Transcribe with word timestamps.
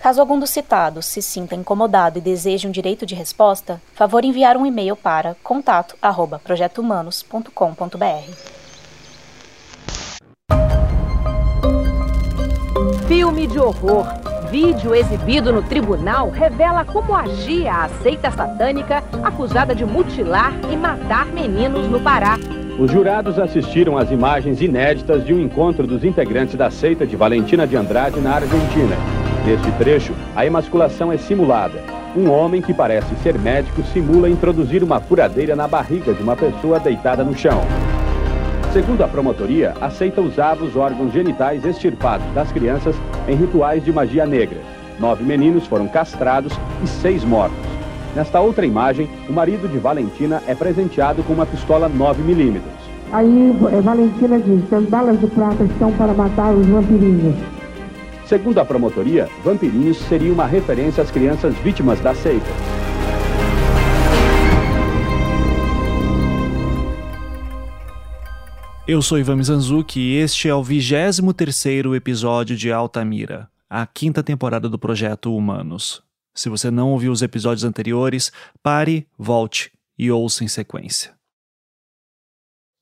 Caso 0.00 0.20
algum 0.20 0.38
dos 0.38 0.48
citados 0.48 1.04
se 1.04 1.20
sinta 1.20 1.54
incomodado 1.54 2.18
e 2.18 2.22
deseje 2.22 2.66
um 2.66 2.70
direito 2.70 3.04
de 3.04 3.14
resposta, 3.14 3.78
favor 3.92 4.24
enviar 4.24 4.56
um 4.56 4.64
e-mail 4.64 4.96
para 4.96 5.36
contato@projetohumanos.com.br. 5.42 8.30
Filme 13.06 13.46
de 13.46 13.58
horror. 13.58 14.06
Vídeo 14.50 14.94
exibido 14.94 15.52
no 15.52 15.62
tribunal 15.62 16.30
revela 16.30 16.82
como 16.82 17.14
agia 17.14 17.84
a 17.84 17.90
seita 18.02 18.30
satânica 18.30 19.04
acusada 19.22 19.74
de 19.74 19.84
mutilar 19.84 20.54
e 20.72 20.76
matar 20.76 21.26
meninos 21.26 21.86
no 21.88 22.00
Pará. 22.00 22.38
Os 22.78 22.90
jurados 22.90 23.38
assistiram 23.38 23.98
às 23.98 24.10
imagens 24.10 24.62
inéditas 24.62 25.26
de 25.26 25.34
um 25.34 25.38
encontro 25.38 25.86
dos 25.86 26.02
integrantes 26.02 26.54
da 26.54 26.70
seita 26.70 27.06
de 27.06 27.16
Valentina 27.16 27.66
de 27.66 27.76
Andrade 27.76 28.18
na 28.18 28.36
Argentina. 28.36 28.96
Neste 29.44 29.72
trecho, 29.72 30.12
a 30.36 30.44
emasculação 30.44 31.10
é 31.10 31.16
simulada. 31.16 31.82
Um 32.14 32.30
homem 32.30 32.60
que 32.60 32.74
parece 32.74 33.14
ser 33.22 33.38
médico 33.38 33.82
simula 33.84 34.28
introduzir 34.28 34.82
uma 34.82 35.00
furadeira 35.00 35.56
na 35.56 35.66
barriga 35.66 36.12
de 36.12 36.22
uma 36.22 36.36
pessoa 36.36 36.78
deitada 36.78 37.24
no 37.24 37.34
chão. 37.34 37.60
Segundo 38.72 39.02
a 39.02 39.08
promotoria, 39.08 39.74
a 39.80 39.88
seita 39.90 40.20
usava 40.20 40.64
os 40.64 40.76
órgãos 40.76 41.12
genitais 41.12 41.64
extirpados 41.64 42.26
das 42.34 42.52
crianças 42.52 42.94
em 43.26 43.34
rituais 43.34 43.82
de 43.82 43.92
magia 43.92 44.26
negra. 44.26 44.58
Nove 44.98 45.24
meninos 45.24 45.66
foram 45.66 45.88
castrados 45.88 46.52
e 46.84 46.86
seis 46.86 47.24
mortos. 47.24 47.58
Nesta 48.14 48.40
outra 48.40 48.66
imagem, 48.66 49.08
o 49.28 49.32
marido 49.32 49.66
de 49.68 49.78
Valentina 49.78 50.42
é 50.46 50.54
presenteado 50.54 51.22
com 51.22 51.32
uma 51.32 51.46
pistola 51.46 51.88
9mm. 51.88 52.60
Aí 53.12 53.56
eh, 53.72 53.80
Valentina 53.80 54.38
diz: 54.38 54.72
as 54.72 54.84
balas 54.84 55.18
de 55.18 55.26
prata 55.28 55.64
estão 55.64 55.90
para 55.92 56.12
matar 56.12 56.52
os 56.52 56.66
vampirinhos. 56.66 57.59
Segundo 58.30 58.60
a 58.60 58.64
promotoria, 58.64 59.28
vampirinhos 59.42 59.96
seria 59.96 60.32
uma 60.32 60.46
referência 60.46 61.02
às 61.02 61.10
crianças 61.10 61.52
vítimas 61.56 61.98
da 61.98 62.14
seita. 62.14 62.46
Eu 68.86 69.02
sou 69.02 69.18
Ivan 69.18 69.34
Mizanzuki 69.34 69.98
e 69.98 70.16
este 70.18 70.48
é 70.48 70.54
o 70.54 70.62
23º 70.62 71.96
episódio 71.96 72.56
de 72.56 72.70
Altamira, 72.70 73.50
a 73.68 73.84
quinta 73.84 74.22
temporada 74.22 74.68
do 74.68 74.78
projeto 74.78 75.36
Humanos. 75.36 76.00
Se 76.32 76.48
você 76.48 76.70
não 76.70 76.92
ouviu 76.92 77.10
os 77.10 77.22
episódios 77.22 77.64
anteriores, 77.64 78.30
pare, 78.62 79.08
volte 79.18 79.72
e 79.98 80.08
ouça 80.08 80.44
em 80.44 80.48
sequência. 80.48 81.14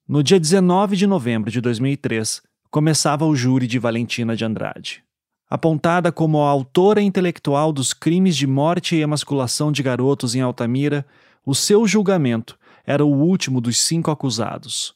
No 0.07 0.23
dia 0.23 0.39
19 0.39 0.95
de 0.95 1.07
novembro 1.07 1.51
de 1.51 1.63
2003, 1.63 2.43
começava 2.71 3.25
o 3.25 3.35
júri 3.35 3.67
de 3.67 3.79
Valentina 3.79 4.37
de 4.37 4.45
Andrade. 4.45 5.08
Apontada 5.51 6.13
como 6.13 6.43
a 6.43 6.51
autora 6.51 7.01
intelectual 7.01 7.73
dos 7.73 7.95
crimes 7.95 8.37
de 8.37 8.47
morte 8.47 8.97
e 8.97 9.01
emasculação 9.01 9.73
de 9.73 9.83
garotos 9.83 10.35
em 10.35 10.43
Altamira, 10.43 11.07
o 11.45 11.55
seu 11.55 11.87
julgamento 11.87 12.59
era 12.85 13.05
o 13.05 13.11
último 13.11 13.61
dos 13.61 13.79
cinco 13.79 14.11
acusados. 14.11 14.95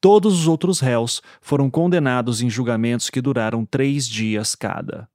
Todos 0.00 0.40
os 0.40 0.48
outros 0.48 0.80
réus 0.80 1.22
foram 1.40 1.70
condenados 1.70 2.40
em 2.40 2.48
julgamentos 2.48 3.10
que 3.10 3.20
duraram 3.20 3.64
três 3.66 4.08
dias 4.08 4.54
cada. 4.54 5.08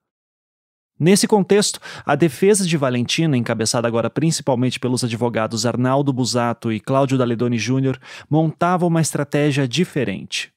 Nesse 1.00 1.28
contexto, 1.28 1.80
a 2.06 2.16
defesa 2.16 2.66
de 2.66 2.78
Valentina, 2.78 3.36
encabeçada 3.36 3.88
agora 3.88 4.10
principalmente 4.10 4.80
pelos 4.80 5.04
advogados 5.04 5.66
Arnaldo 5.66 6.14
Busato 6.14 6.72
e 6.72 6.80
Cláudio 6.80 7.18
Daledoni 7.18 7.58
Jr., 7.58 8.00
montava 8.30 8.86
uma 8.86 9.02
estratégia 9.02 9.68
diferente. 9.68 10.52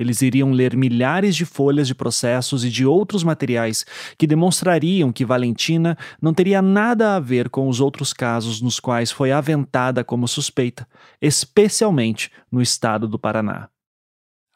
Eles 0.00 0.22
iriam 0.22 0.50
ler 0.50 0.74
milhares 0.74 1.36
de 1.36 1.44
folhas 1.44 1.86
de 1.86 1.94
processos 1.94 2.64
e 2.64 2.70
de 2.70 2.86
outros 2.86 3.22
materiais 3.22 3.84
que 4.16 4.26
demonstrariam 4.26 5.12
que 5.12 5.26
Valentina 5.26 5.94
não 6.22 6.32
teria 6.32 6.62
nada 6.62 7.16
a 7.16 7.20
ver 7.20 7.50
com 7.50 7.68
os 7.68 7.80
outros 7.80 8.14
casos 8.14 8.62
nos 8.62 8.80
quais 8.80 9.10
foi 9.10 9.30
aventada 9.30 10.02
como 10.02 10.26
suspeita, 10.26 10.88
especialmente 11.20 12.32
no 12.50 12.62
estado 12.62 13.06
do 13.06 13.18
Paraná. 13.18 13.68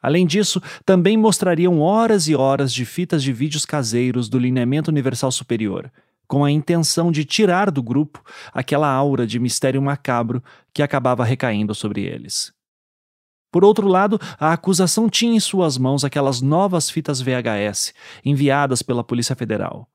Além 0.01 0.25
disso, 0.25 0.59
também 0.83 1.15
mostrariam 1.15 1.79
horas 1.79 2.27
e 2.27 2.33
horas 2.33 2.73
de 2.73 2.83
fitas 2.83 3.21
de 3.21 3.31
vídeos 3.31 3.65
caseiros 3.65 4.27
do 4.27 4.39
Lineamento 4.39 4.89
Universal 4.89 5.31
Superior, 5.31 5.91
com 6.27 6.43
a 6.43 6.49
intenção 6.49 7.11
de 7.11 7.23
tirar 7.23 7.69
do 7.69 7.83
grupo 7.83 8.23
aquela 8.51 8.89
aura 8.89 9.27
de 9.27 9.37
mistério 9.37 9.79
macabro 9.79 10.43
que 10.73 10.81
acabava 10.81 11.23
recaindo 11.23 11.75
sobre 11.75 12.01
eles. 12.01 12.54
Por 13.55 13.63
outro 13.63 13.87
lado, 13.87 14.19
a 14.37 14.51
acusação 14.51 15.07
tinha 15.07 15.33
em 15.33 15.39
suas 15.39 15.77
mãos 15.77 16.03
aquelas 16.03 16.41
novas 16.41 16.89
fitas 16.89 17.21
VHS 17.21 17.93
enviadas 18.25 18.81
pela 18.81 19.01
Polícia 19.01 19.33
Federal. 19.33 19.87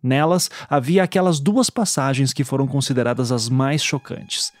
Nelas 0.00 0.48
havia 0.70 1.02
aquelas 1.02 1.40
duas 1.40 1.68
passagens 1.68 2.32
que 2.32 2.44
foram 2.44 2.68
consideradas 2.68 3.32
as 3.32 3.48
mais 3.48 3.82
chocantes. 3.82 4.52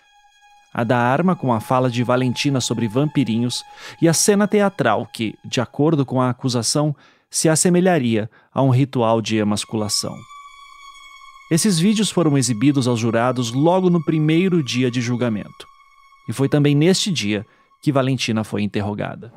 A 0.72 0.82
da 0.82 0.98
arma 0.98 1.36
com 1.36 1.52
a 1.52 1.60
fala 1.60 1.88
de 1.88 2.02
Valentina 2.02 2.60
sobre 2.60 2.88
vampirinhos 2.88 3.62
e 4.02 4.08
a 4.08 4.12
cena 4.12 4.48
teatral 4.48 5.06
que, 5.06 5.36
de 5.44 5.60
acordo 5.60 6.04
com 6.04 6.20
a 6.20 6.30
acusação, 6.30 6.92
se 7.30 7.48
assemelharia 7.48 8.28
a 8.52 8.60
um 8.62 8.70
ritual 8.70 9.22
de 9.22 9.36
emasculação. 9.36 10.16
Esses 11.52 11.78
vídeos 11.78 12.10
foram 12.10 12.36
exibidos 12.36 12.88
aos 12.88 12.98
jurados 12.98 13.52
logo 13.52 13.88
no 13.88 14.04
primeiro 14.04 14.60
dia 14.60 14.90
de 14.90 15.00
julgamento. 15.00 15.68
E 16.28 16.32
foi 16.32 16.48
também 16.48 16.74
neste 16.74 17.12
dia 17.12 17.46
que 17.84 17.92
Valentina 17.92 18.42
foi 18.42 18.62
interrogada. 18.62 19.30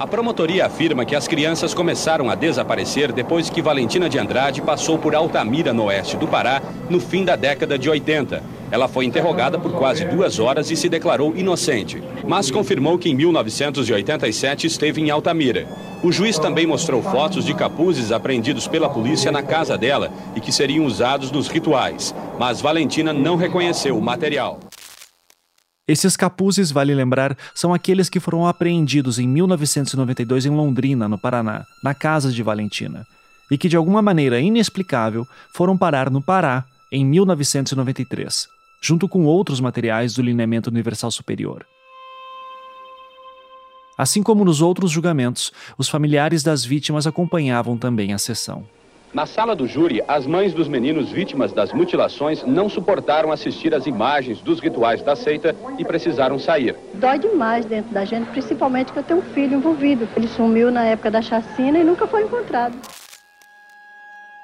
A 0.00 0.06
promotoria 0.06 0.64
afirma 0.64 1.04
que 1.04 1.14
as 1.14 1.28
crianças 1.28 1.74
começaram 1.74 2.30
a 2.30 2.34
desaparecer 2.34 3.12
depois 3.12 3.50
que 3.50 3.60
Valentina 3.60 4.08
de 4.08 4.18
Andrade 4.18 4.62
passou 4.62 4.98
por 4.98 5.14
Altamira, 5.14 5.74
no 5.74 5.84
oeste 5.84 6.16
do 6.16 6.26
Pará, 6.26 6.62
no 6.88 6.98
fim 6.98 7.22
da 7.22 7.36
década 7.36 7.78
de 7.78 7.90
80. 7.90 8.42
Ela 8.70 8.88
foi 8.88 9.04
interrogada 9.04 9.58
por 9.58 9.72
quase 9.72 10.06
duas 10.06 10.38
horas 10.38 10.70
e 10.70 10.76
se 10.76 10.88
declarou 10.88 11.36
inocente, 11.36 12.02
mas 12.26 12.50
confirmou 12.50 12.96
que 12.96 13.10
em 13.10 13.14
1987 13.14 14.66
esteve 14.66 15.02
em 15.02 15.10
Altamira. 15.10 15.68
O 16.02 16.10
juiz 16.10 16.38
também 16.38 16.66
mostrou 16.66 17.02
fotos 17.02 17.44
de 17.44 17.52
capuzes 17.52 18.10
apreendidos 18.10 18.66
pela 18.66 18.88
polícia 18.88 19.30
na 19.30 19.42
casa 19.42 19.76
dela 19.76 20.10
e 20.34 20.40
que 20.40 20.50
seriam 20.50 20.86
usados 20.86 21.30
nos 21.30 21.46
rituais, 21.46 22.14
mas 22.38 22.62
Valentina 22.62 23.12
não 23.12 23.36
reconheceu 23.36 23.98
o 23.98 24.00
material. 24.00 24.58
Esses 25.92 26.16
capuzes, 26.16 26.70
vale 26.70 26.94
lembrar, 26.94 27.36
são 27.54 27.74
aqueles 27.74 28.08
que 28.08 28.18
foram 28.18 28.46
apreendidos 28.46 29.18
em 29.18 29.28
1992 29.28 30.46
em 30.46 30.48
Londrina, 30.48 31.06
no 31.06 31.18
Paraná, 31.18 31.66
na 31.84 31.92
casa 31.92 32.32
de 32.32 32.42
Valentina, 32.42 33.06
e 33.50 33.58
que 33.58 33.68
de 33.68 33.76
alguma 33.76 34.00
maneira 34.00 34.40
inexplicável 34.40 35.28
foram 35.52 35.76
parar 35.76 36.08
no 36.08 36.22
Pará 36.22 36.64
em 36.90 37.04
1993, 37.04 38.48
junto 38.80 39.06
com 39.06 39.26
outros 39.26 39.60
materiais 39.60 40.14
do 40.14 40.22
Lineamento 40.22 40.70
Universal 40.70 41.10
Superior. 41.10 41.66
Assim 43.98 44.22
como 44.22 44.46
nos 44.46 44.62
outros 44.62 44.90
julgamentos, 44.90 45.52
os 45.76 45.90
familiares 45.90 46.42
das 46.42 46.64
vítimas 46.64 47.06
acompanhavam 47.06 47.76
também 47.76 48.14
a 48.14 48.18
sessão. 48.18 48.66
Na 49.14 49.26
sala 49.26 49.54
do 49.54 49.66
júri, 49.66 50.00
as 50.08 50.26
mães 50.26 50.54
dos 50.54 50.66
meninos 50.66 51.10
vítimas 51.10 51.52
das 51.52 51.70
mutilações 51.70 52.42
não 52.44 52.66
suportaram 52.70 53.30
assistir 53.30 53.74
às 53.74 53.84
imagens 53.84 54.40
dos 54.40 54.58
rituais 54.58 55.02
da 55.02 55.14
seita 55.14 55.54
e 55.78 55.84
precisaram 55.84 56.38
sair. 56.38 56.74
Dói 56.94 57.18
demais 57.18 57.66
dentro 57.66 57.92
da 57.92 58.06
gente, 58.06 58.30
principalmente 58.30 58.90
que 58.90 58.98
eu 58.98 59.02
tenho 59.02 59.20
um 59.20 59.22
filho 59.34 59.58
envolvido. 59.58 60.08
Ele 60.16 60.26
sumiu 60.26 60.70
na 60.70 60.84
época 60.84 61.10
da 61.10 61.20
chacina 61.20 61.78
e 61.78 61.84
nunca 61.84 62.06
foi 62.06 62.22
encontrado. 62.22 62.74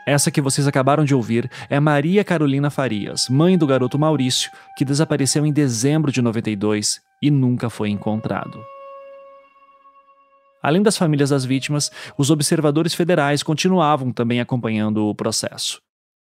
Essa 0.07 0.31
que 0.31 0.41
vocês 0.41 0.67
acabaram 0.67 1.05
de 1.05 1.15
ouvir 1.15 1.51
é 1.71 1.81
Maria 1.81 2.23
Carolina 2.23 2.69
Farias, 2.69 3.27
mãe 3.31 3.57
do 3.57 3.67
garoto 3.67 3.99
Maurício, 3.99 4.51
que 4.77 4.85
desapareceu 4.85 5.47
em 5.47 5.53
dezembro 5.53 6.13
de 6.13 6.21
92 6.21 7.01
e 7.23 7.31
nunca 7.31 7.71
foi 7.71 7.89
encontrado. 7.89 8.63
Além 10.63 10.83
das 10.83 10.97
famílias 10.97 11.31
das 11.31 11.45
vítimas, 11.45 11.91
os 12.17 12.31
observadores 12.31 12.95
federais 12.95 13.43
continuavam 13.43 14.13
também 14.13 14.41
acompanhando 14.41 15.07
o 15.07 15.15
processo. 15.15 15.81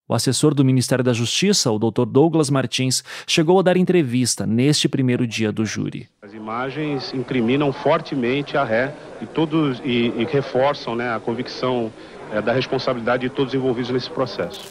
O 0.08 0.14
assessor 0.14 0.54
do 0.54 0.64
Ministério 0.64 1.04
da 1.04 1.14
Justiça, 1.14 1.72
o 1.72 1.80
Dr. 1.80 2.06
Douglas 2.06 2.52
Martins, 2.52 3.04
chegou 3.26 3.60
a 3.60 3.64
dar 3.64 3.76
entrevista 3.76 4.46
neste 4.46 4.88
primeiro 4.88 5.26
dia 5.26 5.52
do 5.52 5.66
júri. 5.66 6.08
As 6.22 6.32
imagens 6.32 7.12
incriminam 7.12 7.74
fortemente 7.74 8.56
a 8.56 8.64
ré 8.64 8.94
e, 9.20 9.26
todos, 9.26 9.82
e, 9.84 10.14
e 10.16 10.26
reforçam 10.26 10.96
né, 10.96 11.16
a 11.16 11.20
convicção 11.20 11.92
é, 12.32 12.40
da 12.40 12.54
responsabilidade 12.54 13.28
de 13.28 13.30
todos 13.36 13.54
envolvidos 13.56 13.90
nesse 13.90 14.10
processo. 14.12 14.64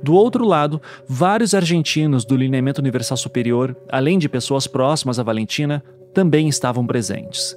Do 0.00 0.14
outro 0.14 0.44
lado, 0.44 0.80
vários 1.08 1.52
argentinos 1.52 2.24
do 2.24 2.36
Lineamento 2.36 2.80
Universal 2.80 3.16
Superior, 3.16 3.76
além 3.88 4.16
de 4.16 4.28
pessoas 4.28 4.68
próximas 4.68 5.18
a 5.18 5.24
Valentina, 5.24 5.82
também 6.14 6.48
estavam 6.48 6.86
presentes. 6.86 7.56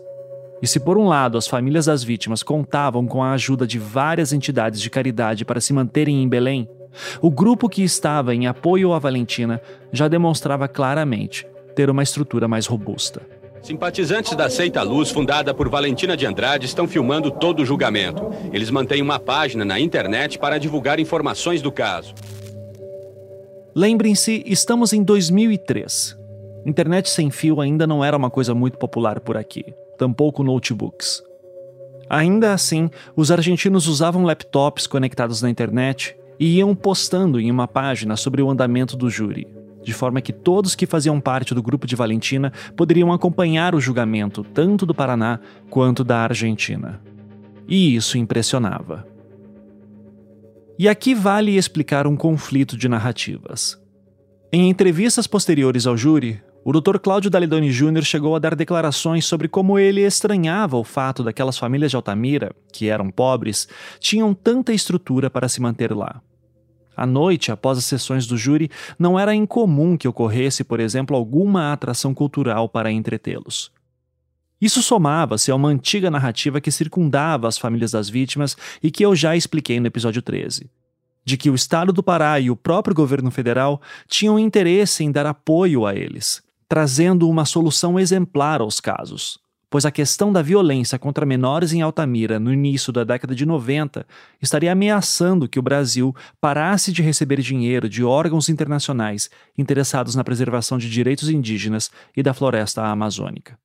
E 0.62 0.68
se 0.68 0.80
por 0.80 0.98
um 0.98 1.08
lado 1.08 1.38
as 1.38 1.48
famílias 1.48 1.86
das 1.86 2.04
vítimas 2.04 2.44
contavam 2.44 3.08
com 3.08 3.24
a 3.24 3.32
ajuda 3.32 3.66
de 3.66 3.80
várias 3.80 4.34
entidades 4.34 4.82
de 4.82 4.90
caridade 4.90 5.46
para 5.46 5.62
se 5.62 5.72
manterem 5.72 6.22
em 6.22 6.28
Belém, 6.28 6.68
o 7.22 7.30
grupo 7.30 7.70
que 7.70 7.84
estava 7.84 8.36
em 8.36 8.48
apoio 8.48 8.94
à 8.94 9.00
Valentina 9.00 9.62
já 9.92 10.08
demonstrava 10.08 10.68
claramente 10.68 11.48
ter 11.76 11.90
uma 11.90 12.04
estrutura 12.04 12.48
mais 12.48 12.66
robusta. 12.66 13.22
Simpatizantes 13.62 14.36
da 14.36 14.50
Seita 14.50 14.82
Luz, 14.82 15.12
fundada 15.12 15.54
por 15.54 15.70
Valentina 15.70 16.16
de 16.16 16.26
Andrade, 16.26 16.66
estão 16.66 16.88
filmando 16.88 17.30
todo 17.30 17.62
o 17.62 17.66
julgamento. 17.66 18.30
Eles 18.54 18.72
mantêm 18.72 19.02
uma 19.02 19.20
página 19.20 19.66
na 19.66 19.80
internet 19.80 20.40
para 20.40 20.58
divulgar 20.58 21.00
informações 21.00 21.62
do 21.62 21.72
caso. 21.72 22.14
Lembrem-se, 23.76 24.44
estamos 24.46 24.94
em 24.94 25.04
2003. 25.04 26.18
Internet 26.66 27.10
sem 27.10 27.30
fio 27.30 27.62
ainda 27.62 27.86
não 27.86 28.04
era 28.04 28.18
uma 28.18 28.30
coisa 28.30 28.54
muito 28.54 28.78
popular 28.78 29.20
por 29.20 29.38
aqui, 29.38 29.74
tampouco 30.00 30.44
notebooks. 30.44 31.22
Ainda 32.10 32.54
assim, 32.54 32.90
os 33.16 33.30
argentinos 33.30 33.86
usavam 33.86 34.24
laptops 34.24 34.88
conectados 34.88 35.42
na 35.42 35.50
internet 35.50 36.16
e 36.40 36.57
iam 36.57 36.74
postando 36.74 37.40
em 37.40 37.51
uma 37.51 37.68
página 37.68 38.16
sobre 38.16 38.42
o 38.42 38.50
andamento 38.50 38.96
do 38.96 39.10
júri, 39.10 39.46
de 39.84 39.94
forma 39.94 40.22
que 40.22 40.31
todos 40.31 40.74
que 40.74 40.88
faziam 40.88 41.19
parte 41.19 41.54
do 41.54 41.62
grupo 41.62 41.86
de 41.86 41.98
Valentina 41.98 42.51
poderiam 42.75 43.12
acompanhar 43.12 43.75
o 43.75 43.81
julgamento 43.81 44.44
tanto 44.44 44.86
do 44.86 44.96
Paraná 44.96 45.40
quanto 45.69 46.04
da 46.04 46.19
Argentina. 46.19 47.01
E 47.68 47.94
isso 47.94 48.18
impressionava. 48.18 49.06
E 50.80 50.88
aqui 50.88 51.13
vale 51.13 51.57
explicar 51.57 52.07
um 52.07 52.16
conflito 52.16 52.78
de 52.78 52.88
narrativas. 52.88 53.78
Em 54.51 54.69
entrevistas 54.69 55.28
posteriores 55.28 55.86
ao 55.86 55.98
júri, 55.98 56.42
o 56.64 56.74
Dr. 56.74 56.98
Cláudio 57.00 57.32
Dalidoni 57.32 57.72
Jr. 57.72 58.04
chegou 58.04 58.36
a 58.36 58.40
dar 58.40 58.54
declarações 58.54 59.26
sobre 59.26 59.48
como 59.48 59.80
ele 59.80 60.02
estranhava 60.02 60.78
o 60.78 60.84
fato 60.84 61.24
daquelas 61.24 61.58
famílias 61.58 61.90
de 61.90 61.96
Altamira, 61.96 62.54
que 62.74 62.90
eram 62.90 63.10
pobres, 63.10 63.68
tinham 64.00 64.34
tanta 64.34 64.74
estrutura 64.74 65.30
para 65.30 65.48
se 65.48 65.62
manter 65.62 65.96
lá. 65.96 66.22
À 66.96 67.06
noite, 67.06 67.50
após 67.50 67.78
as 67.78 67.86
sessões 67.86 68.28
do 68.28 68.36
júri, 68.36 68.70
não 69.00 69.18
era 69.18 69.34
incomum 69.34 69.96
que 69.96 70.08
ocorresse, 70.08 70.66
por 70.66 70.82
exemplo, 70.82 71.16
alguma 71.16 71.72
atração 71.72 72.14
cultural 72.14 72.68
para 72.68 72.92
entretê-los. 72.92 73.72
Isso 74.60 74.84
somava-se 74.84 75.50
a 75.50 75.56
uma 75.56 75.70
antiga 75.70 76.12
narrativa 76.12 76.60
que 76.60 76.72
circundava 76.72 77.48
as 77.48 77.58
famílias 77.58 77.92
das 77.92 78.10
vítimas 78.10 78.58
e 78.84 78.92
que 78.92 79.06
eu 79.06 79.16
já 79.16 79.34
expliquei 79.34 79.80
no 79.80 79.88
episódio 79.88 80.22
13. 80.22 80.70
De 81.24 81.38
que 81.38 81.50
o 81.50 81.56
Estado 81.56 81.94
do 81.94 82.04
Pará 82.04 82.38
e 82.38 82.52
o 82.52 82.56
próprio 82.56 82.94
governo 82.94 83.32
federal 83.32 83.82
tinham 84.06 84.38
interesse 84.38 85.02
em 85.02 85.12
dar 85.12 85.26
apoio 85.26 85.86
a 85.86 85.96
eles, 85.96 86.44
trazendo 86.69 87.27
uma 87.27 87.44
solução 87.44 88.00
exemplar 88.00 88.62
aos 88.62 88.80
casos 88.80 89.38
pois 89.69 89.86
a 89.86 89.92
questão 89.92 90.33
da 90.33 90.42
violência 90.42 90.98
contra 90.98 91.25
menores 91.25 91.71
em 91.71 91.81
Altamira 91.81 92.39
no 92.39 92.51
início 92.51 92.92
da 92.92 93.04
década 93.04 93.36
de 93.36 93.45
90 93.45 94.06
estaria 94.42 94.71
ameaçando 94.71 95.48
que 95.48 95.60
o 95.60 95.62
Brasil 95.62 96.16
parasse 96.42 96.92
de 96.92 97.04
receber 97.04 97.39
dinheiro 97.42 97.88
de 97.88 98.04
órgãos 98.04 98.50
internacionais 98.50 99.30
interessados 99.57 100.16
na 100.16 100.24
preservação 100.24 100.77
de 100.77 100.89
direitos 100.89 101.30
indígenas 101.30 101.92
e 102.18 102.24
da 102.24 102.33
floresta 102.33 102.83
amazônica. 102.83 103.57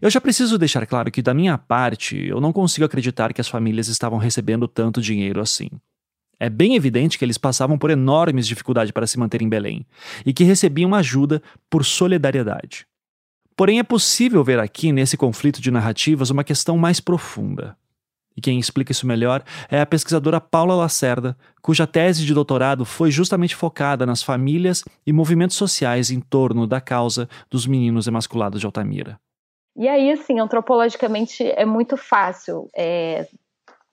Eu 0.00 0.10
já 0.10 0.20
preciso 0.20 0.58
deixar 0.58 0.84
claro 0.84 1.12
que, 1.12 1.22
da 1.22 1.32
minha 1.32 1.56
parte, 1.56 2.16
eu 2.16 2.40
não 2.40 2.52
consigo 2.52 2.84
acreditar 2.84 3.32
que 3.32 3.40
as 3.40 3.48
famílias 3.48 3.86
estavam 3.86 4.18
recebendo 4.18 4.66
tanto 4.66 5.00
dinheiro 5.00 5.40
assim. 5.40 5.68
É 6.42 6.50
bem 6.50 6.74
evidente 6.74 7.16
que 7.16 7.24
eles 7.24 7.38
passavam 7.38 7.78
por 7.78 7.88
enormes 7.88 8.48
dificuldades 8.48 8.90
para 8.90 9.06
se 9.06 9.16
manter 9.16 9.42
em 9.42 9.48
Belém 9.48 9.86
e 10.26 10.32
que 10.32 10.42
recebiam 10.42 10.92
ajuda 10.92 11.40
por 11.70 11.84
solidariedade. 11.84 12.84
Porém, 13.56 13.78
é 13.78 13.84
possível 13.84 14.42
ver 14.42 14.58
aqui, 14.58 14.90
nesse 14.90 15.16
conflito 15.16 15.62
de 15.62 15.70
narrativas, 15.70 16.30
uma 16.30 16.42
questão 16.42 16.76
mais 16.76 16.98
profunda. 16.98 17.76
E 18.36 18.40
quem 18.40 18.58
explica 18.58 18.90
isso 18.90 19.06
melhor 19.06 19.44
é 19.70 19.80
a 19.80 19.86
pesquisadora 19.86 20.40
Paula 20.40 20.74
Lacerda, 20.74 21.38
cuja 21.62 21.86
tese 21.86 22.26
de 22.26 22.34
doutorado 22.34 22.84
foi 22.84 23.12
justamente 23.12 23.54
focada 23.54 24.04
nas 24.04 24.20
famílias 24.20 24.82
e 25.06 25.12
movimentos 25.12 25.54
sociais 25.54 26.10
em 26.10 26.18
torno 26.18 26.66
da 26.66 26.80
causa 26.80 27.28
dos 27.48 27.68
meninos 27.68 28.08
emasculados 28.08 28.58
de 28.58 28.66
Altamira. 28.66 29.16
E 29.76 29.86
aí, 29.86 30.10
assim, 30.10 30.40
antropologicamente 30.40 31.44
é 31.44 31.64
muito 31.64 31.96
fácil 31.96 32.68
é, 32.76 33.28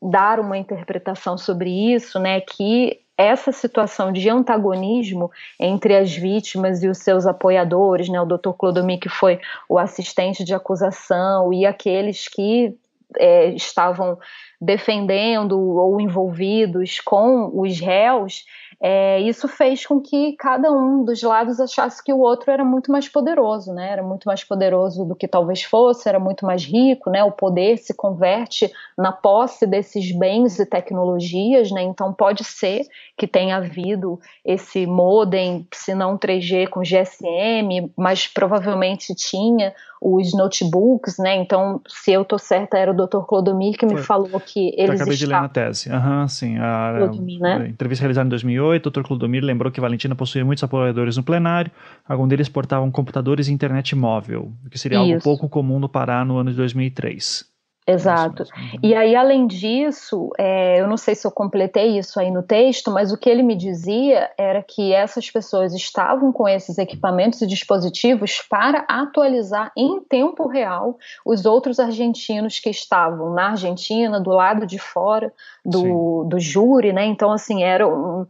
dar 0.02 0.40
uma 0.40 0.58
interpretação 0.58 1.38
sobre 1.38 1.94
isso, 1.94 2.20
né, 2.20 2.40
que 2.42 3.00
essa 3.18 3.52
situação 3.52 4.14
de 4.14 4.30
antagonismo 4.30 5.30
entre 5.60 5.94
as 5.98 6.16
vítimas 6.16 6.82
e 6.82 6.88
os 6.88 7.00
seus 7.00 7.28
apoiadores, 7.28 8.08
né, 8.08 8.20
o 8.22 8.26
Dr. 8.26 8.52
Clodomir, 8.58 9.00
que 9.00 9.10
foi 9.10 9.42
o 9.68 9.78
assistente 9.78 10.44
de 10.44 10.54
acusação, 10.54 11.52
e 11.52 11.66
aqueles 11.66 12.30
que 12.30 12.78
é, 13.18 13.50
estavam 13.50 14.18
defendendo 14.62 15.60
ou 15.60 16.00
envolvidos 16.00 17.02
com 17.02 17.52
os 17.54 17.80
réus, 17.80 18.46
é, 18.82 19.20
isso 19.22 19.48
fez 19.48 19.86
com 19.86 20.00
que 20.00 20.34
cada 20.38 20.72
um 20.72 21.04
dos 21.04 21.22
lados 21.22 21.60
achasse 21.60 22.02
que 22.02 22.14
o 22.14 22.20
outro 22.20 22.50
era 22.50 22.64
muito 22.64 22.92
mais 22.92 23.10
poderoso, 23.10 23.74
né? 23.74 23.92
Era 23.92 24.02
muito 24.02 24.26
mais 24.26 24.42
poderoso 24.44 25.04
do 25.04 25.16
que 25.16 25.28
talvez 25.28 25.64
fosse, 25.64 26.08
era 26.08 26.20
muito 26.20 26.46
mais 26.46 26.64
rico, 26.64 27.10
né? 27.10 27.22
O 27.24 27.32
poder 27.32 27.78
se 27.78 27.94
converte 27.94 28.72
na 28.98 29.12
posse 29.12 29.68
desses 29.68 30.12
bens 30.14 30.60
e 30.60 30.66
tecnologias, 30.66 31.72
né? 31.72 31.82
Então 31.82 32.14
pode 32.14 32.46
ser 32.46 32.88
que 33.18 33.28
tenha 33.28 33.58
havido 33.58 34.18
esse 34.46 34.88
modem, 34.88 35.68
se 35.74 35.94
não 35.94 36.18
3G 36.18 36.70
com 36.70 36.82
GSM, 36.82 37.92
mas 37.98 38.28
provavelmente 38.28 39.14
tinha 39.14 39.74
os 40.02 40.34
notebooks, 40.34 41.18
né? 41.18 41.36
Então, 41.36 41.82
se 41.88 42.12
eu 42.12 42.24
tô 42.24 42.38
certa, 42.38 42.78
era 42.78 42.92
o 42.92 42.96
Dr. 42.96 43.26
Clodomir 43.28 43.78
que 43.78 43.86
me 43.86 43.96
Foi. 43.96 44.04
falou 44.04 44.40
que 44.40 44.70
eles 44.78 44.90
eu 44.90 44.96
acabei 44.96 45.18
de 45.18 45.26
ler 45.26 45.42
na 45.42 45.50
tese. 45.50 45.92
Aham, 45.92 46.22
uhum, 46.22 46.28
sim. 46.28 46.58
A, 46.58 46.96
Clodomir, 46.98 47.40
né? 47.40 47.56
a 47.56 47.68
entrevista 47.68 48.04
realizada 48.04 48.26
em 48.26 48.30
2008, 48.30 48.88
o 48.88 48.90
Dr. 48.90 49.02
Clodomir 49.02 49.44
lembrou 49.44 49.72
que 49.72 49.82
Valentina 49.82 50.16
possuía 50.16 50.46
muitos 50.46 50.64
apoiadores 50.64 51.18
no 51.18 51.24
plenário, 51.24 51.72
alguns 52.08 52.30
deles 52.30 52.48
portavam 52.48 52.90
computadores 52.90 53.48
e 53.48 53.54
internet 53.54 53.96
móvel, 53.96 54.52
o 54.66 54.70
que 54.70 54.78
seria 54.78 55.00
Isso. 55.00 55.12
algo 55.12 55.24
pouco 55.24 55.50
comum 55.50 55.80
no 55.80 55.90
Pará 55.90 56.24
no 56.24 56.38
ano 56.38 56.52
de 56.52 56.58
2003. 56.58 57.59
Exato. 57.92 58.44
Uhum. 58.44 58.80
E 58.84 58.94
aí, 58.94 59.16
além 59.16 59.48
disso, 59.48 60.30
é, 60.38 60.80
eu 60.80 60.88
não 60.88 60.98
sei 60.98 61.16
se 61.16 61.26
eu 61.26 61.32
completei 61.32 61.98
isso 61.98 62.20
aí 62.20 62.30
no 62.30 62.44
texto, 62.44 62.92
mas 62.92 63.12
o 63.12 63.18
que 63.18 63.30
ele 63.30 63.42
me 63.42 63.56
dizia 63.56 64.30
era 64.38 64.62
que 64.62 64.94
essas 64.94 65.30
pessoas 65.30 65.74
estavam 65.74 66.32
com 66.32 66.48
esses 66.48 66.78
equipamentos 66.78 67.42
e 67.42 67.48
dispositivos 67.48 68.42
para 68.50 68.86
atualizar 68.88 69.72
em 69.76 70.00
tempo 70.02 70.48
real 70.48 70.98
os 71.26 71.46
outros 71.46 71.80
argentinos 71.80 72.60
que 72.60 72.70
estavam 72.70 73.34
na 73.34 73.52
Argentina, 73.52 74.20
do 74.20 74.30
lado 74.30 74.66
de 74.66 74.78
fora 74.78 75.34
do, 75.66 76.24
do 76.26 76.40
júri, 76.40 76.94
né? 76.94 77.06
Então, 77.06 77.32
assim, 77.32 77.64
era 77.64 77.88
um, 77.88 78.26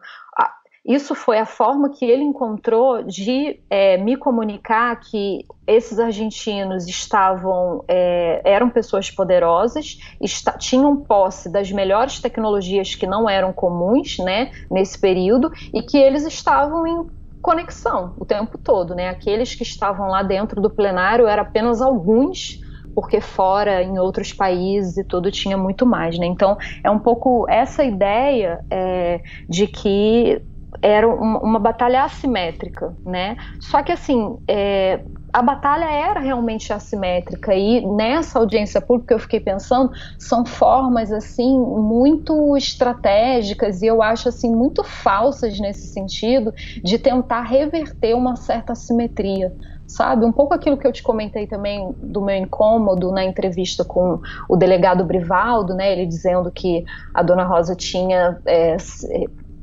isso 0.89 1.13
foi 1.13 1.37
a 1.37 1.45
forma 1.45 1.91
que 1.91 2.03
ele 2.03 2.23
encontrou 2.23 3.03
de 3.03 3.59
é, 3.69 3.95
me 3.97 4.17
comunicar 4.17 4.99
que 4.99 5.45
esses 5.67 5.99
argentinos 5.99 6.87
estavam 6.87 7.85
é, 7.87 8.41
eram 8.43 8.71
pessoas 8.71 9.11
poderosas, 9.11 9.99
está, 10.19 10.53
tinham 10.53 10.97
posse 10.97 11.47
das 11.47 11.71
melhores 11.71 12.19
tecnologias 12.19 12.95
que 12.95 13.05
não 13.05 13.29
eram 13.29 13.53
comuns, 13.53 14.17
né, 14.17 14.49
nesse 14.71 14.99
período, 14.99 15.51
e 15.71 15.83
que 15.83 15.95
eles 15.95 16.25
estavam 16.25 16.87
em 16.87 17.07
conexão 17.39 18.15
o 18.17 18.25
tempo 18.25 18.57
todo, 18.57 18.95
né? 18.95 19.09
Aqueles 19.09 19.53
que 19.53 19.63
estavam 19.63 20.09
lá 20.09 20.23
dentro 20.23 20.59
do 20.59 20.71
plenário 20.71 21.27
eram 21.27 21.43
apenas 21.43 21.83
alguns 21.83 22.59
porque 22.95 23.21
fora, 23.21 23.81
em 23.81 23.97
outros 23.97 24.33
países 24.33 24.97
e 24.97 25.03
tudo, 25.03 25.31
tinha 25.31 25.57
muito 25.57 25.85
mais, 25.85 26.17
né? 26.17 26.25
Então, 26.25 26.57
é 26.83 26.89
um 26.89 26.99
pouco 26.99 27.45
essa 27.47 27.83
ideia 27.83 28.59
é, 28.69 29.21
de 29.47 29.67
que 29.67 30.41
era 30.81 31.07
uma, 31.07 31.39
uma 31.39 31.59
batalha 31.59 32.03
assimétrica, 32.03 32.95
né? 33.05 33.35
Só 33.59 33.83
que 33.83 33.91
assim, 33.91 34.37
é, 34.47 35.01
a 35.31 35.41
batalha 35.41 35.85
era 35.85 36.19
realmente 36.19 36.73
assimétrica 36.73 37.53
e 37.53 37.85
nessa 37.85 38.39
audiência 38.39 38.81
pública 38.81 39.13
eu 39.13 39.19
fiquei 39.19 39.39
pensando 39.39 39.91
são 40.17 40.45
formas 40.45 41.11
assim 41.11 41.59
muito 41.59 42.57
estratégicas 42.57 43.81
e 43.81 43.87
eu 43.87 44.01
acho 44.01 44.29
assim 44.29 44.53
muito 44.53 44.83
falsas 44.83 45.59
nesse 45.59 45.87
sentido 45.87 46.53
de 46.83 46.97
tentar 46.97 47.41
reverter 47.43 48.15
uma 48.15 48.35
certa 48.35 48.73
assimetria 48.73 49.53
sabe 49.85 50.25
um 50.25 50.31
pouco 50.31 50.53
aquilo 50.53 50.77
que 50.77 50.85
eu 50.85 50.91
te 50.91 51.03
comentei 51.03 51.47
também 51.47 51.95
do 52.01 52.21
meu 52.21 52.35
incômodo 52.35 53.11
na 53.11 53.23
entrevista 53.23 53.83
com 53.83 54.19
o 54.47 54.55
delegado 54.55 55.05
Brivaldo 55.05 55.75
né 55.75 55.91
ele 55.91 56.05
dizendo 56.05 56.51
que 56.51 56.83
a 57.13 57.21
dona 57.21 57.43
Rosa 57.43 57.75
tinha 57.75 58.39
é, 58.45 58.77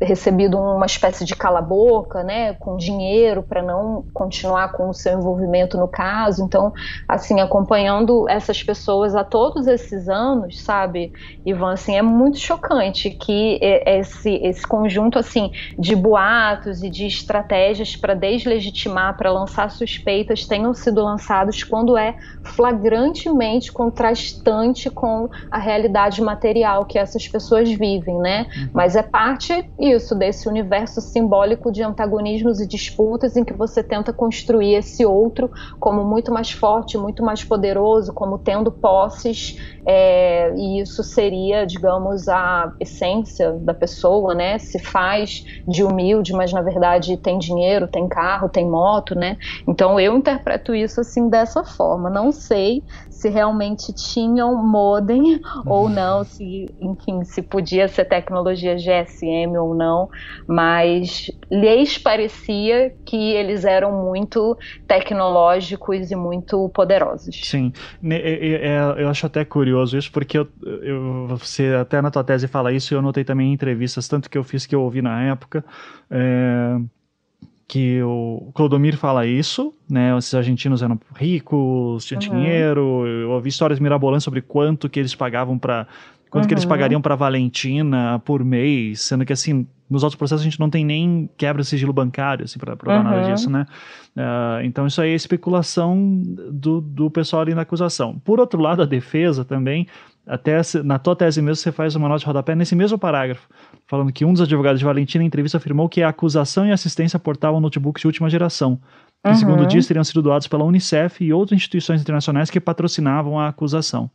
recebido 0.01 0.59
uma 0.59 0.87
espécie 0.87 1.25
de 1.25 1.35
cala-boca, 1.35 2.23
né, 2.23 2.55
com 2.55 2.77
dinheiro 2.77 3.43
para 3.43 3.63
não 3.63 4.05
continuar 4.13 4.73
com 4.73 4.89
o 4.89 4.95
seu 4.95 5.19
envolvimento 5.19 5.79
no 5.79 5.89
caso. 5.89 6.45
Então, 6.45 6.73
assim, 7.09 7.41
acompanhando 7.41 8.29
essas 8.29 8.63
pessoas 8.63 9.15
há 9.15 9.25
todos 9.25 9.67
esses 9.67 10.09
anos, 10.09 10.63
sabe, 10.63 11.13
Ivan, 11.45 11.73
assim, 11.73 11.97
é 11.97 12.03
muito 12.03 12.39
chocante 12.39 13.11
que 13.11 13.59
esse, 13.63 14.35
esse 14.43 14.67
conjunto, 14.67 15.19
assim, 15.19 15.51
de 15.79 15.97
boatos 15.97 16.83
e 16.83 16.91
de 16.91 17.07
estratégias 17.07 17.97
para 17.97 18.15
deslegitimar, 18.15 19.17
para 19.17 19.33
lançar 19.33 19.71
suspeitas 19.71 20.47
tenham 20.47 20.75
sido 20.75 21.03
lançados 21.03 21.63
quando 21.63 21.97
é 21.97 22.17
flagrantemente 22.43 23.73
contrastante 23.73 24.91
com 24.91 25.29
a 25.51 25.59
realidade 25.59 26.21
material 26.21 26.85
que 26.85 26.99
essas 26.99 27.27
pessoas 27.27 27.71
vivem, 27.71 28.19
né? 28.19 28.47
Uhum. 28.57 28.71
Mas 28.73 28.97
é 28.97 29.03
parte 29.03 29.69
isso, 29.91 30.15
desse 30.15 30.49
universo 30.49 31.01
simbólico 31.01 31.71
de 31.71 31.83
antagonismos 31.83 32.61
e 32.61 32.67
disputas 32.67 33.37
em 33.37 33.45
que 33.45 33.53
você 33.53 33.83
tenta 33.83 34.13
construir 34.13 34.75
esse 34.75 35.05
outro 35.05 35.51
como 35.79 36.05
muito 36.05 36.33
mais 36.33 36.51
forte, 36.51 36.99
muito 36.99 37.23
mais 37.23 37.45
poderoso, 37.45 38.13
como 38.13 38.39
tendo 38.39 38.71
posses, 38.71 39.57
é, 39.87 40.53
e 40.57 40.81
isso 40.81 41.03
seria, 41.03 41.65
digamos, 41.65 42.29
a 42.29 42.73
essência 42.81 43.53
da 43.53 43.73
pessoa, 43.73 44.35
né? 44.35 44.59
Se 44.59 44.79
faz 44.79 45.45
de 45.67 45.85
humilde, 45.85 46.33
mas 46.33 46.53
na 46.53 46.61
verdade 46.61 47.17
tem 47.17 47.39
dinheiro, 47.39 47.87
tem 47.87 48.09
carro, 48.09 48.49
tem 48.49 48.69
moto, 48.69 49.15
né? 49.15 49.37
Então 49.67 49.99
eu 50.01 50.17
interpreto 50.17 50.75
isso 50.75 51.01
assim 51.01 51.29
dessa 51.29 51.63
forma. 51.65 52.11
Não 52.11 52.33
sei 52.33 52.83
se 53.27 53.29
realmente 53.29 53.93
tinham 53.93 54.55
modem 54.65 55.41
ou 55.67 55.89
não, 55.89 56.23
se, 56.23 56.67
enfim, 56.81 57.25
se 57.25 57.43
podia 57.43 57.89
ser 57.89 58.05
tecnologia 58.05 58.77
GSM 58.77 59.57
ou 59.59 59.75
não, 59.75 60.09
mas 60.47 61.27
lhes 61.51 61.99
parecia 61.99 62.93
que 63.05 63.17
eles 63.17 63.65
eram 63.65 64.05
muito 64.05 64.57
tecnológicos 64.87 66.11
e 66.11 66.17
muito 66.17 66.69
poderosos. 66.71 67.37
Sim, 67.43 67.73
eu 68.97 69.09
acho 69.09 69.27
até 69.27 69.45
curioso 69.45 69.99
isso, 69.99 70.13
porque 70.13 70.39
eu, 70.39 70.49
eu, 70.83 71.27
você 71.37 71.75
até 71.81 72.01
na 72.01 72.11
tua 72.11 72.23
tese 72.23 72.47
fala 72.47 72.73
isso, 72.73 72.95
e 72.95 72.97
eu 72.97 73.03
notei 73.03 73.25
também 73.25 73.51
em 73.51 73.55
entrevistas, 73.55 74.07
tanto 74.07 74.31
que 74.31 74.39
eu 74.39 74.45
fiz 74.45 74.67
que 74.67 74.75
eu 74.75 74.83
ouvi 74.83 75.03
na 75.03 75.23
época, 75.23 75.65
é, 76.11 76.77
que 77.69 78.01
o 78.03 78.51
Clodomir 78.55 78.97
fala 78.97 79.27
isso, 79.27 79.75
né? 79.91 80.17
Esses 80.17 80.35
argentinos 80.35 80.83
eram 80.83 80.99
ricos, 81.17 82.05
tinham 82.05 82.23
uhum. 82.23 82.41
dinheiro. 82.41 83.07
Eu 83.07 83.31
ouvi 83.31 83.49
histórias 83.49 83.81
mirabolantes 83.81 84.25
sobre 84.25 84.41
quanto 84.41 84.89
que 84.89 85.01
eles 85.01 85.15
pagavam 85.15 85.59
para 85.59 85.87
quanto 86.31 86.45
uhum. 86.45 86.49
que 86.49 86.55
eles 86.55 86.65
pagariam 86.65 87.01
para 87.01 87.15
Valentina 87.15 88.21
por 88.25 88.45
mês, 88.45 89.01
sendo 89.01 89.25
que 89.25 89.33
assim 89.33 89.67
nos 89.89 90.03
outros 90.03 90.19
processos 90.19 90.43
a 90.43 90.45
gente 90.45 90.59
não 90.59 90.69
tem 90.69 90.85
nem 90.85 91.31
quebra 91.37 91.63
de 91.63 91.69
sigilo 91.69 91.93
bancário 91.93 92.45
assim 92.45 92.59
para 92.59 92.77
provar 92.77 92.99
uhum. 92.99 93.05
nada 93.05 93.33
disso, 93.33 93.51
né? 93.51 93.67
Uh, 94.17 94.65
então 94.65 94.87
isso 94.87 95.01
aí 95.01 95.11
é 95.11 95.15
especulação 95.15 96.23
do, 96.53 96.81
do 96.81 97.11
pessoal 97.11 97.43
ali 97.43 97.55
na 97.55 97.63
acusação. 97.63 98.19
Por 98.25 98.39
outro 98.39 98.61
lado, 98.61 98.83
a 98.83 98.87
defesa 98.87 99.45
também 99.45 99.87
até 100.27 100.61
na 100.83 100.99
tua 100.99 101.15
tese 101.15 101.41
mesmo 101.41 101.57
você 101.57 101.71
faz 101.71 101.95
uma 101.95 102.09
nota 102.09 102.21
de 102.21 102.27
rodapé 102.27 102.55
nesse 102.55 102.75
mesmo 102.75 102.99
parágrafo, 102.99 103.49
falando 103.87 104.13
que 104.13 104.25
um 104.25 104.33
dos 104.33 104.43
advogados 104.43 104.79
de 104.79 104.85
Valentina 104.85 105.23
em 105.23 105.27
entrevista 105.27 105.59
afirmou 105.59 105.89
que 105.89 106.03
a 106.03 106.09
acusação 106.09 106.67
e 106.67 106.73
assistência 106.73 107.19
portavam 107.19 107.61
notebooks 107.61 108.01
de 108.01 108.07
última 108.07 108.29
geração, 108.29 108.81
que, 109.23 109.31
uhum. 109.31 109.37
segundo 109.37 109.67
diz, 109.67 109.87
teriam 109.87 110.05
sido 110.05 110.23
doados 110.23 110.47
pela 110.47 110.65
Unicef 110.65 111.25
e 111.25 111.33
outras 111.33 111.57
instituições 111.57 112.01
internacionais 112.01 112.51
que 112.51 112.61
patrocinavam 112.61 113.39
a 113.39 113.49
acusação. 113.49 114.11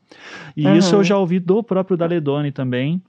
E 0.56 0.66
uhum. 0.66 0.76
isso 0.76 0.96
eu 0.96 1.04
já 1.04 1.18
ouvi 1.18 1.40
do 1.40 1.64
próprio 1.64 1.98
Daledoni 1.98 2.52
também, 2.52 3.02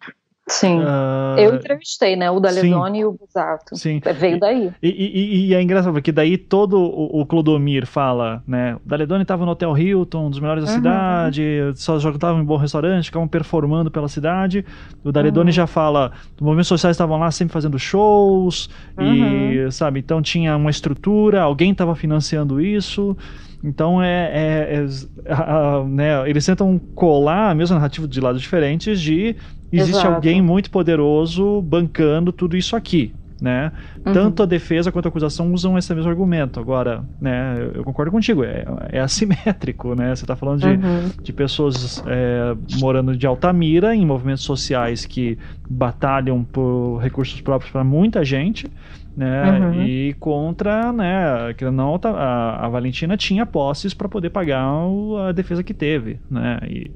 Sim. 0.49 0.81
Uh, 0.81 1.39
eu 1.39 1.55
entrevistei, 1.55 2.17
né? 2.17 2.29
O 2.31 2.41
Daledoni 2.41 3.01
e 3.01 3.05
o 3.05 3.13
Busato. 3.13 3.77
Sim. 3.77 4.01
Veio 4.19 4.41
daí. 4.41 4.73
E, 4.83 4.89
e, 4.89 5.47
e, 5.47 5.55
é 5.55 5.63
engraçado, 5.63 5.93
porque 5.93 6.11
daí 6.11 6.37
todo 6.37 6.81
o, 6.81 7.21
o 7.21 7.27
Clodomir 7.27 7.87
fala, 7.87 8.43
né? 8.47 8.77
O 8.85 8.89
Daledoni 8.89 9.23
estava 9.23 9.45
no 9.45 9.53
Hotel 9.53 9.77
Hilton, 9.79 10.27
um 10.27 10.31
dos 10.31 10.41
melhores 10.41 10.65
da 10.65 10.71
uhum. 10.71 10.77
cidade, 10.77 11.73
só 11.77 11.97
estavam 11.97 12.41
em 12.41 12.43
um 12.43 12.47
bom 12.47 12.57
restaurante, 12.57 13.05
ficavam 13.07 13.29
performando 13.29 13.89
pela 13.89 14.09
cidade. 14.09 14.65
O 15.05 15.13
Daledoni 15.13 15.51
uhum. 15.51 15.53
já 15.53 15.67
fala, 15.69 16.11
os 16.35 16.41
movimentos 16.41 16.69
sociais 16.69 16.97
estavam 16.97 17.19
lá 17.19 17.31
sempre 17.31 17.53
fazendo 17.53 17.79
shows, 17.79 18.69
uhum. 18.99 19.67
e, 19.69 19.71
sabe? 19.71 20.01
Então 20.01 20.21
tinha 20.21 20.57
uma 20.57 20.71
estrutura, 20.71 21.41
alguém 21.43 21.71
estava 21.71 21.95
financiando 21.95 22.61
isso. 22.61 23.17
Então 23.63 24.03
é, 24.03 24.31
é, 24.33 24.85
é 25.29 25.33
a, 25.33 25.77
a, 25.77 25.85
né, 25.85 26.29
eles 26.29 26.45
tentam 26.45 26.81
colar 26.97 27.51
a 27.51 27.55
mesma 27.55 27.77
narrativa 27.77 28.09
de 28.09 28.21
lados 28.21 28.43
diferentes 28.43 29.01
de 29.01 29.37
existe 29.73 29.99
Exato. 29.99 30.15
alguém 30.15 30.43
muito 30.43 30.71
poderoso 30.71 31.63
bancando 31.63 32.33
tudo 32.33 32.57
isso 32.57 32.77
aqui. 32.77 33.15
Né? 33.41 33.73
Uhum. 34.07 34.13
Tanto 34.13 34.45
a 34.45 34.47
defesa 34.47 34.93
quanto 34.93 35.07
a 35.07 35.09
acusação 35.09 35.53
usam 35.53 35.77
esse 35.77 35.93
mesmo 35.93 36.09
argumento. 36.09 36.61
Agora, 36.61 37.03
né, 37.21 37.73
eu 37.75 37.83
concordo 37.83 38.13
contigo, 38.13 38.45
é, 38.45 38.65
é 38.89 39.01
assimétrico, 39.01 39.97
né? 39.97 40.15
Você 40.15 40.23
está 40.23 40.37
falando 40.37 40.61
de, 40.61 40.69
uhum. 40.69 41.11
de 41.21 41.33
pessoas 41.33 42.05
é, 42.07 42.55
morando 42.79 43.17
de 43.17 43.27
Altamira, 43.27 43.97
em 43.97 44.07
movimentos 44.07 44.45
sociais 44.45 45.05
que 45.05 45.37
batalham 45.69 46.45
por 46.45 46.99
recursos 46.99 47.41
próprios 47.41 47.73
para 47.73 47.83
muita 47.83 48.25
gente, 48.25 48.71
né? 49.17 49.59
Uhum. 49.59 49.83
E 49.83 50.15
contra, 50.21 50.93
né? 50.93 51.53
Que 51.57 51.69
não 51.69 51.99
a, 52.05 52.65
a 52.65 52.69
Valentina 52.69 53.17
tinha 53.17 53.45
posses 53.45 53.93
para 53.93 54.09
poder 54.09 54.31
pagar 54.31 54.65
a 55.29 55.33
defesa 55.33 55.65
que 55.65 55.75
teve, 55.75 56.21
né? 56.31 56.61
E, 56.69 56.93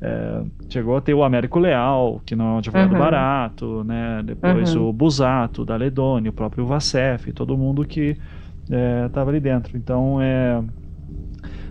é, 0.00 0.42
chegou 0.68 0.96
a 0.96 1.00
ter 1.00 1.14
o 1.14 1.24
Américo 1.24 1.58
Leal, 1.58 2.20
que 2.24 2.36
não 2.36 2.44
é 2.44 2.48
um 2.48 2.58
advogado 2.58 2.92
uhum. 2.92 2.98
barato, 2.98 3.84
né? 3.84 4.22
Depois 4.24 4.74
uhum. 4.74 4.88
o 4.88 4.92
Busato, 4.92 5.62
o 5.62 5.64
Daledoni, 5.64 6.28
o 6.28 6.32
próprio 6.32 6.66
Vacef, 6.66 7.32
todo 7.32 7.56
mundo 7.56 7.84
que 7.84 8.16
estava 9.06 9.30
é, 9.30 9.32
ali 9.32 9.40
dentro. 9.40 9.76
Então, 9.76 10.20
é, 10.20 10.62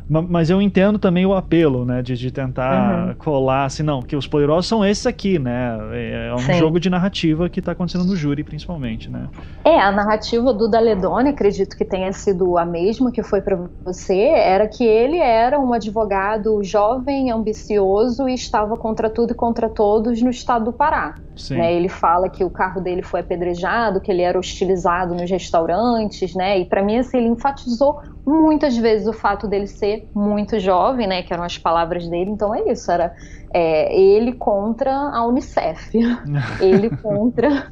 mas 0.08 0.50
eu 0.50 0.62
entendo 0.62 1.00
também 1.00 1.26
o 1.26 1.34
apelo, 1.34 1.84
né, 1.84 2.02
de, 2.02 2.16
de 2.16 2.32
tentar 2.32 3.08
uhum. 3.08 3.16
colar, 3.16 3.66
assim, 3.66 3.82
não, 3.82 4.02
que 4.02 4.16
os 4.16 4.28
poderosos 4.28 4.68
são 4.68 4.86
esses 4.86 5.06
aqui, 5.08 5.40
né? 5.40 5.78
É, 5.92 6.28
é 6.30 6.34
um 6.34 6.40
Sim. 6.40 6.54
jogo 6.54 6.80
de 6.80 6.90
narrativa 6.90 7.50
que 7.50 7.60
está 7.60 7.72
acontecendo 7.72 8.06
no 8.06 8.16
júri, 8.16 8.44
principalmente, 8.44 9.10
né? 9.10 9.28
É, 9.66 9.80
a 9.80 9.92
narrativa 9.92 10.54
do 10.54 10.70
Daledoni, 10.70 11.30
acredito 11.30 11.76
que 11.76 11.84
tenha 11.84 12.14
sido 12.14 12.58
a 12.58 12.66
mesma 12.66 13.12
que 13.12 13.24
foi 13.24 13.42
para 13.42 13.68
você, 13.84 14.20
era 14.20 14.68
que 14.68 14.84
ele 14.84 15.18
era 15.18 15.60
um 15.60 15.74
advogado 15.74 16.64
jovem, 16.64 17.32
ambicioso 17.32 18.30
e 18.30 18.36
estava 18.36 18.78
contra 18.78 19.10
tudo 19.10 19.32
e 19.32 19.36
contra 19.36 19.68
todos 19.70 20.22
no 20.22 20.30
estado 20.30 20.66
do 20.66 20.74
Pará. 20.74 21.16
Né? 21.58 21.74
Ele 21.74 21.90
fala 21.90 22.30
que 22.30 22.44
o 22.44 22.50
carro 22.50 22.82
dele 22.82 23.02
foi 23.02 23.20
apedrejado, 23.20 24.00
que 24.00 24.12
ele 24.12 24.22
era 24.22 24.38
hostilizado 24.38 25.14
nos 25.14 25.30
restaurantes, 25.30 26.34
né? 26.34 26.60
E 26.60 26.66
para 26.66 26.82
mim, 26.82 26.98
assim, 26.98 27.18
ele 27.18 27.28
enfatizou 27.28 28.00
muitas 28.26 28.78
vezes 28.78 29.08
o 29.08 29.14
fato 29.14 29.48
dele 29.48 29.68
ser 29.68 30.08
muito 30.14 30.60
jovem, 30.60 31.08
né? 31.08 31.24
Que 31.24 31.34
eram 31.34 31.44
as 31.44 31.58
palavras 31.58 32.08
dele. 32.08 32.32
Então 32.32 32.54
é 32.54 32.72
isso, 32.72 32.92
era 32.92 33.14
é, 33.54 33.98
ele 33.98 34.34
contra 34.34 34.92
a 34.92 35.26
Unicef, 35.26 35.98
ele 36.62 36.90
contra 36.98 37.72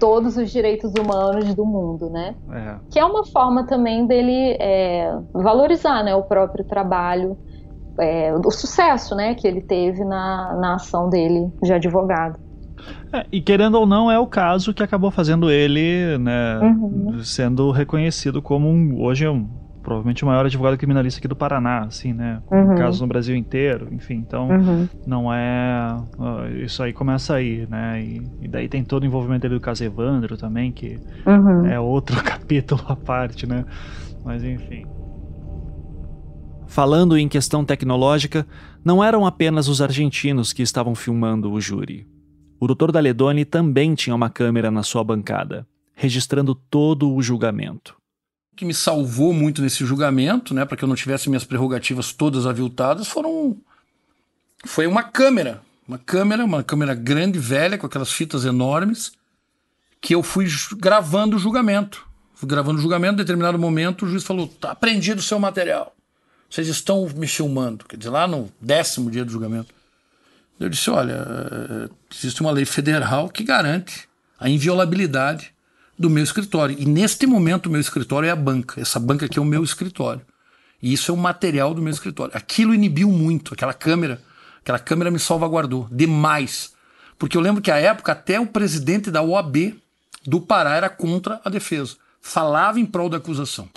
todos 0.00 0.36
os 0.36 0.50
direitos 0.50 0.92
humanos 0.94 1.54
do 1.54 1.64
mundo, 1.64 2.10
né? 2.10 2.34
É. 2.52 2.74
Que 2.90 2.98
é 2.98 3.04
uma 3.04 3.24
forma 3.24 3.64
também 3.66 4.06
dele 4.06 4.56
é, 4.60 5.16
valorizar, 5.32 6.02
né, 6.02 6.14
o 6.14 6.22
próprio 6.22 6.64
trabalho, 6.64 7.38
é, 7.98 8.34
o 8.34 8.50
sucesso, 8.50 9.14
né, 9.14 9.34
que 9.34 9.46
ele 9.46 9.60
teve 9.60 10.04
na, 10.04 10.54
na 10.54 10.74
ação 10.74 11.08
dele 11.08 11.52
de 11.62 11.72
advogado. 11.72 12.38
É, 13.12 13.26
e 13.30 13.40
querendo 13.40 13.76
ou 13.76 13.86
não, 13.86 14.10
é 14.10 14.18
o 14.18 14.26
caso 14.26 14.74
que 14.74 14.82
acabou 14.82 15.10
fazendo 15.10 15.50
ele, 15.50 16.18
né, 16.18 16.58
uhum. 16.58 17.20
sendo 17.22 17.70
reconhecido 17.70 18.42
como 18.42 18.68
um, 18.68 19.00
hoje 19.00 19.28
um, 19.28 19.48
provavelmente 19.82 20.24
o 20.24 20.26
maior 20.26 20.46
advogado 20.46 20.76
criminalista 20.76 21.20
aqui 21.20 21.28
do 21.28 21.36
Paraná, 21.36 21.84
assim, 21.84 22.12
né, 22.12 22.42
uhum. 22.50 22.74
casos 22.74 23.00
no 23.00 23.06
Brasil 23.06 23.36
inteiro, 23.36 23.88
enfim, 23.92 24.14
então 24.14 24.48
uhum. 24.48 24.88
não 25.06 25.32
é, 25.32 25.94
isso 26.64 26.82
aí 26.82 26.92
começa 26.92 27.34
aí, 27.34 27.66
né, 27.70 28.02
e, 28.02 28.22
e, 28.42 28.48
daí 28.48 28.68
tem 28.68 28.82
todo 28.82 29.04
o 29.04 29.06
envolvimento 29.06 29.42
dele 29.42 29.54
do 29.54 29.60
caso 29.60 29.84
Evandro 29.84 30.36
também, 30.36 30.72
que 30.72 30.98
uhum. 31.24 31.66
é 31.66 31.78
outro 31.78 32.20
capítulo 32.24 32.82
à 32.88 32.96
parte, 32.96 33.46
né, 33.46 33.64
mas 34.24 34.42
enfim. 34.42 34.86
Falando 36.66 37.16
em 37.16 37.28
questão 37.28 37.64
tecnológica, 37.64 38.44
não 38.84 39.04
eram 39.04 39.24
apenas 39.24 39.68
os 39.68 39.80
argentinos 39.80 40.52
que 40.52 40.62
estavam 40.62 40.96
filmando 40.96 41.52
o 41.52 41.60
júri. 41.60 42.04
O 42.64 42.74
Dr. 42.74 42.90
Daledoni 42.90 43.44
também 43.44 43.94
tinha 43.94 44.16
uma 44.16 44.30
câmera 44.30 44.70
na 44.70 44.82
sua 44.82 45.04
bancada, 45.04 45.66
registrando 45.94 46.54
todo 46.54 47.12
o 47.12 47.20
julgamento. 47.20 47.94
O 48.54 48.56
que 48.56 48.64
me 48.64 48.72
salvou 48.72 49.34
muito 49.34 49.60
nesse 49.60 49.84
julgamento, 49.84 50.54
né, 50.54 50.64
para 50.64 50.74
que 50.74 50.82
eu 50.82 50.88
não 50.88 50.96
tivesse 50.96 51.28
minhas 51.28 51.44
prerrogativas 51.44 52.14
todas 52.14 52.46
aviltadas, 52.46 53.06
foram 53.06 53.54
foi 54.64 54.86
uma 54.86 55.02
câmera, 55.02 55.60
uma 55.86 55.98
câmera, 55.98 56.42
uma 56.42 56.62
câmera 56.62 56.94
grande, 56.94 57.38
velha, 57.38 57.76
com 57.76 57.84
aquelas 57.84 58.10
fitas 58.10 58.46
enormes, 58.46 59.12
que 60.00 60.14
eu 60.14 60.22
fui 60.22 60.46
gravando 60.78 61.36
o 61.36 61.38
julgamento. 61.38 62.08
Fui 62.32 62.48
gravando 62.48 62.78
o 62.78 62.82
julgamento, 62.82 63.12
em 63.12 63.24
determinado 63.24 63.58
momento 63.58 64.06
o 64.06 64.08
juiz 64.08 64.24
falou: 64.24 64.48
"Tá 64.48 64.70
apreendido 64.70 65.20
o 65.20 65.22
seu 65.22 65.38
material. 65.38 65.94
Vocês 66.48 66.66
estão 66.68 67.06
me 67.14 67.26
filmando". 67.26 67.84
Quer 67.84 67.98
dizer, 67.98 68.08
lá 68.08 68.26
no 68.26 68.50
décimo 68.58 69.10
dia 69.10 69.22
do 69.22 69.30
julgamento. 69.30 69.83
Eu 70.58 70.68
disse: 70.68 70.90
olha, 70.90 71.90
existe 72.12 72.40
uma 72.40 72.50
lei 72.50 72.64
federal 72.64 73.28
que 73.28 73.42
garante 73.42 74.08
a 74.38 74.48
inviolabilidade 74.48 75.52
do 75.98 76.10
meu 76.10 76.22
escritório. 76.22 76.76
E 76.78 76.84
neste 76.84 77.26
momento 77.26 77.66
o 77.66 77.70
meu 77.70 77.80
escritório 77.80 78.28
é 78.28 78.30
a 78.30 78.36
banca. 78.36 78.80
Essa 78.80 78.98
banca 78.98 79.26
aqui 79.26 79.38
é 79.38 79.42
o 79.42 79.44
meu 79.44 79.62
escritório. 79.62 80.22
E 80.82 80.92
isso 80.92 81.10
é 81.10 81.14
o 81.14 81.16
material 81.16 81.72
do 81.72 81.80
meu 81.80 81.92
escritório. 81.92 82.36
Aquilo 82.36 82.74
inibiu 82.74 83.10
muito, 83.10 83.54
aquela 83.54 83.72
câmera, 83.72 84.20
aquela 84.60 84.78
câmera 84.78 85.10
me 85.10 85.18
salvaguardou 85.18 85.88
demais. 85.90 86.72
Porque 87.18 87.36
eu 87.36 87.40
lembro 87.40 87.62
que 87.62 87.70
à 87.70 87.78
época 87.78 88.12
até 88.12 88.38
o 88.38 88.46
presidente 88.46 89.10
da 89.10 89.22
OAB 89.22 89.74
do 90.26 90.40
Pará 90.40 90.74
era 90.74 90.90
contra 90.90 91.40
a 91.44 91.48
defesa. 91.48 91.96
Falava 92.20 92.80
em 92.80 92.86
prol 92.86 93.08
da 93.08 93.18
acusação. 93.18 93.68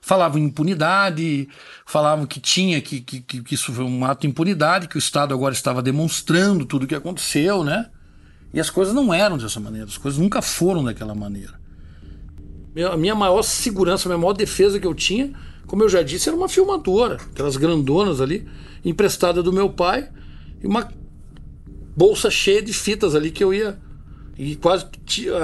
Falavam 0.00 0.38
em 0.38 0.44
impunidade, 0.44 1.48
falavam 1.86 2.26
que 2.26 2.40
tinha, 2.40 2.80
que, 2.80 3.00
que, 3.00 3.20
que 3.20 3.54
isso 3.54 3.72
foi 3.72 3.84
um 3.84 4.04
ato 4.04 4.22
de 4.22 4.28
impunidade, 4.28 4.88
que 4.88 4.96
o 4.96 4.98
Estado 4.98 5.34
agora 5.34 5.52
estava 5.52 5.82
demonstrando 5.82 6.64
tudo 6.64 6.84
o 6.84 6.86
que 6.86 6.94
aconteceu, 6.94 7.62
né? 7.62 7.90
E 8.52 8.58
as 8.58 8.70
coisas 8.70 8.94
não 8.94 9.12
eram 9.12 9.36
dessa 9.36 9.60
maneira, 9.60 9.86
as 9.86 9.98
coisas 9.98 10.18
nunca 10.18 10.42
foram 10.42 10.82
daquela 10.82 11.14
maneira. 11.14 11.60
A 12.90 12.96
minha 12.96 13.14
maior 13.14 13.42
segurança, 13.42 14.08
a 14.08 14.10
minha 14.10 14.18
maior 14.18 14.32
defesa 14.32 14.80
que 14.80 14.86
eu 14.86 14.94
tinha, 14.94 15.32
como 15.66 15.82
eu 15.82 15.88
já 15.88 16.02
disse, 16.02 16.28
era 16.28 16.36
uma 16.36 16.48
filmadora, 16.48 17.16
aquelas 17.32 17.56
grandonas 17.56 18.20
ali, 18.20 18.48
emprestada 18.84 19.42
do 19.42 19.52
meu 19.52 19.70
pai, 19.70 20.08
e 20.62 20.66
uma 20.66 20.88
bolsa 21.96 22.30
cheia 22.30 22.62
de 22.62 22.72
fitas 22.72 23.14
ali 23.14 23.30
que 23.30 23.44
eu 23.44 23.52
ia 23.52 23.78
e 24.38 24.56
quase 24.56 24.86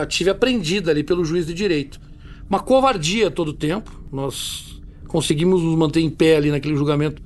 tive 0.09 0.31
aprendida 0.31 0.91
ali 0.91 1.05
pelo 1.05 1.25
juiz 1.25 1.47
de 1.47 1.53
direito. 1.53 2.01
Uma 2.49 2.61
covardia 2.61 3.31
todo 3.31 3.49
o 3.49 3.53
tempo. 3.53 3.91
Nós 4.12 4.81
conseguimos 5.09 5.62
nos 5.62 5.76
manter 5.76 6.00
em 6.00 6.11
pé 6.11 6.37
ali 6.37 6.50
naquele 6.50 6.76
julgamento 6.76 7.23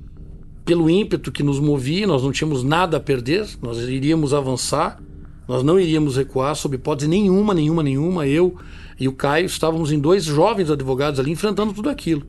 pelo 0.65 0.89
ímpeto 0.89 1.33
que 1.33 1.43
nos 1.43 1.59
movia, 1.59 2.07
nós 2.07 2.23
não 2.23 2.31
tínhamos 2.31 2.63
nada 2.63 2.99
a 2.99 3.01
perder, 3.01 3.49
nós 3.61 3.79
iríamos 3.79 4.33
avançar, 4.33 5.03
nós 5.49 5.65
não 5.65 5.81
iríamos 5.81 6.17
recuar 6.17 6.55
sob 6.55 6.77
hipótese 6.77 7.09
nenhuma, 7.09 7.53
nenhuma, 7.53 7.83
nenhuma. 7.83 8.27
Eu 8.27 8.57
e 8.99 9.09
o 9.09 9.13
Caio 9.13 9.47
estávamos 9.47 9.91
em 9.91 9.99
dois 9.99 10.25
jovens 10.25 10.71
advogados 10.71 11.19
ali 11.19 11.33
enfrentando 11.33 11.73
tudo 11.73 11.91
aquilo. 11.91 12.23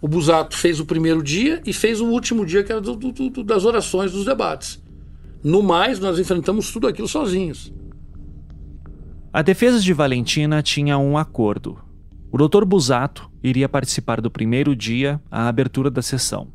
O 0.00 0.08
Busato 0.08 0.56
fez 0.56 0.80
o 0.80 0.86
primeiro 0.86 1.22
dia 1.22 1.62
e 1.64 1.72
fez 1.72 2.00
o 2.00 2.06
último 2.06 2.44
dia, 2.44 2.64
que 2.64 2.72
era 2.72 2.80
do, 2.80 2.96
do, 2.96 3.12
do, 3.12 3.44
das 3.44 3.64
orações, 3.64 4.10
dos 4.10 4.24
debates. 4.24 4.82
No 5.44 5.62
mais, 5.62 6.00
nós 6.00 6.18
enfrentamos 6.18 6.72
tudo 6.72 6.88
aquilo 6.88 7.06
sozinhos. 7.06 7.72
A 9.32 9.42
defesa 9.42 9.78
de 9.78 9.92
Valentina 9.92 10.62
tinha 10.62 10.98
um 10.98 11.16
acordo. 11.16 11.78
O 12.32 12.38
Dr. 12.38 12.64
Busato 12.64 13.28
iria 13.42 13.68
participar 13.68 14.20
do 14.20 14.30
primeiro 14.30 14.76
dia, 14.76 15.20
a 15.30 15.48
abertura 15.48 15.90
da 15.90 16.00
sessão. 16.00 16.48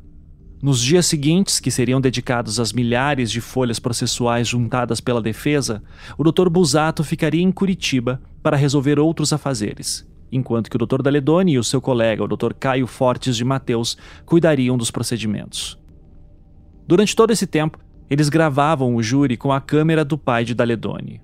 Nos 0.62 0.80
dias 0.80 1.04
seguintes, 1.04 1.60
que 1.60 1.70
seriam 1.70 2.00
dedicados 2.00 2.58
às 2.58 2.72
milhares 2.72 3.30
de 3.30 3.42
folhas 3.42 3.78
processuais 3.78 4.48
juntadas 4.48 5.02
pela 5.02 5.20
defesa, 5.20 5.82
o 6.16 6.24
Dr. 6.24 6.48
Busato 6.48 7.04
ficaria 7.04 7.42
em 7.42 7.52
Curitiba 7.52 8.22
para 8.42 8.56
resolver 8.56 8.98
outros 8.98 9.34
afazeres, 9.34 10.08
enquanto 10.32 10.70
que 10.70 10.76
o 10.76 10.86
Dr. 10.86 11.02
Daledoni 11.02 11.52
e 11.52 11.58
o 11.58 11.64
seu 11.64 11.80
colega, 11.80 12.24
o 12.24 12.28
Dr. 12.28 12.54
Caio 12.58 12.86
Fortes 12.86 13.36
de 13.36 13.44
Mateus, 13.44 13.98
cuidariam 14.24 14.78
dos 14.78 14.90
procedimentos. 14.90 15.78
Durante 16.88 17.14
todo 17.14 17.32
esse 17.32 17.46
tempo, 17.46 17.78
eles 18.08 18.30
gravavam 18.30 18.94
o 18.94 19.02
júri 19.02 19.36
com 19.36 19.52
a 19.52 19.60
câmera 19.60 20.06
do 20.06 20.16
pai 20.16 20.42
de 20.42 20.54
Daledoni. 20.54 21.20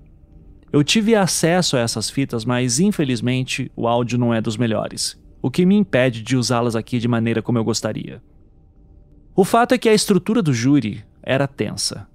Eu 0.73 0.83
tive 0.83 1.13
acesso 1.13 1.77
a 1.77 1.81
essas 1.81 2.09
fitas, 2.09 2.43
mas 2.43 2.79
infelizmente 2.79 3.71
o 3.75 3.87
áudio 3.87 4.17
não 4.17 4.33
é 4.33 4.41
dos 4.41 4.57
melhores, 4.57 5.15
o 5.39 5.51
que 5.51 5.67
me 5.67 5.75
impede 5.75 6.23
de 6.23 6.35
usá-las 6.35 6.75
aqui 6.75 6.97
de 6.97 7.07
maneira 7.07 7.43
como 7.43 7.59
eu 7.59 7.63
gostaria. 7.63 8.23
O 9.35 9.45
fato 9.45 9.75
é 9.75 9.77
que 9.77 9.87
a 9.87 9.93
estrutura 9.93 10.41
do 10.41 10.51
júri 10.51 11.05
era 11.21 11.47
tensa. 11.47 12.07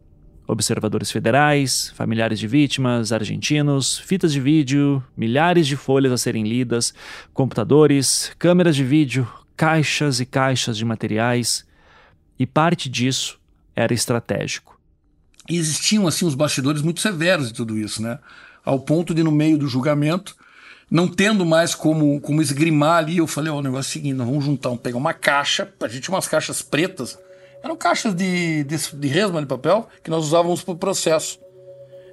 Observadores 0.45 1.09
federais, 1.09 1.93
familiares 1.95 2.41
de 2.41 2.49
vítimas, 2.49 3.13
argentinos, 3.13 3.97
fitas 3.97 4.33
de 4.33 4.41
vídeo, 4.41 5.05
milhares 5.17 5.65
de 5.65 5.77
folhas 5.77 6.11
a 6.11 6.19
serem 6.19 6.43
lidas, 6.43 6.93
computadores, 7.33 8.33
câmeras 8.41 8.75
de 8.75 8.83
vídeo, 8.83 9.29
caixas 9.57 10.19
e 10.19 10.27
caixas 10.27 10.77
de 10.77 10.85
materiais. 10.85 11.65
E 12.37 12.45
parte 12.45 12.89
disso 12.89 13.39
era 13.77 13.95
estratégico. 13.95 14.81
E 15.49 15.57
existiam 15.57 16.09
assim 16.09 16.27
os 16.27 16.35
bastidores 16.35 16.83
muito 16.83 17.01
severos 17.01 17.49
de 17.49 17.55
tudo 17.55 17.79
isso, 17.79 18.03
né? 18.03 18.19
Ao 18.65 18.79
ponto 18.81 19.15
de, 19.15 19.23
no 19.23 19.33
meio 19.33 19.59
do 19.59 19.69
julgamento, 19.69 20.37
não 20.91 21.07
tendo 21.07 21.45
mais 21.45 21.75
como, 21.75 22.21
como 22.21 22.41
esgrimar 22.41 22.99
ali, 22.99 23.19
eu 23.19 23.27
falei: 23.27 23.51
Ó, 23.51 23.57
oh, 23.57 23.59
o 23.59 23.63
negócio 23.63 23.89
é 23.89 23.91
o 23.91 23.93
seguinte, 23.93 24.15
nós 24.15 24.27
vamos 24.27 24.45
juntar, 24.45 24.71
vamos 24.71 24.83
pegar 24.83 24.97
uma 24.97 25.13
caixa, 25.13 25.69
a 25.81 25.89
gente 25.89 26.03
tinha 26.03 26.15
umas 26.15 26.29
caixas 26.29 26.63
pretas, 26.63 27.19
eram 27.63 27.77
caixas 27.77 28.15
de, 28.15 28.65
de, 28.65 28.77
de 28.77 29.09
resma 29.09 29.41
de 29.41 29.47
papel 29.47 29.89
que 30.03 30.11
nós 30.11 30.25
usávamos 30.25 30.63
para 30.63 30.75
o 30.75 30.79
processo. 30.79 31.39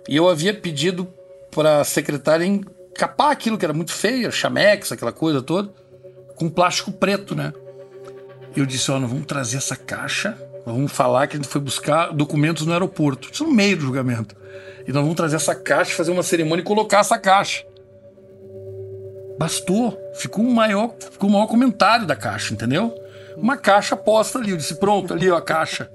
E 0.07 0.15
eu 0.15 0.29
havia 0.29 0.53
pedido 0.53 1.07
para 1.51 1.81
a 1.81 1.83
secretária 1.83 2.45
encapar 2.45 3.31
aquilo 3.31 3.57
que 3.57 3.65
era 3.65 3.73
muito 3.73 3.93
feio, 3.93 4.31
chamex, 4.31 4.91
aquela 4.91 5.11
coisa 5.11 5.41
toda, 5.41 5.73
com 6.35 6.49
plástico 6.49 6.91
preto, 6.91 7.35
né? 7.35 7.53
Eu 8.55 8.65
disse: 8.65 8.91
Ó, 8.91 8.97
oh, 8.97 8.99
nós 8.99 9.09
vamos 9.09 9.25
trazer 9.25 9.57
essa 9.57 9.75
caixa, 9.75 10.37
vamos 10.65 10.91
falar 10.91 11.27
que 11.27 11.35
a 11.35 11.39
gente 11.39 11.47
foi 11.47 11.61
buscar 11.61 12.11
documentos 12.11 12.65
no 12.65 12.73
aeroporto, 12.73 13.29
isso 13.31 13.43
no 13.43 13.51
meio 13.51 13.77
do 13.77 13.83
julgamento. 13.83 14.35
E 14.87 14.91
nós 14.91 15.01
vamos 15.01 15.15
trazer 15.15 15.35
essa 15.35 15.55
caixa, 15.55 15.95
fazer 15.95 16.11
uma 16.11 16.23
cerimônia 16.23 16.61
e 16.61 16.65
colocar 16.65 16.99
essa 16.99 17.17
caixa. 17.17 17.65
Bastou. 19.37 19.99
Ficou 20.15 20.45
o 20.45 20.53
maior, 20.53 20.95
ficou 21.11 21.29
o 21.29 21.33
maior 21.33 21.47
comentário 21.47 22.05
da 22.05 22.15
caixa, 22.15 22.53
entendeu? 22.53 22.95
Uma 23.35 23.57
caixa 23.57 23.95
posta 23.97 24.39
ali. 24.39 24.51
Eu 24.51 24.57
disse, 24.57 24.75
pronto, 24.75 25.13
ali 25.13 25.29
ó, 25.29 25.37
a 25.37 25.41
caixa. 25.41 25.89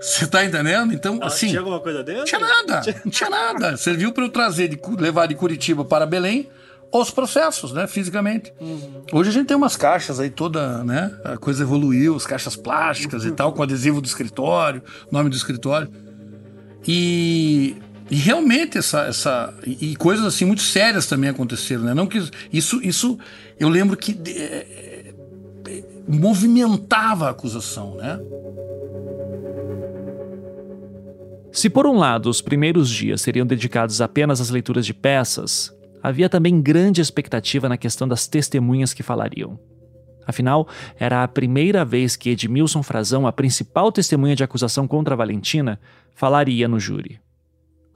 Você 0.00 0.26
tá 0.28 0.44
entendendo? 0.44 0.94
Então, 0.94 1.18
ah, 1.20 1.26
assim. 1.26 1.48
Tinha 1.48 1.60
alguma 1.60 1.80
coisa 1.80 2.04
dentro? 2.04 2.20
Não 2.20 2.24
tinha 2.26 2.40
nada. 2.40 2.82
Não 3.04 3.10
tinha 3.10 3.30
nada. 3.30 3.76
Serviu 3.76 4.12
para 4.12 4.24
eu 4.24 4.28
trazer, 4.28 4.68
de, 4.68 4.80
levar 4.96 5.26
de 5.26 5.34
Curitiba 5.34 5.84
para 5.84 6.06
Belém 6.06 6.48
os 6.92 7.10
processos, 7.10 7.72
né, 7.72 7.86
fisicamente. 7.86 8.52
Uhum. 8.60 9.02
Hoje 9.12 9.30
a 9.30 9.32
gente 9.32 9.46
tem 9.46 9.56
umas 9.56 9.76
caixas 9.76 10.18
aí 10.18 10.30
toda, 10.30 10.82
né, 10.84 11.14
a 11.24 11.36
coisa 11.36 11.62
evoluiu, 11.62 12.16
as 12.16 12.26
caixas 12.26 12.56
plásticas 12.56 13.24
uhum. 13.24 13.28
e 13.28 13.32
tal, 13.32 13.52
com 13.52 13.62
adesivo 13.62 14.00
do 14.00 14.06
escritório, 14.06 14.82
nome 15.10 15.28
do 15.28 15.36
escritório. 15.36 15.88
E, 16.86 17.76
e 18.10 18.16
realmente 18.16 18.78
essa, 18.78 19.02
essa 19.02 19.54
e, 19.66 19.94
coisas 19.96 20.24
assim 20.24 20.44
muito 20.44 20.62
sérias 20.62 21.06
também 21.06 21.28
aconteceram, 21.28 21.82
né? 21.82 21.92
Não 21.92 22.06
que 22.06 22.22
isso 22.52 22.80
isso 22.82 23.18
eu 23.58 23.68
lembro 23.68 23.96
que 23.96 24.18
é, 24.26 25.12
é, 25.66 25.84
movimentava 26.08 27.26
a 27.26 27.30
acusação, 27.30 27.96
né? 27.96 28.18
Se 31.52 31.68
por 31.68 31.86
um 31.86 31.98
lado 31.98 32.30
os 32.30 32.40
primeiros 32.40 32.88
dias 32.88 33.20
seriam 33.20 33.44
dedicados 33.44 34.00
apenas 34.00 34.40
às 34.40 34.48
leituras 34.48 34.86
de 34.86 34.94
peças, 34.94 35.76
havia 36.02 36.28
também 36.28 36.60
grande 36.60 37.00
expectativa 37.00 37.68
na 37.68 37.76
questão 37.76 38.06
das 38.06 38.26
testemunhas 38.26 38.92
que 38.92 39.02
falariam. 39.02 39.58
Afinal, 40.26 40.68
era 40.98 41.22
a 41.22 41.28
primeira 41.28 41.84
vez 41.84 42.14
que 42.14 42.30
Edmilson 42.30 42.82
Frazão, 42.82 43.26
a 43.26 43.32
principal 43.32 43.90
testemunha 43.90 44.36
de 44.36 44.44
acusação 44.44 44.86
contra 44.86 45.16
Valentina, 45.16 45.80
falaria 46.14 46.68
no 46.68 46.78
júri. 46.78 47.18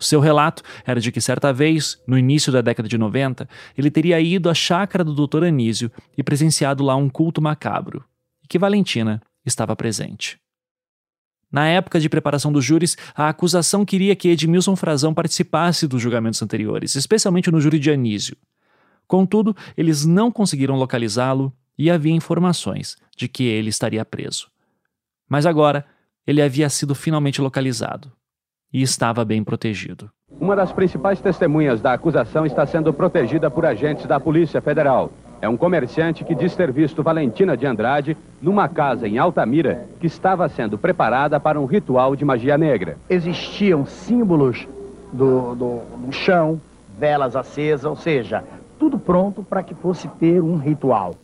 O 0.00 0.04
seu 0.04 0.18
relato 0.18 0.62
era 0.84 1.00
de 1.00 1.12
que 1.12 1.20
certa 1.20 1.52
vez, 1.52 2.02
no 2.08 2.18
início 2.18 2.50
da 2.50 2.60
década 2.60 2.88
de 2.88 2.98
90, 2.98 3.48
ele 3.78 3.90
teria 3.90 4.18
ido 4.18 4.50
à 4.50 4.54
chácara 4.54 5.04
do 5.04 5.14
Dr. 5.14 5.44
Anísio 5.44 5.92
e 6.18 6.22
presenciado 6.22 6.82
lá 6.82 6.96
um 6.96 7.08
culto 7.08 7.40
macabro, 7.40 8.04
e 8.42 8.48
que 8.48 8.58
Valentina 8.58 9.22
estava 9.44 9.76
presente. 9.76 10.41
Na 11.52 11.68
época 11.68 12.00
de 12.00 12.08
preparação 12.08 12.50
dos 12.50 12.64
júris, 12.64 12.96
a 13.14 13.28
acusação 13.28 13.84
queria 13.84 14.16
que 14.16 14.30
Edmilson 14.30 14.74
Frazão 14.74 15.12
participasse 15.12 15.86
dos 15.86 16.00
julgamentos 16.00 16.40
anteriores, 16.40 16.94
especialmente 16.94 17.50
no 17.50 17.60
júri 17.60 17.78
de 17.78 17.90
Anísio. 17.90 18.36
Contudo, 19.06 19.54
eles 19.76 20.06
não 20.06 20.32
conseguiram 20.32 20.76
localizá-lo 20.76 21.52
e 21.76 21.90
havia 21.90 22.14
informações 22.14 22.96
de 23.14 23.28
que 23.28 23.44
ele 23.44 23.68
estaria 23.68 24.02
preso. 24.02 24.48
Mas 25.28 25.44
agora, 25.44 25.84
ele 26.26 26.40
havia 26.40 26.70
sido 26.70 26.94
finalmente 26.94 27.42
localizado 27.42 28.10
e 28.72 28.80
estava 28.80 29.22
bem 29.22 29.44
protegido. 29.44 30.10
Uma 30.40 30.56
das 30.56 30.72
principais 30.72 31.20
testemunhas 31.20 31.82
da 31.82 31.92
acusação 31.92 32.46
está 32.46 32.64
sendo 32.64 32.92
protegida 32.94 33.50
por 33.50 33.66
agentes 33.66 34.06
da 34.06 34.18
Polícia 34.18 34.62
Federal. 34.62 35.12
É 35.42 35.48
um 35.48 35.56
comerciante 35.56 36.22
que 36.22 36.36
diz 36.36 36.54
ter 36.54 36.70
visto 36.70 37.02
Valentina 37.02 37.56
de 37.56 37.66
Andrade 37.66 38.16
numa 38.40 38.68
casa 38.68 39.08
em 39.08 39.18
Altamira 39.18 39.88
que 39.98 40.06
estava 40.06 40.48
sendo 40.48 40.78
preparada 40.78 41.40
para 41.40 41.60
um 41.60 41.64
ritual 41.66 42.14
de 42.14 42.24
magia 42.24 42.56
negra. 42.56 42.96
Existiam 43.10 43.84
símbolos 43.84 44.68
do, 45.12 45.56
do, 45.56 45.80
do 46.06 46.12
chão, 46.12 46.60
velas 46.96 47.34
acesas, 47.34 47.84
ou 47.84 47.96
seja, 47.96 48.44
tudo 48.78 49.00
pronto 49.00 49.42
para 49.42 49.64
que 49.64 49.74
fosse 49.74 50.06
ter 50.06 50.40
um 50.40 50.56
ritual. 50.58 51.16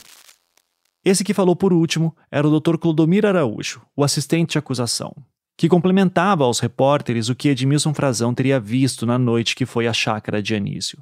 Esse 1.04 1.22
que 1.22 1.32
falou 1.32 1.54
por 1.54 1.72
último 1.72 2.12
era 2.28 2.46
o 2.46 2.58
Dr. 2.60 2.76
Clodomir 2.76 3.24
Araújo, 3.24 3.80
o 3.96 4.02
assistente 4.02 4.50
de 4.50 4.58
acusação, 4.58 5.14
que 5.56 5.68
complementava 5.68 6.42
aos 6.42 6.58
repórteres 6.58 7.28
o 7.28 7.36
que 7.36 7.50
Edmilson 7.50 7.94
Frazão 7.94 8.34
teria 8.34 8.58
visto 8.58 9.06
na 9.06 9.16
noite 9.16 9.54
que 9.54 9.64
foi 9.64 9.86
à 9.86 9.92
chácara 9.92 10.42
de 10.42 10.56
Anísio. 10.56 10.98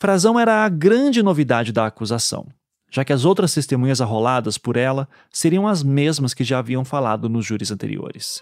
Frazão 0.00 0.38
era 0.38 0.64
a 0.64 0.68
grande 0.68 1.22
novidade 1.22 1.72
da 1.72 1.86
acusação, 1.86 2.46
já 2.88 3.04
que 3.04 3.12
as 3.12 3.24
outras 3.24 3.52
testemunhas 3.52 4.00
arroladas 4.00 4.56
por 4.56 4.76
ela 4.76 5.08
seriam 5.28 5.66
as 5.66 5.82
mesmas 5.82 6.32
que 6.32 6.44
já 6.44 6.60
haviam 6.60 6.84
falado 6.84 7.28
nos 7.28 7.44
júris 7.44 7.72
anteriores. 7.72 8.40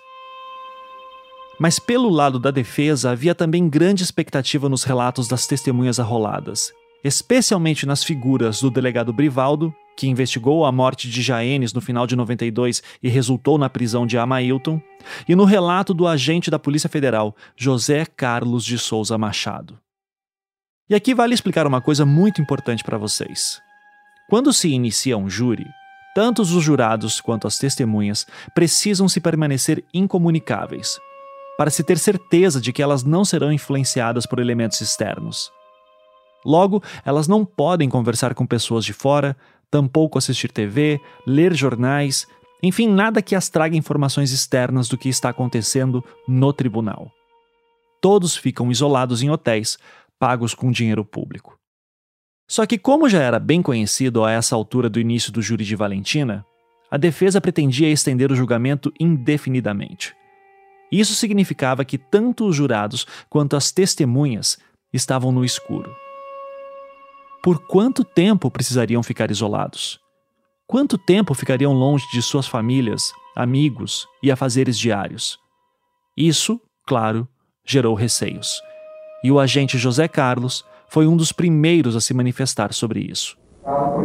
Mas 1.59 1.79
pelo 1.79 2.11
lado 2.11 2.39
da 2.39 2.51
defesa 2.51 3.11
havia 3.11 3.35
também 3.35 3.71
grande 3.71 4.03
expectativa 4.03 4.69
nos 4.69 4.85
relatos 4.85 5.27
das 5.27 5.47
testemunhas 5.47 5.99
arroladas, 5.99 6.71
especialmente 7.03 7.87
nas 7.87 8.05
figuras 8.05 8.61
do 8.61 8.71
delegado 8.71 9.11
Brivaldo, 9.11 9.75
que 9.97 10.07
investigou 10.07 10.67
a 10.67 10.71
morte 10.71 11.09
de 11.09 11.23
Jaenes 11.23 11.73
no 11.73 11.81
final 11.81 12.07
de 12.07 12.15
92 12.15 12.83
e 13.03 13.09
resultou 13.09 13.57
na 13.57 13.71
prisão 13.71 14.07
de 14.07 14.19
Amailton, 14.19 14.79
e 15.27 15.35
no 15.35 15.45
relato 15.45 15.95
do 15.95 16.07
agente 16.07 16.51
da 16.51 16.59
Polícia 16.59 16.91
Federal, 16.91 17.35
José 17.57 18.05
Carlos 18.05 18.63
de 18.63 18.79
Souza 18.79 19.17
Machado. 19.17 19.79
E 20.89 20.95
aqui 20.95 21.15
vale 21.15 21.35
explicar 21.35 21.67
uma 21.67 21.81
coisa 21.81 22.07
muito 22.07 22.41
importante 22.41 22.85
para 22.85 22.97
vocês. 22.97 23.61
Quando 24.31 24.53
se 24.53 24.69
inicia 24.69 25.19
um 25.19 25.29
júri, 25.29 25.67
tanto 26.15 26.43
os 26.43 26.49
jurados 26.49 27.21
quanto 27.21 27.47
as 27.47 27.59
testemunhas 27.59 28.25
precisam 28.55 29.09
se 29.09 29.21
permanecer 29.21 29.85
incomunicáveis, 29.93 30.99
para 31.59 31.71
se 31.71 31.83
ter 31.83 31.99
certeza 31.99 32.61
de 32.61 32.73
que 32.73 32.83
elas 32.83 33.03
não 33.03 33.25
serão 33.25 33.53
influenciadas 33.53 34.27
por 34.27 34.39
elementos 34.39 34.81
externos. 34.81 35.51
Logo, 36.45 36.81
elas 37.05 37.27
não 37.27 37.45
podem 37.45 37.89
conversar 37.89 38.33
com 38.33 38.47
pessoas 38.47 38.85
de 38.85 38.93
fora, 38.93 39.37
tampouco 39.69 40.19
assistir 40.19 40.53
TV, 40.53 41.01
ler 41.27 41.53
jornais, 41.53 42.29
enfim, 42.63 42.89
nada 42.89 43.21
que 43.21 43.35
as 43.35 43.49
traga 43.49 43.77
informações 43.77 44.31
externas 44.31 44.89
do 44.89 44.97
que 44.97 45.09
está 45.09 45.31
acontecendo 45.31 46.05
no 46.29 46.53
tribunal. 46.53 47.11
Todos 48.01 48.37
ficam 48.37 48.71
isolados 48.71 49.23
em 49.23 49.31
hotéis, 49.31 49.79
pagos 50.19 50.55
com 50.55 50.71
dinheiro 50.71 51.05
público. 51.05 51.59
Só 52.49 52.65
que, 52.65 52.79
como 52.79 53.09
já 53.09 53.21
era 53.21 53.39
bem 53.39 53.61
conhecido 53.61 54.25
a 54.25 54.31
essa 54.31 54.55
altura 54.55 54.89
do 54.89 55.01
início 55.01 55.33
do 55.33 55.43
júri 55.43 55.65
de 55.65 55.75
Valentina, 55.75 56.47
a 56.91 56.97
defesa 56.97 57.41
pretendia 57.41 57.91
estender 57.91 58.31
o 58.31 58.37
julgamento 58.37 58.93
indefinidamente. 59.01 60.15
Isso 60.91 61.15
significava 61.15 61.85
que 61.85 61.99
tanto 61.99 62.47
os 62.47 62.55
jurados 62.55 63.07
quanto 63.29 63.57
as 63.57 63.73
testemunhas 63.73 64.59
estavam 64.93 65.33
no 65.33 65.45
escuro. 65.45 65.95
Por 67.43 67.67
quanto 67.67 68.05
tempo 68.05 68.51
precisariam 68.51 69.03
ficar 69.03 69.31
isolados? 69.31 70.01
Quanto 70.67 70.97
tempo 70.97 71.35
ficariam 71.35 71.73
longe 71.73 72.05
de 72.13 72.23
suas 72.23 72.47
famílias, 72.47 73.13
amigos 73.37 74.07
e 74.23 74.31
afazeres 74.31 74.79
diários? 74.79 75.39
Isso, 76.17 76.61
claro, 76.87 77.29
gerou 77.65 77.95
receios. 77.95 78.61
E 79.23 79.31
o 79.31 79.41
agente 79.41 79.79
José 79.79 80.07
Carlos 80.09 80.65
foi 80.89 81.07
um 81.07 81.17
dos 81.17 81.33
primeiros 81.33 81.97
a 81.97 82.01
se 82.01 82.15
manifestar 82.15 82.73
sobre 82.73 83.01
isso. 83.01 83.37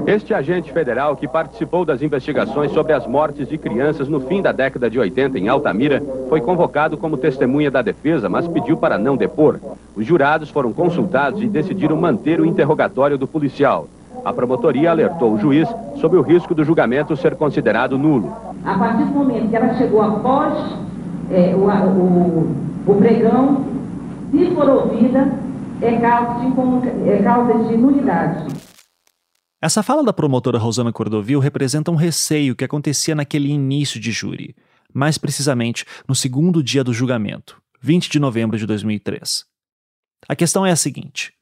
Este 0.07 0.33
agente 0.33 0.71
federal 0.71 1.15
que 1.15 1.27
participou 1.27 1.85
das 1.85 2.01
investigações 2.01 2.71
sobre 2.71 2.93
as 2.93 3.05
mortes 3.05 3.47
de 3.47 3.57
crianças 3.57 4.07
no 4.07 4.19
fim 4.19 4.41
da 4.41 4.51
década 4.51 4.89
de 4.89 4.97
80 4.97 5.37
em 5.37 5.47
Altamira 5.47 6.01
foi 6.27 6.41
convocado 6.41 6.97
como 6.97 7.15
testemunha 7.15 7.69
da 7.69 7.83
defesa, 7.83 8.27
mas 8.27 8.47
pediu 8.47 8.75
para 8.75 8.97
não 8.97 9.15
depor. 9.15 9.59
Os 9.95 10.03
jurados 10.03 10.49
foram 10.49 10.73
consultados 10.73 11.43
e 11.43 11.47
decidiram 11.47 11.95
manter 11.95 12.41
o 12.41 12.45
interrogatório 12.45 13.19
do 13.19 13.27
policial. 13.27 13.87
A 14.25 14.33
promotoria 14.33 14.89
alertou 14.89 15.33
o 15.33 15.39
juiz 15.39 15.67
sobre 15.97 16.17
o 16.17 16.21
risco 16.21 16.55
do 16.55 16.63
julgamento 16.63 17.15
ser 17.15 17.35
considerado 17.35 17.97
nulo. 17.97 18.33
A 18.65 18.77
partir 18.77 19.03
do 19.03 19.11
momento 19.11 19.49
que 19.49 19.55
ela 19.55 19.75
chegou 19.75 20.01
após 20.01 20.75
é, 21.31 21.53
o, 21.55 21.65
o, 21.67 22.55
o 22.87 22.95
pregão, 22.95 23.63
se 24.31 24.55
for 24.55 24.69
ouvida, 24.69 25.27
é 25.81 25.99
causa 25.99 26.39
de, 26.39 27.09
é 27.09 27.21
causa 27.21 27.67
de 27.67 27.77
nulidade. 27.77 28.53
Essa 29.61 29.83
fala 29.83 30.03
da 30.03 30.13
promotora 30.13 30.57
Rosana 30.57 30.91
Cordovil 30.91 31.39
representa 31.39 31.91
um 31.91 31.95
receio 31.95 32.55
que 32.55 32.63
acontecia 32.63 33.13
naquele 33.13 33.49
início 33.49 33.99
de 33.99 34.11
júri, 34.11 34.55
mais 34.93 35.17
precisamente 35.17 35.85
no 36.07 36.15
segundo 36.15 36.63
dia 36.63 36.83
do 36.83 36.93
julgamento, 36.93 37.61
20 37.79 38.09
de 38.09 38.19
novembro 38.19 38.57
de 38.57 38.65
2003. 38.65 39.45
A 40.27 40.35
questão 40.35 40.65
é 40.65 40.71
a 40.71 40.75
seguinte: 40.75 41.33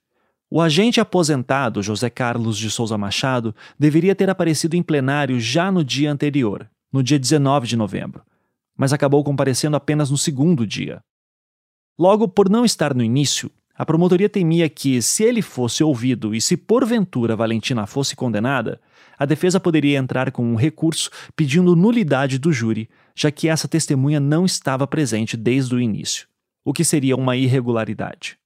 o 0.51 0.61
agente 0.61 0.99
aposentado 0.99 1.81
José 1.81 2.09
Carlos 2.09 2.57
de 2.57 2.69
Souza 2.69 2.97
Machado 2.97 3.55
deveria 3.77 4.15
ter 4.15 4.29
aparecido 4.29 4.75
em 4.75 4.83
plenário 4.83 5.39
já 5.39 5.71
no 5.71 5.83
dia 5.83 6.11
anterior, 6.11 6.69
no 6.91 7.03
dia 7.03 7.19
19 7.19 7.67
de 7.67 7.77
novembro, 7.77 8.23
mas 8.75 8.91
acabou 8.91 9.23
comparecendo 9.23 9.77
apenas 9.77 10.09
no 10.09 10.17
segundo 10.17 10.65
dia. 10.65 11.01
Logo, 11.99 12.29
por 12.29 12.49
não 12.49 12.63
estar 12.63 12.93
no 12.93 13.03
início, 13.03 13.51
a 13.77 13.85
promotoria 13.85 14.29
temia 14.29 14.69
que, 14.69 15.01
se 15.01 15.21
ele 15.21 15.41
fosse 15.41 15.83
ouvido 15.83 16.33
e 16.33 16.39
se 16.39 16.55
porventura 16.55 17.35
Valentina 17.35 17.85
fosse 17.85 18.15
condenada, 18.15 18.79
a 19.17 19.25
defesa 19.25 19.59
poderia 19.59 19.97
entrar 19.97 20.31
com 20.31 20.49
um 20.49 20.55
recurso 20.55 21.11
pedindo 21.35 21.75
nulidade 21.75 22.39
do 22.39 22.53
júri, 22.53 22.89
já 23.13 23.29
que 23.29 23.49
essa 23.49 23.67
testemunha 23.67 24.17
não 24.17 24.45
estava 24.45 24.87
presente 24.87 25.35
desde 25.35 25.75
o 25.75 25.81
início, 25.81 26.25
o 26.63 26.71
que 26.71 26.85
seria 26.85 27.17
uma 27.17 27.35
irregularidade. 27.35 28.37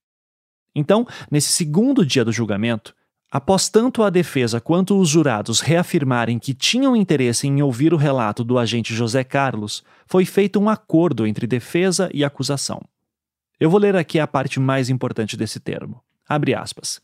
Então, 0.74 1.06
nesse 1.30 1.52
segundo 1.52 2.04
dia 2.04 2.24
do 2.24 2.32
julgamento, 2.32 2.92
após 3.30 3.68
tanto 3.68 4.02
a 4.02 4.10
defesa 4.10 4.60
quanto 4.60 4.98
os 4.98 5.08
jurados 5.08 5.60
reafirmarem 5.60 6.40
que 6.40 6.54
tinham 6.54 6.96
interesse 6.96 7.46
em 7.46 7.62
ouvir 7.62 7.94
o 7.94 7.96
relato 7.96 8.42
do 8.42 8.58
agente 8.58 8.92
José 8.92 9.22
Carlos, 9.22 9.84
foi 10.08 10.24
feito 10.24 10.58
um 10.58 10.68
acordo 10.68 11.24
entre 11.24 11.46
defesa 11.46 12.10
e 12.12 12.24
acusação. 12.24 12.82
Eu 13.60 13.70
vou 13.70 13.78
ler 13.78 13.94
aqui 13.94 14.18
a 14.18 14.26
parte 14.26 14.58
mais 14.58 14.90
importante 14.90 15.36
desse 15.36 15.60
termo. 15.60 16.02
Abre 16.28 16.54
aspas. 16.54 17.00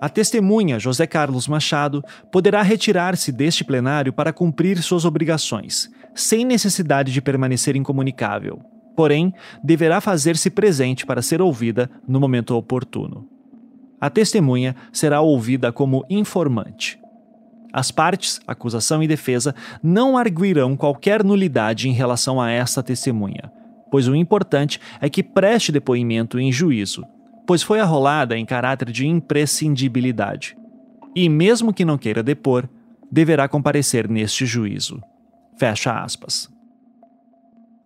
A 0.00 0.08
testemunha 0.08 0.78
José 0.78 1.06
Carlos 1.06 1.48
Machado 1.48 2.02
poderá 2.30 2.62
retirar-se 2.62 3.32
deste 3.32 3.64
plenário 3.64 4.12
para 4.12 4.32
cumprir 4.32 4.80
suas 4.82 5.04
obrigações, 5.04 5.90
sem 6.14 6.44
necessidade 6.44 7.12
de 7.12 7.20
permanecer 7.20 7.76
incomunicável. 7.76 8.60
Porém, 8.96 9.32
deverá 9.62 10.00
fazer-se 10.00 10.50
presente 10.50 11.06
para 11.06 11.22
ser 11.22 11.40
ouvida 11.40 11.90
no 12.06 12.18
momento 12.18 12.56
oportuno. 12.56 13.28
A 14.00 14.08
testemunha 14.08 14.74
será 14.92 15.20
ouvida 15.20 15.72
como 15.72 16.04
informante. 16.08 16.98
As 17.72 17.90
partes, 17.90 18.40
acusação 18.46 19.02
e 19.02 19.08
defesa, 19.08 19.54
não 19.82 20.16
arguirão 20.16 20.76
qualquer 20.76 21.22
nulidade 21.22 21.88
em 21.88 21.92
relação 21.92 22.40
a 22.40 22.50
esta 22.50 22.82
testemunha, 22.82 23.52
pois 23.90 24.08
o 24.08 24.14
importante 24.14 24.80
é 25.00 25.08
que 25.08 25.22
preste 25.22 25.72
depoimento 25.72 26.38
em 26.38 26.52
juízo, 26.52 27.04
pois 27.46 27.62
foi 27.62 27.80
arrolada 27.80 28.36
em 28.36 28.44
caráter 28.44 28.90
de 28.90 29.06
imprescindibilidade. 29.06 30.56
E 31.14 31.28
mesmo 31.28 31.72
que 31.72 31.84
não 31.84 31.98
queira 31.98 32.22
depor, 32.22 32.68
deverá 33.10 33.48
comparecer 33.48 34.08
neste 34.08 34.44
juízo. 34.44 35.00
Fecha 35.58 35.92
aspas. 35.92 36.48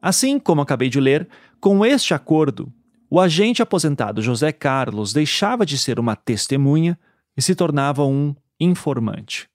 Assim 0.00 0.38
como 0.38 0.60
acabei 0.60 0.88
de 0.88 1.00
ler, 1.00 1.28
com 1.60 1.86
este 1.86 2.12
acordo, 2.12 2.72
o 3.08 3.20
agente 3.20 3.62
aposentado 3.62 4.20
José 4.20 4.50
Carlos 4.50 5.12
deixava 5.12 5.64
de 5.64 5.78
ser 5.78 6.00
uma 6.00 6.16
testemunha 6.16 6.98
e 7.36 7.42
se 7.42 7.54
tornava 7.54 8.04
um 8.04 8.34
informante. 8.58 9.48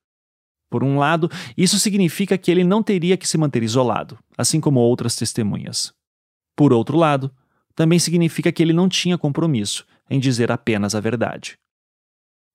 Por 0.69 0.83
um 0.83 0.97
lado, 0.97 1.29
isso 1.57 1.79
significa 1.79 2.37
que 2.37 2.51
ele 2.51 2.63
não 2.63 2.83
teria 2.83 3.17
que 3.17 3.27
se 3.27 3.37
manter 3.37 3.63
isolado, 3.63 4.17
assim 4.37 4.59
como 4.59 4.79
outras 4.79 5.15
testemunhas. 5.15 5.96
Por 6.57 6.73
outro 6.73 6.97
lado, 6.97 7.31
também 7.75 7.99
significa 7.99 8.51
que 8.51 8.63
ele 8.63 8.73
não 8.73 8.89
tinha 8.89 9.15
compromisso 9.15 9.85
em 10.09 10.19
dizer 10.19 10.51
apenas 10.51 10.95
a 10.95 10.99
verdade. 10.99 11.55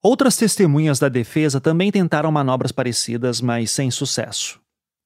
Outras 0.03 0.37
testemunhas 0.37 0.99
da 0.99 1.09
defesa 1.09 1.61
também 1.61 1.93
tentaram 1.93 2.33
manobras 2.33 2.73
parecidas, 2.73 3.41
mas 3.41 3.71
sem 3.71 3.89
sucesso. 3.93 4.61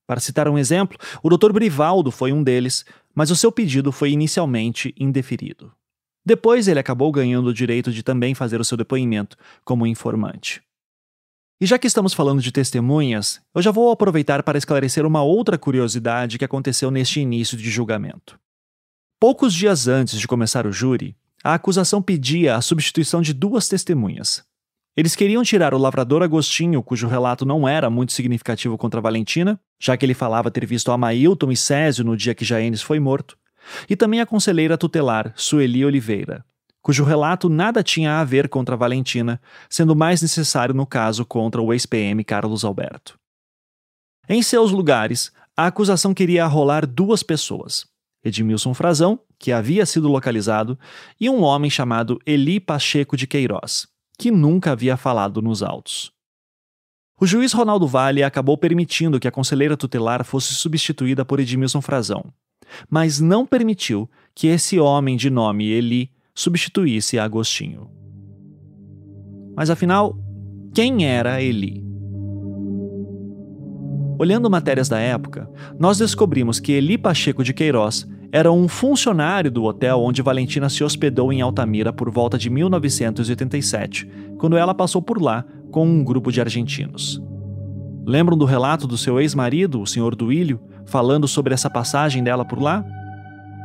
Para 0.07 0.21
citar 0.21 0.49
um 0.49 0.57
exemplo, 0.57 0.97
o 1.23 1.29
Dr. 1.29 1.53
Brivaldo 1.53 2.11
foi 2.11 2.33
um 2.33 2.43
deles, 2.43 2.87
mas 3.15 3.31
o 3.31 3.37
seu 3.37 3.53
pedido 3.53 3.93
foi 3.93 4.13
inicialmente 4.13 4.95
indeferido. 4.99 5.71
Depois 6.25 6.67
ele 6.67 6.81
acabou 6.81 7.13
ganhando 7.13 7.49
o 7.49 7.55
direito 7.55 7.93
de 7.93 8.03
também 8.03 8.35
fazer 8.35 8.61
o 8.61 8.65
seu 8.65 8.79
depoimento 8.79 9.37
como 9.63 9.87
informante. 9.87 10.63
E 11.61 11.67
já 11.67 11.79
que 11.79 11.87
estamos 11.87 12.15
falando 12.15 12.41
de 12.41 12.51
testemunhas, 12.51 13.43
eu 13.55 13.61
já 13.61 13.71
vou 13.71 13.91
aproveitar 13.91 14.43
para 14.43 14.57
esclarecer 14.57 15.05
uma 15.05 15.23
outra 15.23 15.59
curiosidade 15.59 16.39
que 16.39 16.45
aconteceu 16.45 16.91
neste 16.91 17.21
início 17.21 17.57
de 17.59 17.71
julgamento. 17.71 18.39
Poucos 19.19 19.55
dias 19.55 19.89
antes 19.89 20.21
de 20.21 20.29
começar 20.29 20.67
o 20.67 20.73
júri, 20.73 21.17
a 21.43 21.55
acusação 21.55 22.03
pedia 22.03 22.55
a 22.55 22.61
substituição 22.61 23.23
de 23.23 23.33
duas 23.33 23.67
testemunhas. 23.67 24.45
Eles 24.95 25.17
queriam 25.17 25.43
tirar 25.43 25.73
o 25.73 25.79
lavrador 25.79 26.23
Agostinho, 26.23 26.83
cujo 26.83 27.09
relato 27.09 27.47
não 27.47 27.67
era 27.67 27.89
muito 27.89 28.13
significativo 28.13 28.77
contra 28.77 29.01
Valentina, 29.01 29.59
já 29.81 29.97
que 29.97 30.05
ele 30.05 30.13
falava 30.13 30.51
ter 30.51 30.67
visto 30.67 30.93
Amailton 30.93 31.51
e 31.51 31.57
Césio 31.57 32.05
no 32.05 32.15
dia 32.15 32.35
que 32.35 32.45
Jaenes 32.45 32.83
foi 32.83 33.01
morto, 33.01 33.39
e 33.89 33.97
também 33.97 34.21
a 34.21 34.27
conselheira 34.27 34.77
tutelar, 34.77 35.33
Sueli 35.35 35.83
Oliveira, 35.83 36.45
cujo 36.83 37.03
relato 37.03 37.49
nada 37.49 37.83
tinha 37.83 38.21
a 38.21 38.25
ver 38.25 38.51
contra 38.51 38.77
Valentina, 38.77 39.41
sendo 39.71 39.97
mais 39.97 40.21
necessário 40.21 40.75
no 40.75 40.85
caso 40.85 41.25
contra 41.25 41.63
o 41.63 41.73
ex-PM 41.73 42.23
Carlos 42.23 42.67
Alberto. 42.67 43.19
Em 44.29 44.43
seus 44.43 44.73
lugares, 44.73 45.33
a 45.57 45.69
acusação 45.69 46.13
queria 46.13 46.45
arrolar 46.45 46.87
duas 46.87 47.23
pessoas, 47.23 47.87
Edmilson 48.27 48.75
Frazão, 48.75 49.21
que 49.39 49.53
havia 49.53 49.87
sido 49.87 50.09
localizado, 50.09 50.79
e 51.21 51.31
um 51.31 51.43
homem 51.43 51.71
chamado 51.71 52.19
Eli 52.27 52.59
Pacheco 52.59 53.17
de 53.17 53.27
Queiroz, 53.27 53.87
que 54.19 54.31
nunca 54.31 54.73
havia 54.73 54.97
falado 54.97 55.41
nos 55.41 55.63
autos. 55.63 56.13
O 57.21 57.27
juiz 57.27 57.53
Ronaldo 57.53 57.87
Vale 57.87 58.23
acabou 58.23 58.59
permitindo 58.59 59.21
que 59.21 59.29
a 59.29 59.33
conselheira 59.33 59.77
tutelar 59.77 60.25
fosse 60.25 60.55
substituída 60.55 61.25
por 61.25 61.39
Edmilson 61.41 61.81
Frazão, 61.81 62.25
mas 62.91 63.21
não 63.21 63.47
permitiu 63.47 64.11
que 64.35 64.49
esse 64.49 64.79
homem 64.79 65.17
de 65.17 65.31
nome 65.31 65.67
Eli 65.67 66.11
substituísse 66.35 67.19
Agostinho. 67.19 67.91
Mas 69.57 69.71
afinal, 69.71 70.19
quem 70.75 71.07
era 71.07 71.41
Eli? 71.41 71.83
Olhando 74.19 74.51
matérias 74.51 74.89
da 74.89 74.99
época, 74.99 75.49
nós 75.79 75.99
descobrimos 75.99 76.59
que 76.59 76.73
Eli 76.73 76.99
Pacheco 76.99 77.45
de 77.45 77.55
Queiroz 77.55 78.07
era 78.33 78.51
um 78.51 78.69
funcionário 78.69 79.51
do 79.51 79.65
hotel 79.65 80.01
onde 80.01 80.23
Valentina 80.23 80.69
se 80.69 80.83
hospedou 80.83 81.33
em 81.33 81.41
Altamira 81.41 81.93
por 81.93 82.11
volta 82.11 82.37
de 82.37 82.51
1987, 82.51 84.09
quando 84.39 84.57
ela 84.57 84.75
passou 84.75 85.01
por 85.01 85.21
lá 85.21 85.45
com 85.71 85.87
um 85.87 86.05
grupo 86.05 86.33
de 86.33 86.41
argentinos. 86.41 87.23
Lembram 88.05 88.37
do 88.37 88.45
relato 88.45 88.87
do 88.87 88.97
seu 88.97 89.21
ex-marido, 89.21 89.81
o 89.81 89.87
Sr. 89.87 90.15
Duílio, 90.15 90.61
falando 90.85 91.27
sobre 91.27 91.53
essa 91.53 91.69
passagem 91.69 92.23
dela 92.23 92.45
por 92.45 92.61
lá? 92.61 92.85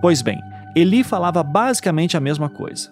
Pois 0.02 0.22
bem, 0.22 0.40
Eli 0.76 1.04
falava 1.04 1.44
basicamente 1.44 2.18
a 2.18 2.20
mesma 2.20 2.50
coisa. 2.50 2.90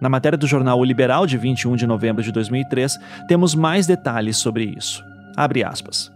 Na 0.00 0.08
matéria 0.08 0.36
do 0.38 0.46
jornal 0.46 0.78
O 0.78 0.84
Liberal, 0.84 1.26
de 1.26 1.38
21 1.38 1.74
de 1.74 1.86
novembro 1.86 2.22
de 2.22 2.30
2003, 2.30 2.98
temos 3.26 3.54
mais 3.54 3.86
detalhes 3.86 4.36
sobre 4.36 4.64
isso. 4.76 5.02
Abre 5.36 5.64
aspas. 5.64 6.12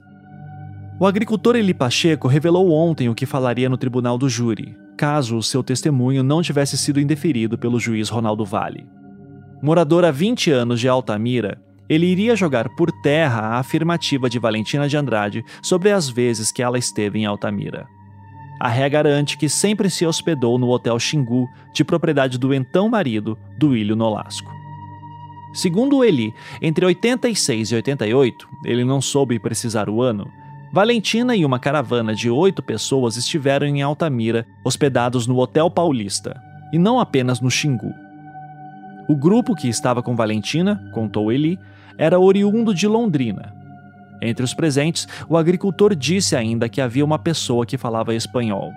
O 1.00 1.06
agricultor 1.06 1.56
Eli 1.56 1.72
Pacheco 1.72 2.28
revelou 2.28 2.70
ontem 2.72 3.08
o 3.08 3.14
que 3.14 3.24
falaria 3.24 3.70
no 3.70 3.78
tribunal 3.78 4.18
do 4.18 4.28
júri, 4.28 4.76
caso 4.98 5.38
o 5.38 5.42
seu 5.42 5.62
testemunho 5.62 6.22
não 6.22 6.42
tivesse 6.42 6.76
sido 6.76 7.00
indeferido 7.00 7.56
pelo 7.56 7.80
juiz 7.80 8.10
Ronaldo 8.10 8.44
Vale. 8.44 8.86
Morador 9.62 10.04
há 10.04 10.10
20 10.10 10.50
anos 10.50 10.78
de 10.78 10.88
Altamira, 10.88 11.58
ele 11.88 12.04
iria 12.04 12.36
jogar 12.36 12.68
por 12.76 12.92
terra 13.00 13.40
a 13.40 13.58
afirmativa 13.60 14.28
de 14.28 14.38
Valentina 14.38 14.86
de 14.86 14.94
Andrade 14.98 15.42
sobre 15.62 15.90
as 15.90 16.06
vezes 16.06 16.52
que 16.52 16.62
ela 16.62 16.76
esteve 16.76 17.18
em 17.18 17.24
Altamira. 17.24 17.86
A 18.60 18.68
ré 18.68 18.86
garante 18.86 19.38
que 19.38 19.48
sempre 19.48 19.88
se 19.88 20.04
hospedou 20.04 20.58
no 20.58 20.68
Hotel 20.68 20.98
Xingu, 20.98 21.48
de 21.72 21.82
propriedade 21.82 22.36
do 22.36 22.52
então 22.52 22.90
marido, 22.90 23.38
Duílio 23.58 23.96
Nolasco. 23.96 24.52
Segundo 25.54 26.04
Eli, 26.04 26.34
entre 26.60 26.84
86 26.84 27.72
e 27.72 27.74
88, 27.76 28.46
ele 28.66 28.84
não 28.84 29.00
soube 29.00 29.38
precisar 29.38 29.88
o 29.88 30.02
ano, 30.02 30.30
Valentina 30.72 31.34
e 31.34 31.44
uma 31.44 31.58
caravana 31.58 32.14
de 32.14 32.30
oito 32.30 32.62
pessoas 32.62 33.16
estiveram 33.16 33.66
em 33.66 33.82
Altamira, 33.82 34.46
hospedados 34.64 35.26
no 35.26 35.36
Hotel 35.36 35.68
Paulista, 35.68 36.40
e 36.72 36.78
não 36.78 37.00
apenas 37.00 37.40
no 37.40 37.50
Xingu. 37.50 37.92
O 39.08 39.16
grupo 39.16 39.56
que 39.56 39.68
estava 39.68 40.00
com 40.00 40.14
Valentina, 40.14 40.80
contou 40.92 41.32
Eli, 41.32 41.58
era 41.98 42.20
oriundo 42.20 42.72
de 42.72 42.86
Londrina. 42.86 43.52
Entre 44.22 44.44
os 44.44 44.54
presentes, 44.54 45.08
o 45.28 45.36
agricultor 45.36 45.92
disse 45.96 46.36
ainda 46.36 46.68
que 46.68 46.80
havia 46.80 47.04
uma 47.04 47.18
pessoa 47.18 47.66
que 47.66 47.76
falava 47.76 48.14
espanhol. 48.14 48.72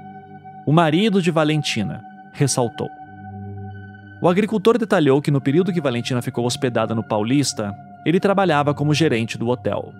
O 0.65 0.71
marido 0.71 1.21
de 1.21 1.29
Valentina, 1.29 2.03
ressaltou. 2.31 2.89
O 4.19 4.27
agricultor 4.27 4.79
detalhou 4.79 5.21
que 5.21 5.29
no 5.29 5.39
período 5.39 5.71
que 5.71 5.81
Valentina 5.81 6.23
ficou 6.23 6.45
hospedada 6.45 6.95
no 6.95 7.03
Paulista, 7.03 7.71
ele 8.03 8.19
trabalhava 8.19 8.73
como 8.73 8.95
gerente 8.95 9.37
do 9.37 9.47
hotel. 9.47 9.93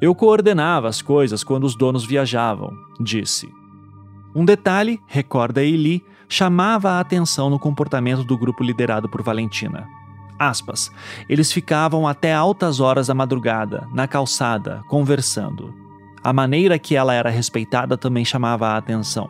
Eu 0.00 0.14
coordenava 0.14 0.88
as 0.88 1.00
coisas 1.00 1.42
quando 1.44 1.64
os 1.64 1.76
donos 1.76 2.04
viajavam, 2.04 2.72
disse. 3.00 3.48
Um 4.34 4.44
detalhe, 4.44 5.00
recorda 5.06 5.62
Eli, 5.62 6.04
chamava 6.28 6.92
a 6.92 7.00
atenção 7.00 7.48
no 7.48 7.58
comportamento 7.58 8.24
do 8.24 8.36
grupo 8.36 8.64
liderado 8.64 9.08
por 9.08 9.22
Valentina. 9.22 9.86
Aspas. 10.38 10.90
Eles 11.28 11.52
ficavam 11.52 12.08
até 12.08 12.34
altas 12.34 12.80
horas 12.80 13.06
da 13.06 13.14
madrugada, 13.14 13.86
na 13.92 14.08
calçada, 14.08 14.82
conversando. 14.88 15.72
A 16.22 16.32
maneira 16.32 16.78
que 16.78 16.96
ela 16.96 17.14
era 17.14 17.30
respeitada 17.30 17.96
também 17.96 18.24
chamava 18.24 18.68
a 18.68 18.76
atenção. 18.76 19.28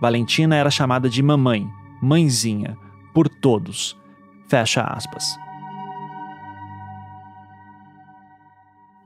Valentina 0.00 0.56
era 0.56 0.70
chamada 0.70 1.10
de 1.10 1.22
mamãe, 1.22 1.68
mãezinha, 2.00 2.78
por 3.12 3.28
todos. 3.28 3.98
Fecha 4.48 4.82
aspas. 4.82 5.38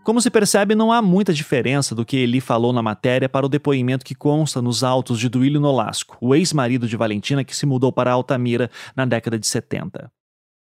Como 0.05 0.21
se 0.21 0.31
percebe, 0.31 0.75
não 0.75 0.93
há 0.93 1.01
muita 1.01 1.33
diferença 1.33 1.95
do 1.95 2.05
que 2.05 2.19
Eli 2.19 2.39
falou 2.39 2.75
na 2.75 2.83
matéria 2.83 3.27
para 3.27 3.47
o 3.47 3.49
depoimento 3.49 4.05
que 4.05 4.15
consta 4.15 4.61
nos 4.61 4.85
autos 4.85 5.19
de 5.19 5.31
Duílio 5.31 5.59
Nolasco, 5.59 6.19
o 6.21 6.35
ex-marido 6.35 6.87
de 6.87 6.95
Valentina 6.95 7.43
que 7.43 7.57
se 7.57 7.65
mudou 7.65 7.91
para 7.91 8.13
Altamira 8.13 8.71
na 8.95 9.07
década 9.07 9.39
de 9.39 9.47
70. 9.47 10.13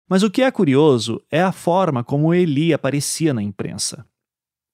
Mas 0.08 0.22
o 0.22 0.30
que 0.30 0.42
é 0.42 0.50
curioso 0.52 1.20
é 1.28 1.42
a 1.42 1.50
forma 1.50 2.04
como 2.04 2.32
Eli 2.32 2.72
aparecia 2.72 3.34
na 3.34 3.42
imprensa. 3.42 4.06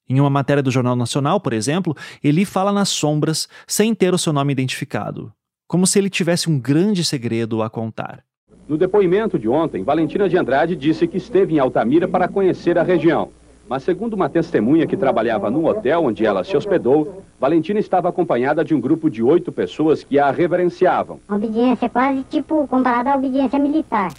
Em 0.07 0.21
uma 0.21 0.29
matéria 0.29 0.63
do 0.63 0.71
Jornal 0.71 0.97
Nacional, 0.97 1.41
por 1.41 1.55
exemplo, 1.55 1.97
Eli 2.23 2.45
fala 2.45 2.73
nas 2.73 2.91
sombras 2.91 3.49
sem 3.67 3.95
ter 3.95 4.13
o 4.13 4.19
seu 4.19 4.35
nome 4.35 4.53
identificado, 4.53 5.33
como 5.67 5.87
se 5.87 5.99
ele 5.99 6.11
tivesse 6.11 6.51
um 6.51 6.61
grande 6.61 7.03
segredo 7.07 7.63
a 7.63 7.71
contar. 7.71 8.23
No 8.69 8.77
depoimento 8.77 9.39
de 9.39 9.49
ontem, 9.49 9.83
Valentina 9.83 10.29
de 10.29 10.37
Andrade 10.37 10.77
disse 10.77 11.09
que 11.09 11.17
esteve 11.17 11.55
em 11.55 11.59
Altamira 11.59 12.07
para 12.07 12.29
conhecer 12.29 12.77
a 12.77 12.83
região. 12.83 13.33
Mas, 13.73 13.85
segundo 13.85 14.13
uma 14.13 14.29
testemunha 14.29 14.87
que 14.87 14.99
trabalhava 14.99 15.51
no 15.51 15.67
hotel 15.67 16.05
onde 16.05 16.27
ela 16.27 16.45
se 16.45 16.55
hospedou, 16.55 17.23
Valentina 17.41 17.81
estava 17.81 18.07
acompanhada 18.07 18.63
de 18.63 18.75
um 18.75 18.81
grupo 18.83 19.09
de 19.09 19.23
oito 19.23 19.51
pessoas 19.51 20.05
que 20.05 20.19
a 20.19 20.31
reverenciavam. 20.31 21.19
A 21.27 21.37
obediência 21.37 21.89
quase 21.89 22.23
tipo 22.25 22.69
comparada 22.69 23.11
à 23.11 23.17
obediência 23.17 23.59
militar. 23.59 24.13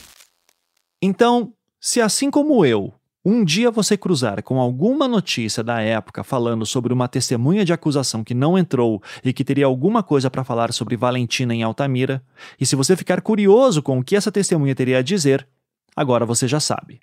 Então, 1.00 1.54
se 1.80 2.02
assim 2.02 2.32
como 2.32 2.66
eu, 2.66 2.92
um 3.24 3.46
dia 3.46 3.70
você 3.70 3.96
cruzar 3.96 4.42
com 4.42 4.60
alguma 4.60 5.08
notícia 5.08 5.64
da 5.64 5.80
época 5.82 6.24
falando 6.24 6.66
sobre 6.66 6.92
uma 6.92 7.08
testemunha 7.08 7.64
de 7.64 7.72
acusação 7.72 8.24
que 8.24 8.34
não 8.34 8.58
entrou 8.58 9.04
e 9.24 9.32
que 9.32 9.44
teria 9.44 9.68
alguma 9.68 10.02
coisa 10.02 10.32
para 10.32 10.44
falar 10.44 10.74
sobre 10.74 10.98
Valentina 10.98 11.54
em 11.54 11.62
Altamira, 11.62 12.24
e 12.60 12.66
se 12.66 12.76
você 12.76 12.98
ficar 12.98 13.22
curioso 13.22 13.84
com 13.84 14.00
o 14.00 14.04
que 14.04 14.16
essa 14.16 14.32
testemunha 14.32 14.74
teria 14.74 14.98
a 14.98 15.04
dizer, 15.04 15.48
agora 15.96 16.26
você 16.26 16.48
já 16.48 16.60
sabe. 16.60 17.00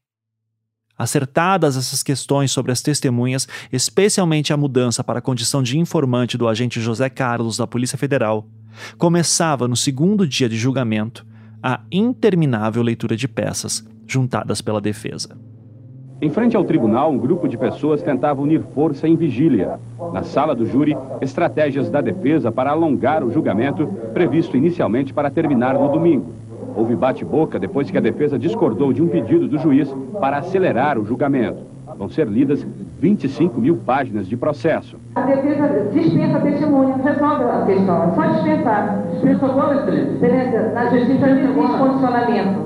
Acertadas 1.01 1.79
essas 1.79 2.03
questões 2.03 2.53
sobre 2.53 2.73
as 2.73 2.83
testemunhas, 2.83 3.49
especialmente 3.73 4.53
a 4.53 4.57
mudança 4.59 5.03
para 5.03 5.19
a 5.19 5.23
condição 5.23 5.63
de 5.63 5.79
informante 5.79 6.37
do 6.37 6.47
agente 6.47 6.79
José 6.79 7.09
Carlos 7.09 7.57
da 7.57 7.67
Polícia 7.67 7.97
Federal, 7.97 8.47
começava 8.99 9.67
no 9.67 9.75
segundo 9.75 10.27
dia 10.27 10.47
de 10.47 10.59
julgamento 10.59 11.25
a 11.63 11.81
interminável 11.91 12.83
leitura 12.83 13.17
de 13.17 13.27
peças 13.27 13.83
juntadas 14.07 14.61
pela 14.61 14.79
defesa. 14.79 15.39
Em 16.21 16.29
frente 16.29 16.55
ao 16.55 16.65
tribunal, 16.65 17.11
um 17.11 17.17
grupo 17.17 17.49
de 17.49 17.57
pessoas 17.57 18.03
tentava 18.03 18.43
unir 18.43 18.63
força 18.75 19.09
em 19.09 19.17
vigília. 19.17 19.81
Na 20.13 20.23
sala 20.23 20.55
do 20.55 20.67
júri, 20.67 20.95
estratégias 21.23 21.89
da 21.89 22.03
defesa 22.03 22.53
para 22.53 22.73
alongar 22.73 23.25
o 23.25 23.33
julgamento, 23.33 23.87
previsto 24.13 24.55
inicialmente 24.55 25.15
para 25.15 25.31
terminar 25.31 25.79
no 25.79 25.89
domingo. 25.89 26.40
Houve 26.81 26.97
bate-boca 26.97 27.59
depois 27.59 27.91
que 27.91 27.99
a 27.99 28.01
defesa 28.01 28.39
discordou 28.39 28.91
de 28.91 29.03
um 29.03 29.07
pedido 29.07 29.47
do 29.47 29.59
juiz 29.59 29.95
para 30.19 30.39
acelerar 30.39 30.99
o 30.99 31.05
julgamento. 31.05 31.59
Vão 31.99 32.09
ser 32.09 32.27
lidas 32.27 32.67
25 32.99 33.61
mil 33.61 33.77
páginas 33.77 34.27
de 34.27 34.35
processo. 34.35 34.97
A 35.15 35.21
defesa 35.21 35.91
dispensa 35.93 36.39
a 36.39 36.41
testemunha, 36.41 36.97
resolve 36.97 37.45
a 37.45 37.67
questão, 37.67 38.03
é 38.03 38.15
só 38.15 38.27
dispensar. 38.33 39.05
Dispensa 39.13 39.45
agora, 39.45 39.83
Beleza, 39.83 40.73
na 40.73 40.89
justiça 40.89 41.27
não 41.27 41.37
existe 41.37 41.79
condicionamento. 41.79 42.61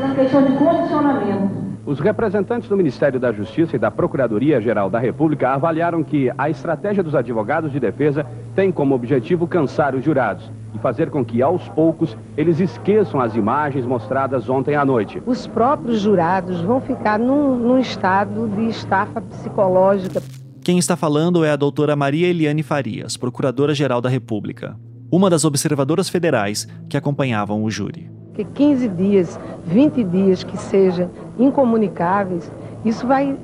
É 0.00 0.04
uma 0.04 0.14
questão 0.14 0.42
de 0.44 0.52
condicionamento. 0.52 1.67
Os 1.88 2.00
representantes 2.00 2.68
do 2.68 2.76
Ministério 2.76 3.18
da 3.18 3.32
Justiça 3.32 3.74
e 3.74 3.78
da 3.78 3.90
Procuradoria-Geral 3.90 4.90
da 4.90 4.98
República 4.98 5.48
avaliaram 5.54 6.04
que 6.04 6.30
a 6.36 6.50
estratégia 6.50 7.02
dos 7.02 7.14
advogados 7.14 7.72
de 7.72 7.80
defesa 7.80 8.26
tem 8.54 8.70
como 8.70 8.94
objetivo 8.94 9.46
cansar 9.46 9.94
os 9.94 10.04
jurados 10.04 10.52
e 10.74 10.78
fazer 10.80 11.08
com 11.08 11.24
que, 11.24 11.40
aos 11.40 11.66
poucos, 11.70 12.14
eles 12.36 12.60
esqueçam 12.60 13.22
as 13.22 13.34
imagens 13.34 13.86
mostradas 13.86 14.50
ontem 14.50 14.74
à 14.76 14.84
noite. 14.84 15.22
Os 15.24 15.46
próprios 15.46 16.02
jurados 16.02 16.60
vão 16.60 16.78
ficar 16.78 17.18
num, 17.18 17.56
num 17.56 17.78
estado 17.78 18.46
de 18.48 18.68
estafa 18.68 19.22
psicológica. 19.22 20.22
Quem 20.62 20.78
está 20.78 20.94
falando 20.94 21.42
é 21.42 21.50
a 21.50 21.56
doutora 21.56 21.96
Maria 21.96 22.26
Eliane 22.26 22.62
Farias, 22.62 23.16
Procuradora-Geral 23.16 24.02
da 24.02 24.10
República, 24.10 24.76
uma 25.10 25.30
das 25.30 25.42
observadoras 25.42 26.10
federais 26.10 26.68
que 26.86 26.98
acompanhavam 26.98 27.64
o 27.64 27.70
júri. 27.70 28.10
Que 28.38 28.44
15 28.44 28.88
dias, 28.90 29.40
20 29.66 30.04
dias 30.04 30.44
que 30.44 30.56
sejam 30.56 31.10
incomunicáveis, 31.36 32.48
isso 32.84 33.04
vai 33.04 33.36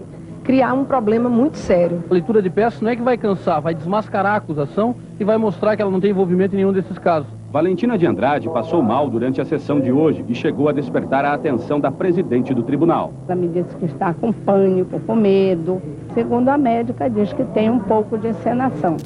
criar 0.45 0.73
um 0.73 0.85
problema 0.85 1.29
muito 1.29 1.59
sério. 1.59 2.05
A 2.09 2.15
leitura 2.15 2.41
de 2.41 2.49
peças 2.49 2.81
não 2.81 2.93
é 2.93 2.95
que 2.95 3.03
vai 3.03 3.19
cansar, 3.19 3.61
vai 3.61 3.75
desmascarar 3.75 4.35
a 4.35 4.37
acusação 4.37 4.95
e 5.19 5.25
vai 5.25 5.37
mostrar 5.37 5.75
que 5.75 5.83
ela 5.83 5.91
não 5.91 6.01
tem 6.01 6.11
envolvimento 6.11 6.55
em 6.55 6.59
nenhum 6.59 6.73
desses 6.73 6.97
casos. 6.97 7.27
Valentina 7.51 7.99
de 7.99 8.07
Andrade 8.07 8.49
passou 8.49 8.85
mal 8.85 9.11
durante 9.11 9.41
a 9.41 9.45
sessão 9.45 9.81
de 9.81 9.91
hoje 9.91 10.25
e 10.29 10.35
chegou 10.35 10.69
a 10.69 10.73
despertar 10.73 11.25
a 11.25 11.35
atenção 11.35 11.81
da 11.81 11.91
presidente 11.91 12.55
do 12.55 12.63
tribunal. 12.63 13.13
Ela 13.27 13.35
me 13.35 13.49
disse 13.49 13.75
que 13.75 13.87
está 13.87 14.15
com 14.15 14.33
pânico, 14.33 15.01
com 15.01 15.17
medo. 15.17 15.83
Segundo 16.15 16.51
a 16.51 16.57
médica, 16.57 17.11
diz 17.11 17.33
que 17.33 17.43
tem 17.47 17.69
um 17.69 17.81
pouco 17.81 18.17
de 18.17 18.29
encenação. 18.29 18.97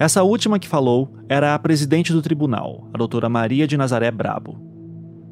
Essa 0.00 0.22
última 0.22 0.58
que 0.58 0.66
falou 0.66 1.14
era 1.28 1.54
a 1.54 1.58
presidente 1.58 2.10
do 2.10 2.22
tribunal, 2.22 2.88
a 2.94 2.96
doutora 2.96 3.28
Maria 3.28 3.66
de 3.66 3.76
Nazaré 3.76 4.10
Brabo. 4.10 4.58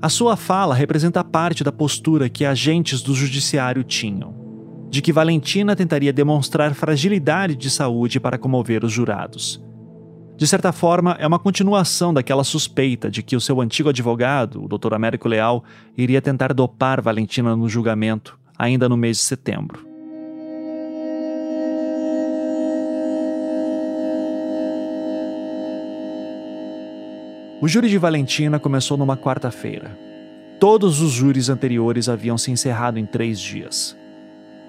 A 0.02 0.11
sua 0.11 0.37
fala 0.37 0.74
representa 0.74 1.24
parte 1.24 1.64
da 1.64 1.72
postura 1.72 2.28
que 2.28 2.44
agentes 2.44 3.00
do 3.00 3.14
judiciário 3.14 3.83
tinham 3.83 4.37
de 4.90 5.00
que 5.00 5.12
Valentina 5.12 5.74
tentaria 5.74 6.12
demonstrar 6.12 6.74
fragilidade 6.74 7.57
de 7.57 7.70
saúde 7.70 8.20
para 8.20 8.38
comover 8.38 8.85
os 8.85 8.92
jurados. 8.92 9.62
De 10.37 10.46
certa 10.46 10.70
forma, 10.70 11.16
é 11.18 11.26
uma 11.26 11.38
continuação 11.38 12.12
daquela 12.12 12.44
suspeita 12.44 13.11
de 13.11 13.22
que 13.22 13.37
o 13.37 13.40
seu 13.40 13.62
antigo 13.62 13.88
advogado, 13.88 14.64
o 14.64 14.68
Dr. 14.68 14.92
Américo 14.94 15.28
Leal, 15.28 15.64
iria 15.96 16.22
tentar 16.22 16.52
dopar 16.52 17.00
Valentina 17.00 17.57
no 17.57 17.68
julgamento, 17.68 18.38
ainda 18.57 18.87
no 18.87 18.96
mês 18.98 19.16
de 19.16 19.22
setembro. 19.22 19.88
O 27.61 27.66
júri 27.66 27.88
de 27.88 27.99
Valentina 27.99 28.61
começou 28.61 28.97
numa 28.97 29.16
quarta-feira. 29.16 29.90
Todos 30.61 31.01
os 31.01 31.11
júris 31.11 31.49
anteriores 31.49 32.09
haviam 32.09 32.38
se 32.38 32.53
encerrado 32.53 33.01
em 33.01 33.05
três 33.05 33.40
dias. 33.40 33.97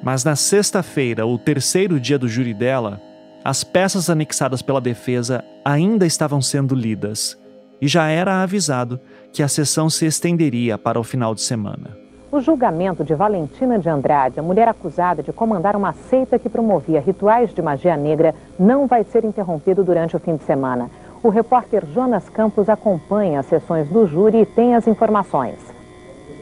Mas 0.01 0.23
na 0.23 0.35
sexta-feira, 0.35 1.23
o 1.23 1.37
terceiro 1.37 1.99
dia 1.99 2.17
do 2.17 2.27
júri 2.27 2.51
dela, 2.51 2.99
as 3.45 3.63
peças 3.63 4.09
anexadas 4.09 4.63
pela 4.63 4.81
defesa 4.81 5.45
ainda 5.63 6.03
estavam 6.03 6.41
sendo 6.41 6.73
lidas 6.73 7.37
e 7.79 7.87
já 7.87 8.07
era 8.07 8.41
avisado 8.41 8.99
que 9.31 9.43
a 9.43 9.47
sessão 9.47 9.87
se 9.87 10.07
estenderia 10.07 10.75
para 10.75 10.99
o 10.99 11.03
final 11.03 11.35
de 11.35 11.41
semana. 11.41 11.95
O 12.31 12.39
julgamento 12.39 13.03
de 13.03 13.13
Valentina 13.13 13.77
de 13.77 13.87
Andrade, 13.87 14.39
a 14.39 14.43
mulher 14.43 14.67
acusada 14.67 15.21
de 15.21 15.31
comandar 15.31 15.75
uma 15.75 15.93
seita 15.93 16.39
que 16.39 16.49
promovia 16.49 17.01
rituais 17.01 17.53
de 17.53 17.61
magia 17.61 17.95
negra, 17.95 18.33
não 18.57 18.87
vai 18.87 19.03
ser 19.03 19.25
interrompido 19.25 19.83
durante 19.83 20.15
o 20.15 20.19
fim 20.19 20.35
de 20.35 20.43
semana. 20.43 20.89
O 21.21 21.27
repórter 21.27 21.83
Jonas 21.93 22.29
Campos 22.29 22.69
acompanha 22.69 23.41
as 23.41 23.45
sessões 23.45 23.89
do 23.89 24.07
júri 24.07 24.41
e 24.41 24.45
tem 24.45 24.75
as 24.75 24.87
informações. 24.87 25.57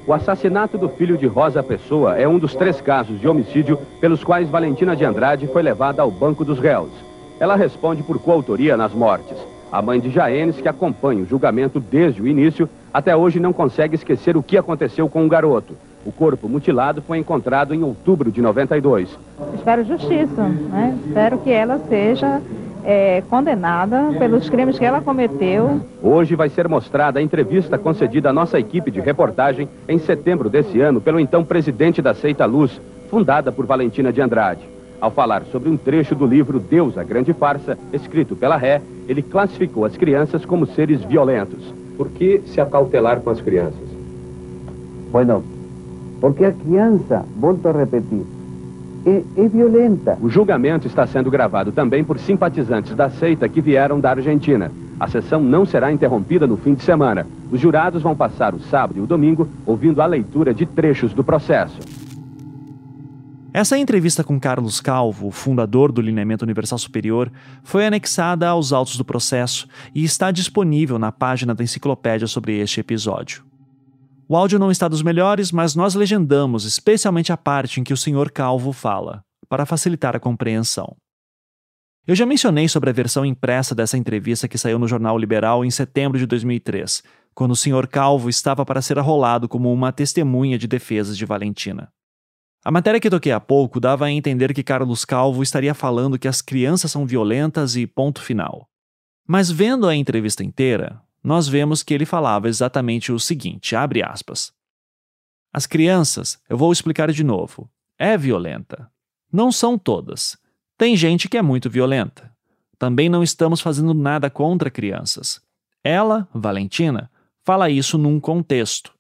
O 0.06 0.14
assassinato 0.14 0.78
do 0.78 0.88
filho 0.88 1.18
de 1.18 1.26
Rosa 1.26 1.64
Pessoa 1.64 2.16
é 2.16 2.28
um 2.28 2.38
dos 2.38 2.54
três 2.54 2.80
casos 2.80 3.20
de 3.20 3.28
homicídio 3.28 3.80
pelos 4.00 4.24
quais 4.24 4.48
Valentina 4.48 4.96
de 4.96 5.04
Andrade 5.04 5.48
foi 5.48 5.64
levada 5.64 6.04
ao 6.04 6.12
banco 6.12 6.46
dos 6.46 6.60
réus. 6.60 6.92
Ela 7.40 7.56
responde 7.56 8.04
por 8.04 8.20
coautoria 8.20 8.78
nas 8.78 8.94
mortes. 8.94 9.36
A 9.72 9.82
mãe 9.82 10.00
de 10.00 10.12
Jaenes, 10.12 10.62
que 10.62 10.68
acompanha 10.68 11.24
o 11.24 11.26
julgamento 11.26 11.80
desde 11.80 12.22
o 12.22 12.28
início, 12.28 12.70
até 12.94 13.16
hoje 13.16 13.40
não 13.40 13.52
consegue 13.52 13.96
esquecer 13.96 14.38
o 14.38 14.44
que 14.44 14.58
aconteceu 14.58 15.10
com 15.10 15.26
o 15.26 15.30
garoto. 15.30 15.76
O 16.06 16.12
corpo 16.12 16.48
mutilado 16.48 17.02
foi 17.02 17.18
encontrado 17.18 17.74
em 17.74 17.84
outubro 17.84 18.32
de 18.32 18.42
92. 18.42 19.10
Espero 19.56 19.84
justiça, 19.84 20.44
né? 20.44 20.98
Espero 21.08 21.40
que 21.40 21.52
ela 21.52 21.80
seja 21.90 22.42
é, 22.84 23.22
condenada 23.30 24.14
pelos 24.18 24.50
crimes 24.50 24.78
que 24.78 24.86
ela 24.86 25.02
cometeu. 25.02 25.82
Hoje 26.02 26.36
vai 26.36 26.50
ser 26.50 26.68
mostrada 26.68 27.20
a 27.20 27.22
entrevista 27.22 27.78
concedida 27.78 28.30
à 28.30 28.34
nossa 28.34 28.60
equipe 28.60 28.92
de 28.92 29.00
reportagem 29.00 29.68
em 29.88 29.98
setembro 29.98 30.50
desse 30.50 30.80
ano 30.80 31.02
pelo 31.02 31.20
então 31.20 31.44
presidente 31.44 32.02
da 32.02 32.14
Seita 32.14 32.46
Luz, 32.46 32.80
fundada 33.10 33.52
por 33.52 33.66
Valentina 33.66 34.12
de 34.12 34.22
Andrade. 34.22 34.62
Ao 35.00 35.12
falar 35.12 35.44
sobre 35.52 35.70
um 35.70 35.78
trecho 35.78 36.16
do 36.16 36.26
livro 36.26 36.60
Deus, 36.60 36.98
a 36.98 37.04
Grande 37.04 37.32
Farsa, 37.32 37.78
escrito 37.94 38.36
pela 38.36 38.58
Ré, 38.58 38.82
ele 39.08 39.22
classificou 39.22 39.86
as 39.86 39.96
crianças 39.96 40.44
como 40.44 40.66
seres 40.66 41.04
violentos. 41.04 41.74
Por 41.96 42.10
que 42.10 42.42
se 42.48 42.60
acautelar 42.60 43.22
com 43.22 43.30
as 43.30 43.40
crianças? 43.40 43.88
Bueno, 45.12 45.44
porque 46.20 46.46
a 46.46 46.52
criança, 46.52 47.26
volto 47.36 47.68
a 47.68 47.72
repetir, 47.72 48.26
é, 49.08 49.24
é 49.38 49.48
violenta. 49.48 50.18
O 50.22 50.30
julgamento 50.30 50.86
está 50.86 51.08
sendo 51.08 51.32
gravado 51.32 51.72
também 51.72 52.04
por 52.04 52.20
simpatizantes 52.20 52.94
da 52.94 53.10
seita 53.10 53.48
que 53.48 53.62
vieram 53.62 54.02
da 54.02 54.10
Argentina. 54.10 54.70
A 55.00 55.08
sessão 55.08 55.42
não 55.42 55.66
será 55.66 55.92
interrompida 55.92 56.46
no 56.46 56.58
fim 56.58 56.74
de 56.74 56.84
semana. 56.84 57.26
Os 57.50 57.62
jurados 57.62 58.02
vão 58.02 58.16
passar 58.16 58.54
o 58.54 58.60
sábado 58.60 59.00
e 59.00 59.02
o 59.02 59.08
domingo 59.08 59.48
ouvindo 59.66 60.02
a 60.02 60.06
leitura 60.06 60.54
de 60.54 60.66
trechos 60.66 61.14
do 61.14 61.24
processo. 61.24 61.80
Essa 63.54 63.78
entrevista 63.78 64.24
com 64.24 64.40
Carlos 64.40 64.82
Calvo, 64.82 65.32
fundador 65.32 65.92
do 65.92 66.02
Lineamento 66.02 66.44
Universal 66.44 66.78
Superior, 66.78 67.32
foi 67.64 67.88
anexada 67.88 68.48
aos 68.48 68.74
autos 68.74 68.98
do 68.98 69.06
processo 69.06 69.68
e 69.96 70.04
está 70.04 70.32
disponível 70.32 71.00
na 71.00 71.12
página 71.12 71.56
da 71.56 71.64
enciclopédia 71.64 72.28
sobre 72.28 72.60
este 72.60 72.82
episódio. 72.82 73.47
O 74.30 74.36
áudio 74.36 74.60
não 74.60 74.70
está 74.70 74.90
dos 74.90 75.02
melhores, 75.02 75.54
mas 75.54 75.74
nós 75.74 75.96
legendamos 75.96 76.66
especialmente 76.66 77.32
a 77.32 77.38
parte 77.38 77.80
em 77.80 77.84
que 77.84 77.94
o 77.94 77.98
Sr. 77.98 78.30
Calvo 78.34 78.74
fala, 78.74 79.24
para 79.48 79.66
facilitar 79.66 80.18
a 80.18 80.20
compreensão. 80.20 80.98
Eu 82.06 82.14
já 82.14 82.26
mencionei 82.26 82.68
sobre 82.68 82.90
a 82.90 82.94
versão 82.94 83.26
impressa 83.26 83.74
dessa 83.74 83.98
entrevista 83.98 84.48
que 84.48 84.58
saiu 84.58 84.78
no 84.78 84.88
Jornal 84.88 85.18
Liberal 85.18 85.64
em 85.64 85.72
setembro 85.72 86.20
de 86.20 86.26
2003, 86.26 87.04
quando 87.34 87.52
o 87.52 87.56
Sr. 87.56 87.88
Calvo 87.88 88.30
estava 88.30 88.66
para 88.66 88.82
ser 88.82 89.00
arrolado 89.00 89.48
como 89.48 89.72
uma 89.72 89.94
testemunha 89.94 90.58
de 90.58 90.68
defesas 90.68 91.18
de 91.18 91.26
Valentina. 91.26 91.90
A 92.66 92.72
matéria 92.72 93.00
que 93.00 93.10
toquei 93.10 93.32
há 93.32 93.40
pouco 93.40 93.80
dava 93.80 94.06
a 94.06 94.12
entender 94.12 94.54
que 94.54 94.64
Carlos 94.64 95.06
Calvo 95.06 95.42
estaria 95.42 95.74
falando 95.74 96.20
que 96.20 96.28
as 96.28 96.42
crianças 96.42 96.92
são 96.92 97.06
violentas 97.06 97.78
e 97.78 97.88
ponto 97.88 98.22
final. 98.22 98.68
Mas 99.26 99.50
vendo 99.50 99.88
a 99.88 99.96
entrevista 99.96 100.44
inteira, 100.44 101.02
nós 101.28 101.46
vemos 101.46 101.84
que 101.84 101.94
ele 101.94 102.06
falava 102.06 102.48
exatamente 102.48 103.12
o 103.12 103.20
seguinte, 103.20 103.76
abre 103.76 104.02
aspas. 104.02 104.54
As 105.52 105.66
crianças, 105.66 106.40
eu 106.48 106.58
vou 106.58 106.72
explicar 106.72 107.12
de 107.12 107.22
novo, 107.22 107.70
é 108.00 108.18
violenta. 108.18 108.90
Não 109.30 109.52
são 109.52 109.78
todas. 109.78 110.38
Tem 110.78 110.96
gente 110.96 111.28
que 111.28 111.38
é 111.38 111.42
muito 111.42 111.70
violenta. 111.70 112.34
Também 112.80 113.10
não 113.10 113.22
estamos 113.22 113.60
fazendo 113.60 113.94
nada 113.94 114.30
contra 114.30 114.72
crianças. 114.72 115.42
Ela, 115.84 116.30
Valentina, 116.34 117.12
fala 117.44 117.70
isso 117.70 117.98
num 117.98 118.22
contexto. 118.22 118.94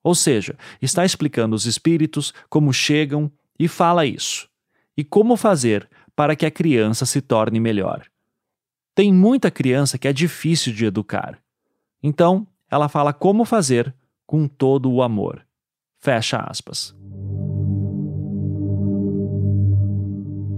Ou 0.00 0.14
seja, 0.14 0.56
está 0.80 1.04
explicando 1.04 1.56
os 1.56 1.66
espíritos, 1.66 2.32
como 2.48 2.72
chegam 2.72 3.28
e 3.58 3.66
fala 3.66 4.06
isso. 4.06 4.48
E 4.96 5.02
como 5.02 5.36
fazer 5.36 5.90
para 6.14 6.36
que 6.36 6.46
a 6.46 6.52
criança 6.52 7.04
se 7.04 7.20
torne 7.20 7.58
melhor. 7.58 8.06
Tem 8.94 9.12
muita 9.12 9.50
criança 9.50 9.98
que 9.98 10.06
é 10.06 10.12
difícil 10.12 10.72
de 10.72 10.84
educar. 10.84 11.42
Então, 12.06 12.46
ela 12.70 12.86
fala 12.86 13.14
como 13.14 13.46
fazer 13.46 13.94
com 14.26 14.46
todo 14.46 14.92
o 14.92 15.02
amor. 15.02 15.40
Fecha 16.02 16.36
aspas. 16.36 16.94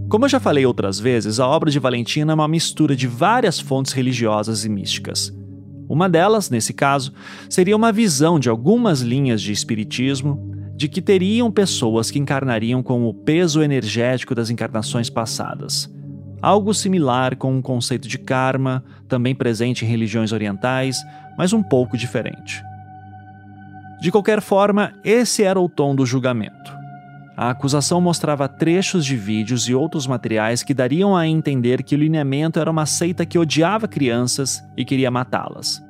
Como 0.08 0.24
eu 0.24 0.28
já 0.28 0.40
falei 0.40 0.66
outras 0.66 0.98
vezes, 0.98 1.38
a 1.38 1.46
obra 1.46 1.70
de 1.70 1.78
Valentina 1.78 2.32
é 2.32 2.34
uma 2.34 2.48
mistura 2.48 2.96
de 2.96 3.06
várias 3.06 3.60
fontes 3.60 3.92
religiosas 3.92 4.64
e 4.64 4.68
místicas. 4.68 5.32
Uma 5.88 6.08
delas, 6.08 6.50
nesse 6.50 6.74
caso, 6.74 7.12
seria 7.48 7.76
uma 7.76 7.92
visão 7.92 8.40
de 8.40 8.50
algumas 8.50 9.00
linhas 9.00 9.40
de 9.40 9.52
espiritismo 9.52 10.52
de 10.74 10.88
que 10.88 11.00
teriam 11.00 11.48
pessoas 11.48 12.10
que 12.10 12.18
encarnariam 12.18 12.82
com 12.82 13.08
o 13.08 13.14
peso 13.14 13.62
energético 13.62 14.34
das 14.34 14.50
encarnações 14.50 15.08
passadas. 15.08 15.88
Algo 16.42 16.74
similar 16.74 17.36
com 17.36 17.56
o 17.56 17.62
conceito 17.62 18.08
de 18.08 18.18
karma, 18.18 18.84
também 19.06 19.34
presente 19.34 19.84
em 19.84 19.88
religiões 19.88 20.32
orientais, 20.32 21.02
mas 21.38 21.52
um 21.52 21.62
pouco 21.62 21.96
diferente. 21.96 22.62
De 24.00 24.10
qualquer 24.10 24.42
forma, 24.42 24.92
esse 25.02 25.42
era 25.42 25.58
o 25.60 25.68
tom 25.68 25.94
do 25.94 26.04
julgamento. 26.04 26.76
A 27.36 27.50
acusação 27.50 28.00
mostrava 28.00 28.48
trechos 28.48 29.04
de 29.04 29.14
vídeos 29.14 29.68
e 29.68 29.74
outros 29.74 30.06
materiais 30.06 30.62
que 30.62 30.72
dariam 30.72 31.14
a 31.14 31.26
entender 31.26 31.82
que 31.82 31.94
o 31.94 31.98
lineamento 31.98 32.58
era 32.58 32.70
uma 32.70 32.86
seita 32.86 33.26
que 33.26 33.38
odiava 33.38 33.86
crianças 33.86 34.62
e 34.76 34.84
queria 34.84 35.10
matá-las. 35.10 35.84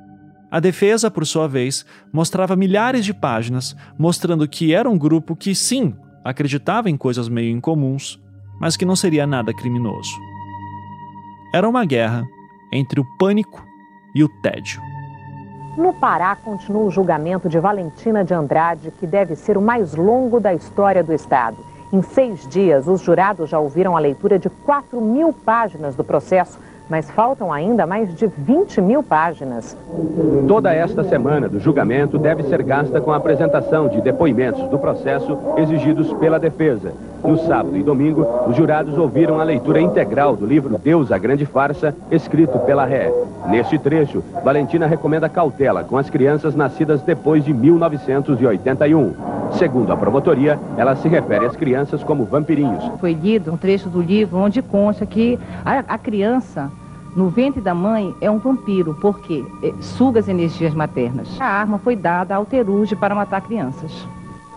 A 0.51 0.59
defesa, 0.59 1.11
por 1.11 1.25
sua 1.25 1.47
vez, 1.47 1.85
mostrava 2.11 2.55
milhares 2.55 3.05
de 3.05 3.13
páginas 3.13 3.75
mostrando 3.97 4.47
que 4.47 4.73
era 4.73 4.89
um 4.89 4.97
grupo 4.97 5.35
que, 5.35 5.55
sim, 5.55 5.93
acreditava 6.23 6.89
em 6.89 6.97
coisas 6.97 7.29
meio 7.29 7.55
incomuns, 7.55 8.19
mas 8.59 8.75
que 8.75 8.85
não 8.85 8.95
seria 8.95 9.25
nada 9.27 9.53
criminoso. 9.53 10.11
Era 11.53 11.67
uma 11.67 11.85
guerra 11.85 12.25
entre 12.71 12.99
o 12.99 13.05
pânico 13.17 13.65
e 14.13 14.23
o 14.23 14.29
tédio. 14.29 14.81
No 15.77 15.93
Pará, 15.93 16.35
continua 16.35 16.83
o 16.83 16.91
julgamento 16.91 17.47
de 17.47 17.59
Valentina 17.59 18.23
de 18.23 18.33
Andrade, 18.33 18.91
que 18.91 19.05
deve 19.05 19.35
ser 19.35 19.57
o 19.57 19.61
mais 19.61 19.93
longo 19.93 20.39
da 20.39 20.53
história 20.53 21.03
do 21.03 21.13
Estado. 21.13 21.57
Em 21.93 22.01
seis 22.01 22.47
dias, 22.47 22.87
os 22.87 23.01
jurados 23.01 23.49
já 23.49 23.59
ouviram 23.59 23.95
a 23.95 23.99
leitura 23.99 24.39
de 24.39 24.49
4 24.49 24.99
mil 24.99 25.31
páginas 25.31 25.95
do 25.95 26.03
processo 26.03 26.59
mas 26.89 27.09
faltam 27.11 27.51
ainda 27.51 27.85
mais 27.85 28.13
de 28.15 28.27
20 28.27 28.81
mil 28.81 29.03
páginas. 29.03 29.77
Toda 30.47 30.73
esta 30.73 31.03
semana 31.03 31.47
do 31.49 31.59
julgamento 31.59 32.17
deve 32.17 32.43
ser 32.43 32.63
gasta 32.63 33.01
com 33.01 33.11
a 33.11 33.17
apresentação 33.17 33.87
de 33.87 34.01
depoimentos 34.01 34.67
do 34.69 34.79
processo 34.79 35.37
exigidos 35.57 36.13
pela 36.13 36.39
defesa. 36.39 36.93
No 37.23 37.37
sábado 37.39 37.75
e 37.75 37.83
domingo, 37.83 38.25
os 38.47 38.55
jurados 38.55 38.97
ouviram 38.97 39.39
a 39.39 39.43
leitura 39.43 39.81
integral 39.81 40.35
do 40.35 40.45
livro 40.45 40.77
Deus, 40.77 41.11
a 41.11 41.17
Grande 41.17 41.45
Farsa, 41.45 41.93
escrito 42.11 42.57
pela 42.59 42.85
Ré. 42.85 43.11
Neste 43.47 43.77
trecho, 43.77 44.23
Valentina 44.43 44.87
recomenda 44.87 45.27
cautela 45.27 45.83
com 45.83 45.97
as 45.97 46.09
crianças 46.09 46.55
nascidas 46.55 47.01
depois 47.01 47.43
de 47.43 47.53
1981. 47.53 49.13
Segundo 49.53 49.91
a 49.91 49.97
promotoria, 49.97 50.59
ela 50.77 50.95
se 50.95 51.07
refere 51.07 51.45
às 51.45 51.55
crianças 51.55 52.03
como 52.03 52.25
vampirinhos. 52.25 52.83
Foi 52.99 53.13
lido 53.13 53.51
um 53.51 53.57
trecho 53.57 53.89
do 53.89 54.01
livro 54.01 54.37
onde 54.37 54.61
consta 54.61 55.05
que 55.05 55.39
a, 55.65 55.79
a 55.79 55.97
criança 55.97 56.69
no 57.17 57.29
ventre 57.29 57.59
da 57.59 57.73
mãe 57.73 58.15
é 58.21 58.29
um 58.29 58.37
vampiro, 58.37 58.93
porque 59.01 59.43
é, 59.63 59.73
suga 59.81 60.19
as 60.19 60.27
energias 60.27 60.75
maternas. 60.75 61.27
A 61.41 61.45
arma 61.45 61.79
foi 61.79 61.95
dada 61.95 62.35
ao 62.35 62.45
Teruge 62.45 62.95
para 62.95 63.15
matar 63.15 63.41
crianças. 63.41 64.07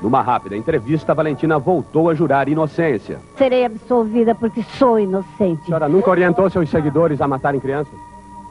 Numa 0.02 0.20
rápida 0.20 0.56
entrevista, 0.56 1.14
Valentina 1.14 1.58
voltou 1.58 2.11
a 2.11 2.14
jurar 2.14 2.50
inocência. 2.50 3.18
Serei 3.36 3.64
absolvida 3.64 4.34
porque 4.34 4.62
sou 4.62 4.98
inocente. 4.98 5.62
A 5.62 5.64
senhora 5.64 5.88
nunca 5.88 6.11
orientou 6.11 6.50
seus 6.50 6.68
seguidores 6.68 7.22
a 7.22 7.26
matarem 7.26 7.61
crianças? 7.61 7.94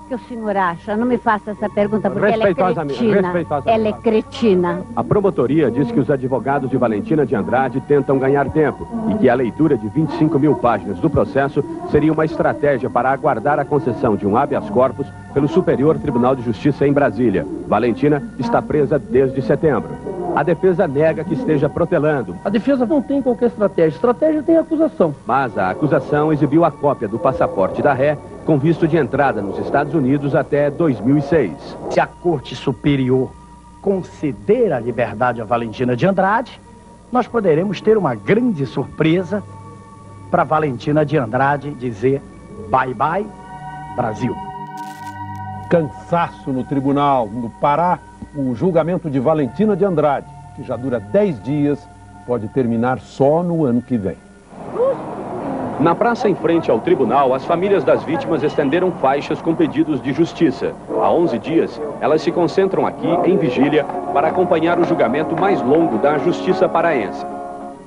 Que 0.09 0.15
o 0.15 0.19
senhor 0.27 0.57
acha? 0.57 0.97
Não 0.97 1.05
me 1.05 1.19
faça 1.19 1.51
essa 1.51 1.69
pergunta 1.69 2.09
porque 2.09 2.33
ela 2.33 2.49
é 2.49 2.53
cretina. 2.53 3.33
Ela 3.65 3.87
é 3.89 3.93
cretina. 3.93 4.81
A 4.95 5.03
promotoria 5.03 5.69
diz 5.69 5.91
que 5.91 5.99
os 5.99 6.09
advogados 6.09 6.71
de 6.71 6.77
Valentina 6.77 7.27
de 7.27 7.35
Andrade 7.35 7.79
tentam 7.81 8.17
ganhar 8.17 8.49
tempo 8.49 8.87
e 9.11 9.19
que 9.19 9.29
a 9.29 9.35
leitura 9.35 9.77
de 9.77 9.87
25 9.87 10.39
mil 10.39 10.55
páginas 10.55 10.97
do 10.99 11.11
processo 11.11 11.63
seria 11.91 12.11
uma 12.11 12.25
estratégia 12.25 12.89
para 12.89 13.11
aguardar 13.11 13.59
a 13.59 13.65
concessão 13.65 14.15
de 14.15 14.25
um 14.25 14.35
habeas 14.35 14.67
corpus 14.71 15.05
pelo 15.31 15.47
Superior 15.47 15.99
Tribunal 15.99 16.35
de 16.35 16.41
Justiça 16.41 16.87
em 16.87 16.91
Brasília. 16.91 17.45
Valentina 17.67 18.23
está 18.39 18.63
presa 18.63 18.97
desde 18.97 19.43
setembro. 19.43 19.91
A 20.35 20.41
defesa 20.41 20.87
nega 20.87 21.23
que 21.23 21.33
esteja 21.33 21.69
protelando. 21.69 22.35
A 22.43 22.49
defesa 22.49 22.85
não 22.85 23.01
tem 23.01 23.21
qualquer 23.21 23.47
estratégia. 23.47 23.95
Estratégia 23.95 24.41
tem 24.41 24.57
acusação. 24.57 25.13
Mas 25.25 25.57
a 25.57 25.69
acusação 25.69 26.31
exibiu 26.31 26.65
a 26.65 26.71
cópia 26.71 27.07
do 27.07 27.19
passaporte 27.19 27.81
da 27.81 27.93
ré 27.93 28.17
com 28.49 28.57
visto 28.57 28.87
de 28.87 28.97
entrada 28.97 29.43
nos 29.43 29.59
Estados 29.59 29.93
Unidos 29.93 30.33
até 30.33 30.71
2006. 30.71 31.77
Se 31.91 31.99
a 31.99 32.07
Corte 32.07 32.55
Superior 32.55 33.31
conceder 33.79 34.73
a 34.73 34.79
liberdade 34.79 35.39
a 35.39 35.45
Valentina 35.45 35.95
de 35.95 36.07
Andrade, 36.07 36.59
nós 37.11 37.27
poderemos 37.27 37.79
ter 37.79 37.95
uma 37.95 38.15
grande 38.15 38.65
surpresa 38.65 39.43
para 40.31 40.43
Valentina 40.43 41.05
de 41.05 41.15
Andrade 41.15 41.69
dizer 41.75 42.23
bye 42.71 42.91
bye 42.91 43.23
Brasil. 43.95 44.35
Cansaço 45.69 46.51
no 46.51 46.63
tribunal 46.63 47.27
no 47.27 47.51
Pará 47.51 47.99
o 48.35 48.55
julgamento 48.55 49.11
de 49.11 49.19
Valentina 49.19 49.75
de 49.75 49.85
Andrade, 49.85 50.25
que 50.55 50.63
já 50.63 50.75
dura 50.75 50.99
10 50.99 51.43
dias, 51.43 51.87
pode 52.25 52.47
terminar 52.47 52.99
só 52.99 53.43
no 53.43 53.63
ano 53.63 53.79
que 53.79 53.95
vem. 53.95 54.17
Na 55.79 55.95
praça 55.95 56.27
em 56.27 56.35
frente 56.35 56.69
ao 56.69 56.81
tribunal, 56.81 57.33
as 57.33 57.45
famílias 57.45 57.85
das 57.85 58.03
vítimas 58.03 58.43
estenderam 58.43 58.91
faixas 58.91 59.41
com 59.41 59.55
pedidos 59.55 60.01
de 60.01 60.11
justiça. 60.11 60.73
Há 60.89 61.09
11 61.09 61.39
dias, 61.39 61.81
elas 62.01 62.21
se 62.21 62.33
concentram 62.33 62.85
aqui, 62.85 63.07
em 63.23 63.37
vigília, 63.37 63.85
para 64.13 64.27
acompanhar 64.27 64.77
o 64.77 64.83
julgamento 64.83 65.39
mais 65.39 65.61
longo 65.61 65.97
da 65.97 66.17
justiça 66.17 66.67
paraense. 66.67 67.25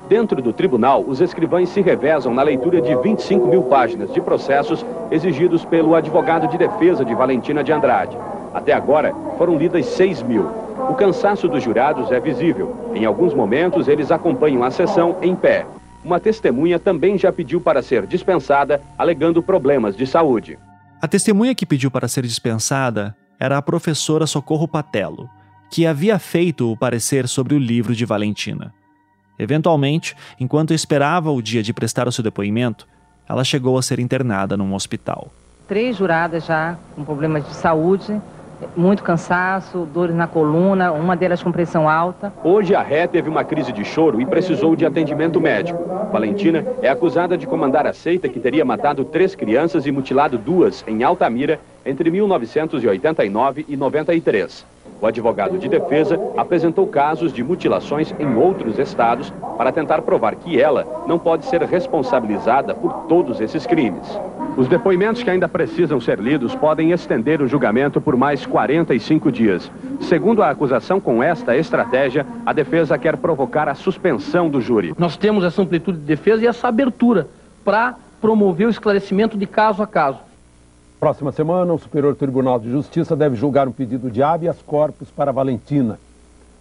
Dentro 0.09 0.41
do 0.41 0.51
tribunal, 0.51 1.03
os 1.07 1.21
escrivães 1.21 1.69
se 1.69 1.81
revezam 1.81 2.33
na 2.33 2.41
leitura 2.41 2.81
de 2.81 2.95
25 2.95 3.47
mil 3.47 3.61
páginas 3.61 4.11
de 4.11 4.19
processos 4.19 4.83
exigidos 5.11 5.63
pelo 5.63 5.93
advogado 5.93 6.47
de 6.47 6.57
defesa 6.57 7.05
de 7.05 7.13
Valentina 7.13 7.63
de 7.63 7.71
Andrade. 7.71 8.17
Até 8.55 8.73
agora, 8.73 9.13
foram 9.37 9.55
lidas 9.55 9.85
6 9.85 10.23
mil. 10.23 10.47
O 10.89 10.95
cansaço 10.95 11.47
dos 11.47 11.61
jurados 11.61 12.11
é 12.11 12.19
visível. 12.19 12.75
Em 12.95 13.05
alguns 13.05 13.35
momentos, 13.35 13.87
eles 13.87 14.11
acompanham 14.11 14.63
a 14.63 14.71
sessão 14.71 15.17
em 15.21 15.35
pé. 15.35 15.67
Uma 16.03 16.19
testemunha 16.19 16.77
também 16.77 17.17
já 17.17 17.31
pediu 17.31 17.61
para 17.61 17.81
ser 17.81 18.05
dispensada, 18.05 18.81
alegando 18.97 19.41
problemas 19.41 19.95
de 19.95 20.05
saúde. 20.05 20.59
A 21.01 21.07
testemunha 21.07 21.55
que 21.55 21.65
pediu 21.65 21.89
para 21.89 22.07
ser 22.07 22.23
dispensada 22.23 23.15
era 23.39 23.57
a 23.57 23.61
professora 23.61 24.27
Socorro 24.27 24.67
Patelo, 24.67 25.29
que 25.69 25.85
havia 25.87 26.19
feito 26.19 26.71
o 26.71 26.77
parecer 26.77 27.27
sobre 27.27 27.55
o 27.55 27.59
livro 27.59 27.95
de 27.95 28.05
Valentina. 28.05 28.73
Eventualmente, 29.39 30.15
enquanto 30.39 30.73
esperava 30.73 31.31
o 31.31 31.41
dia 31.41 31.63
de 31.63 31.73
prestar 31.73 32.07
o 32.07 32.11
seu 32.11 32.23
depoimento, 32.23 32.87
ela 33.27 33.43
chegou 33.43 33.77
a 33.77 33.81
ser 33.81 33.99
internada 33.99 34.55
num 34.55 34.73
hospital. 34.73 35.33
Três 35.67 35.97
juradas 35.97 36.45
já 36.45 36.77
com 36.95 37.03
problemas 37.03 37.47
de 37.47 37.55
saúde 37.55 38.21
muito 38.75 39.03
cansaço, 39.03 39.87
dores 39.93 40.15
na 40.15 40.27
coluna, 40.27 40.91
uma 40.91 41.15
delas 41.15 41.41
com 41.41 41.51
pressão 41.51 41.89
alta. 41.89 42.33
Hoje 42.43 42.75
a 42.75 42.81
ré 42.81 43.07
teve 43.07 43.29
uma 43.29 43.43
crise 43.43 43.71
de 43.71 43.83
choro 43.83 44.21
e 44.21 44.25
precisou 44.25 44.75
de 44.75 44.85
atendimento 44.85 45.39
médico. 45.39 45.83
Valentina 46.11 46.65
é 46.81 46.89
acusada 46.89 47.37
de 47.37 47.47
comandar 47.47 47.85
a 47.87 47.93
seita 47.93 48.29
que 48.29 48.39
teria 48.39 48.65
matado 48.65 49.05
três 49.05 49.35
crianças 49.35 49.85
e 49.85 49.91
mutilado 49.91 50.37
duas 50.37 50.83
em 50.87 51.03
Altamira 51.03 51.59
entre 51.85 52.09
1989 52.09 53.65
e 53.67 53.75
93. 53.75 54.72
O 55.03 55.05
advogado 55.05 55.57
de 55.57 55.67
defesa 55.67 56.17
apresentou 56.37 56.87
casos 56.87 57.33
de 57.33 57.43
mutilações 57.43 58.15
em 58.17 58.37
outros 58.37 58.79
estados 58.79 59.33
para 59.57 59.69
tentar 59.69 60.01
provar 60.01 60.33
que 60.35 60.57
ela 60.57 61.03
não 61.05 61.19
pode 61.19 61.45
ser 61.45 61.61
responsabilizada 61.63 62.73
por 62.73 63.05
todos 63.09 63.41
esses 63.41 63.67
crimes. 63.67 64.07
Os 64.55 64.69
depoimentos 64.69 65.21
que 65.21 65.29
ainda 65.29 65.49
precisam 65.49 65.99
ser 65.99 66.19
lidos 66.19 66.55
podem 66.55 66.91
estender 66.91 67.41
o 67.41 67.49
julgamento 67.49 67.99
por 67.99 68.15
mais 68.15 68.45
45 68.45 69.29
dias. 69.29 69.69
Segundo 69.99 70.41
a 70.41 70.49
acusação, 70.49 71.01
com 71.01 71.21
esta 71.21 71.57
estratégia, 71.57 72.25
a 72.45 72.53
defesa 72.53 72.97
quer 72.97 73.17
provocar 73.17 73.67
a 73.67 73.75
suspensão 73.75 74.49
do 74.49 74.61
júri. 74.61 74.95
Nós 74.97 75.17
temos 75.17 75.43
essa 75.43 75.61
amplitude 75.61 75.97
de 75.97 76.05
defesa 76.05 76.45
e 76.45 76.47
essa 76.47 76.69
abertura 76.69 77.27
para 77.65 77.95
promover 78.21 78.67
o 78.67 78.69
esclarecimento 78.69 79.37
de 79.37 79.45
caso 79.45 79.83
a 79.83 79.87
caso. 79.87 80.19
Próxima 81.03 81.33
semana, 81.33 81.73
o 81.73 81.77
Superior 81.77 82.15
Tribunal 82.15 82.57
de 82.57 82.71
Justiça 82.71 83.13
deve 83.13 83.35
julgar 83.35 83.67
um 83.67 83.73
pedido 83.73 84.09
de 84.09 84.23
habeas 84.23 84.61
corpus 84.61 85.11
para 85.11 85.33
Valentina. 85.33 85.99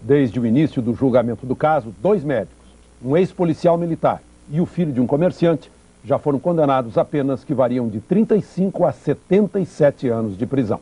Desde 0.00 0.40
o 0.40 0.44
início 0.44 0.82
do 0.82 0.96
julgamento 0.96 1.46
do 1.46 1.54
caso, 1.54 1.94
dois 2.02 2.24
médicos, 2.24 2.66
um 3.00 3.16
ex-policial 3.16 3.78
militar 3.78 4.20
e 4.50 4.60
o 4.60 4.66
filho 4.66 4.92
de 4.92 5.00
um 5.00 5.06
comerciante, 5.06 5.70
já 6.04 6.18
foram 6.18 6.40
condenados 6.40 6.98
a 6.98 7.04
penas 7.04 7.44
que 7.44 7.54
variam 7.54 7.88
de 7.88 8.00
35 8.00 8.84
a 8.84 8.90
77 8.90 10.08
anos 10.08 10.36
de 10.36 10.44
prisão. 10.44 10.80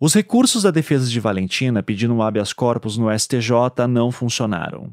Os 0.00 0.14
recursos 0.14 0.62
da 0.62 0.70
defesa 0.70 1.10
de 1.10 1.18
Valentina 1.18 1.82
pedindo 1.82 2.14
um 2.14 2.22
habeas 2.22 2.52
corpus 2.52 2.96
no 2.96 3.10
STJ 3.18 3.88
não 3.88 4.12
funcionaram. 4.12 4.92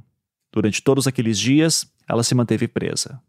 Durante 0.52 0.82
todos 0.82 1.06
aqueles 1.06 1.38
dias, 1.38 1.86
ela 2.10 2.24
se 2.24 2.34
manteve 2.34 2.68
presa. 2.68 3.22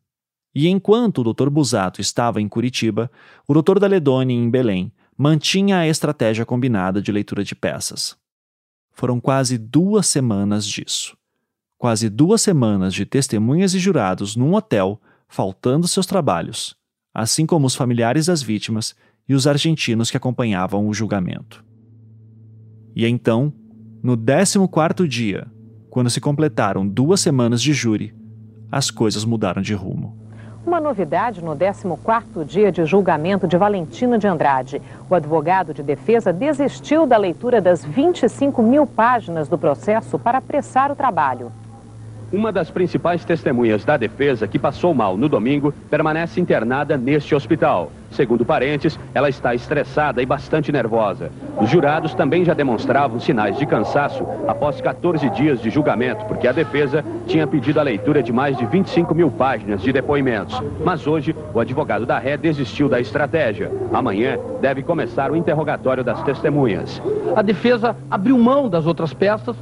E 0.59 0.69
enquanto 0.69 1.19
o 1.19 1.35
Dr. 1.35 1.51
Busato 1.51 2.01
estava 2.01 2.41
em 2.41 2.49
Curitiba, 2.49 3.11
o 3.47 3.53
Dr. 3.53 3.79
Daledoni, 3.79 4.33
em 4.33 4.49
Belém, 4.49 4.91
mantinha 5.15 5.81
a 5.81 5.87
estratégia 5.87 6.47
combinada 6.47 7.03
de 7.03 7.13
leitura 7.13 7.45
de 7.45 7.55
peças. 7.55 8.17
Foram 8.91 9.21
quase 9.21 9.59
duas 9.59 10.07
semanas 10.07 10.67
disso. 10.67 11.15
Quase 11.77 12.09
duas 12.09 12.41
semanas 12.41 12.95
de 12.95 13.05
testemunhas 13.05 13.75
e 13.75 13.79
jurados 13.79 14.35
num 14.35 14.55
hotel, 14.55 14.99
faltando 15.29 15.87
seus 15.87 16.07
trabalhos, 16.07 16.75
assim 17.13 17.45
como 17.45 17.67
os 17.67 17.75
familiares 17.75 18.25
das 18.25 18.41
vítimas 18.41 18.97
e 19.29 19.35
os 19.35 19.47
argentinos 19.47 20.11
que 20.11 20.17
acompanhavam 20.17 20.89
o 20.89 20.95
julgamento. 20.95 21.63
E 22.95 23.05
então, 23.05 23.53
no 24.03 24.17
14 24.17 25.07
dia, 25.07 25.47
quando 25.91 26.09
se 26.09 26.19
completaram 26.19 26.89
duas 26.89 27.21
semanas 27.21 27.61
de 27.61 27.75
júri, 27.75 28.15
as 28.73 28.91
coisas 28.91 29.23
mudaram 29.23 29.61
de 29.61 29.75
rumo. 29.75 30.25
Uma 30.67 30.81
novidade 30.81 31.45
no 31.45 31.57
14º 31.57 32.45
dia 32.45 32.73
de 32.73 32.85
julgamento 32.85 33.47
de 33.47 33.57
Valentina 33.57 34.19
de 34.19 34.27
Andrade. 34.27 34.83
O 35.09 35.15
advogado 35.15 35.73
de 35.73 35.81
defesa 35.81 36.33
desistiu 36.33 37.07
da 37.07 37.17
leitura 37.17 37.61
das 37.61 37.85
25 37.85 38.61
mil 38.65 38.85
páginas 38.85 39.47
do 39.49 39.57
processo 39.57 40.19
para 40.19 40.39
apressar 40.39 40.91
o 40.91 40.97
trabalho. 40.97 41.53
Uma 42.33 42.51
das 42.51 42.71
principais 42.71 43.25
testemunhas 43.25 43.85
da 43.85 43.97
defesa, 43.97 44.49
que 44.49 44.59
passou 44.59 44.93
mal 44.93 45.17
no 45.17 45.29
domingo, 45.29 45.73
permanece 45.89 46.41
internada 46.41 46.97
neste 46.97 47.37
hospital. 47.37 47.93
Segundo 48.11 48.45
parentes, 48.45 48.99
ela 49.15 49.29
está 49.29 49.55
estressada 49.55 50.21
e 50.21 50.27
bastante 50.27 50.73
nervosa. 50.73 51.31
Os 51.61 51.71
jurados 51.71 52.15
também 52.15 52.45
já 52.45 52.53
demonstravam 52.53 53.21
sinais 53.21 53.57
de 53.57 53.65
cansaço 53.65 54.27
após 54.49 54.81
14 54.81 55.31
dias 55.31 55.61
de 55.63 55.71
julgamento, 55.71 56.25
porque 56.25 56.49
a 56.49 56.53
defesa 56.53 57.05
tinha 57.29 57.47
pedido 57.47 57.79
a 57.79 57.85
leitura 57.85 58.21
de 58.21 58.33
mais 58.33 58.57
de 58.57 58.67
25 58.67 59.15
mil 59.15 59.31
páginas 59.31 59.81
de 59.81 59.93
depoimentos. 59.93 60.61
Mas 60.85 61.07
hoje, 61.07 61.33
o 61.55 61.61
advogado 61.61 62.05
da 62.05 62.19
ré 62.19 62.37
desistiu 62.37 62.89
da 62.89 62.99
estratégia. 62.99 63.71
Amanhã 63.93 64.37
deve 64.61 64.83
começar 64.83 65.31
o 65.31 65.37
interrogatório 65.37 66.03
das 66.03 66.21
testemunhas. 66.25 67.01
A 67.37 67.43
defesa 67.43 67.95
abriu 68.11 68.37
mão 68.37 68.69
das 68.69 68.85
outras 68.85 69.15
peças, 69.15 69.55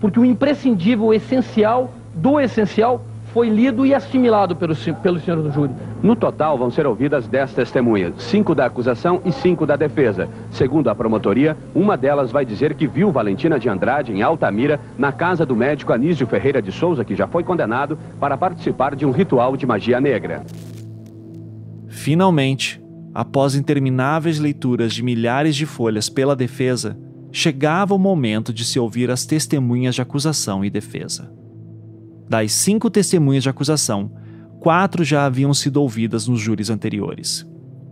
porque 0.00 0.20
o 0.20 0.24
imprescindível, 0.24 1.06
o 1.06 1.14
essencial 1.14 1.90
do 2.14 2.40
essencial 2.40 3.04
foi 3.32 3.48
lido 3.48 3.86
e 3.86 3.94
assimilado 3.94 4.54
pelo, 4.54 4.76
pelo 5.02 5.18
senhor 5.18 5.42
do 5.42 5.50
júri. 5.50 5.72
No 6.02 6.14
total, 6.14 6.58
vão 6.58 6.70
ser 6.70 6.86
ouvidas 6.86 7.26
10 7.26 7.54
testemunhas, 7.54 8.14
cinco 8.18 8.54
da 8.54 8.66
acusação 8.66 9.22
e 9.24 9.32
cinco 9.32 9.64
da 9.64 9.74
defesa. 9.74 10.28
Segundo 10.50 10.90
a 10.90 10.94
promotoria, 10.94 11.56
uma 11.74 11.96
delas 11.96 12.30
vai 12.30 12.44
dizer 12.44 12.74
que 12.74 12.86
viu 12.86 13.10
Valentina 13.10 13.58
de 13.58 13.68
Andrade 13.68 14.12
em 14.12 14.20
Altamira, 14.20 14.78
na 14.98 15.12
casa 15.12 15.46
do 15.46 15.56
médico 15.56 15.92
Anísio 15.92 16.26
Ferreira 16.26 16.60
de 16.60 16.70
Souza, 16.70 17.04
que 17.04 17.14
já 17.14 17.26
foi 17.26 17.42
condenado, 17.42 17.98
para 18.20 18.36
participar 18.36 18.94
de 18.94 19.06
um 19.06 19.10
ritual 19.10 19.56
de 19.56 19.64
magia 19.64 20.00
negra. 20.00 20.44
Finalmente, 21.88 22.82
após 23.14 23.54
intermináveis 23.54 24.38
leituras 24.38 24.92
de 24.92 25.02
milhares 25.02 25.56
de 25.56 25.64
folhas 25.64 26.10
pela 26.10 26.36
defesa, 26.36 26.98
chegava 27.30 27.94
o 27.94 27.98
momento 27.98 28.52
de 28.52 28.64
se 28.64 28.78
ouvir 28.78 29.10
as 29.10 29.24
testemunhas 29.24 29.94
de 29.94 30.02
acusação 30.02 30.62
e 30.62 30.68
defesa. 30.68 31.41
Das 32.28 32.52
cinco 32.52 32.90
testemunhas 32.90 33.42
de 33.42 33.48
acusação, 33.48 34.12
quatro 34.60 35.04
já 35.04 35.26
haviam 35.26 35.52
sido 35.52 35.78
ouvidas 35.78 36.26
nos 36.28 36.40
júris 36.40 36.70
anteriores. 36.70 37.46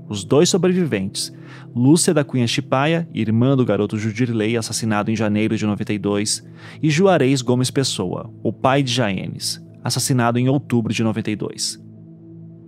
Os 0.09 0.24
dois 0.24 0.49
sobreviventes, 0.49 1.33
Lúcia 1.74 2.12
da 2.12 2.24
Cunha 2.24 2.47
Chipaia, 2.47 3.09
irmã 3.14 3.57
do 3.57 3.64
garoto 3.64 3.97
Judirley, 3.97 4.57
assassinado 4.57 5.11
em 5.11 5.14
janeiro 5.14 5.57
de 5.57 5.64
92, 5.64 6.45
e 6.83 6.91
Juarez 6.91 7.43
Gomes 7.43 7.70
Pessoa, 7.70 8.28
o 8.43 8.53
pai 8.53 8.83
de 8.83 8.93
Jaenes, 8.93 9.64
assassinado 9.85 10.39
em 10.39 10.49
outubro 10.49 10.93
de 10.93 11.05
92. 11.05 11.81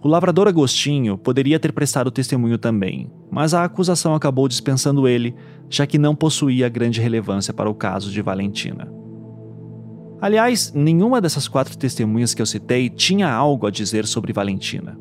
O 0.00 0.08
lavrador 0.08 0.48
Agostinho 0.48 1.16
poderia 1.16 1.60
ter 1.60 1.72
prestado 1.72 2.10
testemunho 2.10 2.58
também, 2.58 3.10
mas 3.30 3.54
a 3.54 3.64
acusação 3.64 4.14
acabou 4.14 4.48
dispensando 4.48 5.06
ele, 5.06 5.34
já 5.70 5.86
que 5.86 5.98
não 5.98 6.14
possuía 6.14 6.68
grande 6.68 7.00
relevância 7.00 7.54
para 7.54 7.70
o 7.70 7.74
caso 7.74 8.10
de 8.10 8.20
Valentina. 8.20 9.01
Aliás, 10.22 10.72
nenhuma 10.72 11.20
dessas 11.20 11.48
quatro 11.48 11.76
testemunhas 11.76 12.32
que 12.32 12.40
eu 12.40 12.46
citei 12.46 12.88
tinha 12.88 13.28
algo 13.28 13.66
a 13.66 13.72
dizer 13.72 14.06
sobre 14.06 14.32
Valentina. 14.32 14.96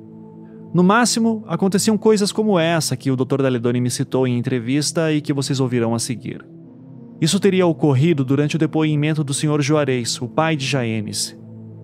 No 0.73 0.83
máximo, 0.83 1.43
aconteciam 1.47 1.95
coisas 1.95 2.31
como 2.31 2.57
essa 2.57 2.97
que 2.97 3.11
o 3.11 3.15
Dr. 3.15 3.43
Daledoni 3.43 3.79
me 3.79 3.91
citou 3.91 4.25
em 4.25 4.35
entrevista 4.35 5.13
e 5.13 5.21
que 5.21 5.31
vocês 5.31 5.59
ouvirão 5.59 5.93
a 5.93 5.99
seguir. 5.99 6.43
Isso 7.21 7.39
teria 7.39 7.67
ocorrido 7.67 8.25
durante 8.25 8.55
o 8.55 8.59
depoimento 8.59 9.23
do 9.23 9.31
Sr. 9.31 9.61
Juarez, 9.61 10.19
o 10.19 10.27
pai 10.27 10.55
de 10.55 10.65
Jaenes, 10.65 11.37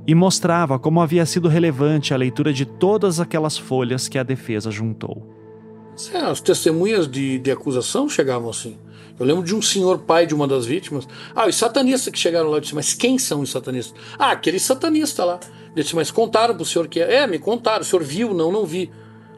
e 0.08 0.16
mostrava 0.16 0.80
como 0.80 1.00
havia 1.00 1.24
sido 1.24 1.48
relevante 1.48 2.16
a 2.16 2.18
leitura 2.18 2.52
de 2.52 2.66
todas 2.66 3.20
aquelas 3.20 3.56
folhas 3.56 4.08
que 4.08 4.18
a 4.18 4.24
defesa 4.24 4.72
juntou. 4.72 5.38
As 6.28 6.42
testemunhas 6.42 7.08
de, 7.08 7.38
de 7.38 7.52
acusação 7.52 8.10
chegavam 8.10 8.50
assim. 8.50 8.78
Eu 9.20 9.26
lembro 9.26 9.44
de 9.44 9.56
um 9.56 9.62
senhor 9.62 10.00
pai 10.00 10.28
de 10.28 10.36
uma 10.36 10.48
das 10.48 10.66
vítimas. 10.66 11.08
Ah, 11.36 11.48
os 11.48 11.56
satanistas 11.56 12.12
que 12.12 12.20
chegaram 12.20 12.50
lá. 12.50 12.58
Eu 12.58 12.62
disse, 12.62 12.76
mas 12.76 12.94
quem 12.94 13.18
são 13.18 13.42
os 13.42 13.50
satanistas? 13.50 14.00
Ah, 14.18 14.32
aquele 14.32 14.60
satanista 14.60 15.26
lá. 15.26 15.40
Eu 15.76 15.84
disse, 15.84 15.96
mas 15.96 16.12
contaram 16.12 16.54
para 16.54 16.64
o 16.64 16.66
senhor 16.66 16.88
que 16.88 17.00
é? 17.00 17.16
É, 17.16 17.28
me 17.28 17.40
contaram. 17.40 17.82
O 17.82 17.86
senhor 17.86 18.04
viu? 18.04 18.34
Não, 18.34 18.52
não 18.52 18.66
vi. 18.66 18.92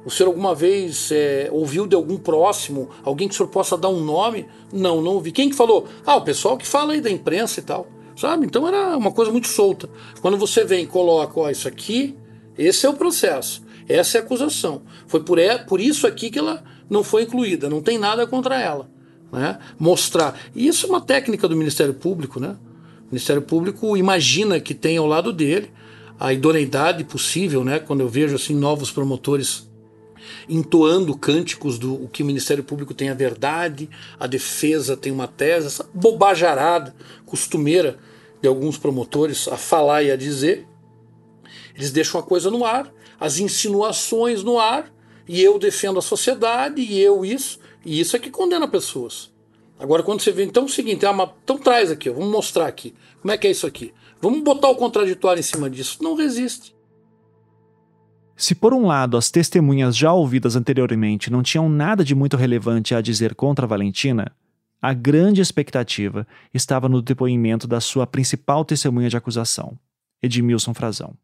O 0.05 0.09
senhor 0.09 0.27
alguma 0.27 0.55
vez 0.55 1.11
é, 1.11 1.49
ouviu 1.51 1.85
de 1.85 1.95
algum 1.95 2.17
próximo, 2.17 2.89
alguém 3.03 3.27
que 3.27 3.33
o 3.33 3.37
senhor 3.37 3.49
possa 3.49 3.77
dar 3.77 3.89
um 3.89 4.03
nome? 4.03 4.47
Não, 4.71 5.01
não 5.01 5.13
ouvi. 5.13 5.31
Quem 5.31 5.49
que 5.49 5.55
falou? 5.55 5.87
Ah, 6.05 6.15
o 6.15 6.21
pessoal 6.21 6.57
que 6.57 6.65
fala 6.65 6.93
aí 6.93 7.01
da 7.01 7.09
imprensa 7.09 7.59
e 7.59 7.63
tal 7.63 7.87
sabe? 8.19 8.45
Então 8.45 8.67
era 8.67 8.97
uma 8.97 9.11
coisa 9.11 9.31
muito 9.31 9.47
solta. 9.47 9.89
Quando 10.21 10.37
você 10.37 10.65
vem 10.65 10.83
e 10.83 10.87
coloca, 10.87 11.39
ó, 11.39 11.49
isso 11.49 11.67
aqui, 11.67 12.17
esse 12.57 12.85
é 12.85 12.89
o 12.89 12.93
processo, 12.93 13.63
essa 13.87 14.17
é 14.17 14.21
a 14.21 14.23
acusação. 14.23 14.81
Foi 15.07 15.23
por, 15.23 15.39
é, 15.39 15.57
por 15.57 15.79
isso 15.79 16.05
aqui 16.05 16.29
que 16.29 16.37
ela 16.37 16.61
não 16.89 17.03
foi 17.03 17.23
incluída, 17.23 17.69
não 17.69 17.81
tem 17.81 17.97
nada 17.97 18.27
contra 18.27 18.59
ela. 18.59 18.89
Né? 19.31 19.59
Mostrar. 19.77 20.39
E 20.55 20.67
isso 20.67 20.85
é 20.85 20.89
uma 20.89 21.01
técnica 21.01 21.47
do 21.47 21.55
Ministério 21.55 21.93
Público, 21.93 22.39
né? 22.39 22.55
O 23.03 23.11
Ministério 23.11 23.41
Público 23.41 23.95
imagina 23.97 24.59
que 24.59 24.73
tem 24.73 24.97
ao 24.97 25.05
lado 25.05 25.31
dele 25.33 25.71
a 26.19 26.33
idoneidade 26.33 27.03
possível, 27.03 27.63
né? 27.63 27.79
Quando 27.79 28.01
eu 28.01 28.09
vejo 28.09 28.35
assim 28.35 28.55
novos 28.55 28.91
promotores 28.91 29.69
entoando 30.47 31.17
cânticos 31.17 31.79
do 31.79 31.93
o 31.93 32.07
que 32.07 32.23
o 32.23 32.25
Ministério 32.25 32.63
Público 32.63 32.93
tem 32.93 33.09
a 33.09 33.13
verdade, 33.13 33.89
a 34.19 34.27
defesa 34.27 34.97
tem 34.97 35.11
uma 35.11 35.27
tese, 35.27 35.67
essa 35.67 35.89
bobajarada 35.93 36.93
costumeira 37.25 37.97
de 38.41 38.47
alguns 38.47 38.77
promotores 38.77 39.47
a 39.47 39.57
falar 39.57 40.03
e 40.03 40.11
a 40.11 40.15
dizer. 40.15 40.67
Eles 41.75 41.91
deixam 41.91 42.19
a 42.19 42.23
coisa 42.23 42.49
no 42.51 42.65
ar, 42.65 42.91
as 43.19 43.39
insinuações 43.39 44.43
no 44.43 44.59
ar, 44.59 44.91
e 45.27 45.41
eu 45.41 45.59
defendo 45.59 45.99
a 45.99 46.01
sociedade, 46.01 46.81
e 46.81 46.99
eu 46.99 47.23
isso, 47.23 47.59
e 47.85 47.99
isso 47.99 48.15
é 48.15 48.19
que 48.19 48.29
condena 48.29 48.67
pessoas. 48.67 49.31
Agora, 49.79 50.03
quando 50.03 50.21
você 50.21 50.31
vê, 50.31 50.43
então 50.43 50.63
é 50.63 50.65
o 50.65 50.69
seguinte, 50.69 51.05
ah, 51.05 51.33
então 51.43 51.57
traz 51.57 51.89
aqui, 51.89 52.09
vamos 52.09 52.29
mostrar 52.29 52.67
aqui. 52.67 52.93
Como 53.21 53.31
é 53.31 53.37
que 53.37 53.47
é 53.47 53.51
isso 53.51 53.65
aqui? 53.65 53.93
Vamos 54.21 54.43
botar 54.43 54.69
o 54.69 54.75
contraditório 54.75 55.39
em 55.39 55.43
cima 55.43 55.69
disso. 55.69 55.97
Não 56.01 56.15
resiste. 56.15 56.75
Se 58.35 58.55
por 58.55 58.73
um 58.73 58.85
lado 58.85 59.17
as 59.17 59.31
testemunhas 59.31 59.95
já 59.95 60.13
ouvidas 60.13 60.55
anteriormente 60.55 61.29
não 61.29 61.43
tinham 61.43 61.67
nada 61.69 62.03
de 62.03 62.15
muito 62.15 62.37
relevante 62.37 62.95
a 62.95 63.01
dizer 63.01 63.35
contra 63.35 63.67
Valentina, 63.67 64.31
a 64.81 64.93
grande 64.93 65.41
expectativa 65.41 66.25
estava 66.53 66.87
no 66.87 67.01
depoimento 67.01 67.67
da 67.67 67.81
sua 67.81 68.07
principal 68.07 68.63
testemunha 68.63 69.09
de 69.09 69.17
acusação, 69.17 69.77
Edmilson 70.21 70.73
Frazão. 70.73 71.17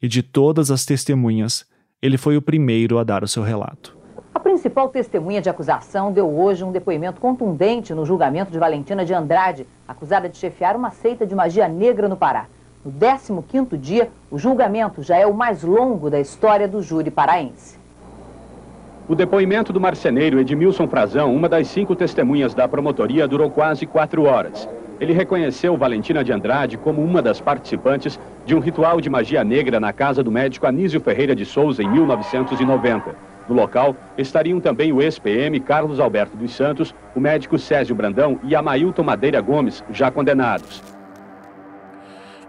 E 0.00 0.08
de 0.08 0.22
todas 0.22 0.70
as 0.70 0.86
testemunhas, 0.86 1.66
ele 2.00 2.16
foi 2.16 2.38
o 2.38 2.42
primeiro 2.42 2.98
a 2.98 3.04
dar 3.04 3.22
o 3.22 3.28
seu 3.28 3.42
relato. 3.42 3.93
A 4.34 4.40
principal 4.40 4.88
testemunha 4.88 5.40
de 5.40 5.48
acusação 5.48 6.10
deu 6.10 6.28
hoje 6.28 6.64
um 6.64 6.72
depoimento 6.72 7.20
contundente 7.20 7.94
no 7.94 8.04
julgamento 8.04 8.50
de 8.50 8.58
Valentina 8.58 9.04
de 9.04 9.14
Andrade, 9.14 9.64
acusada 9.86 10.28
de 10.28 10.36
chefiar 10.36 10.74
uma 10.74 10.90
seita 10.90 11.24
de 11.24 11.36
magia 11.36 11.68
negra 11.68 12.08
no 12.08 12.16
Pará. 12.16 12.46
No 12.84 12.92
15º 12.92 13.78
dia, 13.78 14.10
o 14.32 14.36
julgamento 14.36 15.04
já 15.04 15.16
é 15.16 15.24
o 15.24 15.32
mais 15.32 15.62
longo 15.62 16.10
da 16.10 16.18
história 16.18 16.66
do 16.66 16.82
júri 16.82 17.12
paraense. 17.12 17.78
O 19.08 19.14
depoimento 19.14 19.72
do 19.72 19.80
marceneiro 19.80 20.40
Edmilson 20.40 20.88
Frazão, 20.88 21.32
uma 21.32 21.48
das 21.48 21.68
cinco 21.68 21.94
testemunhas 21.94 22.54
da 22.54 22.66
promotoria, 22.66 23.28
durou 23.28 23.48
quase 23.48 23.86
quatro 23.86 24.24
horas. 24.24 24.68
Ele 24.98 25.12
reconheceu 25.12 25.76
Valentina 25.76 26.24
de 26.24 26.32
Andrade 26.32 26.76
como 26.76 27.00
uma 27.00 27.22
das 27.22 27.40
participantes 27.40 28.18
de 28.44 28.54
um 28.54 28.58
ritual 28.58 29.00
de 29.00 29.08
magia 29.08 29.44
negra 29.44 29.78
na 29.78 29.92
casa 29.92 30.24
do 30.24 30.32
médico 30.32 30.66
Anísio 30.66 31.00
Ferreira 31.00 31.36
de 31.36 31.44
Souza 31.44 31.84
em 31.84 31.88
1990. 31.88 33.33
No 33.48 33.54
local 33.54 33.96
estariam 34.16 34.60
também 34.60 34.92
o 34.92 35.02
ex-PM 35.02 35.60
Carlos 35.60 36.00
Alberto 36.00 36.36
dos 36.36 36.54
Santos, 36.54 36.94
o 37.14 37.20
médico 37.20 37.58
Césio 37.58 37.94
Brandão 37.94 38.40
e 38.42 38.54
Amailton 38.54 39.02
Madeira 39.02 39.40
Gomes, 39.40 39.84
já 39.90 40.10
condenados. 40.10 40.82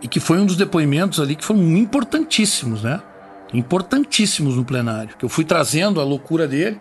E 0.02 0.08
que 0.08 0.20
foi 0.20 0.40
um 0.40 0.46
dos 0.46 0.56
depoimentos 0.56 1.20
ali 1.20 1.36
que 1.36 1.44
foram 1.44 1.62
importantíssimos, 1.62 2.84
né? 2.84 3.02
importantíssimos 3.54 4.56
no 4.56 4.66
plenário, 4.66 5.16
que 5.18 5.26
eu 5.26 5.30
fui 5.30 5.46
trazendo 5.46 6.02
a 6.02 6.04
loucura 6.04 6.48
dele, 6.48 6.80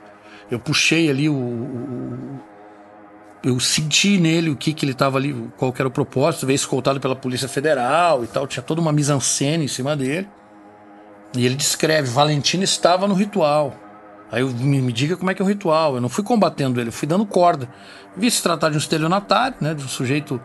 eu 0.50 0.58
puxei 0.58 1.08
ali 1.08 1.28
o, 1.28 1.34
o 1.34 2.40
eu 3.42 3.60
senti 3.60 4.18
nele 4.18 4.48
o 4.48 4.56
que 4.56 4.72
que 4.72 4.86
ele 4.86 4.92
estava 4.92 5.18
ali, 5.18 5.34
qual 5.58 5.72
era 5.78 5.86
o 5.86 5.90
propósito, 5.90 6.46
veio 6.46 6.56
escoltado 6.56 6.98
pela 6.98 7.14
Polícia 7.14 7.46
Federal 7.46 8.24
e 8.24 8.26
tal, 8.26 8.46
tinha 8.46 8.62
toda 8.62 8.80
uma 8.80 8.90
mise-en-scène 8.90 9.64
em 9.64 9.68
cima 9.68 9.94
dele. 9.94 10.26
E 11.36 11.44
ele 11.44 11.54
descreve, 11.54 12.08
Valentina 12.08 12.64
estava 12.64 13.06
no 13.06 13.12
ritual. 13.12 13.74
Aí 14.34 14.42
eu, 14.42 14.50
me, 14.50 14.82
me, 14.82 14.92
diga 14.92 15.16
como 15.16 15.30
é 15.30 15.34
que 15.34 15.40
é 15.40 15.44
o 15.44 15.48
ritual. 15.48 15.94
Eu 15.94 16.00
não 16.00 16.08
fui 16.08 16.24
combatendo 16.24 16.80
ele, 16.80 16.88
eu 16.88 16.92
fui 16.92 17.06
dando 17.06 17.24
corda. 17.24 17.68
Vi 18.16 18.28
se 18.28 18.42
tratar 18.42 18.68
de 18.68 18.74
um 18.74 18.78
estelionatário, 18.78 19.56
né, 19.60 19.74
de 19.74 19.84
um 19.84 19.88
sujeito 19.88 20.40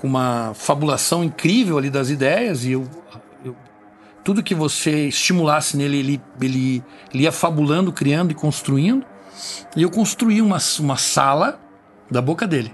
com 0.00 0.06
uma 0.06 0.52
fabulação 0.54 1.24
incrível 1.24 1.78
ali 1.78 1.90
das 1.90 2.10
ideias, 2.10 2.64
e 2.64 2.72
eu 2.72 2.88
tudo 4.22 4.40
que 4.40 4.54
você 4.54 5.08
estimulasse 5.08 5.76
nele, 5.76 5.98
ele, 5.98 6.22
ele, 6.40 6.84
ele 7.12 7.24
ia 7.24 7.32
fabulando, 7.32 7.92
criando 7.92 8.30
e 8.30 8.34
construindo. 8.34 9.04
E 9.76 9.82
eu 9.82 9.90
construí 9.90 10.40
uma, 10.40 10.58
uma 10.78 10.96
sala 10.96 11.60
da 12.08 12.22
boca 12.22 12.46
dele, 12.46 12.72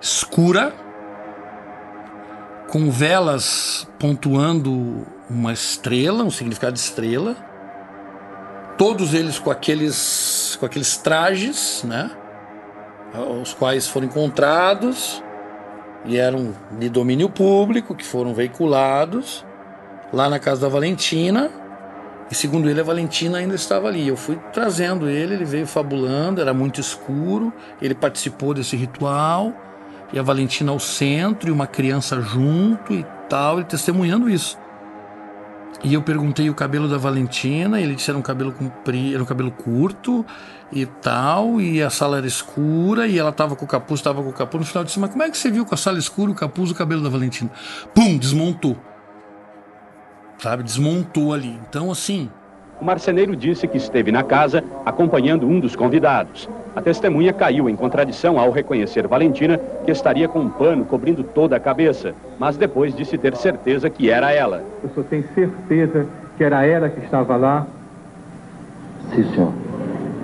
escura, 0.00 0.74
com 2.68 2.90
velas 2.90 3.86
pontuando 4.00 5.06
uma 5.30 5.52
estrela, 5.52 6.24
um 6.24 6.30
significado 6.30 6.72
de 6.72 6.80
estrela. 6.80 7.51
Todos 8.76 9.14
eles 9.14 9.38
com 9.38 9.50
aqueles, 9.50 10.56
com 10.58 10.66
aqueles 10.66 10.96
trajes, 10.96 11.84
né? 11.84 12.10
Os 13.42 13.52
quais 13.52 13.86
foram 13.86 14.06
encontrados 14.06 15.22
e 16.04 16.16
eram 16.16 16.54
de 16.78 16.88
domínio 16.88 17.28
público, 17.28 17.94
que 17.94 18.04
foram 18.04 18.34
veiculados 18.34 19.44
lá 20.12 20.28
na 20.28 20.38
casa 20.38 20.62
da 20.62 20.68
Valentina. 20.68 21.50
E 22.30 22.34
segundo 22.34 22.68
ele, 22.68 22.80
a 22.80 22.84
Valentina 22.84 23.38
ainda 23.38 23.54
estava 23.54 23.88
ali. 23.88 24.08
Eu 24.08 24.16
fui 24.16 24.38
trazendo 24.52 25.08
ele, 25.08 25.34
ele 25.34 25.44
veio 25.44 25.66
fabulando, 25.66 26.40
era 26.40 26.54
muito 26.54 26.80
escuro. 26.80 27.52
Ele 27.80 27.94
participou 27.94 28.54
desse 28.54 28.74
ritual. 28.76 29.52
E 30.12 30.18
a 30.18 30.22
Valentina 30.22 30.72
ao 30.72 30.78
centro, 30.78 31.48
e 31.48 31.52
uma 31.52 31.66
criança 31.66 32.20
junto 32.20 32.92
e 32.92 33.04
tal, 33.28 33.56
ele 33.56 33.64
testemunhando 33.64 34.28
isso. 34.28 34.58
E 35.84 35.94
eu 35.94 36.02
perguntei 36.02 36.48
o 36.48 36.54
cabelo 36.54 36.88
da 36.88 36.96
Valentina, 36.96 37.80
ele 37.80 37.94
disse 37.94 38.08
era 38.08 38.18
um 38.18 38.22
cabelo 38.22 38.52
comprido, 38.52 39.14
era 39.14 39.22
um 39.22 39.26
cabelo 39.26 39.50
curto 39.50 40.24
e 40.70 40.86
tal, 40.86 41.60
e 41.60 41.82
a 41.82 41.90
sala 41.90 42.18
era 42.18 42.26
escura, 42.26 43.06
e 43.06 43.18
ela 43.18 43.30
estava 43.30 43.56
com 43.56 43.64
o 43.64 43.68
capuz, 43.68 43.98
estava 43.98 44.22
com 44.22 44.28
o 44.28 44.32
capuz. 44.32 44.60
No 44.60 44.66
final 44.66 44.82
eu 44.82 44.86
disse, 44.86 45.00
mas 45.00 45.10
como 45.10 45.22
é 45.22 45.30
que 45.30 45.36
você 45.36 45.50
viu 45.50 45.66
com 45.66 45.74
a 45.74 45.78
sala 45.78 45.98
escura, 45.98 46.30
o 46.30 46.34
capuz, 46.34 46.70
o 46.70 46.74
cabelo 46.74 47.02
da 47.02 47.08
Valentina? 47.08 47.50
Pum, 47.94 48.16
desmontou 48.16 48.76
sabe? 50.42 50.64
Desmontou 50.64 51.32
ali. 51.32 51.58
Então, 51.68 51.90
assim. 51.90 52.28
O 52.80 52.84
marceneiro 52.84 53.36
disse 53.36 53.68
que 53.68 53.76
esteve 53.76 54.10
na 54.10 54.24
casa 54.24 54.64
acompanhando 54.84 55.46
um 55.46 55.60
dos 55.60 55.76
convidados. 55.76 56.48
A 56.74 56.80
testemunha 56.80 57.32
caiu 57.34 57.68
em 57.68 57.76
contradição 57.76 58.38
ao 58.38 58.50
reconhecer 58.50 59.06
Valentina, 59.06 59.60
que 59.84 59.90
estaria 59.90 60.26
com 60.26 60.40
um 60.40 60.48
pano 60.48 60.84
cobrindo 60.86 61.22
toda 61.22 61.54
a 61.54 61.60
cabeça, 61.60 62.14
mas 62.38 62.56
depois 62.56 62.94
disse 62.94 63.18
ter 63.18 63.36
certeza 63.36 63.90
que 63.90 64.08
era 64.10 64.32
ela. 64.32 64.62
O 64.82 64.88
senhor 64.88 65.06
tem 65.10 65.22
certeza 65.34 66.06
que 66.36 66.42
era 66.44 66.64
ela 66.64 66.88
que 66.88 67.04
estava 67.04 67.36
lá? 67.36 67.66
Sim, 69.14 69.24
senhor. 69.34 69.52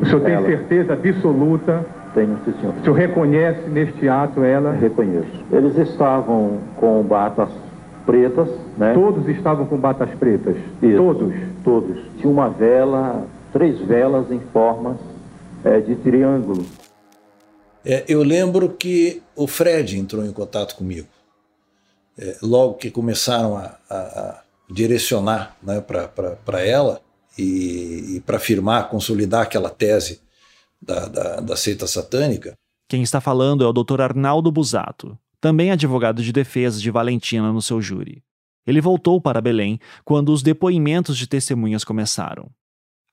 O 0.01 0.07
senhor 0.07 0.21
tem 0.23 0.35
ela. 0.35 0.47
certeza 0.47 0.93
absoluta? 0.95 1.85
Tenho, 2.15 2.39
sim, 2.47 2.55
senhor. 2.61 2.75
O 2.75 2.83
senhor 2.83 2.95
reconhece 2.95 3.69
neste 3.69 4.09
ato 4.09 4.43
ela? 4.43 4.73
Reconheço. 4.73 5.45
Eles 5.53 5.77
estavam 5.77 6.59
com 6.77 7.03
batas 7.03 7.51
pretas, 8.07 8.49
né? 8.79 8.95
Todos 8.95 9.29
estavam 9.29 9.67
com 9.67 9.77
batas 9.77 10.09
pretas? 10.19 10.57
Isso, 10.83 10.97
todos? 10.97 11.35
Todos. 11.63 11.99
Tinha 12.17 12.33
uma 12.33 12.49
vela, 12.49 13.27
três 13.53 13.79
velas 13.81 14.33
em 14.33 14.41
formas 14.51 14.97
é, 15.69 15.81
de 15.81 15.95
triângulo. 15.97 16.67
É, 17.85 18.05
eu 18.09 18.23
lembro 18.23 18.71
que 18.71 19.23
o 19.37 19.47
Fred 19.47 19.99
entrou 19.99 20.25
em 20.25 20.33
contato 20.33 20.75
comigo. 20.75 21.09
É, 22.19 22.37
logo 22.43 22.75
que 22.75 22.91
começaram 22.91 23.57
a, 23.57 23.79
a, 23.89 24.43
direcionar 24.69 25.57
né, 25.63 25.81
para 25.81 26.67
ela 26.67 27.01
e, 27.37 28.17
e 28.17 28.23
para 28.27 28.39
afirmar, 28.39 28.89
consolidar 28.89 29.43
aquela 29.43 29.71
tese 29.71 30.21
da, 30.83 31.07
da, 31.07 31.41
da 31.41 31.57
seita 31.57 31.87
satânica. 31.87 32.55
Quem 32.89 33.03
está 33.03 33.21
falando 33.21 33.65
é 33.65 33.67
o 33.67 33.73
Dr. 33.73 34.01
Arnaldo 34.01 34.51
Busato, 34.51 35.17
também 35.41 35.71
advogado 35.71 36.23
de 36.23 36.33
defesa 36.33 36.81
de 36.81 36.91
Valentina 36.91 37.53
no 37.53 37.63
seu 37.63 37.81
júri. 37.81 38.23
Ele 38.67 38.81
voltou 38.81 39.21
para 39.21 39.41
Belém 39.41 39.79
quando 40.05 40.33
os 40.33 40.43
depoimentos 40.43 41.17
de 41.17 41.27
testemunhas 41.27 41.85
começaram. 41.85 42.51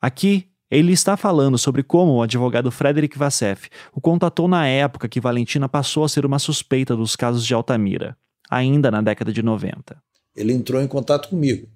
Aqui, 0.02 0.50
ele 0.70 0.92
está 0.92 1.16
falando 1.16 1.58
sobre 1.58 1.84
como 1.84 2.14
o 2.14 2.22
advogado 2.22 2.72
Frederick 2.72 3.18
Vassef 3.18 3.70
o 3.94 4.02
contatou 4.02 4.48
na 4.48 4.68
época 4.68 5.08
que 5.08 5.22
Valentina 5.22 5.70
passou 5.70 6.04
a 6.04 6.10
ser 6.10 6.26
uma 6.26 6.40
suspeita 6.40 6.96
dos 6.96 7.16
casos 7.16 7.46
de 7.46 7.54
Altamira, 7.54 8.18
ainda 8.50 8.90
na 8.90 9.02
década 9.02 9.32
de 9.32 9.44
90. 9.44 9.96
Ele 10.36 10.54
entrou 10.54 10.82
em 10.82 10.88
contato 10.88 11.30
comigo. 11.30 11.68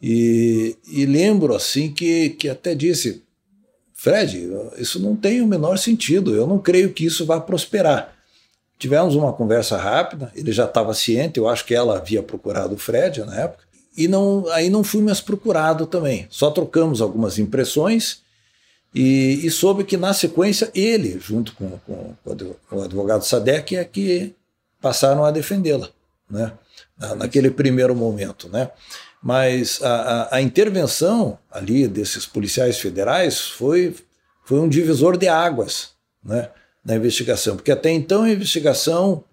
E, 0.00 0.76
e 0.90 1.06
lembro 1.06 1.54
assim 1.54 1.92
que, 1.92 2.30
que 2.30 2.48
até 2.48 2.74
disse: 2.74 3.22
Fred, 3.94 4.50
isso 4.76 5.00
não 5.00 5.14
tem 5.14 5.40
o 5.40 5.46
menor 5.46 5.78
sentido, 5.78 6.34
eu 6.34 6.46
não 6.46 6.58
creio 6.58 6.92
que 6.92 7.06
isso 7.06 7.24
vá 7.24 7.40
prosperar. 7.40 8.12
Tivemos 8.76 9.14
uma 9.14 9.32
conversa 9.32 9.76
rápida, 9.76 10.32
ele 10.34 10.50
já 10.50 10.64
estava 10.64 10.92
ciente, 10.92 11.38
eu 11.38 11.48
acho 11.48 11.64
que 11.64 11.72
ela 11.72 11.98
havia 11.98 12.20
procurado 12.20 12.74
o 12.74 12.78
Fred 12.78 13.20
na 13.20 13.40
época, 13.42 13.62
e 13.96 14.08
não, 14.08 14.44
aí 14.48 14.68
não 14.68 14.82
fui 14.82 15.00
mais 15.00 15.20
procurado 15.20 15.86
também. 15.86 16.26
Só 16.28 16.50
trocamos 16.50 17.00
algumas 17.00 17.38
impressões 17.38 18.21
e, 18.94 19.46
e 19.46 19.50
soube 19.50 19.84
que 19.84 19.96
na 19.96 20.12
sequência 20.12 20.70
ele, 20.74 21.18
junto 21.18 21.54
com, 21.54 21.78
com, 21.86 22.14
com 22.68 22.76
o 22.76 22.82
advogado 22.82 23.24
Sadek, 23.24 23.76
é 23.76 23.84
que 23.84 24.34
passaram 24.80 25.24
a 25.24 25.30
defendê-la, 25.30 25.88
né? 26.30 26.52
naquele 27.16 27.50
primeiro 27.50 27.94
momento. 27.94 28.48
Né? 28.48 28.70
Mas 29.22 29.80
a, 29.82 29.94
a, 29.94 30.36
a, 30.36 30.42
intervenção 30.42 31.38
ali 31.50 31.86
desses 31.88 32.26
policiais 32.26 32.78
federais 32.78 33.40
foi, 33.40 33.94
foi 34.44 34.58
um 34.58 34.68
divisor 34.68 35.16
de 35.16 35.28
águas 35.28 35.90
né, 36.22 36.50
na 36.84 36.96
investigação, 36.96 37.56
porque 37.56 37.72
até 37.72 37.90
então 37.90 38.22
a 38.22 38.30
investigação 38.30 39.24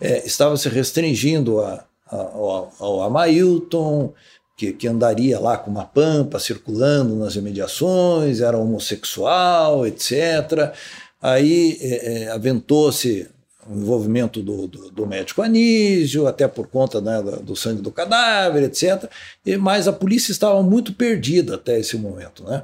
é, 0.00 0.26
estava 0.26 0.56
se 0.56 0.68
restringindo 0.68 1.60
a, 1.60 1.84
a, 2.06 2.16
ao, 2.16 2.72
ao 2.78 3.02
Amailton, 3.02 4.12
que, 4.56 4.72
que, 4.72 4.86
andaria 4.86 5.38
lá 5.38 5.56
com 5.56 5.70
uma 5.70 5.84
pampa 5.84 6.38
circulando 6.38 7.16
nas 7.16 7.34
imediações, 7.34 8.40
era 8.40 8.56
homossexual, 8.56 9.86
etc. 9.86 10.72
Aí 11.20 11.78
é, 11.80 12.24
é, 12.24 12.28
aventou-se 12.30 13.28
o 13.66 13.74
envolvimento 13.76 14.42
do, 14.42 14.66
do, 14.66 14.90
do, 14.90 15.06
médico 15.06 15.42
Anísio, 15.42 16.26
até 16.26 16.46
por 16.46 16.66
conta 16.66 17.00
né, 17.00 17.22
do 17.42 17.56
sangue 17.56 17.80
do 17.80 17.90
cadáver, 17.90 18.62
etc. 18.64 19.10
E, 19.44 19.56
mas 19.56 19.88
a 19.88 19.92
polícia 19.92 20.32
estava 20.32 20.62
muito 20.62 20.92
perdida 20.92 21.54
até 21.54 21.80
esse 21.80 21.96
momento. 21.96 22.44
Né? 22.44 22.62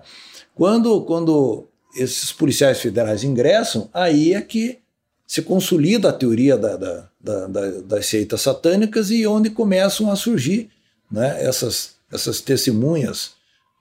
Quando, 0.55 1.01
quando 1.03 1.67
esses 1.97 2.31
policiais 2.33 2.81
federais 2.81 3.25
ingressam, 3.25 3.89
aí 3.93 4.35
é 4.35 4.43
que 4.43 4.79
se 5.27 5.43
consolida 5.43 6.09
a 6.11 6.13
teoria 6.13 6.59
da, 6.59 6.77
da, 6.77 7.09
da, 7.21 7.47
da 7.47 7.71
das 7.83 8.07
seitas 8.07 8.41
satânicas 8.41 9.11
e 9.11 9.27
onde 9.27 9.49
começam 9.49 10.11
a 10.11 10.17
surgir 10.17 10.69
né, 11.11 11.43
essas, 11.45 11.97
essas 12.11 12.41
testemunhas, 12.41 13.33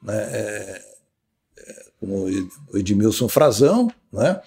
né, 0.01 0.15
é, 0.15 0.81
é 1.57 1.85
como 1.99 2.27
o 2.71 2.77
Edmilson 2.77 3.27
Frazão, 3.27 3.91
né, 4.11 4.41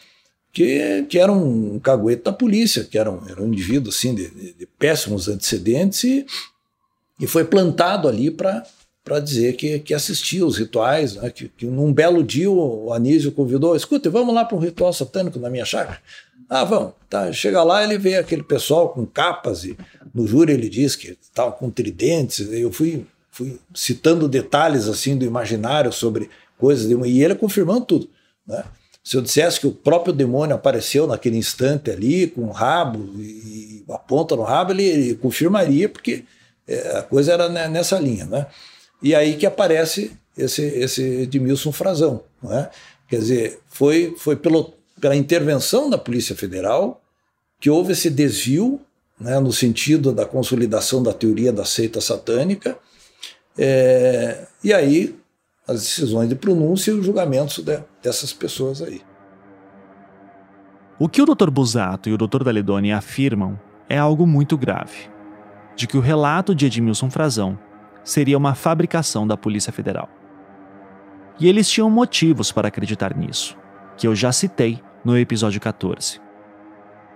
que, 0.52 1.04
que 1.08 1.18
era 1.18 1.32
um 1.32 1.78
caguete 1.78 2.24
da 2.24 2.32
polícia, 2.32 2.84
que 2.84 2.98
era 2.98 3.10
um, 3.10 3.26
era 3.28 3.42
um 3.42 3.48
indivíduo 3.48 3.90
assim, 3.90 4.14
de, 4.14 4.28
de, 4.28 4.52
de 4.52 4.66
péssimos 4.66 5.28
antecedentes 5.28 6.04
e, 6.04 6.26
e 7.20 7.26
foi 7.26 7.44
plantado 7.44 8.08
ali 8.08 8.30
para 8.30 8.66
para 9.04 9.18
dizer 9.18 9.54
que, 9.56 9.80
que 9.80 9.94
assistia 9.94 10.46
os 10.46 10.56
rituais, 10.56 11.16
né? 11.16 11.28
que, 11.30 11.48
que 11.48 11.66
num 11.66 11.92
belo 11.92 12.22
dia 12.22 12.50
o, 12.50 12.92
Anísio 12.92 13.32
convidou, 13.32 13.74
escuta, 13.74 14.08
vamos 14.08 14.34
lá 14.34 14.44
para 14.44 14.56
um 14.56 14.60
ritual 14.60 14.92
satânico 14.92 15.38
na 15.38 15.50
minha 15.50 15.64
chácara? 15.64 16.00
Ah, 16.54 16.64
vamos. 16.64 16.92
Tá, 17.08 17.32
chega 17.32 17.62
lá, 17.62 17.82
ele 17.82 17.96
vê 17.96 18.16
aquele 18.16 18.42
pessoal 18.42 18.90
com 18.90 19.06
capas 19.06 19.64
e 19.64 19.74
no 20.12 20.26
júri 20.26 20.52
ele 20.52 20.68
diz 20.68 20.94
que 20.94 21.16
estava 21.22 21.50
com 21.50 21.70
tridentes. 21.70 22.40
Eu 22.52 22.70
fui, 22.70 23.06
fui 23.30 23.58
citando 23.74 24.28
detalhes 24.28 24.86
assim 24.86 25.16
do 25.16 25.24
imaginário 25.24 25.90
sobre 25.90 26.28
coisas 26.58 26.86
de, 26.86 27.08
e 27.08 27.24
ele 27.24 27.34
confirmando 27.34 27.86
tudo, 27.86 28.10
né? 28.46 28.64
Se 29.02 29.16
eu 29.16 29.22
dissesse 29.22 29.58
que 29.58 29.66
o 29.66 29.72
próprio 29.72 30.12
demônio 30.12 30.54
apareceu 30.54 31.06
naquele 31.06 31.38
instante 31.38 31.90
ali, 31.90 32.26
com 32.26 32.42
o 32.42 32.52
rabo 32.52 33.18
e 33.18 33.82
a 33.88 33.98
ponta 33.98 34.36
no 34.36 34.42
rabo, 34.42 34.72
ele, 34.72 34.84
ele 34.84 35.14
confirmaria, 35.14 35.88
porque 35.88 36.24
é, 36.68 36.98
a 36.98 37.02
coisa 37.02 37.32
era 37.32 37.48
nessa 37.48 37.98
linha. 37.98 38.26
Né? 38.26 38.46
E 39.02 39.14
aí 39.14 39.36
que 39.36 39.46
aparece 39.46 40.12
esse, 40.36 40.62
esse 40.62 41.02
Edmilson 41.22 41.72
Frazão. 41.72 42.22
Né? 42.42 42.68
Quer 43.08 43.18
dizer, 43.18 43.60
foi, 43.66 44.14
foi 44.16 44.36
pelo, 44.36 44.72
pela 45.02 45.16
intervenção 45.16 45.90
da 45.90 45.98
Polícia 45.98 46.36
Federal 46.36 47.02
que 47.58 47.68
houve 47.68 47.90
esse 47.90 48.08
desvio, 48.08 48.80
né, 49.18 49.40
no 49.40 49.52
sentido 49.52 50.12
da 50.12 50.24
consolidação 50.24 51.02
da 51.02 51.12
teoria 51.12 51.52
da 51.52 51.64
seita 51.64 52.00
satânica, 52.00 52.78
é, 53.58 54.46
e 54.62 54.72
aí 54.72 55.18
as 55.66 55.80
decisões 55.80 56.28
de 56.28 56.36
pronúncia 56.36 56.92
e 56.92 56.94
os 56.94 57.04
julgamentos 57.04 57.58
de, 57.58 57.80
dessas 58.00 58.32
pessoas 58.32 58.80
aí. 58.80 59.02
O 61.00 61.08
que 61.08 61.20
o 61.20 61.26
Dr. 61.26 61.50
Busato 61.50 62.08
e 62.08 62.12
o 62.12 62.18
Dr. 62.18 62.44
Daledoni 62.44 62.92
afirmam 62.92 63.58
é 63.88 63.98
algo 63.98 64.24
muito 64.24 64.56
grave: 64.56 65.10
de 65.74 65.88
que 65.88 65.96
o 65.96 66.00
relato 66.00 66.54
de 66.54 66.66
Edmilson 66.66 67.10
Frazão 67.10 67.58
seria 68.04 68.38
uma 68.38 68.54
fabricação 68.54 69.26
da 69.26 69.36
Polícia 69.36 69.72
Federal. 69.72 70.08
E 71.40 71.48
eles 71.48 71.68
tinham 71.68 71.90
motivos 71.90 72.52
para 72.52 72.68
acreditar 72.68 73.16
nisso, 73.16 73.56
que 73.96 74.06
eu 74.06 74.14
já 74.14 74.30
citei 74.30 74.80
no 75.04 75.18
episódio 75.18 75.60
14. 75.60 76.20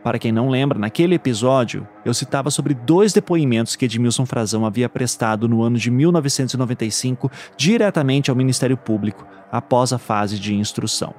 Para 0.02 0.18
quem 0.18 0.30
não 0.30 0.48
lembra, 0.48 0.78
naquele 0.78 1.16
episódio 1.16 1.86
eu 2.04 2.14
citava 2.14 2.50
sobre 2.50 2.74
dois 2.74 3.12
depoimentos 3.12 3.74
que 3.74 3.86
Edmilson 3.86 4.24
Frazão 4.24 4.64
havia 4.64 4.88
prestado 4.88 5.48
no 5.48 5.62
ano 5.62 5.76
de 5.76 5.90
1995 5.90 7.30
diretamente 7.56 8.30
ao 8.30 8.36
Ministério 8.36 8.76
Público, 8.76 9.26
após 9.50 9.92
a 9.92 9.98
fase 9.98 10.38
de 10.38 10.54
instrução. 10.54 11.12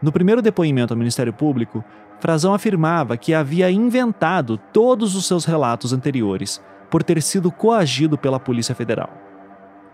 No 0.00 0.10
primeiro 0.10 0.40
depoimento 0.40 0.92
ao 0.92 0.98
Ministério 0.98 1.32
Público, 1.32 1.84
Frazão 2.18 2.54
afirmava 2.54 3.16
que 3.16 3.34
havia 3.34 3.70
inventado 3.70 4.56
todos 4.72 5.14
os 5.14 5.26
seus 5.26 5.44
relatos 5.44 5.92
anteriores 5.92 6.62
por 6.90 7.02
ter 7.02 7.20
sido 7.22 7.52
coagido 7.52 8.16
pela 8.16 8.40
Polícia 8.40 8.74
Federal. 8.74 9.10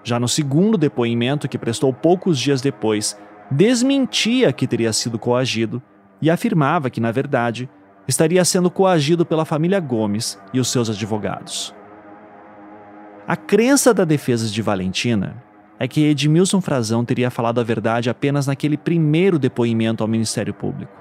Já 0.05 0.21
no 0.21 0.29
segundo 0.29 0.79
depoimento, 0.79 1.49
que 1.49 1.59
prestou 1.59 1.93
poucos 1.93 2.39
dias 2.39 2.61
depois, 2.61 3.19
desmentia 3.51 4.53
que 4.53 4.67
teria 4.67 4.93
sido 4.93 5.19
coagido 5.19 5.83
e 6.21 6.31
afirmava 6.31 6.91
que, 6.91 7.01
na 7.01 7.11
verdade, 7.11 7.69
estaria 8.07 8.45
sendo 8.45 8.71
coagido 8.71 9.25
pela 9.25 9.45
família 9.45 9.81
Gomes 9.81 10.39
e 10.53 10.61
os 10.61 10.69
seus 10.69 10.89
advogados. 10.91 11.75
A 13.27 13.37
crença 13.37 13.93
da 13.93 14.05
defesa 14.05 14.49
de 14.49 14.63
Valentina 14.63 15.43
é 15.79 15.87
que 15.87 16.05
Edmilson 16.05 16.61
Frazão 16.61 17.05
teria 17.05 17.31
falado 17.31 17.61
a 17.61 17.63
verdade 17.65 18.11
apenas 18.11 18.47
naquele 18.47 18.77
primeiro 18.77 19.39
depoimento 19.39 20.03
ao 20.03 20.09
Ministério 20.09 20.53
Público, 20.53 20.93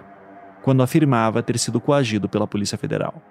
quando 0.61 0.83
afirmava 0.83 1.41
ter 1.41 1.57
sido 1.57 1.79
coagido 1.79 2.29
pela 2.29 2.45
Polícia 2.45 2.77
Federal. 2.77 3.21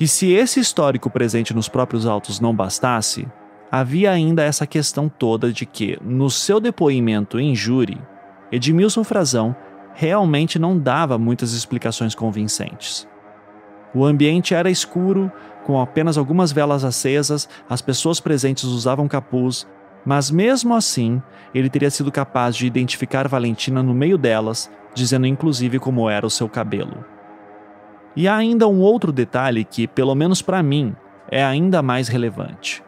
E 0.00 0.08
se 0.08 0.32
esse 0.32 0.58
histórico 0.58 1.08
presente 1.08 1.54
nos 1.54 1.68
próprios 1.68 2.06
autos 2.06 2.40
não 2.40 2.54
bastasse, 2.54 3.28
havia 3.70 4.10
ainda 4.10 4.42
essa 4.42 4.66
questão 4.66 5.08
toda 5.08 5.52
de 5.52 5.64
que, 5.66 5.98
no 6.02 6.28
seu 6.28 6.58
depoimento 6.58 7.38
em 7.38 7.54
júri, 7.54 8.00
Edmilson 8.54 9.02
Frazão 9.02 9.54
realmente 9.94 10.60
não 10.60 10.78
dava 10.78 11.18
muitas 11.18 11.52
explicações 11.52 12.14
convincentes. 12.14 13.08
O 13.92 14.04
ambiente 14.04 14.54
era 14.54 14.70
escuro, 14.70 15.30
com 15.64 15.80
apenas 15.80 16.16
algumas 16.16 16.52
velas 16.52 16.84
acesas, 16.84 17.48
as 17.68 17.82
pessoas 17.82 18.20
presentes 18.20 18.64
usavam 18.64 19.08
capuz, 19.08 19.66
mas 20.06 20.30
mesmo 20.30 20.72
assim, 20.72 21.20
ele 21.52 21.68
teria 21.68 21.90
sido 21.90 22.12
capaz 22.12 22.54
de 22.54 22.64
identificar 22.64 23.26
Valentina 23.26 23.82
no 23.82 23.92
meio 23.92 24.16
delas, 24.16 24.70
dizendo 24.94 25.26
inclusive 25.26 25.80
como 25.80 26.08
era 26.08 26.24
o 26.24 26.30
seu 26.30 26.48
cabelo. 26.48 27.04
E 28.14 28.28
há 28.28 28.36
ainda 28.36 28.68
um 28.68 28.80
outro 28.80 29.10
detalhe 29.10 29.64
que, 29.64 29.88
pelo 29.88 30.14
menos 30.14 30.40
para 30.40 30.62
mim, 30.62 30.94
é 31.28 31.42
ainda 31.42 31.82
mais 31.82 32.06
relevante. 32.06 32.84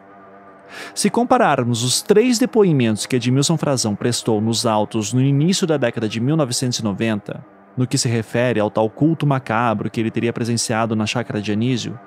Se 0.93 1.09
compararmos 1.09 1.83
os 1.83 2.01
três 2.01 2.37
depoimentos 2.37 3.05
que 3.05 3.15
Edmilson 3.15 3.57
Frazão 3.57 3.95
prestou 3.95 4.41
nos 4.41 4.65
autos 4.65 5.13
no 5.13 5.21
início 5.21 5.65
da 5.65 5.77
década 5.77 6.07
de 6.09 6.19
1990, 6.19 7.43
no 7.77 7.85
que 7.85 7.97
se 7.97 8.09
refere 8.09 8.59
ao 8.59 8.71
tal 8.71 8.89
culto 8.89 9.25
macabro 9.27 9.89
que 9.89 9.99
ele 9.99 10.11
teria 10.11 10.33
presenciado 10.33 10.95
na 10.95 11.05
chácara 11.05 11.41
de 11.41 11.51
Anísio, 11.51 11.97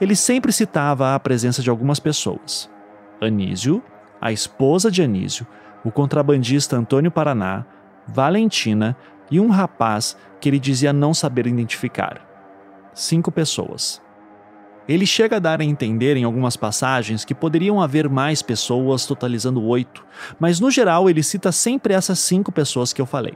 ele 0.00 0.16
sempre 0.16 0.52
citava 0.52 1.14
a 1.14 1.20
presença 1.20 1.62
de 1.62 1.70
algumas 1.70 2.00
pessoas. 2.00 2.68
Anísio, 3.20 3.82
a 4.20 4.32
esposa 4.32 4.90
de 4.90 5.02
Anísio, 5.02 5.46
o 5.84 5.90
contrabandista 5.90 6.76
Antônio 6.76 7.10
Paraná, 7.10 7.64
Valentina 8.06 8.96
e 9.30 9.38
um 9.38 9.48
rapaz 9.48 10.16
que 10.40 10.48
ele 10.48 10.58
dizia 10.58 10.92
não 10.92 11.14
saber 11.14 11.46
identificar. 11.46 12.20
Cinco 12.92 13.30
pessoas. 13.30 14.01
Ele 14.88 15.06
chega 15.06 15.36
a 15.36 15.38
dar 15.38 15.60
a 15.60 15.64
entender 15.64 16.16
em 16.16 16.24
algumas 16.24 16.56
passagens 16.56 17.24
que 17.24 17.34
poderiam 17.34 17.80
haver 17.80 18.08
mais 18.08 18.42
pessoas, 18.42 19.06
totalizando 19.06 19.64
oito, 19.64 20.04
mas 20.40 20.58
no 20.58 20.70
geral 20.70 21.08
ele 21.08 21.22
cita 21.22 21.52
sempre 21.52 21.94
essas 21.94 22.18
cinco 22.18 22.50
pessoas 22.50 22.92
que 22.92 23.00
eu 23.00 23.06
falei. 23.06 23.34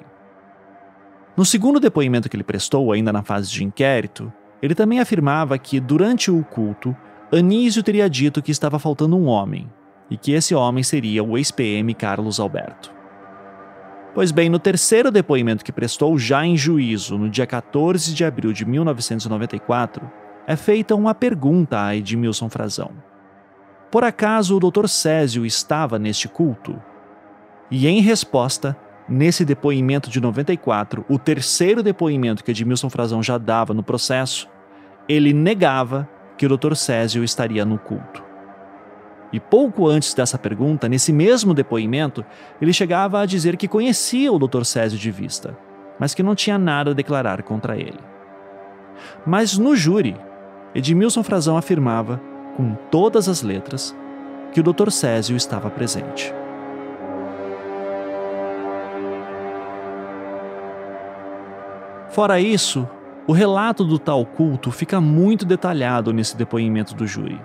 No 1.36 1.44
segundo 1.44 1.78
depoimento 1.78 2.28
que 2.28 2.36
ele 2.36 2.42
prestou, 2.42 2.90
ainda 2.90 3.12
na 3.12 3.22
fase 3.22 3.51
de 3.51 3.62
inquérito, 3.62 4.32
ele 4.61 4.74
também 4.74 5.01
afirmava 5.01 5.57
que, 5.59 5.78
durante 5.78 6.30
o 6.30 6.42
culto, 6.42 6.97
Anísio 7.30 7.82
teria 7.82 8.09
dito 8.09 8.42
que 8.42 8.51
estava 8.51 8.78
faltando 8.78 9.16
um 9.16 9.26
homem, 9.26 9.70
e 10.11 10.16
que 10.16 10.32
esse 10.32 10.55
homem 10.55 10.82
seria 10.82 11.22
o 11.22 11.36
ex-PM 11.36 11.92
Carlos 11.94 12.40
Alberto. 12.40 12.94
Pois 14.14 14.32
bem, 14.32 14.49
no 14.49 14.59
terceiro 14.59 15.11
depoimento 15.11 15.64
que 15.64 15.70
prestou 15.70 16.18
já 16.18 16.44
em 16.47 16.57
juízo, 16.57 17.18
no 17.18 17.28
dia 17.28 17.47
14 17.47 18.14
de 18.14 18.24
abril 18.24 18.53
de 18.53 18.64
1994, 18.64 20.11
é 20.47 20.55
feita 20.55 20.94
uma 20.94 21.14
pergunta 21.14 21.82
a 21.82 21.97
Edmilson 21.97 22.49
Frazão. 22.49 22.92
Por 23.90 24.05
acaso 24.05 24.57
o 24.57 24.70
Dr. 24.70 24.86
Césio 24.86 25.44
estava 25.44 25.99
neste 25.99 26.28
culto? 26.28 26.80
E 27.70 27.88
em 27.88 28.01
resposta, 28.01 28.76
nesse 29.09 29.44
depoimento 29.44 30.09
de 30.09 30.20
94, 30.20 31.05
o 31.09 31.18
terceiro 31.18 31.82
depoimento 31.82 32.44
que 32.44 32.53
Edmilson 32.53 32.88
Frazão 32.88 33.22
já 33.22 33.38
dava 33.38 33.74
no 33.74 33.82
processo, 33.82 34.49
ele 35.09 35.32
negava 35.32 36.09
que 36.38 36.47
o 36.47 36.57
Dr. 36.57 36.74
Césio 36.74 37.24
estaria 37.24 37.64
no 37.64 37.78
culto. 37.78 38.24
E 39.32 39.40
pouco 39.40 39.88
antes 39.88 40.14
dessa 40.14 40.38
pergunta, 40.38 40.88
nesse 40.88 41.12
mesmo 41.12 41.53
depoimento, 41.53 42.24
ele 42.61 42.72
chegava 42.72 43.20
a 43.20 43.26
dizer 43.26 43.57
que 43.57 43.66
conhecia 43.66 44.32
o 44.32 44.38
Dr. 44.38 44.64
Césio 44.64 44.99
de 44.99 45.11
vista, 45.11 45.59
mas 45.99 46.14
que 46.14 46.22
não 46.22 46.34
tinha 46.34 46.57
nada 46.57 46.92
a 46.92 46.94
declarar 46.94 47.42
contra 47.42 47.76
ele. 47.76 47.99
Mas 49.26 49.59
no 49.59 49.74
júri, 49.74 50.16
Edmilson 50.77 51.22
Frazão 51.22 51.57
afirmava, 51.57 52.20
com 52.55 52.74
todas 52.91 53.31
as 53.31 53.41
letras, 53.41 53.97
que 54.53 54.61
o 54.61 54.62
Dr. 54.62 54.91
Césio 54.91 55.35
estava 55.35 55.70
presente. 55.70 56.35
Fora 62.11 62.39
isso, 62.39 62.87
o 63.27 63.33
relato 63.33 63.85
do 63.85 63.99
tal 63.99 64.27
culto 64.27 64.70
fica 64.70 65.01
muito 65.01 65.47
detalhado 65.47 66.12
nesse 66.12 66.37
depoimento 66.37 66.95
do 66.95 67.07
júri. 67.07 67.41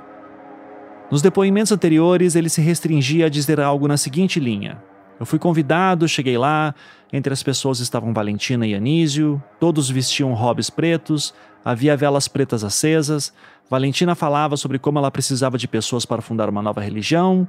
Nos 1.09 1.21
depoimentos 1.21 1.71
anteriores, 1.71 2.35
ele 2.35 2.49
se 2.49 2.59
restringia 2.59 3.27
a 3.27 3.29
dizer 3.29 3.61
algo 3.61 3.87
na 3.87 3.95
seguinte 3.95 4.41
linha: 4.41 4.83
Eu 5.21 5.25
fui 5.27 5.37
convidado, 5.37 6.07
cheguei 6.07 6.35
lá, 6.35 6.73
entre 7.13 7.31
as 7.31 7.43
pessoas 7.43 7.79
estavam 7.79 8.11
Valentina 8.11 8.65
e 8.65 8.73
Anísio, 8.73 9.39
todos 9.59 9.87
vestiam 9.87 10.33
robes 10.33 10.67
pretos, 10.67 11.31
havia 11.63 11.95
velas 11.95 12.27
pretas 12.27 12.63
acesas. 12.63 13.31
Valentina 13.69 14.15
falava 14.15 14.57
sobre 14.57 14.79
como 14.79 14.97
ela 14.97 15.11
precisava 15.11 15.59
de 15.59 15.67
pessoas 15.67 16.07
para 16.07 16.23
fundar 16.23 16.49
uma 16.49 16.63
nova 16.63 16.81
religião. 16.81 17.47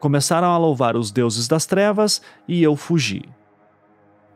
Começaram 0.00 0.48
a 0.48 0.56
louvar 0.56 0.96
os 0.96 1.12
deuses 1.12 1.46
das 1.46 1.66
trevas 1.66 2.22
e 2.48 2.62
eu 2.62 2.74
fugi. 2.74 3.22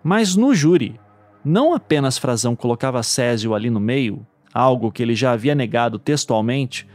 Mas 0.03 0.37
no 0.37 0.55
júri, 0.55 1.01
não 1.43 1.73
apenas 1.73 2.19
Frazão 2.19 2.55
colocava 2.55 3.03
Césio 3.03 3.55
ali 3.55 3.71
no 3.71 3.81
meio, 3.81 4.27
algo 4.53 4.93
que 4.93 5.03
ele 5.03 5.15
já 5.15 5.33
havia 5.33 5.55
negado 5.55 5.99
textualmente, 5.99 6.87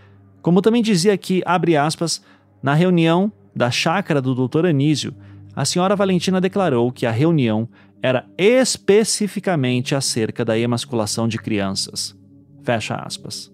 como 0.43 0.61
também 0.61 0.83
dizia 0.83 1.17
que, 1.17 1.41
abre 1.47 1.75
aspas, 1.75 2.23
na 2.61 2.75
reunião 2.75 3.31
da 3.55 3.71
chácara 3.71 4.21
do 4.21 4.35
Dr. 4.35 4.67
Anísio, 4.67 5.15
a 5.59 5.65
senhora 5.65 5.95
Valentina 5.95 6.39
declarou 6.39 6.91
que 6.91 7.05
a 7.05 7.11
reunião 7.11 7.67
era 8.01 8.25
especificamente 8.37 9.93
acerca 9.93 10.45
da 10.45 10.57
emasculação 10.57 11.27
de 11.27 11.37
crianças. 11.37 12.15
Fecha 12.63 12.95
aspas. 12.95 13.51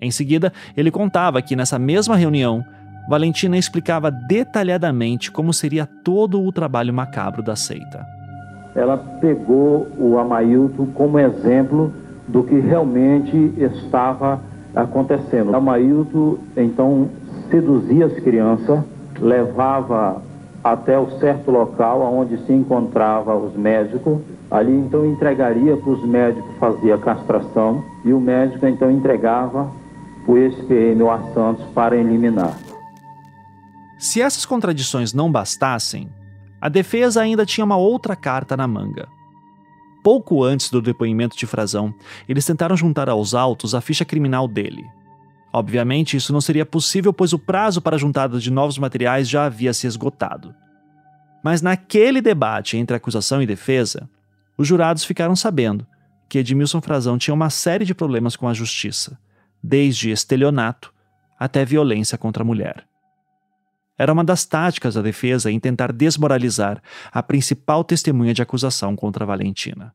Em 0.00 0.10
seguida, 0.10 0.52
ele 0.76 0.90
contava 0.90 1.42
que 1.42 1.54
nessa 1.54 1.78
mesma 1.78 2.16
reunião, 2.16 2.64
Valentina 3.08 3.58
explicava 3.58 4.10
detalhadamente 4.10 5.30
como 5.30 5.52
seria 5.52 5.86
todo 5.86 6.42
o 6.42 6.50
trabalho 6.50 6.94
macabro 6.94 7.42
da 7.42 7.56
seita 7.56 8.06
ela 8.74 8.96
pegou 9.20 9.86
o 9.98 10.18
Amailton 10.18 10.86
como 10.94 11.18
exemplo 11.18 11.92
do 12.26 12.42
que 12.42 12.58
realmente 12.58 13.52
estava 13.58 14.40
acontecendo. 14.74 15.50
O 15.50 15.56
Amailton, 15.56 16.38
então, 16.56 17.08
seduzia 17.50 18.06
as 18.06 18.14
crianças, 18.14 18.80
levava 19.20 20.22
até 20.62 20.98
o 20.98 21.18
certo 21.18 21.50
local 21.50 22.02
onde 22.02 22.38
se 22.46 22.52
encontrava 22.52 23.34
os 23.34 23.54
médicos. 23.54 24.20
Ali, 24.50 24.72
então, 24.72 25.04
entregaria 25.06 25.76
para 25.76 25.90
os 25.90 26.04
médicos 26.04 26.50
fazer 26.58 26.92
a 26.92 26.98
castração 26.98 27.84
e 28.04 28.12
o 28.12 28.20
médico, 28.20 28.66
então, 28.66 28.90
entregava 28.90 29.70
o 30.26 30.36
ex-PM, 30.36 31.02
o 31.02 31.34
Santos, 31.34 31.64
para 31.74 31.96
eliminar. 31.96 32.56
Se 33.98 34.20
essas 34.20 34.44
contradições 34.44 35.12
não 35.12 35.30
bastassem, 35.30 36.08
a 36.60 36.68
defesa 36.68 37.22
ainda 37.22 37.46
tinha 37.46 37.64
uma 37.64 37.76
outra 37.76 38.14
carta 38.14 38.56
na 38.56 38.68
manga. 38.68 39.08
Pouco 40.02 40.42
antes 40.42 40.70
do 40.70 40.82
depoimento 40.82 41.36
de 41.36 41.46
Frazão, 41.46 41.94
eles 42.28 42.44
tentaram 42.44 42.76
juntar 42.76 43.08
aos 43.08 43.34
autos 43.34 43.74
a 43.74 43.80
ficha 43.80 44.04
criminal 44.04 44.48
dele. 44.48 44.84
Obviamente, 45.52 46.16
isso 46.16 46.32
não 46.32 46.40
seria 46.40 46.64
possível, 46.64 47.12
pois 47.12 47.32
o 47.32 47.38
prazo 47.38 47.82
para 47.82 47.96
a 47.96 47.98
juntada 47.98 48.38
de 48.38 48.50
novos 48.50 48.78
materiais 48.78 49.28
já 49.28 49.44
havia 49.44 49.74
se 49.74 49.86
esgotado. 49.86 50.54
Mas 51.44 51.60
naquele 51.60 52.22
debate 52.22 52.76
entre 52.76 52.96
acusação 52.96 53.42
e 53.42 53.46
defesa, 53.46 54.08
os 54.56 54.66
jurados 54.66 55.04
ficaram 55.04 55.36
sabendo 55.36 55.86
que 56.28 56.38
Edmilson 56.38 56.80
Frazão 56.80 57.18
tinha 57.18 57.34
uma 57.34 57.50
série 57.50 57.84
de 57.84 57.94
problemas 57.94 58.36
com 58.36 58.48
a 58.48 58.54
justiça, 58.54 59.18
desde 59.62 60.10
estelionato 60.10 60.92
até 61.38 61.64
violência 61.64 62.16
contra 62.16 62.42
a 62.42 62.46
mulher. 62.46 62.86
Era 63.98 64.12
uma 64.12 64.24
das 64.24 64.46
táticas 64.46 64.94
da 64.94 65.02
defesa 65.02 65.50
em 65.50 65.60
tentar 65.60 65.92
desmoralizar 65.92 66.82
a 67.10 67.22
principal 67.22 67.84
testemunha 67.84 68.32
de 68.32 68.40
acusação 68.40 68.96
contra 68.96 69.26
Valentina. 69.26 69.94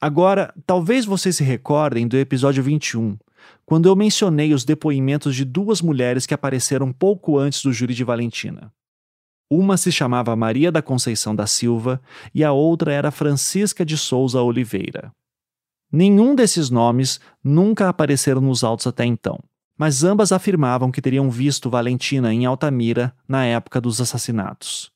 Agora, 0.00 0.52
talvez 0.66 1.04
vocês 1.04 1.36
se 1.36 1.42
recordem 1.42 2.06
do 2.06 2.16
episódio 2.16 2.62
21, 2.62 3.16
quando 3.64 3.88
eu 3.88 3.96
mencionei 3.96 4.52
os 4.52 4.64
depoimentos 4.64 5.34
de 5.34 5.44
duas 5.44 5.80
mulheres 5.80 6.26
que 6.26 6.34
apareceram 6.34 6.92
pouco 6.92 7.38
antes 7.38 7.62
do 7.62 7.72
júri 7.72 7.94
de 7.94 8.04
Valentina. 8.04 8.72
Uma 9.50 9.76
se 9.76 9.90
chamava 9.90 10.36
Maria 10.36 10.70
da 10.70 10.82
Conceição 10.82 11.34
da 11.34 11.46
Silva 11.46 12.00
e 12.34 12.44
a 12.44 12.52
outra 12.52 12.92
era 12.92 13.10
Francisca 13.10 13.84
de 13.84 13.96
Souza 13.96 14.42
Oliveira. 14.42 15.12
Nenhum 15.90 16.34
desses 16.34 16.68
nomes 16.68 17.18
nunca 17.42 17.88
apareceram 17.88 18.40
nos 18.40 18.62
autos 18.62 18.86
até 18.86 19.04
então 19.04 19.38
mas 19.78 20.02
ambas 20.02 20.32
afirmavam 20.32 20.90
que 20.90 21.00
teriam 21.00 21.30
visto 21.30 21.70
Valentina 21.70 22.34
em 22.34 22.44
Altamira 22.44 23.14
na 23.28 23.46
época 23.46 23.80
dos 23.80 24.00
assassinatos. 24.00 24.90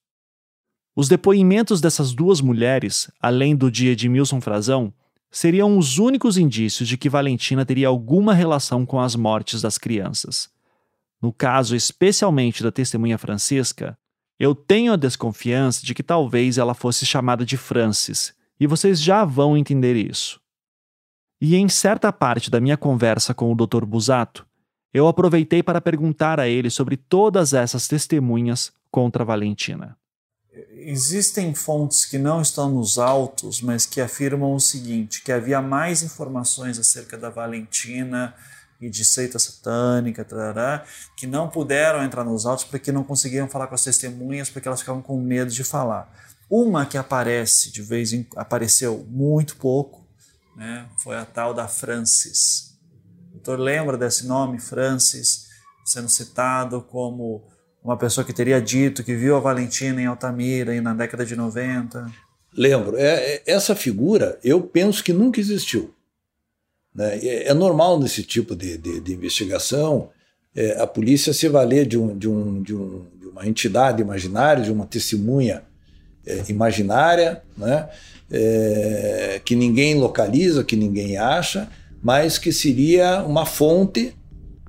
Os 0.94 1.08
depoimentos 1.08 1.80
dessas 1.80 2.12
duas 2.12 2.40
mulheres, 2.40 3.08
além 3.20 3.54
do 3.54 3.70
de 3.70 3.88
Edmilson 3.88 4.40
Frazão, 4.40 4.92
seriam 5.32 5.78
os 5.78 5.98
únicos 5.98 6.36
indícios 6.36 6.86
de 6.86 6.98
que 6.98 7.08
Valentina 7.08 7.64
teria 7.64 7.88
alguma 7.88 8.34
relação 8.34 8.84
com 8.84 9.00
as 9.00 9.16
mortes 9.16 9.62
das 9.62 9.78
crianças. 9.78 10.50
No 11.20 11.32
caso 11.32 11.74
especialmente 11.74 12.62
da 12.62 12.70
testemunha 12.70 13.16
Francisca, 13.16 13.98
eu 14.38 14.54
tenho 14.54 14.92
a 14.92 14.96
desconfiança 14.96 15.86
de 15.86 15.94
que 15.94 16.02
talvez 16.02 16.58
ela 16.58 16.74
fosse 16.74 17.06
chamada 17.06 17.46
de 17.46 17.56
Francis, 17.56 18.34
e 18.60 18.66
vocês 18.66 19.00
já 19.00 19.24
vão 19.24 19.56
entender 19.56 19.96
isso. 19.96 20.40
E 21.40 21.56
em 21.56 21.68
certa 21.68 22.12
parte 22.12 22.50
da 22.50 22.60
minha 22.60 22.76
conversa 22.76 23.32
com 23.32 23.50
o 23.50 23.54
Dr. 23.54 23.84
Busato, 23.84 24.46
eu 24.92 25.08
aproveitei 25.08 25.62
para 25.62 25.80
perguntar 25.80 26.38
a 26.38 26.46
ele 26.46 26.68
sobre 26.68 26.96
todas 26.96 27.54
essas 27.54 27.88
testemunhas 27.88 28.70
contra 28.90 29.24
Valentina. 29.24 29.96
Existem 30.70 31.54
fontes 31.54 32.04
que 32.04 32.18
não 32.18 32.42
estão 32.42 32.70
nos 32.70 32.98
autos, 32.98 33.62
mas 33.62 33.86
que 33.86 34.00
afirmam 34.00 34.54
o 34.54 34.60
seguinte: 34.60 35.22
que 35.22 35.32
havia 35.32 35.62
mais 35.62 36.02
informações 36.02 36.78
acerca 36.78 37.16
da 37.16 37.30
Valentina 37.30 38.34
e 38.78 38.90
de 38.90 39.04
seita 39.04 39.38
satânica, 39.38 40.24
tarará, 40.24 40.84
que 41.16 41.26
não 41.26 41.48
puderam 41.48 42.02
entrar 42.02 42.24
nos 42.24 42.44
autos 42.44 42.64
porque 42.64 42.92
não 42.92 43.04
conseguiam 43.04 43.48
falar 43.48 43.66
com 43.68 43.74
as 43.74 43.84
testemunhas, 43.84 44.50
porque 44.50 44.68
elas 44.68 44.80
ficavam 44.80 45.00
com 45.00 45.18
medo 45.18 45.50
de 45.50 45.64
falar. 45.64 46.12
Uma 46.50 46.84
que 46.84 46.98
aparece 46.98 47.70
de 47.70 47.80
vez 47.80 48.12
em 48.12 48.26
apareceu 48.36 49.06
muito 49.08 49.56
pouco, 49.56 50.06
né, 50.54 50.86
foi 50.98 51.16
a 51.16 51.24
tal 51.24 51.54
da 51.54 51.66
Francis. 51.66 52.76
O 53.30 53.34
doutor 53.34 53.58
lembra 53.58 53.96
desse 53.96 54.26
nome, 54.26 54.60
Francis, 54.60 55.46
sendo 55.84 56.10
citado 56.10 56.82
como 56.82 57.48
uma 57.82 57.96
pessoa 57.96 58.24
que 58.24 58.32
teria 58.32 58.60
dito 58.60 59.02
que 59.02 59.14
viu 59.14 59.36
a 59.36 59.40
Valentina 59.40 60.00
em 60.00 60.06
Altamira 60.06 60.80
na 60.80 60.94
década 60.94 61.26
de 61.26 61.34
90? 61.34 62.10
Lembro. 62.54 62.96
É, 62.96 63.34
é, 63.34 63.42
essa 63.46 63.74
figura 63.74 64.38
eu 64.44 64.60
penso 64.60 65.02
que 65.02 65.12
nunca 65.12 65.40
existiu. 65.40 65.92
Né? 66.94 67.18
É, 67.18 67.48
é, 67.48 67.54
normal 67.54 67.98
nesse 67.98 68.22
tipo 68.22 68.54
de, 68.54 68.76
de, 68.78 69.00
de 69.00 69.12
investigação 69.14 70.10
é, 70.54 70.80
a 70.80 70.86
polícia 70.86 71.32
se 71.32 71.48
valer 71.48 71.86
de, 71.86 71.98
um, 71.98 72.16
de, 72.16 72.28
um, 72.28 72.62
de, 72.62 72.74
um, 72.74 73.06
de, 73.18 73.26
uma 73.28 73.46
entidade 73.46 74.02
imaginária, 74.02 74.62
de 74.62 74.70
uma 74.70 74.86
testemunha 74.86 75.62
é, 76.26 76.42
imaginária, 76.48 77.42
né? 77.56 77.88
É, 78.34 79.40
que 79.44 79.54
ninguém 79.54 79.94
localiza, 79.94 80.64
que 80.64 80.74
ninguém 80.74 81.18
acha, 81.18 81.68
mas 82.02 82.38
que 82.38 82.50
seria 82.50 83.22
uma 83.22 83.44
fonte 83.44 84.14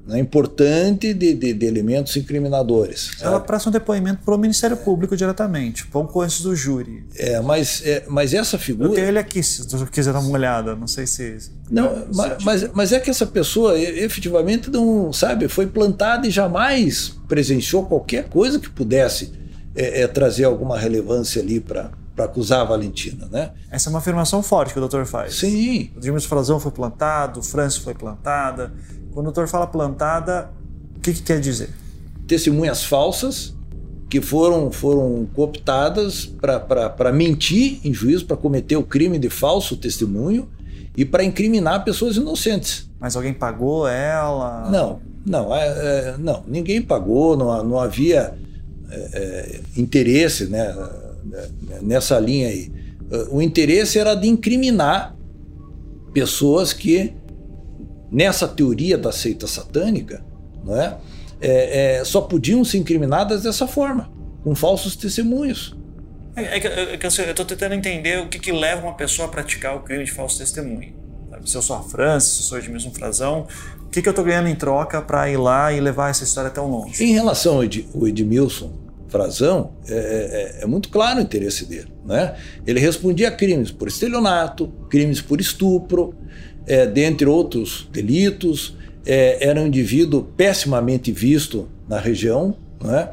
né, 0.06 0.20
importante 0.20 1.14
de, 1.14 1.34
de, 1.34 1.54
de, 1.54 1.66
elementos 1.66 2.16
incriminadores. 2.18 3.12
Ela 3.22 3.40
presta 3.40 3.70
um 3.70 3.72
depoimento 3.72 4.22
para 4.24 4.36
o 4.36 4.38
Ministério 4.38 4.76
Público 4.76 5.16
diretamente, 5.16 5.88
pouco 5.88 6.22
antes 6.22 6.42
do 6.42 6.54
júri. 6.56 7.06
É, 7.16 7.40
mas, 7.40 7.82
é, 7.86 8.04
mas 8.08 8.34
essa 8.34 8.58
figura. 8.58 8.90
Eu 8.90 8.94
tenho 8.94 9.08
ele 9.08 9.20
aqui, 9.20 9.42
se 9.42 9.66
você 9.66 9.86
quiser 9.86 10.12
dar 10.12 10.20
uma 10.20 10.32
olhada, 10.32 10.76
não 10.76 10.88
sei 10.88 11.08
se. 11.08 11.38
Não, 11.72 12.06
mas, 12.14 12.44
mas, 12.44 12.74
mas, 12.74 12.92
é 12.92 13.00
que 13.00 13.10
essa 13.10 13.26
pessoa 13.26 13.80
efetivamente 13.80 14.70
não, 14.70 15.14
sabe, 15.14 15.48
foi 15.48 15.68
plantada 15.68 16.28
e 16.28 16.30
jamais 16.32 17.16
presenciou 17.28 17.86
qualquer 17.86 18.26
coisa 18.26 18.60
que 18.60 18.70
pudesse 18.70 19.32
é, 19.74 20.02
é, 20.02 20.08
trazer 20.08 20.44
alguma 20.44 20.78
relevância 20.78 21.42
ali 21.42 21.60
para 21.60 21.92
para 22.16 22.26
acusar 22.26 22.62
a 22.62 22.64
Valentina, 22.64 23.28
né? 23.32 23.52
Essa 23.72 23.90
é 23.90 23.92
uma 23.92 23.98
afirmação 23.98 24.44
forte 24.44 24.72
que 24.72 24.78
o 24.78 24.82
doutor 24.82 25.04
faz. 25.06 25.36
Sim. 25.36 25.90
O 25.96 26.00
Dimas 26.00 26.26
Frazão 26.26 26.60
foi 26.60 26.72
plantado, 26.72 27.40
o 27.40 27.44
Francis 27.44 27.82
foi 27.82 27.96
plantada. 27.96 28.72
Quando 29.14 29.28
o 29.28 29.32
doutor 29.32 29.48
fala 29.48 29.68
plantada, 29.68 30.50
o 30.98 31.00
que, 31.00 31.14
que 31.14 31.22
quer 31.22 31.40
dizer? 31.40 31.70
Testemunhas 32.28 32.84
falsas 32.84 33.54
que 34.10 34.22
foram, 34.22 34.72
foram 34.72 35.28
cooptadas 35.34 36.26
para 36.26 37.12
mentir 37.12 37.80
em 37.84 37.94
juízo, 37.94 38.26
para 38.26 38.38
cometer 38.38 38.76
o 38.76 38.84
crime 38.84 39.20
de 39.20 39.30
falso 39.30 39.78
testemunho 39.78 40.48
e 40.96 41.04
para 41.06 41.24
incriminar 41.24 41.84
pessoas 41.84 42.18
inocentes. 42.18 42.90
Mas 43.00 43.16
alguém 43.16 43.34
pagou 43.34 43.88
ela? 43.88 44.70
Não, 44.70 45.00
não, 45.26 45.56
é, 45.56 45.68
é, 45.68 46.16
não 46.18 46.44
ninguém 46.48 46.82
pagou, 46.82 47.36
não, 47.36 47.64
não 47.64 47.80
havia 47.80 48.36
é, 48.90 49.10
é 49.14 49.62
interesse 49.76 50.46
né, 50.46 50.76
nessa 51.82 52.20
linha 52.20 52.48
aí. 52.48 52.72
O 53.30 53.42
interesse 53.42 54.00
era 54.00 54.16
de 54.16 54.28
incriminar 54.28 55.16
pessoas 56.14 56.74
que 56.74 57.14
nessa 58.14 58.48
teoria 58.48 58.98
da 58.98 59.12
seita 59.12 59.48
satânica, 59.48 60.24
não 60.64 60.80
é? 60.80 60.98
É, 61.42 61.98
é, 61.98 62.06
só 62.06 62.22
podiam 62.22 62.64
ser 62.64 62.78
incriminadas 62.78 63.42
dessa 63.42 63.68
forma, 63.68 64.10
com 64.44 64.56
falsos 64.56 64.96
testemunhos. 64.96 65.76
É, 66.36 66.58
é 66.58 66.60
que, 66.60 66.68
é 66.68 66.98
que 66.98 67.06
eu 67.06 67.10
estou 67.10 67.46
tentando 67.46 67.74
entender 67.74 68.20
o 68.20 68.30
que, 68.30 68.40
que, 68.40 68.52
leva 68.52 68.84
uma 68.84 68.94
pessoa 68.94 69.28
a 69.28 69.32
praticar 69.32 69.76
o 69.76 69.82
crime 69.82 70.06
de 70.06 70.12
falso 70.12 70.38
testemunho. 70.38 70.94
Sabe? 71.30 71.50
Se 71.50 71.58
eu 71.58 71.62
sou 71.62 71.76
a 71.76 71.84
França, 71.84 72.28
se 72.28 72.40
eu 72.40 72.44
sou 72.44 72.58
Edmilson 72.60 72.92
Frazão, 72.92 73.48
o 73.82 73.90
que, 73.90 74.02
que 74.02 74.08
eu 74.08 74.12
estou 74.12 74.24
ganhando 74.24 74.48
em 74.48 74.56
troca 74.56 75.02
para 75.02 75.30
ir 75.30 75.38
lá 75.38 75.74
e 75.74 75.82
levar 75.82 76.10
essa 76.10 76.24
história 76.24 76.50
tão 76.50 76.70
longe? 76.70 77.04
Em 77.04 77.14
relação 77.14 77.56
ao 77.56 77.64
Ed, 77.64 77.88
Edmilson 78.06 78.74
Frazão, 79.10 79.74
é, 79.88 80.58
é, 80.60 80.64
é, 80.64 80.66
muito 80.66 80.90
claro 80.90 81.20
o 81.20 81.22
interesse 81.22 81.66
dele. 81.66 81.94
Né? 82.06 82.36
Ele 82.66 82.80
respondia 82.80 83.28
a 83.28 83.32
crimes 83.32 83.70
por 83.70 83.88
estelionato, 83.88 84.68
crimes 84.90 85.22
por 85.22 85.40
estupro, 85.40 86.16
é, 86.66 86.86
dentre 86.86 87.28
outros 87.28 87.88
delitos, 87.92 88.76
é, 89.06 89.48
era 89.48 89.60
um 89.60 89.68
indivíduo 89.68 90.24
pessimamente 90.38 91.12
visto 91.12 91.68
na 91.88 92.00
região, 92.00 92.56
né? 92.82 93.12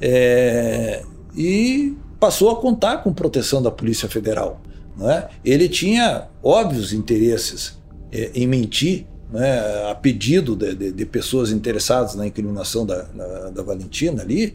É, 0.00 1.02
e 1.36 1.96
passou 2.18 2.50
a 2.50 2.56
contar 2.56 2.98
com 2.98 3.12
proteção 3.12 3.62
da 3.62 3.70
Polícia 3.70 4.08
Federal. 4.08 4.60
Né? 4.96 5.28
Ele 5.44 5.68
tinha 5.68 6.28
óbvios 6.42 6.92
interesses 6.92 7.78
é, 8.12 8.30
em 8.34 8.46
mentir, 8.46 9.06
né, 9.32 9.58
a 9.90 9.94
pedido 9.94 10.54
de, 10.54 10.74
de, 10.74 10.92
de, 10.92 11.06
pessoas 11.06 11.50
interessadas 11.50 12.14
na 12.14 12.26
incriminação 12.26 12.84
da, 12.84 13.08
na, 13.14 13.50
da 13.50 13.62
Valentina 13.62 14.22
ali, 14.22 14.54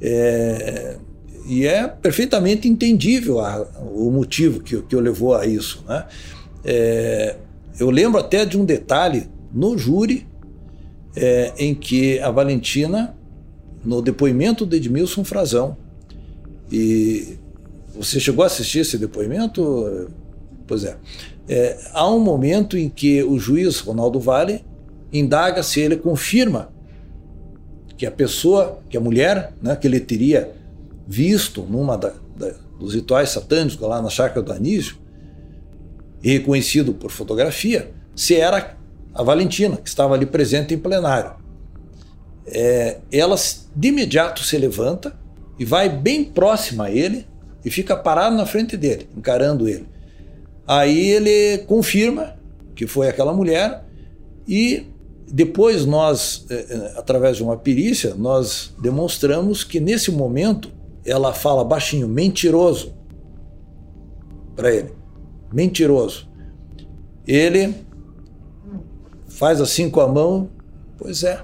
é, 0.00 0.96
e 1.46 1.66
é 1.66 1.88
perfeitamente 1.88 2.68
entendível 2.68 3.40
a, 3.40 3.66
o 3.80 4.10
motivo 4.10 4.60
que, 4.60 4.80
que 4.82 4.94
o 4.94 5.00
levou 5.00 5.34
a 5.34 5.44
isso. 5.44 5.84
Né? 5.88 6.06
É, 6.64 7.36
eu 7.78 7.90
lembro 7.90 8.18
até 8.18 8.44
de 8.44 8.58
um 8.58 8.64
detalhe 8.64 9.28
no 9.52 9.76
júri 9.76 10.26
é, 11.16 11.52
em 11.58 11.74
que 11.74 12.18
a 12.20 12.30
Valentina, 12.30 13.14
no 13.84 14.00
depoimento 14.00 14.64
de 14.66 14.76
Edmilson 14.76 15.24
Frazão, 15.24 15.76
e 16.70 17.38
você 17.94 18.18
chegou 18.18 18.42
a 18.42 18.46
assistir 18.46 18.80
esse 18.80 18.96
depoimento? 18.96 20.08
Pois 20.66 20.84
é. 20.84 20.96
é 21.48 21.78
há 21.92 22.08
um 22.08 22.20
momento 22.20 22.76
em 22.76 22.88
que 22.88 23.22
o 23.22 23.38
juiz 23.38 23.80
Ronaldo 23.80 24.18
Vale 24.18 24.64
indaga 25.12 25.62
se 25.62 25.80
ele 25.80 25.96
confirma 25.96 26.72
que 27.96 28.06
a 28.06 28.10
pessoa, 28.10 28.80
que 28.88 28.96
a 28.96 29.00
mulher, 29.00 29.52
né, 29.62 29.76
que 29.76 29.86
ele 29.86 30.00
teria 30.00 30.52
visto 31.06 31.62
numa 31.62 31.98
da, 31.98 32.12
da, 32.36 32.52
dos 32.78 32.94
rituais 32.94 33.30
satânicos 33.30 33.86
lá 33.86 34.00
na 34.00 34.08
chácara 34.08 34.42
do 34.42 34.52
Anísio, 34.52 34.96
e 36.22 36.32
reconhecido 36.32 36.94
por 36.94 37.10
fotografia, 37.10 37.90
se 38.14 38.36
era 38.36 38.76
a 39.14 39.22
Valentina, 39.22 39.76
que 39.76 39.88
estava 39.88 40.14
ali 40.14 40.24
presente 40.24 40.72
em 40.72 40.78
plenário. 40.78 41.34
É, 42.46 42.98
ela 43.10 43.36
de 43.74 43.88
imediato 43.88 44.42
se 44.42 44.56
levanta 44.56 45.14
e 45.58 45.64
vai 45.64 45.88
bem 45.88 46.24
próxima 46.24 46.84
a 46.84 46.90
ele 46.90 47.26
e 47.64 47.70
fica 47.70 47.96
parado 47.96 48.36
na 48.36 48.46
frente 48.46 48.76
dele, 48.76 49.08
encarando 49.16 49.68
ele. 49.68 49.86
Aí 50.66 51.10
ele 51.10 51.58
confirma 51.66 52.36
que 52.74 52.86
foi 52.86 53.08
aquela 53.08 53.32
mulher 53.32 53.84
e 54.46 54.86
depois 55.30 55.84
nós, 55.84 56.46
é, 56.50 56.54
é, 56.54 56.98
através 56.98 57.36
de 57.36 57.42
uma 57.42 57.56
perícia, 57.56 58.14
nós 58.14 58.74
demonstramos 58.80 59.64
que 59.64 59.80
nesse 59.80 60.10
momento 60.10 60.70
ela 61.04 61.32
fala 61.32 61.64
baixinho, 61.64 62.06
mentiroso, 62.06 62.94
para 64.54 64.72
ele 64.72 65.01
mentiroso. 65.52 66.28
Ele 67.26 67.74
faz 69.28 69.60
assim 69.60 69.90
com 69.90 70.00
a 70.00 70.08
mão, 70.08 70.50
pois 70.98 71.22
é. 71.22 71.42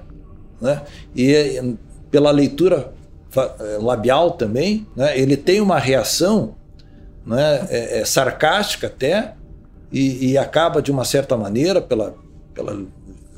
Né? 0.60 0.82
E 1.14 1.76
pela 2.10 2.30
leitura 2.30 2.92
eh, 3.36 3.78
labial 3.80 4.32
também, 4.32 4.86
né? 4.96 5.18
ele 5.18 5.36
tem 5.36 5.60
uma 5.60 5.78
reação 5.78 6.56
né? 7.24 7.66
é, 7.68 8.00
é 8.00 8.04
sarcástica 8.04 8.86
até, 8.86 9.34
e, 9.90 10.32
e, 10.32 10.38
acaba 10.38 10.82
de 10.82 10.90
uma 10.90 11.04
certa 11.04 11.34
maneira, 11.36 11.80
pela, 11.80 12.14
pela 12.52 12.78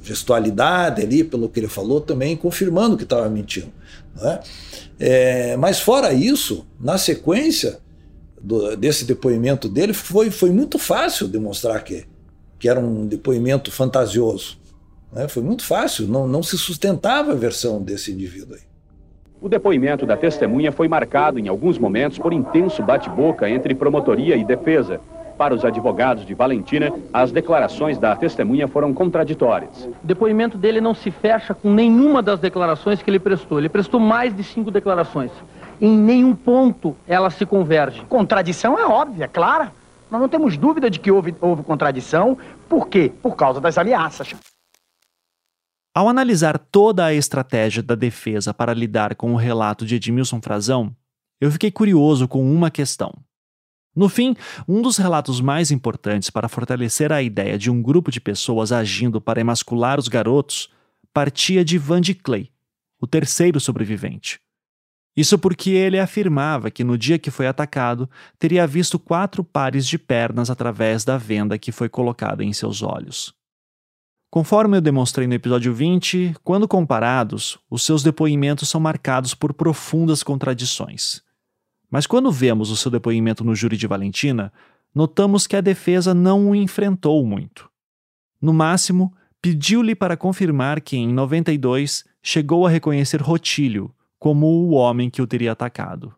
gestualidade 0.03 1.01
ali, 1.01 1.23
pelo 1.23 1.49
que 1.49 1.61
ele 1.61 1.69
falou, 1.69 2.01
também 2.01 2.37
confirmando 2.37 2.97
que 2.97 3.05
estava 3.05 3.29
mentindo. 3.29 3.73
Né? 4.17 4.41
É, 4.99 5.57
mas 5.57 5.81
fora 5.81 6.13
isso, 6.13 6.67
na 6.81 6.99
sequência, 6.99 7.79
do, 8.41 8.77
desse 8.77 9.05
depoimento 9.05 9.69
dele, 9.69 9.93
foi, 9.93 10.31
foi 10.31 10.51
muito 10.51 10.79
fácil 10.79 11.29
demonstrar 11.29 11.83
que, 11.85 12.07
que 12.59 12.69
era 12.69 12.81
um 12.81 13.07
depoimento 13.07 13.71
fantasioso. 13.71 14.59
Né? 15.13 15.29
Foi 15.29 15.43
muito 15.43 15.65
fácil, 15.65 16.07
não, 16.07 16.27
não 16.27 16.43
se 16.43 16.57
sustentava 16.57 17.33
a 17.33 17.37
versão 17.37 17.83
desse 17.83 18.11
indivíduo 18.11 18.55
aí. 18.55 18.63
O 19.43 19.49
depoimento 19.49 20.05
da 20.05 20.17
testemunha 20.17 20.71
foi 20.71 20.87
marcado 20.87 21.39
em 21.39 21.49
alguns 21.49 21.79
momentos 21.79 22.19
por 22.19 22.33
intenso 22.33 22.83
bate-boca 22.83 23.49
entre 23.49 23.75
promotoria 23.75 24.37
e 24.37 24.45
defesa. 24.45 25.01
Para 25.39 25.55
os 25.55 25.65
advogados 25.65 26.27
de 26.27 26.35
Valentina, 26.35 26.93
as 27.11 27.33
declarações 27.33 27.97
da 27.97 28.15
testemunha 28.15 28.69
foram 28.69 28.93
contraditórias. 28.93 29.89
O 30.05 30.07
depoimento 30.07 30.59
dele 30.59 30.83
não 30.83 30.93
se 30.93 31.11
fecha 31.11 31.55
com 31.55 31.73
nenhuma 31.73 32.21
das 32.21 32.39
declarações 32.39 33.03
que 33.03 33.09
ele 33.09 33.19
prestou. 33.19 33.59
Ele 33.59 33.71
prestou 33.71 33.99
mais 33.99 34.37
de 34.37 34.45
cinco 34.45 34.71
declarações 34.71 35.31
em 35.81 35.97
nenhum 35.97 36.35
ponto 36.35 36.97
ela 37.07 37.31
se 37.31 37.47
converge. 37.47 38.05
Contradição 38.07 38.79
é 38.79 38.85
óbvia, 38.85 39.27
clara. 39.27 39.73
Nós 40.11 40.21
não 40.21 40.29
temos 40.29 40.57
dúvida 40.57 40.91
de 40.91 40.99
que 40.99 41.11
houve, 41.11 41.35
houve 41.41 41.63
contradição. 41.63 42.37
Por 42.69 42.89
quê? 42.89 43.13
Por 43.23 43.37
causa 43.37 43.61
das 43.61 43.79
ameaças. 43.79 44.35
Ao 45.95 46.09
analisar 46.09 46.59
toda 46.59 47.05
a 47.05 47.15
estratégia 47.15 47.83
da 47.83 47.95
defesa 47.95 48.53
para 48.53 48.75
lidar 48.75 49.15
com 49.15 49.33
o 49.33 49.37
relato 49.37 49.85
de 49.85 49.97
Edmilson 49.97 50.41
Frazão, 50.41 50.95
eu 51.41 51.51
fiquei 51.51 51.71
curioso 51.71 52.29
com 52.29 52.43
uma 52.43 52.71
questão. 52.71 53.13
No 53.95 54.09
fim, 54.09 54.37
um 54.69 54.81
dos 54.81 54.99
relatos 54.99 55.41
mais 55.41 55.71
importantes 55.71 56.31
para 56.31 56.49
fortalecer 56.49 57.13
a 57.13 57.23
ideia 57.23 57.59
de 57.59 57.71
um 57.71 57.83
grupo 57.83 58.11
de 58.11 58.21
pessoas 58.21 58.71
agindo 58.71 59.21
para 59.21 59.41
emascular 59.41 59.99
os 59.99 60.07
garotos 60.07 60.71
partia 61.13 61.65
de 61.65 61.77
Van 61.77 62.01
de 62.01 62.15
Clay, 62.15 62.51
o 63.01 63.07
terceiro 63.07 63.59
sobrevivente. 63.59 64.41
Isso 65.17 65.39
porque 65.39 65.71
ele 65.71 65.99
afirmava 65.99 66.71
que 66.71 66.85
no 66.85 66.97
dia 66.97 67.19
que 67.19 67.31
foi 67.31 67.47
atacado 67.47 68.09
teria 68.39 68.67
visto 68.67 68.99
quatro 68.99 69.43
pares 69.43 69.87
de 69.87 69.99
pernas 69.99 70.51
através 70.51 71.05
da 71.05 71.19
venda 71.19 71.59
que 71.59 71.73
foi 71.73 71.89
colocada 71.89 72.45
em 72.45 72.53
seus 72.53 72.83
olhos. 72.83 73.35
Conforme 74.31 74.77
eu 74.77 74.81
demonstrei 74.81 75.27
no 75.27 75.35
episódio 75.35 75.75
20, 75.75 76.37
quando 76.45 76.69
comparados, 76.69 77.59
os 77.69 77.83
seus 77.83 78.05
depoimentos 78.05 78.69
são 78.69 78.81
marcados 78.81 79.35
por 79.35 79.53
profundas 79.53 80.23
contradições. 80.23 81.21
Mas 81.91 82.07
quando 82.07 82.31
vemos 82.31 82.71
o 82.71 82.77
seu 82.77 82.93
depoimento 82.93 83.43
no 83.43 83.57
júri 83.57 83.77
de 83.77 83.89
Valentina, 83.89 84.53
notamos 84.95 85.49
que 85.49 85.57
a 85.57 85.61
defesa 85.61 86.15
não 86.15 86.51
o 86.51 86.55
enfrentou 86.55 87.27
muito. 87.27 87.69
No 88.41 88.53
máximo, 88.53 89.13
pediu-lhe 89.43 89.97
para 89.97 90.17
confirmar 90.17 90.81
que, 90.81 90.97
em 90.97 91.13
92, 91.13 92.05
chegou 92.23 92.65
a 92.65 92.71
reconhecer 92.71 93.21
Rotílio, 93.21 93.93
como 94.21 94.47
o 94.47 94.71
homem 94.73 95.11
que 95.11 95.21
o 95.21 95.27
teria 95.27 95.51
atacado. 95.51 96.15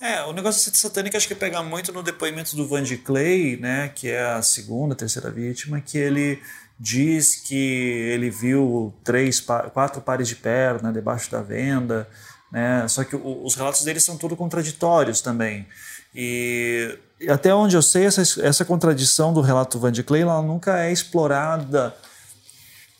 É, 0.00 0.22
o 0.24 0.32
negócio 0.32 0.70
da 0.70 0.76
satânica 0.76 1.16
acho 1.16 1.28
que 1.28 1.34
pega 1.34 1.62
muito 1.62 1.92
no 1.92 2.02
depoimento 2.02 2.56
do 2.56 2.66
Van 2.66 2.82
de 2.82 2.96
Clay, 2.96 3.56
né, 3.58 3.88
que 3.94 4.08
é 4.08 4.22
a 4.22 4.42
segunda, 4.42 4.94
terceira 4.94 5.30
vítima, 5.30 5.80
que 5.80 5.96
ele 5.96 6.42
diz 6.78 7.36
que 7.36 7.54
ele 7.54 8.30
viu 8.30 8.94
três, 9.04 9.38
quatro 9.40 10.00
pares 10.00 10.26
de 10.26 10.36
perna 10.36 10.92
debaixo 10.92 11.30
da 11.30 11.42
venda, 11.42 12.08
né? 12.50 12.88
Só 12.88 13.04
que 13.04 13.14
os 13.14 13.54
relatos 13.54 13.84
dele 13.84 14.00
são 14.00 14.16
tudo 14.16 14.34
contraditórios 14.34 15.20
também. 15.20 15.66
E 16.14 16.98
até 17.28 17.54
onde 17.54 17.76
eu 17.76 17.82
sei, 17.82 18.06
essa, 18.06 18.22
essa 18.42 18.64
contradição 18.64 19.34
do 19.34 19.42
relato 19.42 19.78
Van 19.78 19.92
de 19.92 20.02
Clay 20.02 20.22
ela 20.22 20.40
nunca 20.40 20.82
é 20.82 20.90
explorada 20.90 21.94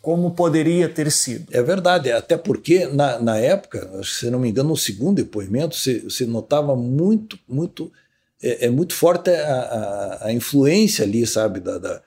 como 0.00 0.30
poderia 0.30 0.88
ter 0.88 1.10
sido. 1.10 1.46
É 1.52 1.62
verdade, 1.62 2.10
até 2.10 2.36
porque 2.36 2.86
na, 2.86 3.18
na 3.18 3.36
época, 3.36 3.88
se 4.02 4.30
não 4.30 4.38
me 4.38 4.48
engano, 4.48 4.70
no 4.70 4.76
segundo 4.76 5.16
depoimento, 5.16 5.76
você, 5.76 6.00
você 6.00 6.24
notava 6.24 6.74
muito, 6.74 7.38
muito, 7.46 7.92
é, 8.42 8.66
é 8.66 8.70
muito 8.70 8.94
forte 8.94 9.30
a, 9.30 9.60
a, 9.60 10.26
a, 10.26 10.32
influência 10.32 11.04
ali, 11.04 11.26
sabe, 11.26 11.60
da, 11.60 11.78
da, 11.78 12.02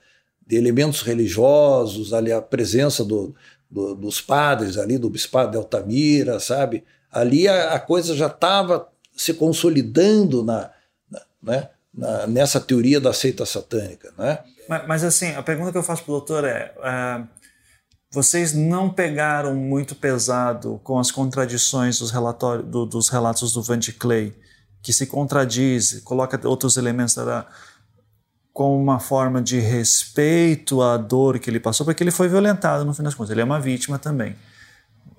de 0.45 0.55
elementos 0.55 1.01
religiosos, 1.01 2.13
ali 2.13 2.31
a 2.31 2.41
presença 2.41 3.05
do, 3.05 3.35
do, 3.69 3.93
dos 3.93 4.19
padres 4.19 4.77
ali, 4.77 4.97
do 4.97 5.09
bispado 5.09 5.51
de 5.51 5.57
Altamira, 5.57 6.39
sabe? 6.39 6.83
Ali 7.11 7.47
a, 7.47 7.73
a 7.75 7.79
coisa 7.79 8.15
já 8.15 8.27
estava 8.27 8.87
se 9.15 9.35
consolidando 9.35 10.43
na, 10.43 10.71
na 11.09 11.21
né? 11.41 11.69
Na, 11.93 12.25
nessa 12.25 12.59
teoria 12.59 12.99
da 12.99 13.13
seita 13.13 13.45
satânica, 13.45 14.11
né? 14.17 14.39
Mas, 14.67 14.87
mas, 14.87 15.03
assim, 15.03 15.29
a 15.35 15.43
pergunta 15.43 15.71
que 15.71 15.77
eu 15.77 15.83
faço 15.83 16.03
para 16.03 16.11
o 16.11 16.17
doutor 16.17 16.43
é, 16.43 16.73
é 16.83 17.23
vocês 18.13 18.53
não 18.53 18.89
pegaram 18.89 19.55
muito 19.55 19.95
pesado 19.95 20.79
com 20.83 20.99
as 20.99 21.09
contradições 21.09 21.97
dos, 21.97 22.11
relatórios, 22.11 22.65
do, 22.67 22.85
dos 22.85 23.09
relatos 23.09 23.51
do 23.51 23.63
Van 23.63 23.79
de 23.79 23.91
Clay, 23.91 24.33
que 24.83 24.93
se 24.93 25.07
contradiz, 25.07 25.99
coloca 26.03 26.39
outros 26.47 26.77
elementos 26.77 27.15
da, 27.15 27.47
com 28.53 28.79
uma 28.79 28.99
forma 28.99 29.41
de 29.41 29.59
respeito 29.59 30.81
à 30.83 30.95
dor 30.95 31.39
que 31.39 31.49
ele 31.49 31.59
passou, 31.59 31.85
porque 31.85 32.03
ele 32.03 32.11
foi 32.11 32.27
violentado 32.29 32.85
no 32.85 32.93
fim 32.93 33.01
das 33.01 33.15
contas, 33.15 33.31
ele 33.31 33.41
é 33.41 33.43
uma 33.43 33.59
vítima 33.59 33.97
também. 33.97 34.35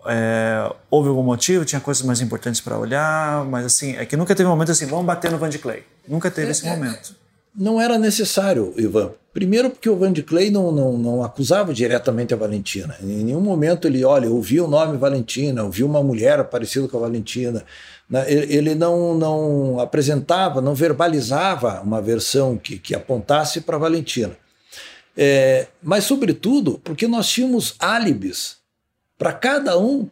É, 0.07 0.73
houve 0.89 1.09
algum 1.09 1.23
motivo? 1.23 1.65
Tinha 1.65 1.81
coisas 1.81 2.05
mais 2.05 2.21
importantes 2.21 2.61
para 2.61 2.79
olhar, 2.79 3.45
mas 3.47 3.67
assim, 3.67 3.97
é 3.97 4.07
que 4.07 4.17
nunca 4.17 4.37
teve 4.37 4.47
um 4.47 4.53
momento 4.53 4.71
assim, 4.71 4.87
vamos 4.87 5.05
bater 5.05 5.33
no 5.33 5.39
Van 5.39 5.49
de 5.49 5.59
Clay. 5.59 5.83
Nunca 6.07 6.31
teve 6.31 6.49
é, 6.49 6.51
esse 6.53 6.65
momento 6.65 7.17
não 7.55 7.81
era 7.81 7.99
necessário, 7.99 8.75
Ivan. 8.77 9.13
Primeiro 9.35 9.69
porque 9.69 9.91
o 9.91 9.97
Van 9.97 10.13
de 10.13 10.23
Clay 10.23 10.49
não, 10.49 10.71
não, 10.71 10.97
não 10.97 11.25
acusava 11.25 11.75
diretamente 11.75 12.33
a 12.33 12.37
Valentina. 12.37 12.97
Em 13.03 13.25
nenhum 13.25 13.41
momento 13.41 13.89
ele, 13.89 14.05
olha, 14.05 14.31
ouvi 14.31 14.61
o 14.61 14.69
nome 14.69 14.97
Valentina, 14.97 15.65
ouvi 15.65 15.83
uma 15.83 16.01
mulher 16.05 16.45
parecida 16.45 16.87
com 16.87 16.97
a 16.99 17.01
Valentina. 17.01 17.65
Né? 18.09 18.25
Ele 18.33 18.77
não, 18.77 19.19
não 19.19 19.81
apresentava, 19.81 20.61
não 20.61 20.73
verbalizava 20.73 21.81
uma 21.81 22.01
versão 22.01 22.57
que, 22.57 22.79
que 22.79 22.95
apontasse 22.95 23.63
para 23.63 23.77
Valentina. 23.77 24.37
É, 25.17 25.67
mas, 25.83 26.05
sobretudo, 26.05 26.81
porque 26.85 27.09
nós 27.09 27.29
tínhamos 27.29 27.75
álibis 27.81 28.59
para 29.19 29.33
cada 29.33 29.77
um 29.77 30.09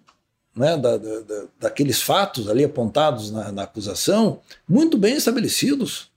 né, 0.55 0.77
da, 0.77 0.97
da, 0.97 1.45
daqueles 1.61 2.03
fatos 2.03 2.49
ali 2.49 2.65
apontados 2.65 3.31
na, 3.31 3.53
na 3.53 3.63
acusação, 3.63 4.41
muito 4.69 4.99
bem 4.99 5.15
estabelecidos. 5.15 6.11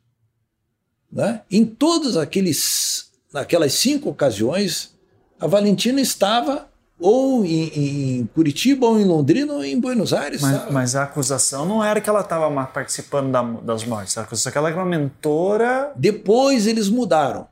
Né? 1.16 1.42
Em 1.50 1.66
todas 1.66 2.18
aqueles, 2.18 3.10
aquelas 3.34 3.72
cinco 3.74 4.10
ocasiões, 4.10 4.94
a 5.40 5.48
Valentina 5.48 6.02
estava 6.02 6.68
ou 7.00 7.46
em, 7.46 8.20
em, 8.20 8.26
Curitiba, 8.28 8.86
ou 8.86 9.00
em 9.00 9.06
Londrina, 9.06 9.54
ou 9.54 9.64
em 9.64 9.80
Buenos 9.80 10.14
Aires. 10.14 10.42
Mas, 10.42 10.72
mas 10.72 10.96
a 10.96 11.04
acusação 11.04 11.66
não 11.66 11.82
era 11.82 12.02
que 12.02 12.10
ela 12.10 12.20
estava 12.20 12.66
participando 12.68 13.32
da, 13.32 13.42
das 13.42 13.86
mortes, 13.86 14.18
a 14.18 14.24
acusação 14.24 14.50
é 14.50 14.52
que 14.52 14.58
ela 14.58 14.70
era 14.70 14.78
uma 14.78 14.86
mentora. 14.86 15.94
Depois 15.96 16.68
eles 16.68 16.90
mudaram. 16.90 17.48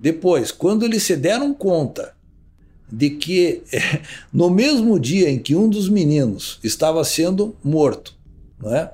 Depois, 0.00 0.50
quando 0.50 0.84
eles 0.84 1.02
se 1.02 1.14
deram 1.14 1.52
conta 1.52 2.14
de 2.90 3.10
que 3.10 3.64
no 4.32 4.48
mesmo 4.48 4.98
dia 4.98 5.28
em 5.28 5.38
que 5.38 5.54
um 5.54 5.68
dos 5.68 5.90
meninos 5.90 6.58
estava 6.64 7.04
sendo 7.04 7.54
morto, 7.62 8.14
não 8.58 8.74
é? 8.74 8.92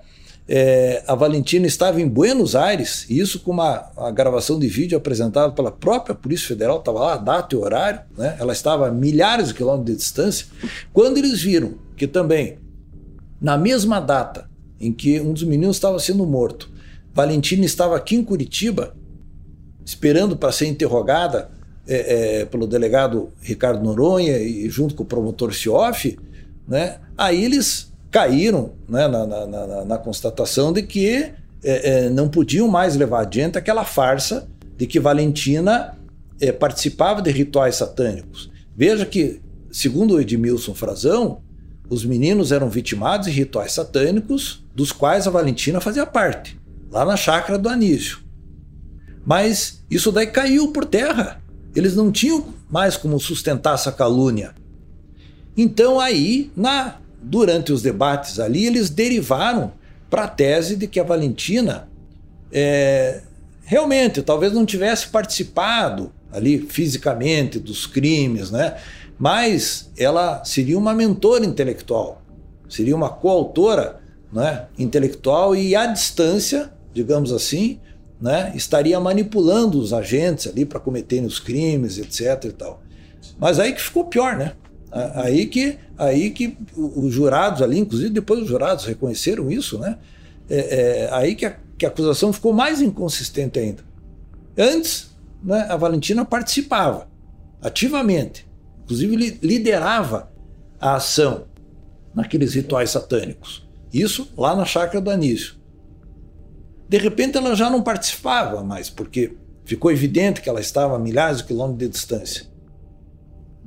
É, 0.49 1.05
a 1.07 1.15
Valentina 1.15 1.67
estava 1.67 2.01
em 2.01 2.09
Buenos 2.09 2.57
Aires, 2.57 3.07
e 3.09 3.19
isso 3.19 3.41
com 3.41 3.53
uma, 3.53 3.91
uma 3.97 4.11
gravação 4.11 4.59
de 4.59 4.67
vídeo 4.67 4.99
apresentada 4.99 5.53
pela 5.53 5.71
própria 5.71 6.15
Polícia 6.15 6.49
Federal, 6.49 6.79
estava 6.79 6.99
lá 6.99 7.17
data 7.17 7.55
e 7.55 7.59
horário, 7.59 8.01
né? 8.17 8.37
ela 8.41 8.53
estava 8.53 8.89
a 8.89 8.91
milhares 8.91 9.49
de 9.49 9.55
quilômetros 9.55 9.95
de 9.95 9.97
distância, 9.97 10.47
quando 10.93 11.19
eles 11.19 11.41
viram 11.41 11.75
que 11.97 12.07
também, 12.07 12.59
na 13.41 13.57
mesma 13.57 14.01
data 14.01 14.51
em 14.81 14.93
que 14.93 15.21
um 15.21 15.33
dos 15.33 15.45
meninos 15.45 15.77
estava 15.77 15.99
sendo 16.01 16.27
morto, 16.27 16.69
Valentina 17.15 17.65
estava 17.65 17.97
aqui 17.97 18.17
em 18.17 18.25
Curitiba, 18.25 18.97
esperando 19.85 20.37
para 20.37 20.51
ser 20.51 20.67
interrogada 20.67 21.51
é, 21.87 22.41
é, 22.41 22.45
pelo 22.47 22.67
delegado 22.67 23.33
Ricardo 23.41 23.83
Noronha 23.83 24.39
e 24.39 24.69
junto 24.69 24.95
com 24.95 25.03
o 25.05 25.07
promotor 25.07 25.55
Sioff, 25.55 26.19
né? 26.67 26.99
aí 27.17 27.45
eles 27.45 27.92
caíram 28.13 28.75
né, 28.87 29.09
na, 29.09 29.27
na, 29.27 29.47
na, 29.47 29.85
na, 29.87 29.99
constatação 29.99 30.71
de 30.71 30.83
que 30.83 31.09
é, 31.09 31.33
é, 31.65 32.11
não 32.11 32.29
podiam 32.29 32.69
mais 32.69 32.95
levar 32.95 33.23
adiante 33.23 33.57
aquela 33.57 33.85
farsa 33.85 34.47
de 34.77 34.87
que 34.87 35.01
Valentina 35.01 35.97
é, 36.39 36.53
participava 36.53 37.23
de 37.23 37.31
rituais 37.31 37.77
satânicos. 37.77 38.51
Veja 38.77 39.07
que, 39.07 39.41
segundo 39.71 40.21
Edmilson 40.21 40.75
Frazão, 40.75 41.41
os 41.89 42.05
meninos 42.05 42.53
eram 42.53 42.69
vitimados 42.69 43.29
de 43.29 43.33
rituais 43.33 43.73
satânicos, 43.73 44.63
dos 44.75 44.93
quais 44.93 45.27
a 45.27 45.31
Valentina 45.31 45.81
fazia 45.81 46.05
parte, 46.05 46.61
lá 46.91 47.07
na 47.07 47.17
chácara 47.17 47.59
do 47.59 47.69
Anísio. 47.69 48.19
Mas 49.25 49.83
isso 49.91 50.13
daí 50.13 50.27
caiu 50.27 50.73
por 50.73 50.85
terra. 50.85 51.41
Eles 51.75 51.97
não 51.97 52.13
tinham 52.13 52.47
mais 52.71 52.97
como 52.97 53.19
sustentar 53.19 53.75
essa 53.75 53.93
calúnia. 53.93 54.55
Então 55.57 56.01
aí, 56.01 56.51
na 56.57 56.97
durante 57.23 57.73
os 57.73 57.83
debates 57.83 58.39
ali, 58.39 58.67
eles 58.67 58.91
derivaram 58.91 59.73
para 60.11 60.25
a 60.25 60.29
tese 60.29 60.77
de 60.77 60.87
que 60.87 61.01
a 61.01 61.05
Valentina 61.05 61.89
é, 62.53 63.23
realmente 63.65 64.21
talvez 64.23 64.53
não 64.53 64.67
tivesse 64.67 65.09
participado 65.09 66.13
ali 66.31 66.59
fisicamente 66.59 67.59
dos 67.59 67.87
crimes, 67.87 68.51
né? 68.51 68.77
mas 69.19 69.91
ela 69.97 70.45
seria 70.45 70.77
uma 70.77 70.93
mentora 70.93 71.45
intelectual, 71.45 72.21
seria 72.69 72.97
uma 72.97 73.09
coautora 73.09 74.01
né, 74.33 74.67
intelectual 74.79 75.55
e 75.55 75.77
à 75.77 75.87
distância, 75.87 76.73
digamos 76.93 77.33
assim, 77.33 77.79
né, 78.21 78.53
estaria 78.55 78.99
manipulando 78.99 79.79
os 79.79 79.93
agentes 79.93 80.47
ali 80.47 80.65
para 80.65 80.81
cometerem 80.81 81.27
os 81.27 81.39
crimes, 81.39 81.99
etc. 81.99 82.47
E 82.47 82.53
tal. 82.53 82.83
Mas 83.39 83.59
aí 83.59 83.73
que 83.73 83.81
ficou 83.81 84.05
pior, 84.05 84.37
né? 84.37 84.55
Aí 84.93 85.47
que, 85.47 85.79
aí 85.97 86.31
que 86.31 86.59
os 86.77 87.13
jurados 87.13 87.63
ali, 87.63 87.79
inclusive 87.79 88.11
depois 88.11 88.43
os 88.43 88.49
jurados 88.49 88.85
reconheceram 88.85 89.51
isso, 89.51 89.79
né? 89.79 89.99
É, 90.51 90.57
é, 90.57 91.09
aí 91.13 91.35
que 91.35 91.47
a, 91.47 91.57
que 91.79 91.87
a 91.87 91.89
acusação 91.89 92.31
ficou 92.31 92.53
mais 92.53 92.83
inconsistente 92.83 93.59
ainda. 93.59 93.83
Antes, 94.57 95.11
né, 95.43 95.67
a 95.71 95.77
Valentina 95.77 96.27
participava 96.27 97.09
ativamente, 97.63 98.47
inclusive 98.85 99.39
liderava 99.43 100.31
a 100.79 100.97
ação 100.97 101.47
naqueles 102.15 102.53
rituais 102.53 102.91
satânicos. 102.91 103.67
Isso 103.93 104.29
lá 104.37 104.55
na 104.55 104.67
chácara 104.67 105.01
do 105.01 105.11
Anísio. 105.11 105.55
De 106.87 106.99
repente 106.99 107.39
ela 107.39 107.55
já 107.57 107.71
não 107.71 107.83
participava 107.83 108.63
mais, 108.63 108.91
porque 108.91 109.37
ficou 109.65 109.91
evidente 109.91 110.43
que 110.43 110.51
ela 110.51 110.61
estava 110.61 110.97
a 110.97 110.99
milhares 110.99 111.39
de 111.39 111.45
quilômetros 111.45 111.79
de 111.79 111.89
distância. 111.89 112.52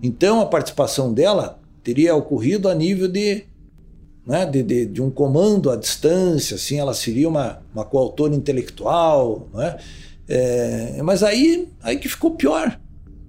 Então 0.02 0.41
a 0.41 0.46
participação 0.46 1.14
dela 1.14 1.60
teria 1.84 2.16
ocorrido 2.16 2.68
a 2.68 2.76
nível 2.76 3.08
de, 3.08 3.43
né, 4.26 4.46
de, 4.46 4.64
de, 4.64 4.86
de, 4.86 5.02
um 5.02 5.10
comando 5.10 5.70
à 5.70 5.76
distância, 5.76 6.56
assim, 6.56 6.80
ela 6.80 6.93
seria 6.93 7.30
uma, 7.30 7.62
uma 7.74 7.86
coautora 7.86 8.36
intelectual, 8.36 9.48
né? 9.54 9.78
É, 10.28 11.02
mas 11.04 11.22
aí, 11.22 11.70
aí 11.84 11.98
que 11.98 12.10
ficou 12.10 12.32
pior, 12.32 12.80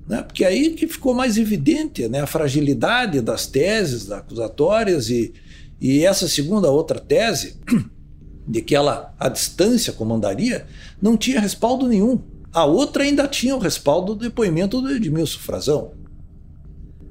né? 0.09 0.23
porque 0.23 0.45
aí 0.45 0.71
que 0.71 0.87
ficou 0.87 1.13
mais 1.13 1.37
evidente 1.37 2.09
né? 2.09 2.21
a 2.21 2.27
fragilidade 2.27 3.21
das 3.21 3.47
teses 3.47 4.07
da 4.07 4.19
acusatórias 4.19 5.11
e, 5.11 5.35
e 5.79 6.07
essa 6.07 6.27
segunda 6.27 6.71
outra 6.71 6.99
tese 6.99 7.57
de 8.49 8.63
que 8.63 8.75
ela 8.75 9.15
à 9.19 9.29
distância 9.29 9.93
comandaria 9.93 10.67
não 11.03 11.17
tinha 11.17 11.41
respaldo 11.41 11.87
nenhum. 11.87 12.19
A 12.51 12.65
outra 12.65 13.03
ainda 13.03 13.29
tinha 13.29 13.55
o 13.55 13.59
respaldo 13.59 14.15
do 14.15 14.25
depoimento 14.25 14.81
do 14.81 14.91
Edmilson 14.91 15.39
Frazão. 15.41 15.93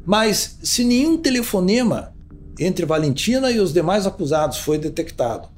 Mas 0.06 0.58
se 0.62 0.84
nenhum 0.84 1.18
telefonema 1.18 2.14
entre 2.60 2.86
Valentina 2.86 3.52
e 3.52 3.60
os 3.60 3.74
demais 3.74 4.06
acusados 4.06 4.60
foi 4.60 4.78
detectado, 4.78 5.50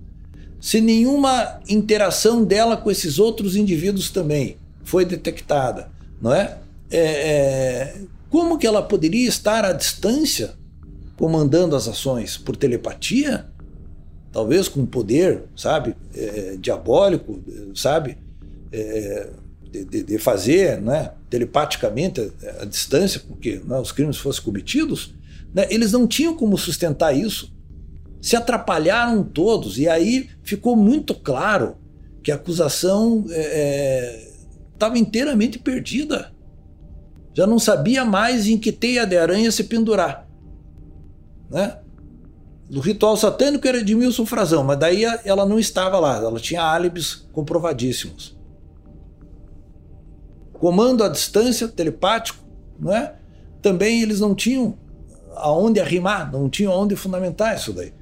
se 0.59 0.81
nenhuma 0.81 1.59
interação 1.67 2.43
dela 2.43 2.77
com 2.77 2.89
esses 2.89 3.19
outros 3.19 3.55
indivíduos 3.55 4.09
também 4.09 4.57
foi 4.83 5.05
detectada, 5.05 5.91
não 6.21 6.33
é? 6.33 6.57
é, 6.89 6.99
é 6.99 7.95
como 8.29 8.57
que 8.57 8.67
ela 8.67 8.81
poderia 8.81 9.27
estar 9.27 9.63
à 9.63 9.71
distância 9.71 10.53
comandando 11.15 11.75
as 11.75 11.87
ações 11.87 12.37
por 12.37 12.55
telepatia? 12.55 13.45
Talvez 14.31 14.67
com 14.67 14.85
poder, 14.85 15.43
sabe, 15.55 15.95
é, 16.13 16.57
diabólico, 16.59 17.39
sabe, 17.73 18.17
é, 18.71 19.29
de, 19.71 20.03
de, 20.03 20.17
fazer, 20.17 20.81
né? 20.81 21.11
Telepaticamente 21.29 22.21
a, 22.21 22.63
a 22.63 22.65
distância, 22.65 23.21
porque 23.27 23.61
né, 23.65 23.79
os 23.79 23.91
crimes 23.91 24.17
fossem 24.17 24.43
cometidos, 24.43 25.13
né, 25.53 25.67
eles 25.69 25.91
não 25.91 26.07
tinham 26.07 26.35
como 26.35 26.57
sustentar 26.57 27.15
isso. 27.15 27.53
Se 28.21 28.35
atrapalharam 28.35 29.23
todos, 29.23 29.77
e 29.77 29.87
aí 29.87 30.29
ficou 30.43 30.75
muito 30.75 31.13
claro 31.13 31.77
que 32.23 32.31
a 32.31 32.35
acusação 32.35 33.25
estava 34.73 34.95
é, 34.95 34.97
é 34.97 35.01
inteiramente 35.01 35.59
perdida. 35.59 36.33
Já 37.33 37.45
não 37.45 37.59
sabia 37.59 38.03
mais 38.03 38.47
em 38.47 38.57
que 38.57 38.71
teia 38.71 39.05
de 39.05 39.15
aranha 39.15 39.51
se 39.51 39.63
pendurar. 39.65 40.27
Né? 41.49 41.77
Do 42.69 42.81
ritual 42.81 43.15
satânico 43.15 43.67
era 43.67 43.83
de 43.83 43.95
Milson 43.95 44.25
Frazão, 44.25 44.63
mas 44.63 44.77
daí 44.77 45.03
ela 45.23 45.45
não 45.45 45.57
estava 45.57 45.99
lá, 45.99 46.17
ela 46.17 46.39
tinha 46.39 46.61
álibis 46.61 47.27
comprovadíssimos. 47.31 48.36
Comando 50.59 51.03
à 51.03 51.09
distância, 51.09 51.67
telepático, 51.67 52.43
não 52.79 52.95
é? 52.95 53.13
Também 53.61 54.01
eles 54.01 54.19
não 54.19 54.33
tinham 54.35 54.77
aonde 55.35 55.79
arrimar, 55.79 56.31
não 56.31 56.49
tinham 56.49 56.71
aonde 56.71 56.95
fundamentar 56.95 57.55
isso 57.55 57.73
daí. 57.73 57.93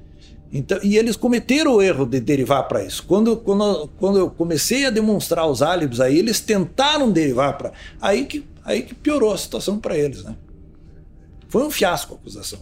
Então, 0.52 0.78
e 0.82 0.96
eles 0.96 1.16
cometeram 1.16 1.74
o 1.74 1.82
erro 1.82 2.06
de 2.06 2.20
derivar 2.20 2.66
para 2.68 2.82
isso. 2.84 3.04
Quando, 3.06 3.36
quando, 3.36 3.90
quando 3.98 4.18
eu 4.18 4.30
comecei 4.30 4.86
a 4.86 4.90
demonstrar 4.90 5.46
os 5.46 5.60
álibis 5.60 6.00
aí, 6.00 6.18
eles 6.18 6.40
tentaram 6.40 7.10
derivar 7.10 7.58
para. 7.58 7.72
Aí 8.00 8.24
que, 8.24 8.44
aí 8.64 8.82
que 8.82 8.94
piorou 8.94 9.32
a 9.32 9.36
situação 9.36 9.78
para 9.78 9.96
eles. 9.96 10.24
Né? 10.24 10.34
Foi 11.48 11.62
um 11.64 11.70
fiasco 11.70 12.14
a 12.14 12.16
acusação. 12.16 12.60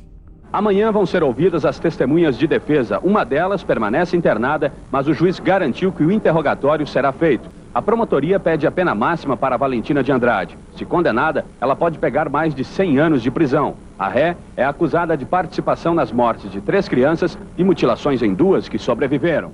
Amanhã 0.53 0.92
vão 0.92 1.05
ser 1.05 1.22
ouvidas 1.22 1.64
as 1.64 1.78
testemunhas 1.78 2.38
de 2.38 2.47
defesa. 2.47 3.01
Uma 3.01 3.24
delas 3.24 3.62
permanece 3.62 4.16
internada, 4.16 4.72
mas 4.90 5.07
o 5.09 5.12
juiz 5.12 5.38
garantiu 5.38 5.92
que 5.92 6.05
o 6.05 6.12
interrogatório 6.12 6.86
será 6.86 7.12
feito. 7.12 7.49
A 7.75 7.83
promotoria 7.83 8.39
pede 8.39 8.68
a 8.68 8.70
pena 8.70 8.95
máxima 8.95 9.37
para 9.37 9.57
Valentina 9.57 10.01
de 10.01 10.12
Andrade. 10.12 10.57
Se 10.77 10.85
condenada, 10.85 11.45
ela 11.61 11.75
pode 11.75 11.99
pegar 11.99 12.29
mais 12.29 12.55
de 12.55 12.62
100 12.62 12.99
anos 13.01 13.20
de 13.20 13.33
prisão. 13.33 13.75
A 13.99 14.09
ré 14.09 14.37
é 14.57 14.64
acusada 14.64 15.16
de 15.16 15.25
participação 15.25 15.93
nas 15.93 16.12
mortes 16.12 16.53
de 16.53 16.61
três 16.61 16.89
crianças 16.89 17.37
e 17.59 17.64
mutilações 17.64 18.22
em 18.22 18.33
duas 18.33 18.68
que 18.68 18.79
sobreviveram. 18.79 19.51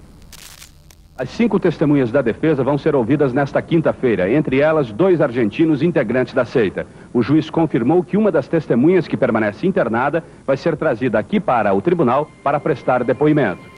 As 1.16 1.30
cinco 1.30 1.58
testemunhas 1.58 2.12
da 2.12 2.20
defesa 2.20 2.62
vão 2.62 2.76
ser 2.76 2.94
ouvidas 2.94 3.32
nesta 3.32 3.62
quinta-feira, 3.62 4.30
entre 4.30 4.60
elas 4.60 4.92
dois 4.92 5.22
argentinos 5.22 5.82
integrantes 5.82 6.34
da 6.34 6.44
seita. 6.44 6.86
O 7.14 7.22
juiz 7.22 7.48
confirmou 7.48 8.04
que 8.04 8.18
uma 8.18 8.30
das 8.30 8.48
testemunhas 8.48 9.08
que 9.08 9.16
permanece 9.16 9.66
internada 9.66 10.22
vai 10.46 10.58
ser 10.58 10.76
trazida 10.76 11.18
aqui 11.18 11.40
para 11.40 11.72
o 11.72 11.80
tribunal 11.80 12.30
para 12.42 12.60
prestar 12.60 13.02
depoimento. 13.02 13.69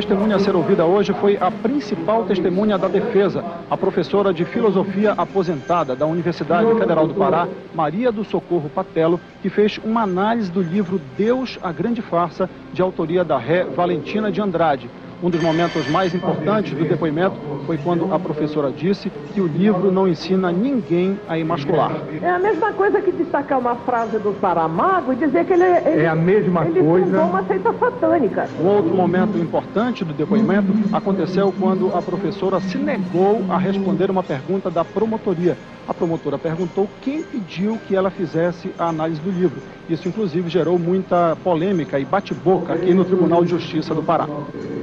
Testemunha 0.00 0.36
a 0.36 0.38
ser 0.38 0.56
ouvida 0.56 0.86
hoje 0.86 1.12
foi 1.12 1.36
a 1.38 1.50
principal 1.50 2.24
testemunha 2.24 2.78
da 2.78 2.88
defesa, 2.88 3.44
a 3.70 3.76
professora 3.76 4.32
de 4.32 4.46
filosofia 4.46 5.12
aposentada 5.12 5.94
da 5.94 6.06
Universidade 6.06 6.66
Federal 6.78 7.06
do 7.06 7.12
Pará, 7.12 7.46
Maria 7.74 8.10
do 8.10 8.24
Socorro 8.24 8.70
Patelo, 8.70 9.20
que 9.42 9.50
fez 9.50 9.78
uma 9.84 10.00
análise 10.04 10.50
do 10.50 10.62
livro 10.62 10.98
Deus, 11.18 11.58
a 11.62 11.70
Grande 11.70 12.00
Farsa, 12.00 12.48
de 12.72 12.80
autoria 12.80 13.22
da 13.22 13.36
ré 13.36 13.62
Valentina 13.62 14.32
de 14.32 14.40
Andrade, 14.40 14.88
um 15.22 15.28
dos 15.28 15.42
momentos 15.42 15.88
mais 15.88 16.14
importantes 16.14 16.72
do 16.72 16.84
depoimento 16.84 17.36
foi 17.66 17.76
quando 17.78 18.12
a 18.12 18.18
professora 18.18 18.70
disse 18.70 19.10
que 19.32 19.40
o 19.40 19.46
livro 19.46 19.92
não 19.92 20.08
ensina 20.08 20.50
ninguém 20.50 21.18
a 21.28 21.38
emascular. 21.38 21.92
É 22.22 22.30
a 22.30 22.38
mesma 22.38 22.72
coisa 22.72 23.00
que 23.00 23.12
destacar 23.12 23.58
uma 23.58 23.76
frase 23.76 24.18
do 24.18 24.34
Saramago 24.40 25.12
e 25.12 25.16
dizer 25.16 25.44
que 25.44 25.52
ele, 25.52 25.64
ele 25.64 26.02
é 26.02 26.08
a 26.08 26.14
mesma 26.14 26.64
ele 26.66 26.82
coisa. 26.82 27.22
uma 27.22 27.44
seita 27.44 27.72
satânica. 27.74 28.48
Um 28.60 28.66
outro 28.66 28.94
momento 28.94 29.36
importante 29.38 30.04
do 30.04 30.14
depoimento 30.14 30.72
aconteceu 30.92 31.52
quando 31.58 31.94
a 31.94 32.00
professora 32.00 32.60
se 32.60 32.78
negou 32.78 33.44
a 33.50 33.58
responder 33.58 34.10
uma 34.10 34.22
pergunta 34.22 34.70
da 34.70 34.84
promotoria 34.84 35.56
a 35.90 35.94
promotora 35.94 36.38
perguntou 36.38 36.88
quem 37.02 37.20
pediu 37.20 37.76
que 37.88 37.96
ela 37.96 38.10
fizesse 38.10 38.72
a 38.78 38.90
análise 38.90 39.20
do 39.20 39.28
livro. 39.28 39.60
Isso, 39.88 40.06
inclusive, 40.06 40.48
gerou 40.48 40.78
muita 40.78 41.36
polêmica 41.42 41.98
e 41.98 42.04
bate-boca 42.04 42.74
aqui 42.74 42.94
no 42.94 43.04
Tribunal 43.04 43.44
de 43.44 43.50
Justiça 43.50 43.92
do 43.92 44.00
Pará. 44.00 44.28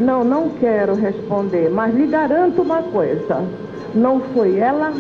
Não, 0.01 0.25
não 0.28 0.49
quero 0.57 0.93
responder, 0.93 1.69
mas 1.69 1.95
lhe 1.95 2.05
garanto 2.07 2.61
uma 2.61 2.84
coisa: 2.84 3.41
não 3.95 4.21
foi 4.34 4.57
ela, 4.57 4.93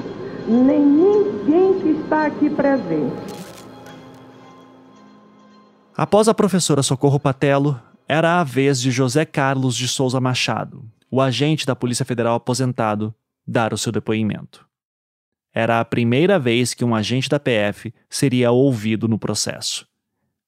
nem 0.47 0.79
ninguém 0.79 1.79
que 1.79 1.89
está 2.01 2.25
aqui 2.25 2.49
presente. 2.49 3.15
Após 5.95 6.27
a 6.27 6.33
professora 6.33 6.83
Socorro 6.83 7.19
Patelo, 7.19 7.79
era 8.07 8.39
a 8.39 8.43
vez 8.43 8.79
de 8.79 8.91
José 8.91 9.25
Carlos 9.25 9.75
de 9.75 9.87
Souza 9.87 10.21
Machado, 10.21 10.85
o 11.11 11.19
agente 11.19 11.65
da 11.65 11.75
Polícia 11.75 12.05
Federal 12.05 12.35
aposentado, 12.35 13.13
dar 13.45 13.73
o 13.73 13.77
seu 13.77 13.91
depoimento. 13.91 14.65
Era 15.53 15.79
a 15.79 15.85
primeira 15.85 16.37
vez 16.37 16.73
que 16.73 16.85
um 16.85 16.93
agente 16.93 17.27
da 17.27 17.39
PF 17.39 17.93
seria 18.07 18.51
ouvido 18.51 19.07
no 19.07 19.17
processo. 19.17 19.87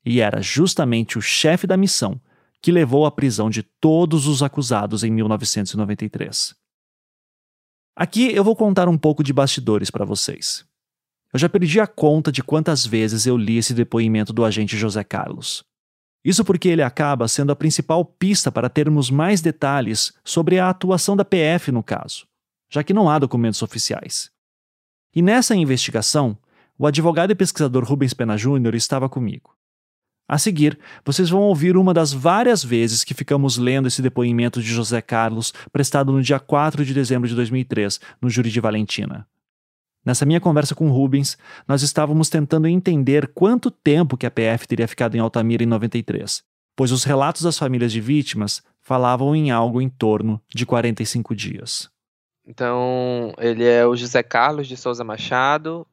E 0.05 0.21
era 0.21 0.41
justamente 0.41 1.17
o 1.17 1.21
chefe 1.21 1.65
da 1.65 1.75
missão 1.75 2.21
que 2.61 2.71
levou 2.71 3.05
à 3.05 3.11
prisão 3.11 3.49
de 3.49 3.63
todos 3.63 4.27
os 4.27 4.43
acusados 4.43 5.03
em 5.03 5.11
1993. 5.11 6.55
Aqui 7.95 8.33
eu 8.33 8.43
vou 8.43 8.55
contar 8.55 8.87
um 8.87 8.97
pouco 8.97 9.23
de 9.23 9.33
bastidores 9.33 9.89
para 9.89 10.05
vocês. 10.05 10.65
Eu 11.31 11.39
já 11.39 11.47
perdi 11.47 11.79
a 11.79 11.87
conta 11.87 12.31
de 12.31 12.41
quantas 12.41 12.85
vezes 12.85 13.25
eu 13.25 13.37
li 13.37 13.57
esse 13.57 13.73
depoimento 13.73 14.33
do 14.33 14.43
agente 14.43 14.77
José 14.77 15.03
Carlos. 15.03 15.63
Isso 16.23 16.43
porque 16.43 16.67
ele 16.67 16.81
acaba 16.81 17.27
sendo 17.27 17.51
a 17.51 17.55
principal 17.55 18.03
pista 18.03 18.51
para 18.51 18.69
termos 18.69 19.09
mais 19.09 19.41
detalhes 19.41 20.13
sobre 20.23 20.59
a 20.59 20.69
atuação 20.69 21.15
da 21.15 21.23
PF 21.23 21.71
no 21.71 21.83
caso, 21.83 22.27
já 22.69 22.83
que 22.83 22.93
não 22.93 23.09
há 23.09 23.19
documentos 23.19 23.61
oficiais. 23.61 24.31
E 25.15 25.21
nessa 25.21 25.55
investigação, 25.55 26.37
o 26.77 26.85
advogado 26.87 27.31
e 27.31 27.35
pesquisador 27.35 27.83
Rubens 27.83 28.13
Pena 28.13 28.37
Júnior 28.37 28.75
estava 28.75 29.09
comigo. 29.09 29.58
A 30.29 30.37
seguir, 30.37 30.77
vocês 31.03 31.27
vão 31.27 31.41
ouvir 31.41 31.75
uma 31.75 31.91
das 31.91 32.13
várias 32.13 32.63
vezes 32.63 33.03
que 33.03 33.15
ficamos 33.15 33.57
lendo 33.57 33.87
esse 33.87 33.99
depoimento 33.99 34.61
de 34.61 34.67
José 34.67 35.01
Carlos, 35.01 35.51
prestado 35.71 36.11
no 36.11 36.21
dia 36.21 36.39
4 36.39 36.85
de 36.85 36.93
dezembro 36.93 37.27
de 37.27 37.33
2003, 37.33 37.99
no 38.21 38.29
júri 38.29 38.51
de 38.51 38.61
Valentina. 38.61 39.27
Nessa 40.05 40.27
minha 40.27 40.39
conversa 40.39 40.75
com 40.75 40.87
Rubens, 40.91 41.35
nós 41.67 41.81
estávamos 41.81 42.29
tentando 42.29 42.67
entender 42.67 43.29
quanto 43.33 43.71
tempo 43.71 44.15
que 44.15 44.27
a 44.27 44.29
PF 44.29 44.67
teria 44.67 44.87
ficado 44.87 45.17
em 45.17 45.19
Altamira 45.19 45.63
em 45.63 45.65
93, 45.65 46.43
pois 46.75 46.91
os 46.91 47.03
relatos 47.03 47.41
das 47.41 47.57
famílias 47.57 47.91
de 47.91 47.99
vítimas 47.99 48.61
falavam 48.83 49.35
em 49.35 49.49
algo 49.49 49.81
em 49.81 49.89
torno 49.89 50.39
de 50.53 50.63
45 50.63 51.35
dias. 51.35 51.89
Então, 52.45 53.33
ele 53.39 53.65
é 53.65 53.83
o 53.83 53.95
José 53.95 54.21
Carlos 54.21 54.67
de 54.67 54.77
Souza 54.77 55.03
Machado, 55.03 55.87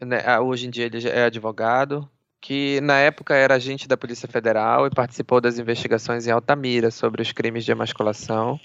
né, 0.00 0.40
hoje 0.40 0.66
em 0.66 0.70
dia 0.70 0.86
ele 0.86 1.06
é 1.06 1.24
advogado, 1.24 2.08
que 2.40 2.80
na 2.80 2.98
época 2.98 3.34
era 3.34 3.54
agente 3.54 3.86
da 3.86 3.96
Polícia 3.96 4.26
Federal 4.26 4.86
e 4.86 4.90
participou 4.90 5.40
das 5.40 5.58
investigações 5.58 6.26
em 6.26 6.30
Altamira 6.30 6.90
sobre 6.90 7.20
os 7.20 7.32
crimes 7.32 7.64
de 7.64 7.72
emasculação, 7.72 8.58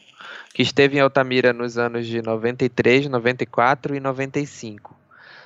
que 0.54 0.62
esteve 0.62 0.98
em 0.98 1.02
Altamira 1.02 1.52
nos 1.52 1.78
anos 1.78 2.08
de 2.08 2.22
93, 2.22 3.10
94 3.10 3.96
e 3.96 4.00
95, 4.00 4.96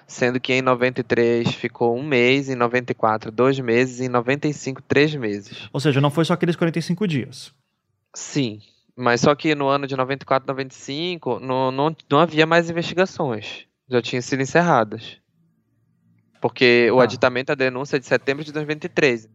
sendo 0.05 0.39
que 0.39 0.53
em 0.53 0.61
93 0.61 1.51
ficou 1.55 1.97
um 1.97 2.03
mês, 2.03 2.49
em 2.49 2.55
94 2.55 3.31
dois 3.31 3.59
meses 3.59 3.99
e 3.99 4.05
em 4.05 4.09
95 4.09 4.81
três 4.83 5.13
meses. 5.15 5.67
Ou 5.73 5.79
seja, 5.79 5.99
não 5.99 6.11
foi 6.11 6.23
só 6.25 6.33
aqueles 6.33 6.55
45 6.55 7.07
dias. 7.07 7.51
Sim, 8.13 8.61
mas 8.95 9.21
só 9.21 9.33
que 9.33 9.55
no 9.55 9.67
ano 9.67 9.87
de 9.87 9.95
94, 9.95 10.47
95, 10.47 11.39
não, 11.39 11.71
não, 11.71 11.95
não 12.09 12.19
havia 12.19 12.45
mais 12.45 12.69
investigações. 12.69 13.65
Já 13.89 14.01
tinham 14.01 14.21
sido 14.21 14.41
encerradas. 14.41 15.18
Porque 16.39 16.89
o 16.91 16.99
ah. 16.99 17.03
aditamento 17.03 17.51
à 17.51 17.55
denúncia 17.55 17.97
é 17.97 17.99
de 17.99 18.05
setembro 18.05 18.43
de 18.43 18.51
2013. 18.51 19.29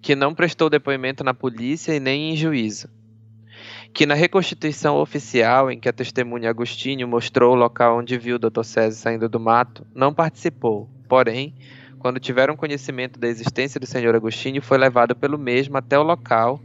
Que 0.00 0.14
não 0.14 0.34
prestou 0.34 0.70
depoimento 0.70 1.24
na 1.24 1.34
polícia 1.34 1.94
e 1.94 2.00
nem 2.00 2.32
em 2.32 2.36
juízo. 2.36 2.88
Que 3.92 4.06
na 4.06 4.14
reconstituição 4.14 4.96
oficial, 4.96 5.70
em 5.70 5.80
que 5.80 5.88
a 5.88 5.92
testemunha 5.92 6.50
Agostinho 6.50 7.08
mostrou 7.08 7.52
o 7.52 7.58
local 7.58 7.98
onde 7.98 8.18
viu 8.18 8.36
o 8.36 8.38
Dr. 8.38 8.62
César 8.62 8.96
saindo 8.96 9.28
do 9.28 9.40
mato, 9.40 9.86
não 9.94 10.12
participou. 10.12 10.88
Porém, 11.08 11.54
quando 11.98 12.20
tiveram 12.20 12.56
conhecimento 12.56 13.18
da 13.18 13.26
existência 13.26 13.80
do 13.80 13.86
senhor 13.86 14.14
Agostinho, 14.14 14.60
foi 14.60 14.78
levado 14.78 15.16
pelo 15.16 15.38
mesmo 15.38 15.76
até 15.76 15.98
o 15.98 16.02
local 16.02 16.60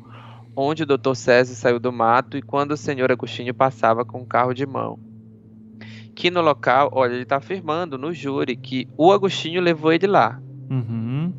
onde 0.56 0.84
o 0.84 0.86
Dr. 0.86 1.16
César 1.16 1.56
saiu 1.56 1.80
do 1.80 1.92
mato 1.92 2.38
e 2.38 2.42
quando 2.42 2.72
o 2.72 2.78
senhor 2.78 3.12
Agostinho 3.12 3.54
passava 3.54 4.04
com 4.04 4.22
um 4.22 4.26
carro 4.26 4.54
de 4.54 4.66
mão. 4.66 5.00
Que 6.22 6.30
no 6.30 6.40
local, 6.40 6.92
olha, 6.94 7.14
ele 7.14 7.24
está 7.24 7.38
afirmando 7.38 7.98
no 7.98 8.14
júri 8.14 8.56
que 8.56 8.88
o 8.96 9.12
Agostinho 9.12 9.60
levou 9.60 9.92
ele 9.92 10.06
lá. 10.06 10.40
Uhum. 10.70 11.34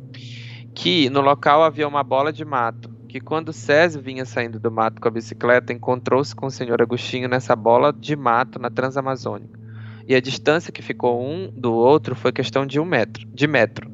Que 0.75 1.09
no 1.09 1.21
local 1.21 1.63
havia 1.63 1.87
uma 1.87 2.03
bola 2.03 2.33
de 2.33 2.43
mato. 2.43 2.93
Que 3.07 3.21
quando 3.21 3.53
César 3.53 4.01
vinha 4.01 4.25
saindo 4.25 4.59
do 4.59 4.69
mato 4.69 4.99
com 4.99 5.07
a 5.07 5.11
bicicleta, 5.11 5.71
encontrou-se 5.71 6.35
com 6.35 6.47
o 6.47 6.51
senhor 6.51 6.81
Agostinho 6.81 7.29
nessa 7.29 7.55
bola 7.55 7.93
de 7.93 8.13
mato 8.13 8.59
na 8.59 8.69
Transamazônica. 8.69 9.57
E 10.05 10.13
a 10.13 10.19
distância 10.19 10.73
que 10.73 10.81
ficou 10.81 11.25
um 11.25 11.49
do 11.49 11.71
outro 11.71 12.13
foi 12.13 12.33
questão 12.33 12.65
de 12.65 12.77
um 12.77 12.83
metro, 12.83 13.25
de 13.33 13.47
metro. 13.47 13.89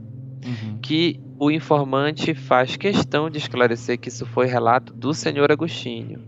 que 0.82 1.22
o 1.38 1.52
informante 1.52 2.34
faz 2.34 2.76
questão 2.76 3.30
de 3.30 3.38
esclarecer 3.38 3.99
que 3.99 4.10
isso 4.10 4.26
foi 4.26 4.48
relato 4.48 4.91
do 4.91 5.14
senhor 5.14 5.52
Agostinho, 5.52 6.20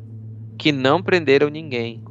que 0.56 0.72
não 0.72 1.02
prenderam 1.02 1.50
ninguém, 1.50 2.04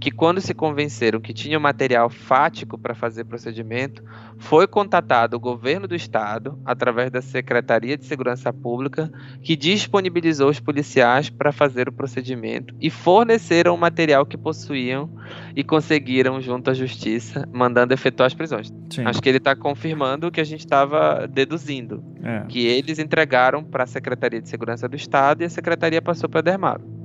que 0.00 0.10
quando 0.10 0.40
se 0.40 0.54
convenceram 0.54 1.20
que 1.20 1.34
tinha 1.34 1.60
material 1.60 2.08
fático 2.08 2.78
para 2.78 2.94
fazer 2.94 3.24
procedimento, 3.24 4.02
foi 4.38 4.66
contatado 4.66 5.36
o 5.36 5.40
governo 5.40 5.86
do 5.86 5.94
estado, 5.94 6.58
através 6.64 7.10
da 7.10 7.20
Secretaria 7.20 7.98
de 7.98 8.06
Segurança 8.06 8.50
Pública, 8.50 9.12
que 9.42 9.54
disponibilizou 9.54 10.48
os 10.48 10.58
policiais 10.58 11.28
para 11.28 11.52
fazer 11.52 11.86
o 11.86 11.92
procedimento 11.92 12.74
e 12.80 12.88
forneceram 12.88 13.74
o 13.74 13.78
material 13.78 14.24
que 14.24 14.38
possuíam 14.38 15.10
e 15.54 15.62
conseguiram 15.62 16.40
junto 16.40 16.70
à 16.70 16.74
justiça, 16.74 17.46
mandando 17.52 17.92
efetuar 17.92 18.26
as 18.26 18.34
prisões. 18.34 18.72
Sim. 18.88 19.04
Acho 19.04 19.20
que 19.20 19.28
ele 19.28 19.38
está 19.38 19.54
confirmando 19.54 20.28
o 20.28 20.30
que 20.30 20.40
a 20.40 20.44
gente 20.44 20.60
estava 20.60 21.28
deduzindo, 21.28 22.02
é. 22.22 22.46
que 22.48 22.66
eles 22.66 22.98
entregaram 22.98 23.62
para 23.62 23.84
a 23.84 23.86
Secretaria 23.86 24.40
de 24.40 24.48
Segurança 24.48 24.88
do 24.88 24.96
Estado 24.96 25.42
e 25.42 25.44
a 25.44 25.50
Secretaria 25.50 26.00
passou 26.00 26.28
para 26.28 26.40
Dermaro 26.40 26.99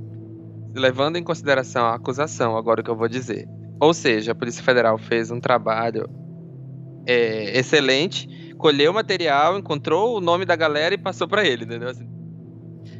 levando 0.75 1.15
em 1.15 1.23
consideração 1.23 1.85
a 1.85 1.95
acusação, 1.95 2.57
agora 2.57 2.81
o 2.81 2.83
que 2.83 2.89
eu 2.89 2.95
vou 2.95 3.07
dizer. 3.07 3.47
Ou 3.79 3.93
seja, 3.93 4.33
a 4.33 4.35
Polícia 4.35 4.63
Federal 4.63 4.97
fez 4.97 5.31
um 5.31 5.39
trabalho 5.39 6.09
é, 7.07 7.57
excelente, 7.57 8.53
colheu 8.57 8.91
material, 8.93 9.57
encontrou 9.57 10.17
o 10.17 10.21
nome 10.21 10.45
da 10.45 10.55
galera 10.55 10.93
e 10.93 10.97
passou 10.97 11.27
para 11.27 11.45
ele, 11.45 11.63
entendeu? 11.63 11.89
Assim, 11.89 12.07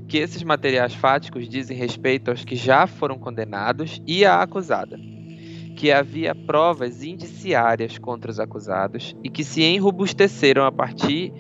que 0.08 0.18
esses 0.18 0.44
materiais 0.44 0.94
fáticos 0.94 1.50
dizem 1.50 1.76
respeito 1.76 2.30
aos 2.30 2.46
que 2.46 2.56
já 2.56 2.88
foram 2.88 3.18
condenados 3.18 4.02
e 4.08 4.24
à 4.26 4.42
acusada. 4.42 4.98
Que 5.76 5.92
havia 5.92 6.34
provas 6.34 7.04
indiciárias 7.04 7.98
contra 7.98 8.32
os 8.32 8.40
acusados 8.40 9.16
e 9.24 9.30
que 9.30 9.44
se 9.44 9.62
enrobusteceram 9.64 10.66
a 10.66 10.72
partir 10.72 11.34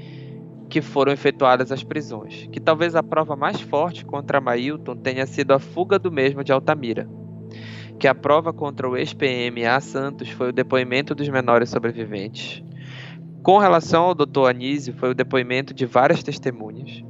que 0.76 0.82
foram 0.82 1.14
efetuadas 1.14 1.72
as 1.72 1.86
prisões, 1.86 2.50
que 2.52 2.60
talvez 2.60 2.98
a 2.98 3.02
prova 3.02 3.34
mais 3.34 3.62
forte 3.62 4.04
contra 4.04 4.42
Mailton 4.42 4.94
tenha 4.94 5.26
sido 5.26 5.54
a 5.54 5.58
fuga 5.58 5.98
do 5.98 6.12
mesmo 6.12 6.44
de 6.44 6.52
Altamira, 6.52 7.08
que 7.98 8.10
a 8.10 8.14
prova 8.14 8.52
contra 8.52 8.90
o 8.90 8.98
ex-PM 8.98 9.66
A. 9.66 9.80
Santos 9.80 10.28
foi 10.32 10.50
o 10.50 10.52
depoimento 10.52 11.16
dos 11.16 11.30
menores 11.30 11.70
sobreviventes. 11.70 12.62
Com 13.42 13.58
relação 13.58 14.04
ao 14.04 14.14
Dr. 14.14 14.50
Anísio, 14.50 14.94
foi 14.96 15.12
o 15.12 15.16
depoimento 15.16 15.74
de 15.74 15.86
várias 15.86 16.22
testemunhas, 16.22 17.02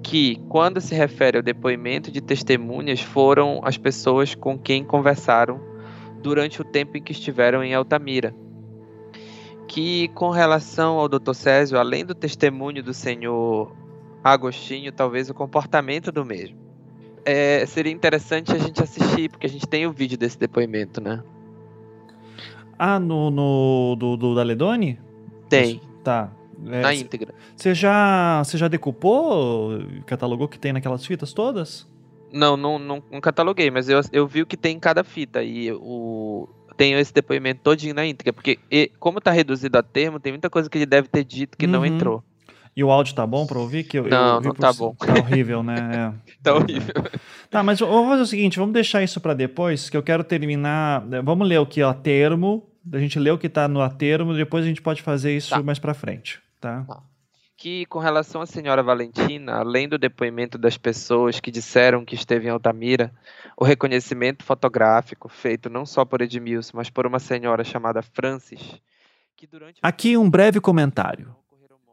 que, 0.00 0.36
quando 0.48 0.80
se 0.80 0.94
refere 0.94 1.38
ao 1.38 1.42
depoimento 1.42 2.12
de 2.12 2.20
testemunhas, 2.20 3.00
foram 3.00 3.60
as 3.64 3.76
pessoas 3.76 4.36
com 4.36 4.56
quem 4.56 4.84
conversaram 4.84 5.60
durante 6.22 6.60
o 6.60 6.64
tempo 6.64 6.96
em 6.96 7.02
que 7.02 7.10
estiveram 7.10 7.64
em 7.64 7.74
Altamira, 7.74 8.32
que 9.74 10.06
com 10.14 10.30
relação 10.30 11.00
ao 11.00 11.08
Dr. 11.08 11.34
Césio, 11.34 11.76
além 11.76 12.04
do 12.04 12.14
testemunho 12.14 12.80
do 12.80 12.94
senhor 12.94 13.74
Agostinho, 14.22 14.92
talvez 14.92 15.28
o 15.28 15.34
comportamento 15.34 16.12
do 16.12 16.24
mesmo. 16.24 16.56
É, 17.24 17.66
seria 17.66 17.90
interessante 17.90 18.52
a 18.52 18.58
gente 18.58 18.80
assistir, 18.80 19.28
porque 19.28 19.48
a 19.48 19.50
gente 19.50 19.66
tem 19.66 19.84
o 19.84 19.90
vídeo 19.90 20.16
desse 20.16 20.38
depoimento, 20.38 21.00
né? 21.00 21.24
Ah, 22.78 23.00
no, 23.00 23.32
no 23.32 23.96
do, 23.98 24.16
do 24.16 24.34
Daledoni? 24.36 25.00
Tem. 25.48 25.80
Tá. 26.04 26.30
É, 26.66 26.80
Na 26.80 26.94
íntegra. 26.94 27.34
Você 27.56 27.74
já, 27.74 28.44
você 28.44 28.56
já 28.56 28.68
decupou, 28.68 29.72
catalogou 30.06 30.46
que 30.46 30.58
tem 30.58 30.72
naquelas 30.72 31.04
fitas 31.04 31.32
todas? 31.32 31.84
Não, 32.32 32.56
não, 32.56 32.78
não, 32.78 33.02
não 33.10 33.20
cataloguei, 33.20 33.72
mas 33.72 33.88
eu, 33.88 34.00
eu 34.12 34.24
vi 34.24 34.42
o 34.42 34.46
que 34.46 34.56
tem 34.56 34.76
em 34.76 34.80
cada 34.80 35.02
fita. 35.02 35.42
E 35.42 35.72
o, 35.72 36.48
tenho 36.76 36.98
esse 36.98 37.12
depoimento 37.12 37.60
todinho 37.62 37.94
na 37.94 38.06
íntegra, 38.06 38.32
porque 38.32 38.58
e, 38.70 38.90
como 38.98 39.20
tá 39.20 39.30
reduzido 39.30 39.78
a 39.78 39.82
termo, 39.82 40.20
tem 40.20 40.32
muita 40.32 40.50
coisa 40.50 40.68
que 40.68 40.78
ele 40.78 40.86
deve 40.86 41.08
ter 41.08 41.24
dito 41.24 41.56
que 41.56 41.66
uhum. 41.66 41.72
não 41.72 41.86
entrou. 41.86 42.22
E 42.76 42.82
o 42.82 42.90
áudio 42.90 43.14
tá 43.14 43.24
bom 43.24 43.46
pra 43.46 43.58
ouvir? 43.58 43.84
Que 43.84 43.98
eu, 43.98 44.08
não, 44.08 44.36
eu 44.36 44.40
não 44.40 44.52
tá 44.52 44.72
bom. 44.72 44.94
Tá 44.94 45.14
horrível, 45.14 45.62
né? 45.62 45.74
É. 45.94 46.34
tá 46.42 46.54
horrível. 46.54 46.94
Tá, 47.48 47.62
mas 47.62 47.78
vamos 47.78 48.08
fazer 48.08 48.22
o 48.22 48.26
seguinte, 48.26 48.58
vamos 48.58 48.74
deixar 48.74 49.02
isso 49.02 49.20
para 49.20 49.32
depois, 49.32 49.88
que 49.88 49.96
eu 49.96 50.02
quero 50.02 50.24
terminar. 50.24 51.04
Vamos 51.22 51.46
ler 51.46 51.58
o 51.58 51.66
que 51.66 51.80
é 51.80 51.84
a 51.84 51.94
termo, 51.94 52.68
a 52.92 52.98
gente 52.98 53.18
lê 53.18 53.30
o 53.30 53.38
que 53.38 53.48
tá 53.48 53.68
no 53.68 53.80
a 53.80 53.88
termo, 53.88 54.34
depois 54.34 54.64
a 54.64 54.68
gente 54.68 54.82
pode 54.82 55.02
fazer 55.02 55.36
isso 55.36 55.50
tá. 55.50 55.62
mais 55.62 55.78
para 55.78 55.94
frente, 55.94 56.40
tá? 56.60 56.84
tá? 56.86 57.02
Que 57.64 57.86
com 57.86 57.98
relação 57.98 58.42
à 58.42 58.46
senhora 58.46 58.82
Valentina, 58.82 59.54
além 59.54 59.88
do 59.88 59.96
depoimento 59.96 60.58
das 60.58 60.76
pessoas 60.76 61.40
que 61.40 61.50
disseram 61.50 62.04
que 62.04 62.14
esteve 62.14 62.46
em 62.46 62.50
Altamira, 62.50 63.10
o 63.56 63.64
reconhecimento 63.64 64.44
fotográfico 64.44 65.30
feito 65.30 65.70
não 65.70 65.86
só 65.86 66.04
por 66.04 66.20
Edmilson, 66.20 66.72
mas 66.76 66.90
por 66.90 67.06
uma 67.06 67.18
senhora 67.18 67.64
chamada 67.64 68.02
Francis. 68.02 68.60
Durante... 69.50 69.78
Aqui 69.82 70.14
um 70.14 70.28
breve 70.28 70.60
comentário. 70.60 71.34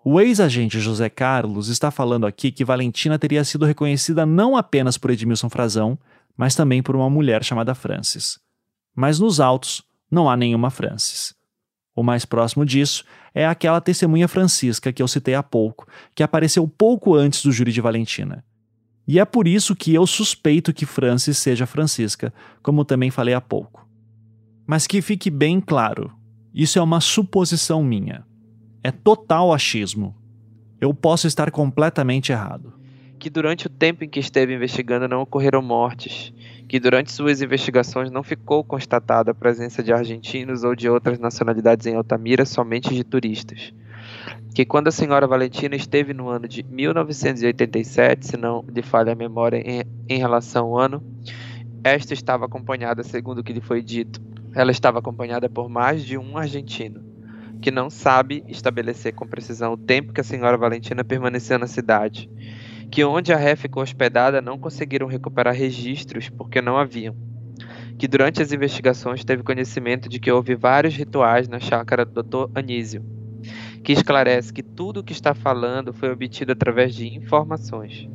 O 0.04 0.20
ex-agente 0.20 0.78
José 0.78 1.08
Carlos 1.10 1.70
está 1.70 1.90
falando 1.90 2.28
aqui 2.28 2.52
que 2.52 2.66
Valentina 2.66 3.18
teria 3.18 3.46
sido 3.46 3.64
reconhecida 3.64 4.26
não 4.26 4.58
apenas 4.58 4.98
por 4.98 5.10
Edmilson 5.10 5.50
Frazão, 5.50 5.98
mas 6.36 6.54
também 6.54 6.84
por 6.84 6.98
uma 6.98 7.10
mulher 7.10 7.46
chamada 7.46 7.74
Francis. 7.74 8.38
Mas 8.94 9.20
nos 9.20 9.40
autos 9.40 9.82
não 10.12 10.30
há 10.30 10.36
nenhuma 10.36 10.70
Francis. 10.70 11.34
O 11.96 12.04
mais 12.04 12.26
próximo 12.26 12.66
disso 12.66 13.06
é 13.34 13.46
aquela 13.46 13.80
testemunha 13.80 14.28
Francisca 14.28 14.92
que 14.92 15.02
eu 15.02 15.08
citei 15.08 15.36
há 15.36 15.44
pouco, 15.44 15.88
que 16.14 16.24
apareceu 16.24 16.68
pouco 16.68 17.16
antes 17.16 17.44
do 17.44 17.52
júri 17.52 17.72
de 17.72 17.82
Valentina. 17.82 18.44
E 19.08 19.20
é 19.20 19.26
por 19.26 19.48
isso 19.48 19.76
que 19.76 19.94
eu 19.94 20.06
suspeito 20.06 20.74
que 20.74 20.86
Francis 20.86 21.38
seja 21.38 21.66
Francisca, 21.66 22.34
como 22.62 22.86
também 22.86 23.10
falei 23.10 23.34
há 23.34 23.42
pouco. 23.42 23.88
Mas 24.68 24.88
que 24.88 25.02
fique 25.02 25.30
bem 25.30 25.60
claro: 25.60 26.12
isso 26.54 26.78
é 26.78 26.82
uma 26.82 27.02
suposição 27.02 27.84
minha. 27.84 28.26
É 28.84 28.92
total 28.92 29.54
achismo. 29.54 30.16
Eu 30.80 30.94
posso 30.94 31.28
estar 31.28 31.52
completamente 31.52 32.32
errado. 32.32 32.74
Que 33.20 33.30
durante 33.30 33.68
o 33.68 33.70
tempo 33.70 34.04
em 34.04 34.10
que 34.10 34.20
esteve 34.20 34.54
investigando 34.54 35.08
não 35.08 35.22
ocorreram 35.22 35.62
mortes, 35.62 36.34
que 36.68 36.80
durante 36.80 37.12
suas 37.12 37.42
investigações 37.42 38.12
não 38.12 38.24
ficou 38.24 38.64
constatada 38.64 39.32
a 39.32 39.36
presença 39.36 39.84
de 39.84 39.92
argentinos 39.92 40.64
ou 40.64 40.76
de 40.76 40.90
outras 40.90 41.20
nacionalidades 41.20 41.86
em 41.86 41.96
Altamira, 41.96 42.46
somente 42.46 42.94
de 42.94 43.04
turistas. 43.04 43.74
Que 44.54 44.66
quando 44.66 44.88
a 44.88 44.92
senhora 44.92 45.28
Valentina 45.28 45.76
esteve 45.76 46.14
no 46.14 46.30
ano 46.30 46.48
de 46.48 46.64
1987, 46.64 48.28
se 48.28 48.38
não 48.38 48.66
lhe 48.68 48.82
falha 48.82 49.14
a 49.14 49.16
memória 49.16 49.58
em, 49.58 49.84
em 50.10 50.18
relação 50.18 50.68
ao 50.68 50.80
ano, 50.80 51.04
esta 51.84 52.14
estava 52.14 52.46
acompanhada, 52.46 53.04
segundo 53.04 53.40
o 53.40 53.44
que 53.44 53.54
lhe 53.54 53.62
foi 53.62 53.82
dito, 53.82 54.22
ela 54.54 54.72
estava 54.72 55.00
acompanhada 55.00 55.50
por 55.50 55.70
mais 55.70 56.04
de 56.04 56.18
um 56.18 56.38
argentino, 56.38 57.02
que 57.62 57.72
não 57.72 57.90
sabe 57.90 58.44
estabelecer 58.48 59.14
com 59.14 59.28
precisão 59.28 59.74
o 59.74 59.78
tempo 59.78 60.14
que 60.14 60.22
a 60.22 60.24
senhora 60.24 60.58
Valentina 60.58 61.04
permaneceu 61.04 61.58
na 61.58 61.68
cidade, 61.68 62.30
que 62.92 63.06
onde 63.06 63.32
a 63.32 63.38
ré 63.38 63.56
ficou 63.56 63.82
hospedada 63.82 64.42
não 64.42 64.60
conseguiram 64.60 65.08
recuperar 65.08 65.56
registros 65.56 66.28
porque 66.28 66.62
não 66.62 66.78
haviam, 66.78 67.16
que 67.98 68.06
durante 68.06 68.42
as 68.42 68.52
investigações 68.52 69.24
teve 69.24 69.44
conhecimento 69.44 70.10
de 70.10 70.20
que 70.20 70.30
houve 70.30 70.56
vários 70.56 70.94
rituais 70.94 71.48
na 71.48 71.58
chácara 71.58 72.04
do 72.04 72.22
Dr. 72.22 72.52
Anísio, 72.54 73.02
que 73.82 73.94
esclarece 73.94 74.52
que 74.52 74.62
tudo 74.62 75.00
o 75.00 75.04
que 75.04 75.14
está 75.14 75.34
falando 75.34 75.94
foi 75.94 76.12
obtido 76.12 76.52
através 76.52 76.94
de 76.94 77.08
informações, 77.08 78.10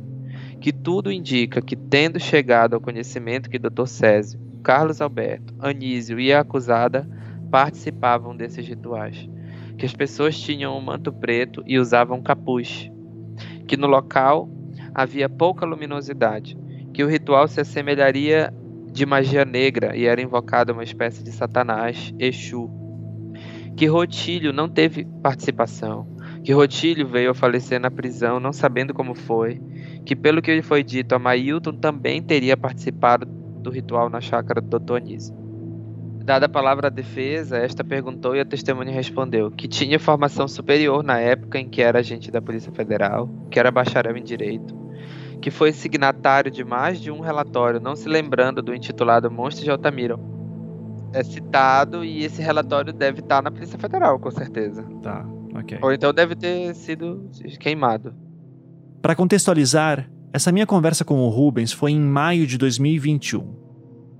que 0.61 0.71
tudo 0.71 1.11
indica 1.11 1.59
que, 1.59 1.75
tendo 1.75 2.19
chegado 2.19 2.75
ao 2.75 2.81
conhecimento 2.81 3.49
que 3.49 3.57
Dr. 3.57 3.87
Césio, 3.87 4.39
Carlos 4.61 5.01
Alberto, 5.01 5.55
Anísio 5.59 6.19
e 6.19 6.31
a 6.31 6.41
acusada 6.41 7.09
participavam 7.49 8.37
desses 8.37 8.67
rituais, 8.67 9.27
que 9.75 9.87
as 9.87 9.93
pessoas 9.93 10.39
tinham 10.39 10.77
um 10.77 10.81
manto 10.81 11.11
preto 11.11 11.63
e 11.65 11.79
usavam 11.79 12.21
capuz, 12.21 12.91
que 13.67 13.75
no 13.75 13.87
local 13.87 14.49
havia 14.97 15.29
pouca 15.29 15.63
luminosidade, 15.63 16.57
que 16.91 17.03
o 17.03 17.07
ritual 17.07 17.47
se 17.47 17.61
assemelharia 17.61 18.51
de 18.91 19.05
magia 19.05 19.45
negra 19.45 19.95
e 19.95 20.07
era 20.07 20.19
invocado 20.19 20.73
uma 20.73 20.83
espécie 20.83 21.23
de 21.23 21.31
Satanás, 21.31 22.11
Exu, 22.17 22.67
que 23.75 23.85
Rotílio 23.85 24.51
não 24.51 24.67
teve 24.67 25.05
participação, 25.21 26.07
que 26.43 26.51
Rotílio 26.51 27.07
veio 27.07 27.29
a 27.29 27.35
falecer 27.35 27.79
na 27.79 27.91
prisão 27.91 28.39
não 28.39 28.51
sabendo 28.51 28.91
como 28.91 29.13
foi, 29.13 29.61
que 30.03 30.15
pelo 30.15 30.41
que 30.41 30.55
lhe 30.55 30.63
foi 30.63 30.83
dito, 30.83 31.13
a 31.13 31.19
Mailton 31.19 31.73
também 31.73 32.19
teria 32.23 32.57
participado 32.57 33.27
do 33.27 33.69
ritual 33.69 34.09
na 34.09 34.19
chácara 34.19 34.59
do 34.59 34.79
Dr. 34.79 34.95
Anísio. 34.95 35.35
Dada 36.25 36.47
a 36.47 36.49
palavra 36.49 36.87
à 36.87 36.89
defesa, 36.89 37.57
esta 37.57 37.83
perguntou 37.83 38.35
e 38.35 38.39
a 38.39 38.45
testemunha 38.45 38.91
respondeu 38.91 39.51
que 39.51 39.67
tinha 39.67 39.99
formação 39.99 40.47
superior 40.47 41.03
na 41.03 41.19
época 41.19 41.59
em 41.59 41.69
que 41.69 41.83
era 41.83 41.99
agente 41.99 42.31
da 42.31 42.41
Polícia 42.41 42.71
Federal, 42.71 43.29
que 43.51 43.59
era 43.59 43.71
bacharel 43.71 44.17
em 44.17 44.23
Direito, 44.23 44.86
que 45.41 45.51
foi 45.51 45.71
signatário 45.71 46.51
de 46.51 46.63
mais 46.63 46.99
de 46.99 47.11
um 47.11 47.19
relatório, 47.19 47.79
não 47.79 47.95
se 47.95 48.09
lembrando 48.09 48.61
do 48.61 48.73
intitulado 48.73 49.29
Monstros 49.29 49.63
de 49.63 49.71
Altamira, 49.71 50.17
é 51.13 51.23
citado 51.23 52.03
e 52.03 52.23
esse 52.23 52.41
relatório 52.41 52.91
deve 52.91 53.19
estar 53.19 53.41
na 53.41 53.51
Polícia 53.51 53.77
Federal, 53.77 54.19
com 54.19 54.31
certeza. 54.31 54.83
Tá, 55.01 55.25
ok. 55.55 55.79
Ou 55.81 55.91
então 55.91 56.13
deve 56.13 56.35
ter 56.35 56.73
sido 56.75 57.29
queimado. 57.59 58.13
Para 59.01 59.15
contextualizar, 59.15 60.09
essa 60.33 60.51
minha 60.51 60.65
conversa 60.65 61.05
com 61.05 61.19
o 61.19 61.29
Rubens 61.29 61.71
foi 61.71 61.91
em 61.91 61.99
maio 61.99 62.45
de 62.45 62.57
2021. 62.57 63.55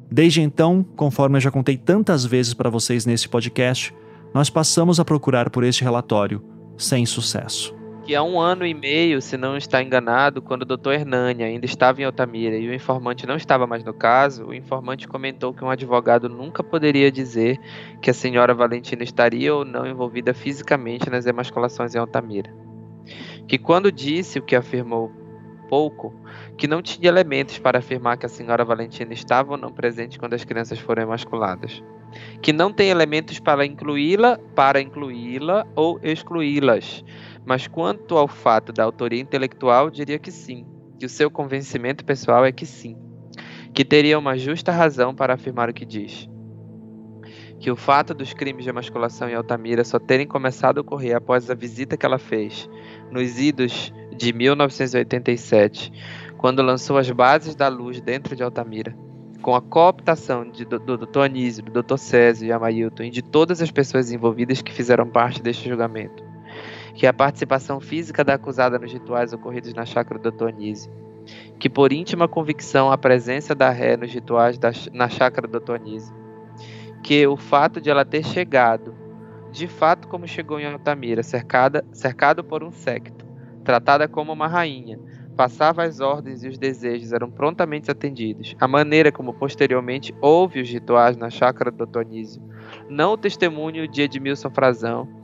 Desde 0.10 0.42
então, 0.42 0.84
conforme 0.96 1.38
eu 1.38 1.42
já 1.42 1.52
contei 1.52 1.78
tantas 1.78 2.26
vezes 2.26 2.54
para 2.54 2.70
vocês 2.70 3.06
nesse 3.06 3.28
podcast, 3.28 3.94
nós 4.34 4.50
passamos 4.50 5.00
a 5.00 5.06
procurar 5.06 5.50
por 5.50 5.64
este 5.64 5.84
relatório, 5.84 6.42
sem 6.78 7.06
sucesso. 7.06 7.77
Que 8.08 8.16
há 8.16 8.24
um 8.24 8.40
ano 8.40 8.66
e 8.66 8.74
meio, 8.74 9.22
se 9.22 9.36
não 9.36 9.58
está 9.58 9.84
enganado, 9.84 10.42
quando 10.42 10.62
o 10.62 10.66
doutor 10.66 10.94
Hernani 10.94 11.44
ainda 11.44 11.66
estava 11.66 12.02
em 12.02 12.06
Altamira 12.06 12.56
e 12.56 12.70
o 12.70 12.74
informante 12.74 13.28
não 13.28 13.36
estava 13.36 13.68
mais 13.68 13.84
no 13.84 13.94
caso, 13.94 14.46
o 14.46 14.54
informante 14.54 15.06
comentou 15.06 15.54
que 15.54 15.62
um 15.62 15.70
advogado 15.70 16.30
nunca 16.30 16.64
poderia 16.64 17.12
dizer 17.12 17.60
que 18.02 18.10
a 18.10 18.14
senhora 18.14 18.54
Valentina 18.54 19.04
estaria 19.04 19.54
ou 19.54 19.66
não 19.66 19.86
envolvida 19.86 20.34
fisicamente 20.34 21.10
nas 21.10 21.26
emasculações 21.26 21.96
em 21.96 21.98
Altamira. 21.98 22.50
Que 23.46 23.58
quando 23.58 23.92
disse 23.92 24.40
o 24.40 24.42
que 24.42 24.56
afirmou 24.56 25.12
pouco, 25.68 26.16
que 26.58 26.66
não 26.66 26.82
tinha 26.82 27.10
elementos 27.10 27.60
para 27.60 27.80
afirmar 27.80 28.16
que 28.16 28.26
a 28.26 28.30
senhora 28.30 28.64
Valentina 28.64 29.12
estava 29.12 29.52
ou 29.52 29.58
não 29.58 29.74
presente 29.74 30.18
quando 30.18 30.34
as 30.34 30.46
crianças 30.46 30.80
foram 30.80 31.04
emasculadas. 31.04 31.84
Que 32.42 32.54
não 32.54 32.72
tem 32.72 32.90
elementos 32.90 33.38
para 33.38 33.66
incluí-la, 33.66 34.40
para 34.56 34.80
incluí-la 34.80 35.68
ou 35.76 36.00
excluí-las, 36.02 37.04
mas 37.48 37.66
quanto 37.66 38.18
ao 38.18 38.28
fato 38.28 38.74
da 38.74 38.84
autoria 38.84 39.22
intelectual, 39.22 39.90
diria 39.90 40.20
que 40.20 40.32
sim, 40.32 40.66
que 41.00 41.06
o 41.06 41.10
seu 41.10 41.32
convencimento 41.32 42.04
pessoal 42.04 42.46
é 42.46 42.52
que 42.52 42.66
sim, 42.66 42.98
que 43.74 43.86
teria 43.86 44.20
uma 44.20 44.38
justa 44.38 44.70
razão 44.70 45.16
para 45.16 45.36
afirmar 45.36 45.70
o 45.70 45.74
que 45.74 45.86
diz. 45.86 46.30
Que 47.58 47.72
o 47.72 47.76
fato 47.78 48.14
dos 48.14 48.34
crimes 48.34 48.66
de 48.66 48.70
emasculação 48.70 49.30
em 49.30 49.34
Altamira 49.34 49.86
só 49.86 49.98
terem 49.98 50.28
começado 50.28 50.80
a 50.80 50.82
ocorrer 50.82 51.16
após 51.16 51.50
a 51.50 51.56
visita 51.56 51.96
que 51.96 52.06
ela 52.06 52.20
fez 52.20 52.70
nos 53.10 53.40
idos 53.40 53.94
de 54.14 54.34
1987, 54.34 55.90
quando 56.38 56.62
lançou 56.62 56.98
as 56.98 57.10
bases 57.10 57.56
da 57.56 57.70
luz 57.70 58.02
dentro 58.02 58.36
de 58.36 58.44
Altamira, 58.44 58.94
com 59.42 59.56
a 59.56 59.62
cooptação 59.62 60.52
de, 60.52 60.66
do, 60.66 60.80
do 60.80 60.98
Dr. 60.98 61.20
Anísio, 61.22 61.64
do 61.64 61.82
Dr. 61.82 61.98
Césio 61.98 62.46
e 62.46 62.52
Amailton 62.52 63.04
e 63.04 63.10
de 63.10 63.22
todas 63.22 63.62
as 63.62 63.72
pessoas 63.72 64.12
envolvidas 64.12 64.62
que 64.62 64.74
fizeram 64.74 65.08
parte 65.08 65.42
deste 65.42 65.70
julgamento 65.70 66.27
que 66.98 67.06
é 67.06 67.10
a 67.10 67.14
participação 67.14 67.80
física 67.80 68.24
da 68.24 68.34
acusada 68.34 68.80
nos 68.80 68.92
rituais 68.92 69.32
ocorridos 69.32 69.72
na 69.72 69.86
chácara 69.86 70.20
do 70.20 70.32
Dr. 70.32 70.48
Anísio, 70.48 70.92
que 71.60 71.70
por 71.70 71.94
íntima 71.94 72.28
convicção 72.28 72.92
a 72.92 72.98
presença 72.98 73.54
da 73.54 73.70
ré 73.70 73.96
nos 73.96 74.12
rituais 74.12 74.58
da, 74.58 74.72
na 74.92 75.08
chácara 75.08 75.48
do 75.48 75.60
Dr. 75.60 75.76
Anísio, 75.76 76.16
que 77.04 77.28
o 77.28 77.38
fato 77.38 77.80
de 77.80 77.92
ela 77.92 78.04
ter 78.04 78.26
chegado, 78.26 78.96
de 79.52 79.68
fato 79.68 80.08
como 80.08 80.28
chegou 80.28 80.60
em 80.60 80.66
Altamira, 80.66 81.22
cercada, 81.22 81.86
cercado 81.94 82.44
por 82.44 82.64
um 82.64 82.72
secto, 82.72 83.28
tratada 83.64 84.08
como 84.08 84.34
uma 84.34 84.48
rainha, 84.48 85.00
passava 85.36 85.84
as 85.84 86.00
ordens 86.00 86.44
e 86.44 86.48
os 86.48 86.58
desejos 86.58 87.14
eram 87.14 87.30
prontamente 87.30 87.92
atendidos. 87.92 88.56
A 88.60 88.68
maneira 88.68 89.12
como 89.12 89.36
posteriormente 89.36 90.16
houve 90.20 90.62
os 90.62 90.68
rituais 90.68 91.16
na 91.16 91.30
chácara 91.30 91.70
do 91.70 91.86
Dr. 91.86 92.00
Anísio, 92.00 92.42
não 92.90 93.14
o 93.14 93.18
testemunho 93.18 93.88
de 93.88 94.02
Edmilson 94.02 94.50
Frazão, 94.50 95.17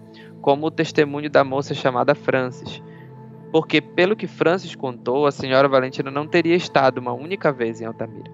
como 0.44 0.68
o 0.68 0.72
testemunho 0.72 1.30
da 1.30 1.42
moça 1.42 1.74
chamada 1.74 2.14
Francis, 2.14 2.84
porque, 3.50 3.80
pelo 3.80 4.14
que 4.14 4.28
Francis 4.28 4.76
contou, 4.76 5.26
a 5.26 5.32
senhora 5.32 5.70
Valentina 5.70 6.12
não 6.12 6.28
teria 6.28 6.54
estado 6.54 6.98
uma 6.98 7.14
única 7.14 7.50
vez 7.50 7.80
em 7.80 7.86
Altamira. 7.86 8.30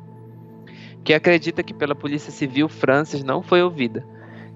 Que 1.03 1.13
acredita 1.13 1.61
que, 1.61 1.71
pela 1.71 1.93
Polícia 1.93 2.31
Civil, 2.31 2.67
Francis 2.67 3.23
não 3.23 3.43
foi 3.43 3.61
ouvida, 3.61 4.03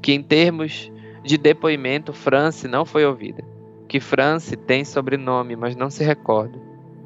que, 0.02 0.14
em 0.14 0.24
termos 0.24 0.92
de 1.24 1.38
depoimento, 1.38 2.12
Francis 2.12 2.70
não 2.70 2.86
foi 2.86 3.06
ouvida, 3.06 3.44
que 3.88 4.00
Francis 4.00 4.58
tem 4.66 4.84
sobrenome, 4.84 5.56
mas 5.56 5.76
não 5.76 5.92
se 5.92 6.04
recorda, 6.04 6.60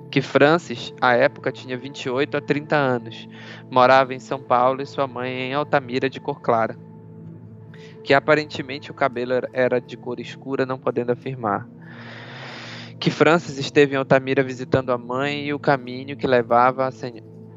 que 0.10 0.22
Francis, 0.22 0.94
à 1.02 1.14
época, 1.14 1.52
tinha 1.52 1.78
28 1.78 2.38
a 2.38 2.42
30 2.42 2.74
anos, 2.74 3.28
morava 3.70 4.14
em 4.14 4.20
São 4.20 4.40
Paulo 4.40 4.82
e 4.82 4.86
sua 4.86 5.08
mãe 5.08 5.30
em 5.30 5.54
Altamira 5.54 6.10
de 6.10 6.22
cor 6.22 6.40
clara 6.40 6.87
que 8.08 8.14
aparentemente 8.14 8.90
o 8.90 8.94
cabelo 8.94 9.34
era 9.52 9.82
de 9.82 9.98
cor 9.98 10.18
escura, 10.18 10.66
não 10.66 10.80
podendo 10.80 11.12
afirmar. 11.12 11.68
Que 12.98 13.12
Francis 13.12 13.58
esteve 13.58 13.96
em 13.96 13.98
Altamira 13.98 14.42
visitando 14.42 14.94
a 14.94 14.98
mãe 14.98 15.48
e 15.48 15.54
o 15.54 15.60
caminho 15.60 16.16
que 16.16 16.26
levava 16.26 16.88
a 16.88 16.92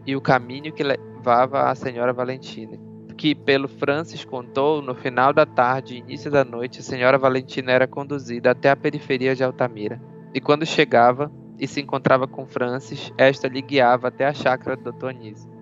e 0.05 0.17
o 0.17 0.21
caminho 0.21 0.73
que 0.73 0.83
levava 0.83 1.71
a 1.71 1.75
senhora 1.77 2.13
Valentina. 2.13 2.77
Que 3.17 3.33
pelo 3.33 3.69
Francis 3.69 4.25
contou, 4.25 4.83
no 4.83 4.93
final 4.93 5.33
da 5.33 5.47
tarde 5.47 5.95
e 5.95 5.99
início 5.99 6.33
da 6.33 6.45
noite, 6.45 6.81
a 6.81 6.83
senhora 6.83 7.17
Valentina 7.17 7.71
era 7.71 7.87
conduzida 7.87 8.51
até 8.51 8.71
a 8.71 8.77
periferia 8.77 9.37
de 9.37 9.45
Altamira. 9.45 10.03
E 10.35 10.41
quando 10.41 10.67
chegava 10.67 11.31
e 11.61 11.69
se 11.69 11.81
encontrava 11.81 12.27
com 12.27 12.45
Francis, 12.45 13.13
esta 13.17 13.47
lhe 13.47 13.63
guiava 13.63 14.09
até 14.09 14.27
a 14.27 14.35
chácara 14.35 14.77
do 14.77 14.91
Dr. 14.91 15.11
Anísio 15.11 15.60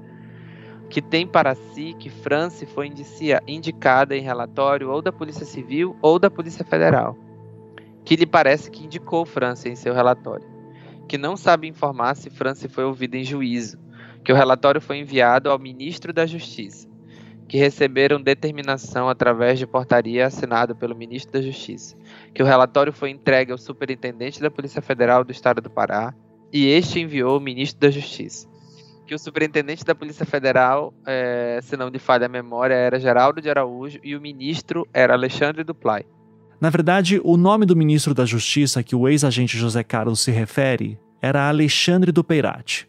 que 0.89 1.03
tem 1.03 1.27
para 1.27 1.55
si 1.55 1.95
que 1.99 2.09
Franci 2.09 2.65
foi 2.65 2.87
indicia, 2.87 3.43
indicada 3.47 4.17
em 4.17 4.23
relatório 4.23 4.91
ou 4.91 5.03
da 5.03 5.13
Polícia 5.13 5.45
Civil 5.45 5.97
ou 6.01 6.19
da 6.19 6.31
Polícia 6.31 6.65
Federal, 6.65 7.17
que 8.05 8.17
lhe 8.17 8.27
parece 8.27 8.71
que 8.71 8.85
indicou 8.85 9.27
Franci 9.27 9.69
em 9.69 9.77
seu 9.77 9.93
relatório, 9.93 10.47
que 11.07 11.19
não 11.19 11.37
sabe 11.37 11.69
informar 11.69 12.15
se 12.15 12.31
Franci 12.31 12.69
foi 12.69 12.85
ouvida 12.85 13.17
em 13.17 13.25
juízo, 13.25 13.79
que 14.25 14.33
o 14.33 14.37
relatório 14.37 14.81
foi 14.81 14.99
enviado 14.99 15.51
ao 15.51 15.59
Ministro 15.59 16.13
da 16.13 16.25
Justiça, 16.25 16.89
que 17.47 17.59
receberam 17.59 18.21
determinação 18.21 19.09
através 19.09 19.59
de 19.59 19.67
portaria 19.67 20.27
assinada 20.27 20.75
pelo 20.75 20.97
Ministro 20.97 21.33
da 21.33 21.43
Justiça, 21.43 21.97
que 22.33 22.43
o 22.43 22.47
relatório 22.47 22.93
foi 22.93 23.11
entregue 23.11 23.53
ao 23.53 23.59
Superintendente 23.59 24.41
da 24.41 24.51
Polícia 24.51 24.81
Federal 24.81 25.23
do 25.23 25.33
Estado 25.33 25.61
do 25.61 25.71
Pará 25.71 26.15
e 26.51 26.67
este 26.67 27.01
enviou 27.01 27.35
ao 27.35 27.41
Ministro 27.41 27.81
da 27.81 27.91
Justiça 27.91 28.49
que 29.09 29.15
o 29.15 29.19
superintendente 29.19 29.85
da 29.85 29.95
Polícia 29.95 30.27
Federal, 30.27 30.93
é, 31.07 31.59
se 31.63 31.79
não 31.79 31.91
de 31.91 31.99
falha 31.99 32.27
a 32.27 32.29
memória, 32.29 32.75
era 32.75 33.01
Geraldo 33.01 33.41
de 33.41 33.49
Araújo 33.49 33.99
e 34.05 34.15
o 34.15 34.21
ministro 34.21 34.87
era 34.93 35.15
Alexandre 35.15 35.65
Duplay. 35.65 36.05
Na 36.61 36.69
verdade, 36.69 37.19
o 37.25 37.37
nome 37.39 37.65
do 37.65 37.75
ministro 37.75 38.13
da 38.13 38.27
Justiça 38.27 38.83
que 38.83 38.95
o 38.95 39.09
ex-agente 39.09 39.57
José 39.57 39.83
Carlos 39.83 40.21
se 40.21 40.31
refere 40.31 41.01
era 41.23 41.49
Alexandre 41.49 42.13
Dupeirati. 42.13 42.87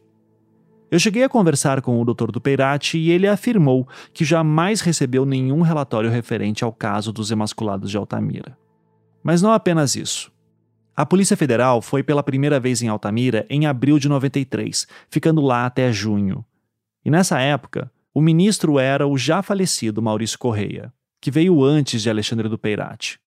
Eu 0.91 0.99
cheguei 0.99 1.23
a 1.23 1.29
conversar 1.29 1.81
com 1.81 2.01
o 2.01 2.05
Dr. 2.05 2.31
Dupeirati 2.31 2.97
e 2.97 3.11
ele 3.11 3.27
afirmou 3.27 3.87
que 4.13 4.25
jamais 4.25 4.81
recebeu 4.81 5.25
nenhum 5.25 5.61
relatório 5.61 6.09
referente 6.09 6.65
ao 6.65 6.73
caso 6.73 7.13
dos 7.13 7.31
emasculados 7.31 7.89
de 7.89 7.95
Altamira. 7.95 8.57
Mas 9.23 9.41
não 9.41 9.53
apenas 9.53 9.95
isso. 9.95 10.31
A 10.99 11.05
Polícia 11.05 11.37
Federal 11.37 11.81
foi 11.81 12.03
pela 12.03 12.21
primeira 12.21 12.59
vez 12.59 12.81
em 12.81 12.89
Altamira 12.89 13.45
em 13.49 13.65
abril 13.65 13.97
de 13.97 14.09
93, 14.09 14.85
ficando 15.09 15.39
lá 15.39 15.65
até 15.65 15.93
junho. 15.93 16.43
E 17.05 17.09
nessa 17.09 17.39
época, 17.39 17.89
o 18.13 18.19
ministro 18.19 18.77
era 18.77 19.07
o 19.07 19.17
já 19.17 19.41
falecido 19.41 20.01
Maurício 20.01 20.37
Correia, 20.37 20.91
que 21.21 21.31
veio 21.31 21.63
antes 21.63 22.01
de 22.01 22.09
Alexandre 22.09 22.49
do 22.49 22.57
Peirati. 22.57 23.17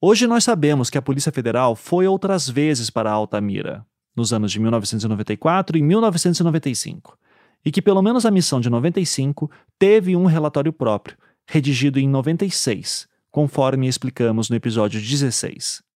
Hoje 0.00 0.26
nós 0.26 0.42
sabemos 0.42 0.88
que 0.88 0.96
a 0.96 1.02
Polícia 1.02 1.30
Federal 1.30 1.76
foi 1.76 2.06
outras 2.06 2.48
vezes 2.48 2.88
para 2.88 3.12
Altamira, 3.12 3.84
nos 4.16 4.32
anos 4.32 4.50
de 4.50 4.58
1994 4.58 5.76
e 5.76 5.82
1995, 5.82 7.18
e 7.62 7.70
que 7.70 7.82
pelo 7.82 8.00
menos 8.00 8.24
a 8.24 8.30
missão 8.30 8.58
de 8.58 8.70
95 8.70 9.50
teve 9.78 10.16
um 10.16 10.24
relatório 10.24 10.72
próprio, 10.72 11.18
redigido 11.46 12.00
em 12.00 12.08
96, 12.08 13.06
conforme 13.30 13.86
explicamos 13.86 14.48
no 14.48 14.56
episódio 14.56 14.98
16. 14.98 15.89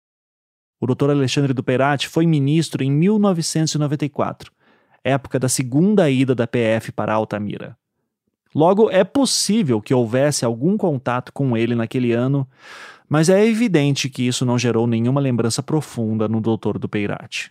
O 0.85 0.95
Dr. 0.95 1.13
Alexandre 1.13 1.55
Duperati 1.55 2.11
foi 2.11 2.27
ministro 2.27 2.85
em 2.85 2.91
1994, 2.91 4.53
época 5.03 5.39
da 5.39 5.49
segunda 5.49 6.11
ida 6.11 6.35
da 6.35 6.47
PF 6.47 6.93
para 6.93 7.15
Altamira. 7.15 7.75
Logo, 8.55 8.91
é 8.91 9.03
possível 9.03 9.81
que 9.81 9.95
houvesse 9.95 10.45
algum 10.45 10.77
contato 10.77 11.33
com 11.33 11.57
ele 11.57 11.75
naquele 11.75 12.13
ano, 12.13 12.47
mas 13.09 13.31
é 13.31 13.47
evidente 13.47 14.11
que 14.11 14.27
isso 14.29 14.45
não 14.45 14.59
gerou 14.59 14.87
nenhuma 14.87 15.23
lembrança 15.23 15.63
profunda 15.63 16.29
no 16.29 16.39
Dr. 16.39 16.77
Dupeirati. 16.79 17.51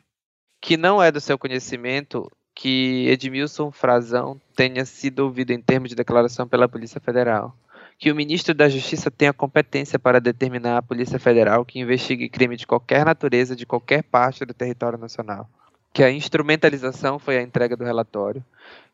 Que 0.61 0.77
não 0.77 1.01
é 1.01 1.11
do 1.11 1.19
seu 1.19 1.35
conhecimento 1.35 2.31
que 2.53 3.07
Edmilson 3.09 3.71
Frazão 3.71 4.39
tenha 4.55 4.85
sido 4.85 5.21
ouvido 5.21 5.49
em 5.49 5.59
termos 5.59 5.89
de 5.89 5.95
declaração 5.95 6.47
pela 6.47 6.69
Polícia 6.69 7.01
Federal 7.01 7.57
que 7.97 8.11
o 8.11 8.15
ministro 8.15 8.53
da 8.53 8.67
Justiça 8.69 9.09
tenha 9.11 9.33
competência 9.33 9.97
para 9.97 10.19
determinar 10.19 10.77
a 10.77 10.81
Polícia 10.81 11.19
Federal 11.19 11.63
que 11.65 11.79
investigue 11.79 12.29
crime 12.29 12.55
de 12.55 12.67
qualquer 12.67 13.05
natureza 13.05 13.55
de 13.55 13.65
qualquer 13.65 14.03
parte 14.03 14.45
do 14.45 14.53
território 14.53 14.97
nacional. 14.97 15.49
Que 15.93 16.03
a 16.03 16.11
instrumentalização 16.11 17.19
foi 17.19 17.37
a 17.37 17.41
entrega 17.41 17.77
do 17.77 17.83
relatório, 17.83 18.43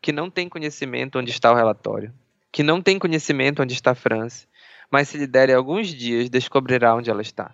que 0.01 0.11
não 0.11 0.29
tem 0.29 0.49
conhecimento 0.49 1.17
onde 1.17 1.31
está 1.31 1.51
o 1.51 1.55
relatório, 1.55 2.13
que 2.51 2.61
não 2.61 2.81
tem 2.81 2.99
conhecimento 2.99 3.63
onde 3.63 3.73
está 3.73 3.91
a 3.91 3.95
França, 3.95 4.45
mas 4.91 5.07
se 5.07 5.17
lhe 5.17 5.27
derem 5.27 5.55
alguns 5.55 5.87
dias, 5.87 6.29
descobrirá 6.29 6.93
onde 6.95 7.09
ela 7.09 7.21
está. 7.21 7.51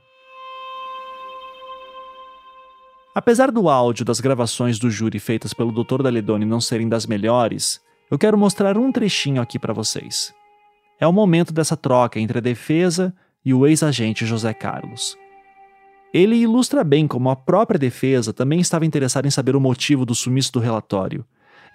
Apesar 3.13 3.51
do 3.51 3.69
áudio 3.69 4.03
das 4.03 4.19
gravações 4.19 4.77
do 4.77 4.89
júri 4.89 5.19
feitas 5.19 5.53
pelo 5.53 5.71
Dr. 5.71 6.01
Daledoni 6.01 6.43
não 6.43 6.59
serem 6.59 6.89
das 6.89 7.05
melhores, 7.05 7.79
eu 8.11 8.17
quero 8.17 8.37
mostrar 8.37 8.77
um 8.77 8.91
trechinho 8.91 9.41
aqui 9.41 9.57
para 9.57 9.73
vocês 9.73 10.33
é 10.99 11.07
o 11.07 11.13
momento 11.13 11.53
dessa 11.53 11.75
troca 11.75 12.19
entre 12.19 12.37
a 12.37 12.41
defesa 12.41 13.13
e 13.43 13.53
o 13.53 13.67
ex-agente 13.67 14.25
José 14.25 14.53
Carlos. 14.53 15.17
Ele 16.13 16.35
ilustra 16.35 16.83
bem 16.83 17.07
como 17.07 17.29
a 17.29 17.35
própria 17.35 17.77
defesa 17.77 18.31
também 18.31 18.59
estava 18.59 18.85
interessada 18.85 19.27
em 19.27 19.31
saber 19.31 19.55
o 19.55 19.59
motivo 19.59 20.05
do 20.05 20.15
sumiço 20.15 20.53
do 20.53 20.59
relatório 20.59 21.25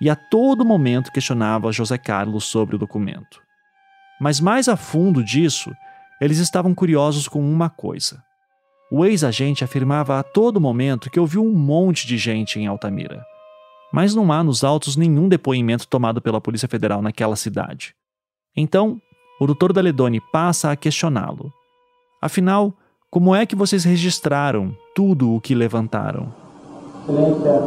e 0.01 0.09
a 0.09 0.17
todo 0.17 0.65
momento 0.65 1.13
questionava 1.13 1.71
José 1.71 1.99
Carlos 1.99 2.45
sobre 2.45 2.75
o 2.75 2.79
documento. 2.79 3.43
Mas 4.19 4.41
mais 4.41 4.69
a 4.69 4.77
fundo 4.77 5.23
disso, 5.23 5.71
eles 6.21 6.39
estavam 6.39 6.75
curiosos 6.75 7.29
com 7.29 7.41
uma 7.41 7.69
coisa: 7.69 8.23
O 8.91 9.05
ex-agente 9.05 9.63
afirmava 9.63 10.19
a 10.19 10.23
todo 10.23 10.61
momento 10.61 11.11
que 11.11 11.21
ouviu 11.21 11.45
um 11.45 11.55
monte 11.55 12.07
de 12.07 12.17
gente 12.17 12.59
em 12.59 12.67
Altamira. 12.67 13.23
Mas 13.93 14.15
não 14.15 14.33
há 14.33 14.43
nos 14.43 14.63
autos 14.63 14.97
nenhum 14.97 15.29
depoimento 15.29 15.87
tomado 15.87 16.21
pela 16.23 16.41
Polícia 16.41 16.69
Federal 16.69 17.03
naquela 17.03 17.37
cidade. 17.37 17.95
Então, 18.57 19.01
o 19.41 19.47
doutor 19.47 19.73
Daledoni 19.73 20.21
passa 20.21 20.71
a 20.71 20.77
questioná-lo. 20.77 21.51
Afinal, 22.21 22.75
como 23.11 23.35
é 23.35 23.47
que 23.47 23.57
vocês 23.57 23.85
registraram 23.85 24.77
tudo 24.95 25.35
o 25.35 25.41
que 25.41 25.55
levantaram? 25.55 26.29
Excelência, 27.09 27.63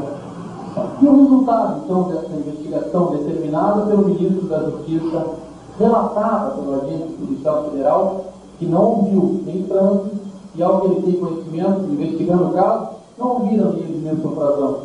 e 1.02 1.06
o 1.06 1.24
resultado, 1.24 1.82
então, 1.84 2.04
dessa 2.04 2.34
investigação 2.34 3.12
determinada 3.18 3.86
pelo 3.88 4.08
ministro 4.08 4.48
da 4.48 4.60
Justiça, 4.70 5.36
relatada 5.80 6.52
pelo 6.52 6.82
agente 6.82 7.14
policial 7.14 7.70
federal, 7.70 8.26
que 8.60 8.66
não 8.66 8.84
ouviu 8.84 9.44
nem 9.46 9.64
trânsito 9.64 10.16
e, 10.56 10.62
ao 10.62 10.82
que 10.82 10.88
ele 10.88 11.02
tem 11.02 11.20
conhecimento, 11.20 11.92
investigando 11.92 12.50
o 12.50 12.54
caso, 12.54 12.90
não 13.18 13.28
ouviram 13.30 13.74
nem 13.74 13.88
de 13.88 14.08
infração. 14.08 14.82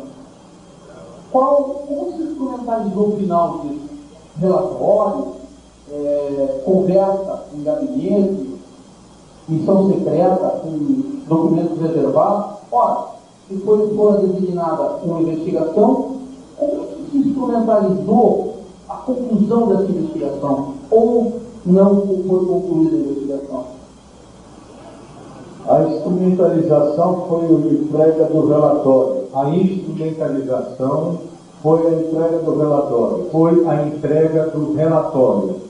Qual, 1.31 1.63
como 1.87 2.17
se 2.17 2.23
instrumentalizou 2.23 3.09
o 3.09 3.17
final 3.17 3.59
disso? 3.59 3.89
Relatório, 4.39 5.38
é, 5.91 6.61
conversa 6.65 7.45
em 7.53 7.63
gabinete, 7.63 8.59
missão 9.47 9.91
secreta, 9.91 10.61
com 10.61 11.19
documentos 11.27 11.79
reservados. 11.79 12.57
Ora, 12.71 13.07
se 13.47 13.57
foi, 13.57 13.95
for 13.95 14.19
designada 14.19 14.99
uma 15.03 15.21
investigação, 15.21 16.19
como 16.57 16.71
é 16.71 16.85
que 16.85 17.11
se 17.11 17.17
instrumentalizou 17.17 18.53
a 18.87 18.95
conclusão 18.97 19.67
dessa 19.67 19.91
investigação? 19.91 20.73
Ou 20.91 21.33
não 21.65 22.01
foi 22.27 22.45
concluída 22.45 22.95
a 22.95 22.99
investigação? 22.99 23.79
A 25.67 25.83
instrumentalização 25.83 27.25
foi 27.27 27.45
a 27.45 27.73
entrega 27.73 28.25
do 28.25 28.47
relatório. 28.47 29.23
A 29.33 29.49
instrumentalização 29.49 31.17
foi 31.61 31.87
a 31.87 31.91
entrega 31.91 32.39
do 32.39 32.57
relatório. 32.57 33.25
Foi 33.31 33.67
a 33.67 33.87
entrega 33.87 34.47
do 34.47 34.73
relatório. 34.73 35.68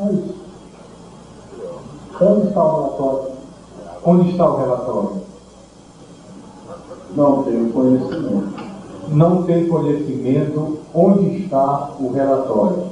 É 0.00 0.12
isso. 0.12 0.34
Onde 2.20 2.48
está 2.48 2.64
o 2.64 2.76
relatório? 2.76 3.30
Onde 4.04 4.30
está 4.30 4.50
o 4.50 4.56
relatório? 4.56 5.22
Não 7.14 7.42
tenho 7.42 7.72
conhecimento. 7.72 8.70
Não 9.08 9.42
tem 9.42 9.68
conhecimento 9.68 10.78
onde 10.94 11.44
está 11.44 11.90
o 11.98 12.12
relatório. 12.12 12.84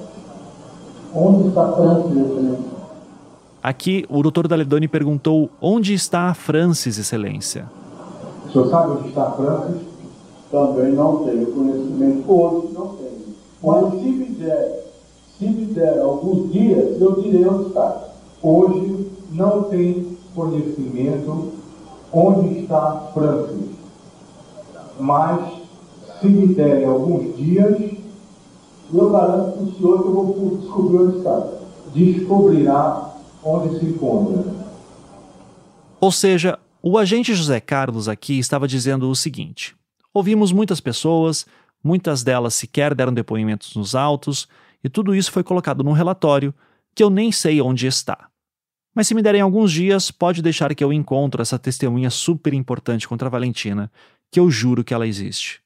Onde 1.15 1.49
está 1.49 1.73
Francis, 1.73 2.17
Excelência? 2.17 2.79
Aqui, 3.63 4.05
o 4.11 4.23
doutor 4.23 4.47
Daledoni 4.47 4.89
perguntou 4.89 5.49
onde 5.61 5.95
está 5.95 6.29
a 6.29 6.35
Francis, 6.35 6.99
Excelência. 6.99 7.67
O 8.47 8.53
senhor 8.53 8.69
sabe 8.69 8.93
onde 8.93 9.09
está 9.09 9.29
a 9.29 9.31
Francis? 9.33 9.83
Também 10.51 10.93
não 10.93 11.25
tenho 11.25 11.47
conhecimento. 11.47 12.31
Hoje 12.31 12.69
não 12.75 12.89
tenho. 12.89 13.19
Mas 13.63 13.91
se 13.93 14.09
me 14.09 14.27
der, 14.27 14.88
se 15.39 15.47
me 15.47 15.67
der 15.67 16.01
alguns 16.01 16.53
dias, 16.53 17.01
eu 17.01 17.21
direi 17.23 17.47
onde 17.47 17.69
está. 17.69 18.09
Hoje 18.43 19.11
não 19.33 19.65
tem 19.65 20.17
conhecimento 20.35 21.53
onde 22.13 22.61
está 22.61 23.11
Francis 23.13 23.79
mas 24.99 25.63
se 26.21 26.29
me 26.29 26.55
derem 26.55 26.85
alguns 26.85 27.37
dias, 27.37 27.93
eu 28.93 29.11
garanto 29.11 29.53
para 29.53 29.63
o 29.63 29.75
senhor 29.75 30.03
que 30.03 30.09
eu 30.09 30.13
vou 30.13 30.57
descobrir 30.57 30.99
onde 30.99 31.19
está. 31.19 31.49
Descobrirá 31.95 33.15
onde 33.45 33.79
se 33.79 33.87
encontra. 33.87 34.45
Ou 36.01 36.11
seja, 36.11 36.59
o 36.83 36.99
agente 36.99 37.35
José 37.35 37.61
Carlos 37.61 38.09
aqui 38.09 38.39
estava 38.39 38.67
dizendo 38.67 39.09
o 39.09 39.15
seguinte: 39.15 39.77
ouvimos 40.13 40.53
muitas 40.53 40.81
pessoas, 40.81 41.47
muitas 41.83 42.23
delas 42.25 42.55
sequer 42.55 42.95
deram 42.95 43.13
depoimentos 43.13 43.75
nos 43.77 43.95
autos, 43.95 44.49
e 44.83 44.89
tudo 44.89 45.15
isso 45.15 45.33
foi 45.33 45.43
colocado 45.43 45.83
num 45.83 45.93
relatório 45.93 46.55
que 46.95 47.03
eu 47.03 47.11
nem 47.11 47.31
sei 47.31 47.61
onde 47.61 47.87
está. 47.87 48.29
Mas 48.95 49.07
se 49.07 49.15
me 49.15 49.23
derem 49.23 49.41
alguns 49.41 49.71
dias, 49.71 50.11
pode 50.11 50.43
deixar 50.43 50.75
que 50.75 50.83
eu 50.83 50.93
encontro 50.93 51.41
essa 51.41 51.59
testemunha 51.59 52.11
super 52.11 52.53
importante 52.53 53.07
contra 53.07 53.29
a 53.29 53.31
Valentina 53.31 53.91
que 54.31 54.41
eu 54.41 54.51
juro 54.51 54.85
que 54.85 54.93
ela 54.93 55.07
existe. 55.07 55.61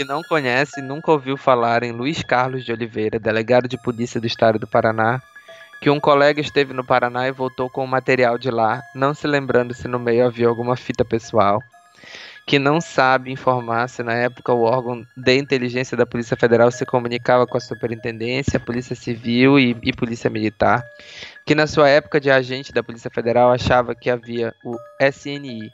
Que 0.00 0.04
não 0.04 0.22
conhece 0.22 0.80
nunca 0.80 1.12
ouviu 1.12 1.36
falar 1.36 1.82
em 1.82 1.92
Luiz 1.92 2.22
Carlos 2.22 2.64
de 2.64 2.72
Oliveira, 2.72 3.18
delegado 3.18 3.68
de 3.68 3.76
polícia 3.76 4.18
do 4.18 4.26
estado 4.26 4.58
do 4.58 4.66
Paraná, 4.66 5.20
que 5.78 5.90
um 5.90 6.00
colega 6.00 6.40
esteve 6.40 6.72
no 6.72 6.82
Paraná 6.82 7.28
e 7.28 7.32
voltou 7.32 7.68
com 7.68 7.84
o 7.84 7.86
material 7.86 8.38
de 8.38 8.50
lá, 8.50 8.82
não 8.94 9.12
se 9.12 9.26
lembrando 9.26 9.74
se 9.74 9.86
no 9.86 9.98
meio 9.98 10.24
havia 10.24 10.48
alguma 10.48 10.74
fita 10.74 11.04
pessoal, 11.04 11.62
que 12.46 12.58
não 12.58 12.80
sabe 12.80 13.30
informar 13.30 13.90
se 13.90 14.02
na 14.02 14.14
época 14.14 14.54
o 14.54 14.62
órgão 14.62 15.04
de 15.14 15.36
inteligência 15.36 15.98
da 15.98 16.06
Polícia 16.06 16.34
Federal 16.34 16.70
se 16.70 16.86
comunicava 16.86 17.46
com 17.46 17.58
a 17.58 17.60
Superintendência, 17.60 18.58
Polícia 18.58 18.96
Civil 18.96 19.58
e, 19.58 19.76
e 19.82 19.92
Polícia 19.92 20.30
Militar, 20.30 20.82
que 21.44 21.54
na 21.54 21.66
sua 21.66 21.90
época 21.90 22.18
de 22.18 22.30
agente 22.30 22.72
da 22.72 22.82
Polícia 22.82 23.10
Federal 23.10 23.52
achava 23.52 23.94
que 23.94 24.08
havia 24.08 24.54
o 24.64 24.74
SNI, 24.98 25.70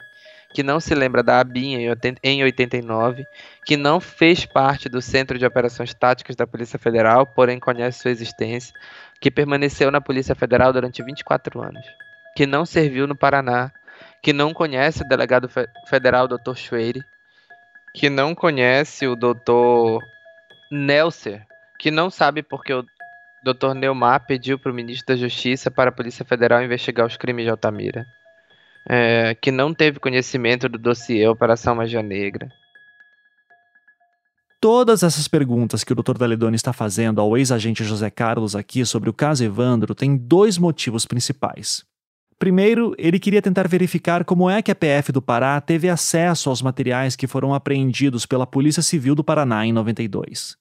que 0.53 0.63
não 0.63 0.79
se 0.79 0.95
lembra 0.95 1.21
da 1.21 1.39
ABIN 1.39 1.89
em 2.23 2.43
89, 2.43 3.25
que 3.65 3.77
não 3.77 3.99
fez 3.99 4.45
parte 4.45 4.89
do 4.89 5.01
Centro 5.01 5.37
de 5.37 5.45
Operações 5.45 5.93
Táticas 5.93 6.35
da 6.35 6.47
Polícia 6.47 6.79
Federal, 6.79 7.25
porém 7.25 7.59
conhece 7.59 7.99
sua 7.99 8.11
existência, 8.11 8.73
que 9.19 9.29
permaneceu 9.29 9.91
na 9.91 10.01
Polícia 10.01 10.35
Federal 10.35 10.71
durante 10.71 11.03
24 11.03 11.61
anos, 11.61 11.85
que 12.35 12.45
não 12.45 12.65
serviu 12.65 13.07
no 13.07 13.15
Paraná, 13.15 13.71
que 14.21 14.33
não 14.33 14.53
conhece 14.53 15.03
o 15.03 15.07
delegado 15.07 15.49
federal 15.87 16.27
Dr. 16.27 16.55
Schweire, 16.55 17.03
que 17.93 18.09
não 18.09 18.35
conhece 18.35 19.07
o 19.07 19.15
Dr. 19.15 20.03
Nelser, 20.71 21.45
que 21.79 21.91
não 21.91 22.09
sabe 22.09 22.43
porque 22.43 22.73
o 22.73 22.85
Dr. 23.43 23.73
Neumar 23.75 24.25
pediu 24.25 24.59
para 24.59 24.71
o 24.71 24.75
ministro 24.75 25.07
da 25.07 25.19
Justiça 25.19 25.71
para 25.71 25.89
a 25.89 25.93
Polícia 25.93 26.25
Federal 26.25 26.63
investigar 26.63 27.05
os 27.05 27.17
crimes 27.17 27.45
de 27.45 27.51
Altamira, 27.51 28.05
é, 28.89 29.35
que 29.35 29.51
não 29.51 29.73
teve 29.73 29.99
conhecimento 29.99 30.69
do 30.69 30.77
dossiê 30.77 31.27
Operação 31.27 31.75
Magia 31.75 32.01
Negra. 32.01 32.47
Todas 34.59 35.03
essas 35.03 35.27
perguntas 35.27 35.83
que 35.83 35.93
o 35.93 35.95
Dr. 35.95 36.17
Daledoni 36.17 36.55
está 36.55 36.73
fazendo 36.73 37.21
ao 37.21 37.37
ex-agente 37.37 37.83
José 37.83 38.09
Carlos 38.09 38.55
aqui 38.55 38.83
sobre 38.85 39.09
o 39.09 39.13
caso 39.13 39.43
Evandro 39.43 39.93
têm 39.93 40.17
dois 40.17 40.57
motivos 40.57 41.05
principais. 41.05 41.85
Primeiro, 42.39 42.95
ele 42.97 43.19
queria 43.19 43.41
tentar 43.41 43.67
verificar 43.67 44.23
como 44.23 44.49
é 44.49 44.61
que 44.61 44.71
a 44.71 44.75
PF 44.75 45.11
do 45.11 45.21
Pará 45.21 45.59
teve 45.59 45.89
acesso 45.89 46.49
aos 46.49 46.61
materiais 46.61 47.15
que 47.15 47.27
foram 47.27 47.53
apreendidos 47.53 48.25
pela 48.25 48.47
Polícia 48.47 48.81
Civil 48.81 49.15
do 49.15 49.23
Paraná 49.23 49.65
em 49.65 49.73
92. 49.73 50.55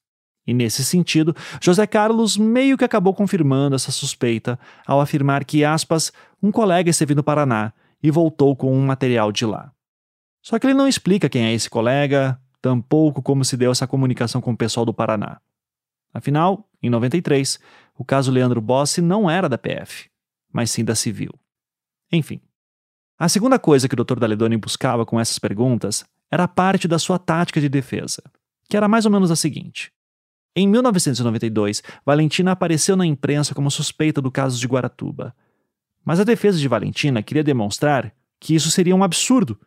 E 0.46 0.54
nesse 0.54 0.84
sentido, 0.84 1.34
José 1.60 1.86
Carlos 1.86 2.36
meio 2.36 2.78
que 2.78 2.84
acabou 2.84 3.12
confirmando 3.12 3.76
essa 3.76 3.90
suspeita 3.90 4.58
ao 4.86 5.00
afirmar 5.00 5.44
que, 5.44 5.64
aspas, 5.64 6.12
um 6.42 6.52
colega 6.52 6.88
esteve 6.88 7.14
no 7.14 7.22
Paraná 7.22 7.72
e 8.06 8.10
voltou 8.12 8.54
com 8.54 8.72
um 8.72 8.86
material 8.86 9.32
de 9.32 9.44
lá. 9.44 9.72
Só 10.40 10.60
que 10.60 10.66
ele 10.68 10.74
não 10.74 10.86
explica 10.86 11.28
quem 11.28 11.46
é 11.46 11.52
esse 11.52 11.68
colega, 11.68 12.40
tampouco 12.62 13.20
como 13.20 13.44
se 13.44 13.56
deu 13.56 13.72
essa 13.72 13.84
comunicação 13.84 14.40
com 14.40 14.52
o 14.52 14.56
pessoal 14.56 14.86
do 14.86 14.94
Paraná. 14.94 15.40
Afinal, 16.14 16.70
em 16.80 16.88
93, 16.88 17.58
o 17.98 18.04
caso 18.04 18.30
Leandro 18.30 18.60
Bossi 18.60 19.00
não 19.00 19.28
era 19.28 19.48
da 19.48 19.58
PF, 19.58 20.08
mas 20.52 20.70
sim 20.70 20.84
da 20.84 20.94
Civil. 20.94 21.32
Enfim. 22.12 22.40
A 23.18 23.28
segunda 23.28 23.58
coisa 23.58 23.88
que 23.88 24.00
o 24.00 24.04
Dr. 24.04 24.20
Daledoni 24.20 24.56
buscava 24.56 25.04
com 25.04 25.18
essas 25.18 25.40
perguntas 25.40 26.04
era 26.30 26.46
parte 26.46 26.86
da 26.86 27.00
sua 27.00 27.18
tática 27.18 27.60
de 27.60 27.68
defesa, 27.68 28.22
que 28.68 28.76
era 28.76 28.86
mais 28.86 29.04
ou 29.04 29.10
menos 29.10 29.32
a 29.32 29.36
seguinte. 29.36 29.92
Em 30.54 30.68
1992, 30.68 31.82
Valentina 32.04 32.52
apareceu 32.52 32.94
na 32.94 33.04
imprensa 33.04 33.52
como 33.52 33.68
suspeita 33.68 34.22
do 34.22 34.30
caso 34.30 34.60
de 34.60 34.66
Guaratuba. 34.68 35.34
Mas 36.06 36.20
a 36.20 36.24
defesa 36.24 36.56
de 36.56 36.68
Valentina 36.68 37.20
queria 37.20 37.42
demonstrar 37.42 38.14
que 38.38 38.54
isso 38.54 38.70
seria 38.70 38.94
um 38.94 39.02
absurdo, 39.02 39.58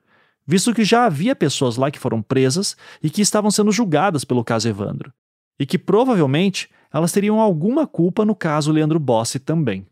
visto 0.48 0.74
que 0.74 0.86
já 0.86 1.06
havia 1.06 1.36
pessoas 1.36 1.76
lá 1.76 1.92
que 1.92 2.00
foram 2.00 2.22
presas 2.22 2.78
e 3.04 3.10
que 3.10 3.22
estavam 3.22 3.52
sendo 3.52 3.74
julgadas 3.74 4.24
pelo 4.24 4.42
caso 4.42 4.70
Evandro, 4.70 5.12
e 5.60 5.66
que 5.66 5.78
provavelmente 5.78 6.70
elas 6.94 7.12
teriam 7.12 7.42
alguma 7.42 7.86
culpa 7.86 8.24
no 8.24 8.34
caso 8.34 8.72
Leandro 8.72 9.00
Bossi 9.00 9.38
também. 9.38 9.86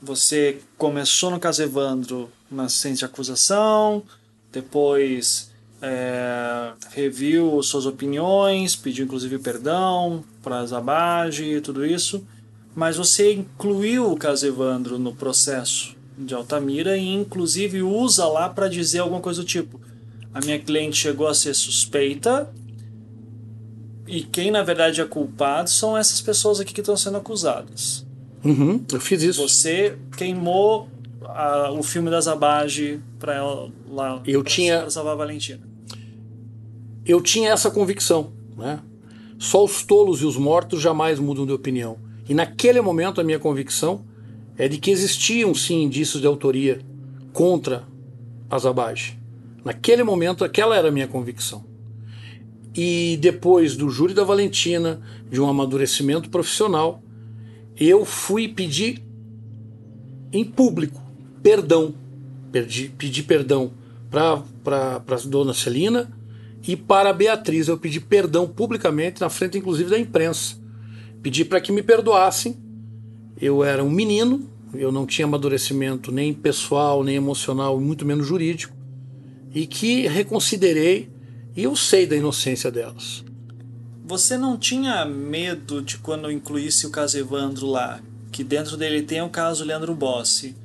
Você 0.00 0.62
começou 0.78 1.30
no 1.30 1.38
caso 1.38 1.62
Evandro 1.62 2.30
uma 2.50 2.64
assistência 2.64 3.06
de 3.06 3.12
acusação, 3.12 4.02
depois 4.50 5.52
é, 5.82 6.72
reviu 6.92 7.62
suas 7.62 7.84
opiniões, 7.84 8.74
pediu 8.74 9.04
inclusive 9.04 9.38
perdão 9.38 10.24
para 10.42 10.64
Zabage 10.64 11.44
e 11.44 11.60
tudo 11.60 11.84
isso, 11.84 12.26
mas 12.80 12.96
você 12.96 13.34
incluiu 13.34 14.10
o 14.10 14.16
caso 14.16 14.46
Evandro 14.46 14.98
no 14.98 15.14
processo 15.14 15.94
de 16.16 16.32
Altamira 16.32 16.96
e 16.96 17.06
inclusive 17.08 17.82
usa 17.82 18.26
lá 18.26 18.48
para 18.48 18.68
dizer 18.68 19.00
alguma 19.00 19.20
coisa 19.20 19.42
do 19.42 19.46
tipo: 19.46 19.78
a 20.32 20.40
minha 20.40 20.58
cliente 20.58 20.96
chegou 20.96 21.28
a 21.28 21.34
ser 21.34 21.52
suspeita 21.52 22.50
e 24.06 24.22
quem 24.22 24.50
na 24.50 24.62
verdade 24.62 24.98
é 24.98 25.04
culpado 25.04 25.68
são 25.68 25.94
essas 25.94 26.22
pessoas 26.22 26.58
aqui 26.58 26.72
que 26.72 26.80
estão 26.80 26.96
sendo 26.96 27.18
acusadas. 27.18 28.06
Uhum, 28.42 28.82
eu 28.90 28.98
fiz 28.98 29.22
isso. 29.22 29.46
Você 29.46 29.98
queimou 30.16 30.88
a, 31.22 31.70
o 31.72 31.82
filme 31.82 32.10
da 32.10 32.18
Zabage 32.18 32.98
para 33.18 33.34
ela 33.34 33.70
lá. 33.90 34.22
Eu 34.24 34.42
tinha 34.42 34.88
salvar 34.88 35.12
a 35.12 35.16
Valentina. 35.16 35.60
Eu 37.04 37.20
tinha 37.20 37.50
essa 37.50 37.70
convicção, 37.70 38.32
né? 38.56 38.80
Só 39.38 39.62
os 39.62 39.84
tolos 39.84 40.22
e 40.22 40.24
os 40.24 40.38
mortos 40.38 40.80
jamais 40.80 41.18
mudam 41.18 41.44
de 41.44 41.52
opinião. 41.52 42.08
E 42.30 42.34
naquele 42.34 42.80
momento 42.80 43.20
a 43.20 43.24
minha 43.24 43.40
convicção 43.40 44.04
é 44.56 44.68
de 44.68 44.78
que 44.78 44.92
existiam 44.92 45.52
sim 45.52 45.82
indícios 45.82 46.20
de 46.20 46.28
autoria 46.28 46.80
contra 47.32 47.82
a 48.48 48.56
Zabage. 48.56 49.18
Naquele 49.64 50.04
momento 50.04 50.44
aquela 50.44 50.76
era 50.76 50.88
a 50.88 50.92
minha 50.92 51.08
convicção. 51.08 51.64
E 52.72 53.18
depois 53.20 53.76
do 53.76 53.90
júri 53.90 54.14
da 54.14 54.22
Valentina, 54.22 55.00
de 55.28 55.40
um 55.40 55.48
amadurecimento 55.48 56.30
profissional, 56.30 57.02
eu 57.76 58.04
fui 58.04 58.46
pedir 58.46 59.02
em 60.32 60.44
público 60.44 61.02
perdão. 61.42 61.92
Pedi, 62.52 62.92
pedi 62.96 63.24
perdão 63.24 63.72
para 64.08 64.44
a 65.04 65.16
dona 65.26 65.52
Celina 65.52 66.08
e 66.64 66.76
para 66.76 67.10
a 67.10 67.12
Beatriz. 67.12 67.66
Eu 67.66 67.76
pedi 67.76 67.98
perdão 67.98 68.46
publicamente, 68.46 69.20
na 69.20 69.28
frente 69.28 69.58
inclusive 69.58 69.90
da 69.90 69.98
imprensa. 69.98 70.59
Pedi 71.22 71.44
para 71.44 71.60
que 71.60 71.72
me 71.72 71.82
perdoassem. 71.82 72.56
Eu 73.40 73.64
era 73.64 73.82
um 73.82 73.90
menino, 73.90 74.50
eu 74.74 74.92
não 74.92 75.06
tinha 75.06 75.26
amadurecimento 75.26 76.12
nem 76.12 76.32
pessoal, 76.32 77.02
nem 77.02 77.16
emocional, 77.16 77.80
muito 77.80 78.04
menos 78.06 78.26
jurídico, 78.26 78.74
e 79.54 79.66
que 79.66 80.06
reconsiderei 80.06 81.10
e 81.56 81.62
eu 81.64 81.74
sei 81.74 82.06
da 82.06 82.16
inocência 82.16 82.70
delas. 82.70 83.24
Você 84.04 84.36
não 84.36 84.56
tinha 84.56 85.04
medo 85.04 85.82
de 85.82 85.98
quando 85.98 86.30
incluísse 86.30 86.86
o 86.86 86.90
caso 86.90 87.18
Evandro 87.18 87.66
lá, 87.66 88.00
que 88.30 88.42
dentro 88.42 88.76
dele 88.76 89.02
tem 89.02 89.22
o 89.22 89.28
caso 89.28 89.64
Leandro 89.64 89.94
Bossi, 89.94 90.56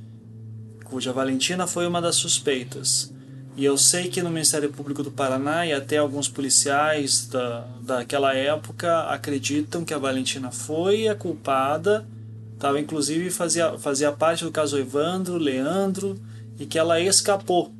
cuja 0.83 1.13
Valentina 1.13 1.67
foi 1.67 1.87
uma 1.87 2.01
das 2.01 2.15
suspeitas. 2.15 3.13
E 3.57 3.63
eu 3.63 3.77
sei 3.77 4.09
que 4.09 4.21
no 4.21 4.29
Ministério 4.29 4.69
Público 4.69 5.01
do 5.01 5.09
Paraná 5.09 5.65
e 5.65 5.71
até 5.71 5.97
alguns 5.97 6.27
policiais 6.27 7.25
da, 7.27 7.65
daquela 7.81 8.33
época 8.33 9.03
acreditam 9.03 9.85
que 9.85 9.93
a 9.93 9.97
Valentina 9.97 10.51
foi 10.51 11.07
a 11.07 11.15
culpada, 11.15 12.05
estava 12.53 12.81
inclusive 12.81 13.29
fazia, 13.29 13.77
fazia 13.77 14.11
parte 14.11 14.43
do 14.43 14.51
caso 14.51 14.77
Evandro, 14.77 15.37
Leandro, 15.37 16.19
e 16.59 16.65
que 16.65 16.77
ela 16.77 16.99
escapou. 16.99 17.73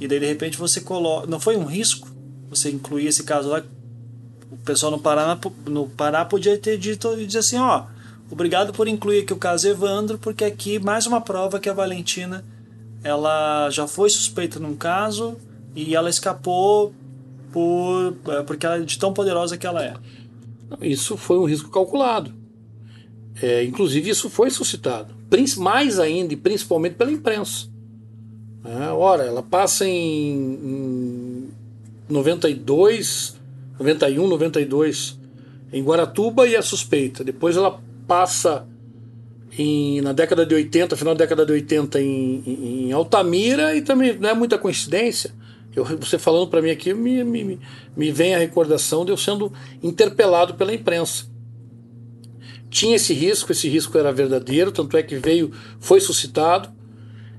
E 0.00 0.08
daí 0.08 0.18
de 0.18 0.26
repente 0.26 0.56
você 0.56 0.80
coloca. 0.80 1.26
Não 1.26 1.38
foi 1.38 1.56
um 1.56 1.66
risco 1.66 2.08
você 2.48 2.70
incluir 2.70 3.06
esse 3.06 3.24
caso 3.24 3.50
lá? 3.50 3.62
O 4.50 4.56
pessoal 4.58 4.90
no 4.90 4.98
Paraná, 4.98 5.38
no 5.66 5.86
Pará 5.86 6.24
podia 6.24 6.56
ter 6.56 6.78
dito 6.78 7.18
e 7.20 7.26
dizer 7.26 7.40
assim: 7.40 7.58
ó, 7.58 7.84
obrigado 8.30 8.72
por 8.72 8.88
incluir 8.88 9.20
aqui 9.20 9.34
o 9.34 9.36
caso 9.36 9.68
Evandro, 9.68 10.16
porque 10.16 10.44
aqui 10.44 10.78
mais 10.78 11.06
uma 11.06 11.20
prova 11.20 11.60
que 11.60 11.68
a 11.68 11.74
Valentina 11.74 12.42
ela 13.04 13.68
já 13.70 13.86
foi 13.86 14.08
suspeita 14.08 14.58
num 14.58 14.74
caso 14.74 15.36
e 15.76 15.94
ela 15.94 16.08
escapou 16.08 16.92
por 17.52 18.16
é, 18.28 18.42
porque 18.42 18.64
ela 18.64 18.78
é 18.78 18.80
de 18.80 18.98
tão 18.98 19.12
poderosa 19.12 19.56
que 19.56 19.66
ela 19.66 19.84
é. 19.84 19.94
Isso 20.80 21.16
foi 21.16 21.38
um 21.38 21.44
risco 21.44 21.70
calculado. 21.70 22.32
É, 23.40 23.62
inclusive 23.62 24.10
isso 24.10 24.30
foi 24.30 24.48
suscitado, 24.48 25.14
mais 25.56 25.98
ainda 25.98 26.32
e 26.32 26.36
principalmente 26.36 26.94
pela 26.94 27.12
imprensa. 27.12 27.68
É, 28.64 28.88
ora, 28.88 29.24
ela 29.24 29.42
passa 29.42 29.86
em, 29.86 30.54
em 30.64 31.48
92, 32.08 33.36
91, 33.78 34.26
92 34.26 35.18
em 35.72 35.82
Guaratuba 35.82 36.46
e 36.46 36.54
é 36.54 36.62
suspeita. 36.62 37.22
Depois 37.22 37.56
ela 37.56 37.80
passa 38.06 38.66
em, 39.56 40.00
na 40.00 40.12
década 40.12 40.44
de 40.44 40.54
80, 40.54 40.96
final 40.96 41.14
da 41.14 41.24
década 41.24 41.46
de 41.46 41.52
80 41.52 42.00
em, 42.00 42.42
em, 42.86 42.92
Altamira 42.92 43.76
e 43.76 43.82
também 43.82 44.16
não 44.18 44.28
é 44.28 44.34
muita 44.34 44.58
coincidência. 44.58 45.32
Eu, 45.74 45.84
você 45.84 46.18
falando 46.18 46.48
para 46.48 46.62
mim 46.62 46.70
aqui, 46.70 46.94
me, 46.94 47.24
me, 47.24 47.60
me 47.96 48.10
vem 48.12 48.34
a 48.34 48.38
recordação 48.38 49.04
de 49.04 49.10
eu 49.10 49.16
sendo 49.16 49.52
interpelado 49.82 50.54
pela 50.54 50.74
imprensa. 50.74 51.26
Tinha 52.70 52.96
esse 52.96 53.12
risco, 53.12 53.52
esse 53.52 53.68
risco 53.68 53.96
era 53.96 54.12
verdadeiro, 54.12 54.72
tanto 54.72 54.96
é 54.96 55.02
que 55.02 55.16
veio, 55.16 55.52
foi 55.78 56.00
suscitado. 56.00 56.72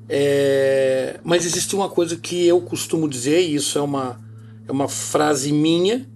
É, 0.07 1.19
mas 1.23 1.45
existe 1.45 1.75
uma 1.75 1.89
coisa 1.89 2.15
que 2.15 2.45
eu 2.45 2.61
costumo 2.61 3.09
dizer, 3.09 3.41
e 3.41 3.55
isso 3.55 3.77
é 3.77 3.81
uma, 3.81 4.21
é 4.67 4.71
uma 4.71 4.87
frase 4.87 5.51
minha, 5.51 6.07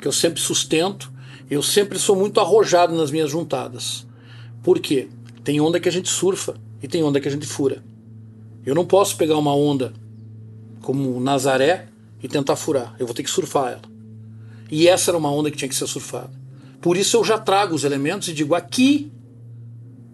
que 0.00 0.06
eu 0.06 0.12
sempre 0.12 0.40
sustento. 0.40 1.10
Eu 1.50 1.62
sempre 1.62 1.98
sou 1.98 2.14
muito 2.14 2.40
arrojado 2.40 2.94
nas 2.94 3.10
minhas 3.10 3.30
juntadas. 3.30 4.06
Por 4.62 4.80
quê? 4.80 5.08
Tem 5.48 5.62
onda 5.62 5.80
que 5.80 5.88
a 5.88 5.92
gente 5.92 6.10
surfa 6.10 6.56
e 6.82 6.86
tem 6.86 7.02
onda 7.02 7.18
que 7.18 7.26
a 7.26 7.30
gente 7.30 7.46
fura. 7.46 7.82
Eu 8.66 8.74
não 8.74 8.84
posso 8.84 9.16
pegar 9.16 9.38
uma 9.38 9.54
onda 9.56 9.94
como 10.82 11.18
Nazaré 11.18 11.88
e 12.22 12.28
tentar 12.28 12.54
furar. 12.54 12.94
Eu 12.98 13.06
vou 13.06 13.14
ter 13.14 13.22
que 13.22 13.30
surfar 13.30 13.72
ela. 13.72 13.82
E 14.70 14.86
essa 14.86 15.10
era 15.10 15.16
uma 15.16 15.32
onda 15.32 15.50
que 15.50 15.56
tinha 15.56 15.70
que 15.70 15.74
ser 15.74 15.86
surfada. 15.86 16.30
Por 16.82 16.98
isso 16.98 17.16
eu 17.16 17.24
já 17.24 17.38
trago 17.38 17.74
os 17.74 17.82
elementos 17.82 18.28
e 18.28 18.34
digo 18.34 18.54
aqui 18.54 19.10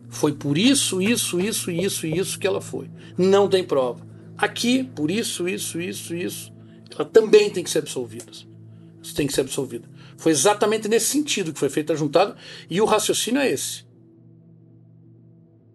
foi 0.09 0.31
por 0.31 0.57
isso, 0.57 1.03
isso, 1.03 1.41
isso, 1.41 1.69
isso 1.69 2.07
isso 2.07 2.39
que 2.39 2.47
ela 2.47 2.61
foi. 2.61 2.89
Não 3.19 3.49
tem 3.49 3.65
prova. 3.65 4.07
Aqui, 4.39 4.85
por 4.85 5.11
isso, 5.11 5.49
isso, 5.49 5.81
isso, 5.81 6.15
isso, 6.15 6.53
ela 6.93 7.05
também 7.05 7.51
tem 7.51 7.65
que 7.65 7.71
ser 7.71 7.81
absolvida. 7.81 8.31
Isso 9.03 9.17
tem 9.17 9.27
que 9.27 9.33
ser 9.33 9.41
absolvida. 9.41 9.89
Foi 10.17 10.31
exatamente 10.31 10.87
nesse 10.87 11.07
sentido 11.07 11.53
que 11.53 11.59
foi 11.59 11.71
feita 11.71 11.93
a 11.93 11.97
juntada 11.97 12.37
e 12.71 12.81
o 12.81 12.85
raciocínio 12.85 13.41
é 13.41 13.51
esse. 13.51 13.84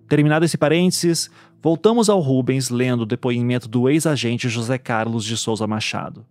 Terminado 0.09 0.43
esse 0.43 0.57
parênteses, 0.57 1.29
voltamos 1.61 2.09
ao 2.09 2.19
Rubens 2.19 2.71
lendo 2.71 3.01
o 3.01 3.05
depoimento 3.05 3.67
do 3.67 3.87
ex-agente 3.87 4.49
José 4.49 4.79
Carlos 4.79 5.23
de 5.23 5.37
Souza 5.37 5.67
Machado. 5.67 6.25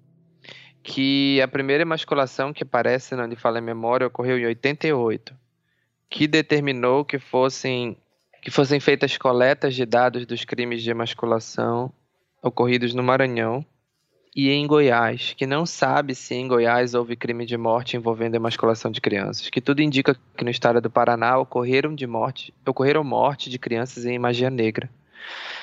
Que 0.82 1.40
a 1.40 1.46
primeira 1.46 1.82
emasculação 1.82 2.52
que 2.52 2.64
aparece 2.64 3.14
na 3.14 3.28
de 3.28 3.36
Fala 3.36 3.60
em 3.60 3.62
Memória 3.62 4.08
ocorreu 4.08 4.36
em 4.36 4.46
88, 4.46 5.32
que 6.10 6.26
determinou 6.26 7.04
que 7.04 7.20
fossem, 7.20 7.96
que 8.42 8.50
fossem 8.50 8.80
feitas 8.80 9.16
coletas 9.16 9.76
de 9.76 9.86
dados 9.86 10.26
dos 10.26 10.44
crimes 10.44 10.82
de 10.82 10.90
emasculação 10.90 11.92
ocorridos 12.42 12.92
no 12.94 13.02
Maranhão 13.04 13.64
e 14.34 14.50
em 14.50 14.66
Goiás, 14.66 15.34
que 15.36 15.46
não 15.46 15.64
sabe 15.66 16.14
se 16.14 16.34
em 16.34 16.46
Goiás 16.46 16.94
houve 16.94 17.16
crime 17.16 17.44
de 17.44 17.56
morte 17.56 17.96
envolvendo 17.96 18.34
emasculação 18.34 18.90
de 18.90 19.00
crianças, 19.00 19.50
que 19.50 19.60
tudo 19.60 19.82
indica 19.82 20.16
que 20.36 20.44
no 20.44 20.50
estado 20.50 20.80
do 20.80 20.90
Paraná 20.90 21.38
ocorreram 21.38 21.94
de 21.94 22.06
morte, 22.06 22.54
ocorreram 22.66 23.02
morte 23.02 23.50
de 23.50 23.58
crianças 23.58 24.04
em 24.04 24.18
magia 24.18 24.50
negra, 24.50 24.90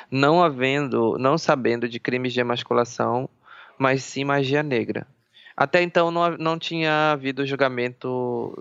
não 0.09 0.43
havendo, 0.43 1.17
não 1.17 1.37
sabendo 1.37 1.87
de 1.87 1.99
crimes 1.99 2.33
de 2.33 2.39
emasculação, 2.39 3.29
mas 3.77 4.03
sim 4.03 4.23
magia 4.23 4.63
negra. 4.63 5.07
Até 5.57 5.81
então 5.81 6.11
não, 6.11 6.37
não 6.37 6.59
tinha 6.59 7.13
havido 7.13 7.45
julgamento 7.45 8.53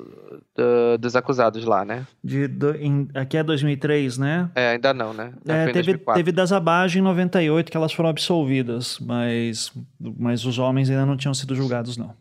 do, 0.54 0.96
dos 0.98 1.16
acusados 1.16 1.64
lá, 1.64 1.84
né? 1.84 2.06
De, 2.22 2.46
do, 2.46 2.76
em, 2.76 3.08
aqui 3.14 3.36
é 3.36 3.42
2003, 3.42 4.16
né? 4.16 4.48
É, 4.54 4.70
ainda 4.70 4.94
não, 4.94 5.12
né? 5.12 5.32
É, 5.44 5.72
teve, 5.72 5.98
teve 5.98 6.30
das 6.30 6.52
Abage 6.52 7.00
em 7.00 7.02
98 7.02 7.68
que 7.70 7.76
elas 7.76 7.92
foram 7.92 8.08
absolvidas, 8.08 8.98
mas, 9.00 9.72
mas 9.98 10.44
os 10.44 10.58
homens 10.58 10.88
ainda 10.88 11.04
não 11.04 11.16
tinham 11.16 11.34
sido 11.34 11.56
julgados, 11.56 11.96
não. 11.96 12.14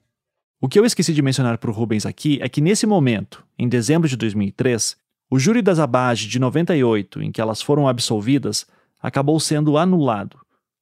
O 0.60 0.68
que 0.68 0.80
eu 0.80 0.86
esqueci 0.86 1.14
de 1.14 1.22
mencionar 1.22 1.58
para 1.60 1.70
o 1.70 1.74
Rubens 1.74 2.06
aqui 2.06 2.40
é 2.42 2.50
que 2.50 2.62
nesse 2.62 2.88
momento, 2.88 3.46
em 3.60 3.68
dezembro 3.68 4.10
de 4.10 4.18
2003, 4.18 4.98
o 5.30 5.38
júri 5.38 5.62
das 5.62 5.78
Abage 5.78 6.28
de 6.28 6.40
98, 6.40 7.22
em 7.22 7.32
que 7.32 7.42
elas 7.42 7.62
foram 7.62 7.88
absolvidas, 7.88 8.66
acabou 9.02 9.40
sendo 9.40 9.78
anulado, 9.78 10.40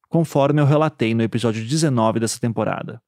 conforme 0.08 0.62
eu 0.62 0.66
relatei 0.66 1.14
no 1.14 1.22
episódio 1.22 1.62
19 1.62 2.20
dessa 2.20 2.40
temporada. 2.40 3.02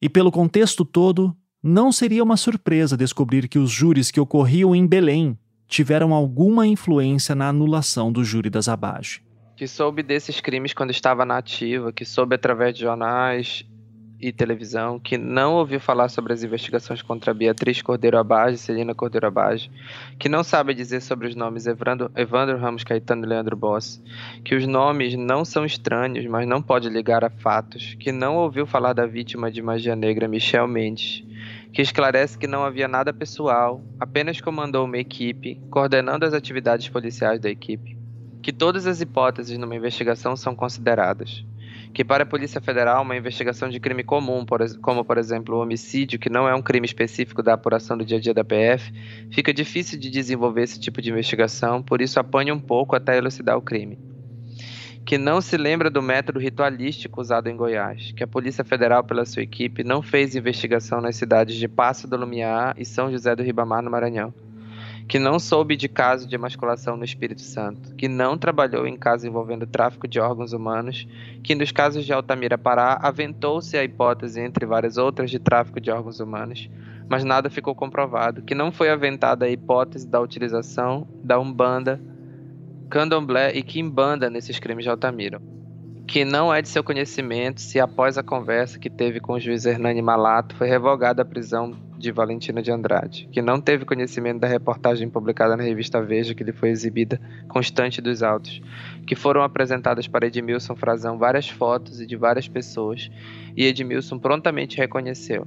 E 0.00 0.08
pelo 0.08 0.30
contexto 0.30 0.84
todo, 0.84 1.36
não 1.62 1.90
seria 1.90 2.22
uma 2.22 2.36
surpresa 2.36 2.96
descobrir 2.96 3.48
que 3.48 3.58
os 3.58 3.70
júris 3.70 4.10
que 4.10 4.20
ocorriam 4.20 4.74
em 4.74 4.86
Belém 4.86 5.36
tiveram 5.66 6.14
alguma 6.14 6.66
influência 6.66 7.34
na 7.34 7.48
anulação 7.48 8.12
do 8.12 8.24
júri 8.24 8.48
das 8.48 8.68
Abage. 8.68 9.22
Que 9.56 9.66
soube 9.66 10.02
desses 10.02 10.40
crimes 10.40 10.72
quando 10.72 10.90
estava 10.90 11.24
na 11.24 11.36
ativa, 11.36 11.92
que 11.92 12.04
soube 12.04 12.34
através 12.34 12.74
de 12.74 12.82
jornais 12.82 13.66
e 14.20 14.32
televisão, 14.32 14.98
que 14.98 15.16
não 15.16 15.54
ouviu 15.54 15.78
falar 15.78 16.08
sobre 16.08 16.32
as 16.32 16.42
investigações 16.42 17.02
contra 17.02 17.32
Beatriz 17.32 17.80
Cordeiro 17.80 18.18
Abage 18.18 18.56
e 18.56 18.58
Celina 18.58 18.94
Cordeiro 18.94 19.26
Abage, 19.26 19.70
que 20.18 20.28
não 20.28 20.42
sabe 20.42 20.74
dizer 20.74 21.00
sobre 21.00 21.28
os 21.28 21.36
nomes 21.36 21.66
Evandro, 21.66 22.10
Evandro 22.16 22.58
Ramos 22.58 22.82
Caetano 22.82 23.24
e 23.24 23.28
Leandro 23.28 23.56
Boss, 23.56 24.02
que 24.44 24.54
os 24.54 24.66
nomes 24.66 25.14
não 25.14 25.44
são 25.44 25.64
estranhos, 25.64 26.26
mas 26.26 26.48
não 26.48 26.60
pode 26.60 26.88
ligar 26.88 27.24
a 27.24 27.30
fatos, 27.30 27.94
que 27.94 28.10
não 28.10 28.36
ouviu 28.36 28.66
falar 28.66 28.92
da 28.92 29.06
vítima 29.06 29.50
de 29.50 29.62
magia 29.62 29.94
negra 29.94 30.26
Michel 30.26 30.66
Mendes, 30.66 31.24
que 31.72 31.82
esclarece 31.82 32.36
que 32.36 32.46
não 32.46 32.64
havia 32.64 32.88
nada 32.88 33.12
pessoal, 33.12 33.80
apenas 34.00 34.40
comandou 34.40 34.84
uma 34.84 34.98
equipe, 34.98 35.60
coordenando 35.70 36.24
as 36.24 36.34
atividades 36.34 36.88
policiais 36.88 37.38
da 37.40 37.48
equipe 37.48 37.98
que 38.42 38.52
todas 38.52 38.86
as 38.86 39.00
hipóteses 39.00 39.58
numa 39.58 39.76
investigação 39.76 40.36
são 40.36 40.54
consideradas, 40.54 41.44
que 41.92 42.04
para 42.04 42.22
a 42.22 42.26
Polícia 42.26 42.60
Federal 42.60 43.02
uma 43.02 43.16
investigação 43.16 43.68
de 43.68 43.80
crime 43.80 44.04
comum, 44.04 44.44
como 44.80 45.04
por 45.04 45.18
exemplo 45.18 45.56
o 45.56 45.62
homicídio, 45.62 46.18
que 46.18 46.30
não 46.30 46.48
é 46.48 46.54
um 46.54 46.62
crime 46.62 46.86
específico 46.86 47.42
da 47.42 47.54
apuração 47.54 47.96
do 47.96 48.04
dia 48.04 48.18
a 48.18 48.20
dia 48.20 48.34
da 48.34 48.44
PF, 48.44 48.92
fica 49.30 49.52
difícil 49.52 49.98
de 49.98 50.10
desenvolver 50.10 50.62
esse 50.62 50.78
tipo 50.78 51.00
de 51.00 51.10
investigação, 51.10 51.82
por 51.82 52.00
isso 52.00 52.20
apanha 52.20 52.54
um 52.54 52.60
pouco 52.60 52.94
até 52.94 53.16
elucidar 53.16 53.56
o 53.56 53.62
crime. 53.62 53.98
Que 55.04 55.16
não 55.16 55.40
se 55.40 55.56
lembra 55.56 55.88
do 55.88 56.02
método 56.02 56.38
ritualístico 56.38 57.20
usado 57.20 57.48
em 57.48 57.56
Goiás, 57.56 58.12
que 58.12 58.22
a 58.22 58.26
Polícia 58.26 58.62
Federal, 58.62 59.02
pela 59.02 59.24
sua 59.24 59.42
equipe, 59.42 59.82
não 59.82 60.02
fez 60.02 60.36
investigação 60.36 61.00
nas 61.00 61.16
cidades 61.16 61.56
de 61.56 61.66
Passo 61.66 62.06
do 62.06 62.16
Lumiar 62.16 62.74
e 62.76 62.84
São 62.84 63.10
José 63.10 63.34
do 63.34 63.42
Ribamar, 63.42 63.82
no 63.82 63.90
Maranhão 63.90 64.34
que 65.08 65.18
não 65.18 65.38
soube 65.38 65.74
de 65.74 65.88
caso 65.88 66.28
de 66.28 66.34
emasculação 66.34 66.94
no 66.94 67.04
Espírito 67.04 67.40
Santo, 67.40 67.94
que 67.94 68.06
não 68.06 68.36
trabalhou 68.36 68.86
em 68.86 68.94
casos 68.94 69.24
envolvendo 69.24 69.66
tráfico 69.66 70.06
de 70.06 70.20
órgãos 70.20 70.52
humanos, 70.52 71.08
que 71.42 71.54
nos 71.54 71.72
casos 71.72 72.04
de 72.04 72.12
Altamira 72.12 72.58
Pará 72.58 72.98
aventou-se 73.00 73.74
a 73.78 73.82
hipótese, 73.82 74.38
entre 74.38 74.66
várias 74.66 74.98
outras, 74.98 75.30
de 75.30 75.38
tráfico 75.38 75.80
de 75.80 75.90
órgãos 75.90 76.20
humanos, 76.20 76.68
mas 77.08 77.24
nada 77.24 77.48
ficou 77.48 77.74
comprovado, 77.74 78.42
que 78.42 78.54
não 78.54 78.70
foi 78.70 78.90
aventada 78.90 79.46
a 79.46 79.50
hipótese 79.50 80.06
da 80.06 80.20
utilização 80.20 81.08
da 81.24 81.40
Umbanda, 81.40 81.98
Candomblé 82.90 83.56
e 83.56 83.62
Quimbanda 83.62 84.28
nesses 84.28 84.58
crimes 84.58 84.84
de 84.84 84.90
Altamira 84.90 85.40
que 86.06 86.24
não 86.24 86.52
é 86.52 86.62
de 86.62 86.70
seu 86.70 86.82
conhecimento 86.82 87.60
se 87.60 87.78
após 87.78 88.16
a 88.16 88.22
conversa 88.22 88.78
que 88.78 88.88
teve 88.88 89.20
com 89.20 89.34
o 89.34 89.38
juiz 89.38 89.66
Hernani 89.66 90.00
Malato 90.00 90.56
foi 90.56 90.66
revogada 90.66 91.20
a 91.20 91.24
prisão 91.24 91.76
de 91.98 92.12
Valentina 92.12 92.62
de 92.62 92.70
Andrade, 92.70 93.28
que 93.32 93.42
não 93.42 93.60
teve 93.60 93.84
conhecimento 93.84 94.40
da 94.40 94.46
reportagem 94.46 95.08
publicada 95.10 95.56
na 95.56 95.62
revista 95.62 96.00
Veja 96.00 96.34
que 96.34 96.44
lhe 96.44 96.52
foi 96.52 96.70
exibida 96.70 97.20
constante 97.48 98.00
dos 98.00 98.22
autos, 98.22 98.62
que 99.06 99.16
foram 99.16 99.42
apresentadas 99.42 100.06
para 100.06 100.26
Edmilson 100.26 100.76
Frazão 100.76 101.18
várias 101.18 101.48
fotos 101.48 102.00
e 102.00 102.06
de 102.06 102.16
várias 102.16 102.48
pessoas, 102.48 103.10
e 103.56 103.66
Edmilson 103.66 104.18
prontamente 104.18 104.78
reconheceu 104.78 105.46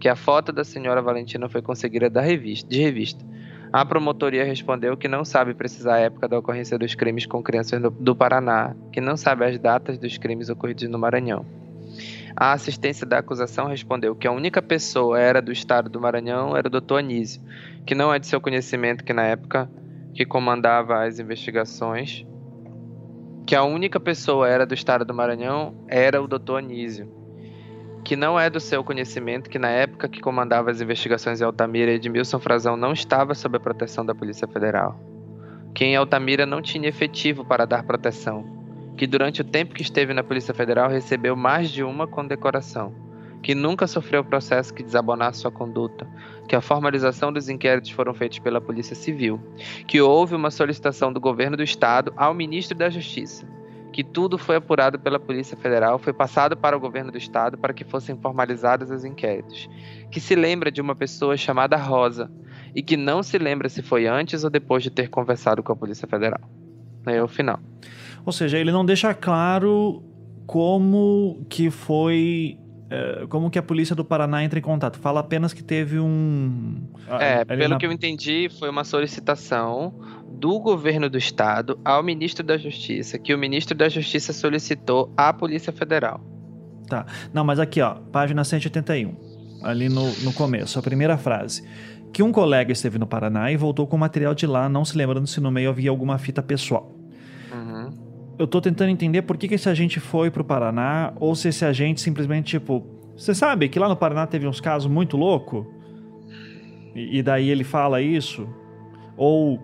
que 0.00 0.08
a 0.08 0.16
foto 0.16 0.50
da 0.50 0.64
senhora 0.64 1.00
Valentina 1.00 1.48
foi 1.48 1.62
conseguida 1.62 2.10
da 2.10 2.20
revista, 2.20 2.68
de 2.68 2.80
revista 2.80 3.24
a 3.72 3.86
promotoria 3.86 4.44
respondeu 4.44 4.98
que 4.98 5.08
não 5.08 5.24
sabe 5.24 5.54
precisar 5.54 5.94
a 5.94 6.00
época 6.00 6.28
da 6.28 6.38
ocorrência 6.38 6.78
dos 6.78 6.94
crimes 6.94 7.24
com 7.24 7.42
crianças 7.42 7.80
do 7.80 8.14
Paraná, 8.14 8.76
que 8.92 9.00
não 9.00 9.16
sabe 9.16 9.46
as 9.46 9.58
datas 9.58 9.96
dos 9.96 10.18
crimes 10.18 10.50
ocorridos 10.50 10.86
no 10.90 10.98
Maranhão. 10.98 11.61
A 12.36 12.52
assistência 12.52 13.06
da 13.06 13.18
acusação 13.18 13.66
respondeu 13.66 14.14
que 14.14 14.26
a 14.26 14.32
única 14.32 14.62
pessoa 14.62 15.18
era 15.18 15.42
do 15.42 15.52
estado 15.52 15.88
do 15.88 16.00
Maranhão 16.00 16.56
era 16.56 16.68
o 16.68 16.70
Dr. 16.70 16.98
Anísio, 16.98 17.42
que 17.86 17.94
não 17.94 18.12
é 18.12 18.18
de 18.18 18.26
seu 18.26 18.40
conhecimento 18.40 19.04
que 19.04 19.12
na 19.12 19.24
época 19.24 19.70
que 20.14 20.24
comandava 20.24 21.04
as 21.04 21.18
investigações, 21.18 22.26
que 23.46 23.54
a 23.54 23.64
única 23.64 23.98
pessoa 23.98 24.48
era 24.48 24.66
do 24.66 24.74
estado 24.74 25.04
do 25.04 25.14
Maranhão 25.14 25.74
era 25.88 26.22
o 26.22 26.28
Dr. 26.28 26.56
Anísio 26.58 27.22
que 28.04 28.16
não 28.16 28.38
é 28.38 28.50
do 28.50 28.58
seu 28.58 28.82
conhecimento 28.82 29.48
que 29.48 29.58
na 29.58 29.68
época 29.68 30.08
que 30.08 30.20
comandava 30.20 30.70
as 30.70 30.80
investigações 30.80 31.40
em 31.40 31.44
Altamira, 31.44 31.92
Edmilson 31.92 32.38
Frazão 32.38 32.76
não 32.76 32.92
estava 32.92 33.34
sob 33.34 33.56
a 33.56 33.60
proteção 33.60 34.04
da 34.04 34.14
Polícia 34.14 34.48
Federal. 34.48 34.98
Que 35.74 35.84
em 35.84 35.96
Altamira 35.96 36.44
não 36.44 36.60
tinha 36.60 36.88
efetivo 36.88 37.44
para 37.44 37.64
dar 37.64 37.84
proteção. 37.84 38.61
Que 38.96 39.06
durante 39.06 39.40
o 39.40 39.44
tempo 39.44 39.74
que 39.74 39.82
esteve 39.82 40.12
na 40.12 40.22
Polícia 40.22 40.54
Federal 40.54 40.90
recebeu 40.90 41.34
mais 41.36 41.70
de 41.70 41.82
uma 41.82 42.06
condecoração. 42.06 42.94
Que 43.42 43.54
nunca 43.54 43.86
sofreu 43.86 44.24
processo 44.24 44.72
que 44.72 44.82
desabonasse 44.82 45.40
sua 45.40 45.50
conduta. 45.50 46.06
Que 46.48 46.54
a 46.54 46.60
formalização 46.60 47.32
dos 47.32 47.48
inquéritos 47.48 47.90
foram 47.90 48.14
feitos 48.14 48.38
pela 48.38 48.60
Polícia 48.60 48.94
Civil. 48.94 49.40
Que 49.86 50.00
houve 50.00 50.34
uma 50.34 50.50
solicitação 50.50 51.12
do 51.12 51.20
governo 51.20 51.56
do 51.56 51.62
Estado 51.62 52.12
ao 52.16 52.32
ministro 52.32 52.76
da 52.76 52.88
Justiça 52.88 53.46
que 53.92 54.02
tudo 54.02 54.38
foi 54.38 54.56
apurado 54.56 54.98
pela 54.98 55.20
Polícia 55.20 55.56
Federal, 55.56 55.98
foi 55.98 56.12
passado 56.12 56.56
para 56.56 56.76
o 56.76 56.80
governo 56.80 57.12
do 57.12 57.18
estado 57.18 57.58
para 57.58 57.74
que 57.74 57.84
fossem 57.84 58.16
formalizados 58.16 58.90
os 58.90 59.04
inquéritos. 59.04 59.68
Que 60.10 60.18
se 60.18 60.34
lembra 60.34 60.72
de 60.72 60.80
uma 60.80 60.96
pessoa 60.96 61.36
chamada 61.36 61.76
Rosa 61.76 62.30
e 62.74 62.82
que 62.82 62.96
não 62.96 63.22
se 63.22 63.36
lembra 63.38 63.68
se 63.68 63.82
foi 63.82 64.06
antes 64.06 64.42
ou 64.42 64.50
depois 64.50 64.82
de 64.82 64.90
ter 64.90 65.08
conversado 65.08 65.62
com 65.62 65.72
a 65.72 65.76
Polícia 65.76 66.08
Federal. 66.08 66.40
É 67.06 67.22
o 67.22 67.28
final. 67.28 67.60
Ou 68.24 68.32
seja, 68.32 68.58
ele 68.58 68.72
não 68.72 68.84
deixa 68.84 69.12
claro 69.14 70.02
como 70.46 71.44
que 71.48 71.70
foi 71.70 72.58
é, 72.92 73.26
como 73.26 73.50
que 73.50 73.58
a 73.58 73.62
polícia 73.62 73.96
do 73.96 74.04
Paraná 74.04 74.44
entra 74.44 74.58
em 74.58 74.62
contato? 74.62 74.98
Fala 74.98 75.20
apenas 75.20 75.54
que 75.54 75.62
teve 75.62 75.98
um. 75.98 76.86
É, 77.18 77.42
pelo 77.42 77.70
na... 77.70 77.78
que 77.78 77.86
eu 77.86 77.90
entendi, 77.90 78.50
foi 78.58 78.68
uma 78.68 78.84
solicitação 78.84 79.94
do 80.30 80.60
governo 80.60 81.08
do 81.08 81.16
estado 81.16 81.80
ao 81.82 82.02
ministro 82.02 82.44
da 82.44 82.58
Justiça, 82.58 83.18
que 83.18 83.32
o 83.32 83.38
ministro 83.38 83.74
da 83.74 83.88
Justiça 83.88 84.34
solicitou 84.34 85.10
à 85.16 85.32
Polícia 85.32 85.72
Federal. 85.72 86.20
Tá. 86.86 87.06
Não, 87.32 87.42
mas 87.42 87.58
aqui, 87.58 87.80
ó, 87.80 87.94
página 87.94 88.44
181, 88.44 89.16
ali 89.62 89.88
no, 89.88 90.12
no 90.16 90.32
começo, 90.34 90.78
a 90.78 90.82
primeira 90.82 91.16
frase. 91.16 91.66
Que 92.12 92.22
um 92.22 92.30
colega 92.30 92.72
esteve 92.72 92.98
no 92.98 93.06
Paraná 93.06 93.50
e 93.50 93.56
voltou 93.56 93.86
com 93.86 93.96
material 93.96 94.34
de 94.34 94.46
lá, 94.46 94.68
não 94.68 94.84
se 94.84 94.98
lembrando 94.98 95.26
se 95.26 95.40
no 95.40 95.50
meio 95.50 95.70
havia 95.70 95.88
alguma 95.88 96.18
fita 96.18 96.42
pessoal. 96.42 96.94
Uhum. 97.50 98.11
Eu 98.42 98.46
tô 98.48 98.60
tentando 98.60 98.90
entender 98.90 99.22
por 99.22 99.36
que, 99.36 99.46
que 99.46 99.54
esse 99.54 99.68
agente 99.68 100.00
foi 100.00 100.28
pro 100.28 100.42
Paraná, 100.42 101.12
ou 101.20 101.32
se 101.32 101.46
esse 101.46 101.64
agente 101.64 102.00
simplesmente, 102.00 102.58
tipo, 102.58 102.84
você 103.16 103.32
sabe 103.36 103.68
que 103.68 103.78
lá 103.78 103.88
no 103.88 103.94
Paraná 103.94 104.26
teve 104.26 104.48
uns 104.48 104.60
casos 104.60 104.90
muito 104.90 105.16
louco? 105.16 105.72
E, 106.92 107.18
e 107.18 107.22
daí 107.22 107.48
ele 107.48 107.62
fala 107.62 108.02
isso? 108.02 108.48
Ou 109.16 109.62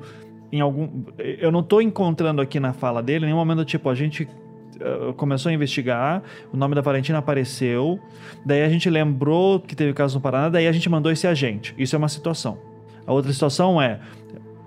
em 0.53 0.61
algum. 0.61 1.03
Eu 1.19 1.51
não 1.51 1.59
estou 1.59 1.83
encontrando 1.83 2.41
aqui 2.41 2.61
na 2.61 2.73
fala 2.73 3.03
dele 3.03 3.27
nenhum 3.27 3.39
momento 3.39 3.65
tipo, 3.65 3.91
a 3.91 3.97
gente 3.97 4.29
uh, 4.77 5.13
começou 5.15 5.51
a 5.51 5.53
investigar, 5.53 6.23
o 6.53 6.57
nome 6.57 6.77
da 6.77 6.81
Valentina 6.81 7.19
apareceu, 7.19 7.99
daí 8.47 8.63
a 8.63 8.69
gente 8.69 8.89
lembrou 8.89 9.59
que 9.59 9.75
teve 9.75 9.93
caso 9.93 10.15
no 10.15 10.21
Paraná, 10.21 10.51
daí 10.51 10.69
a 10.69 10.73
gente 10.73 10.89
mandou 10.89 11.11
esse 11.11 11.27
agente. 11.27 11.75
Isso 11.77 11.97
é 11.97 11.99
uma 11.99 12.09
situação. 12.09 12.57
A 13.05 13.13
outra 13.13 13.33
situação 13.33 13.83
é. 13.83 13.99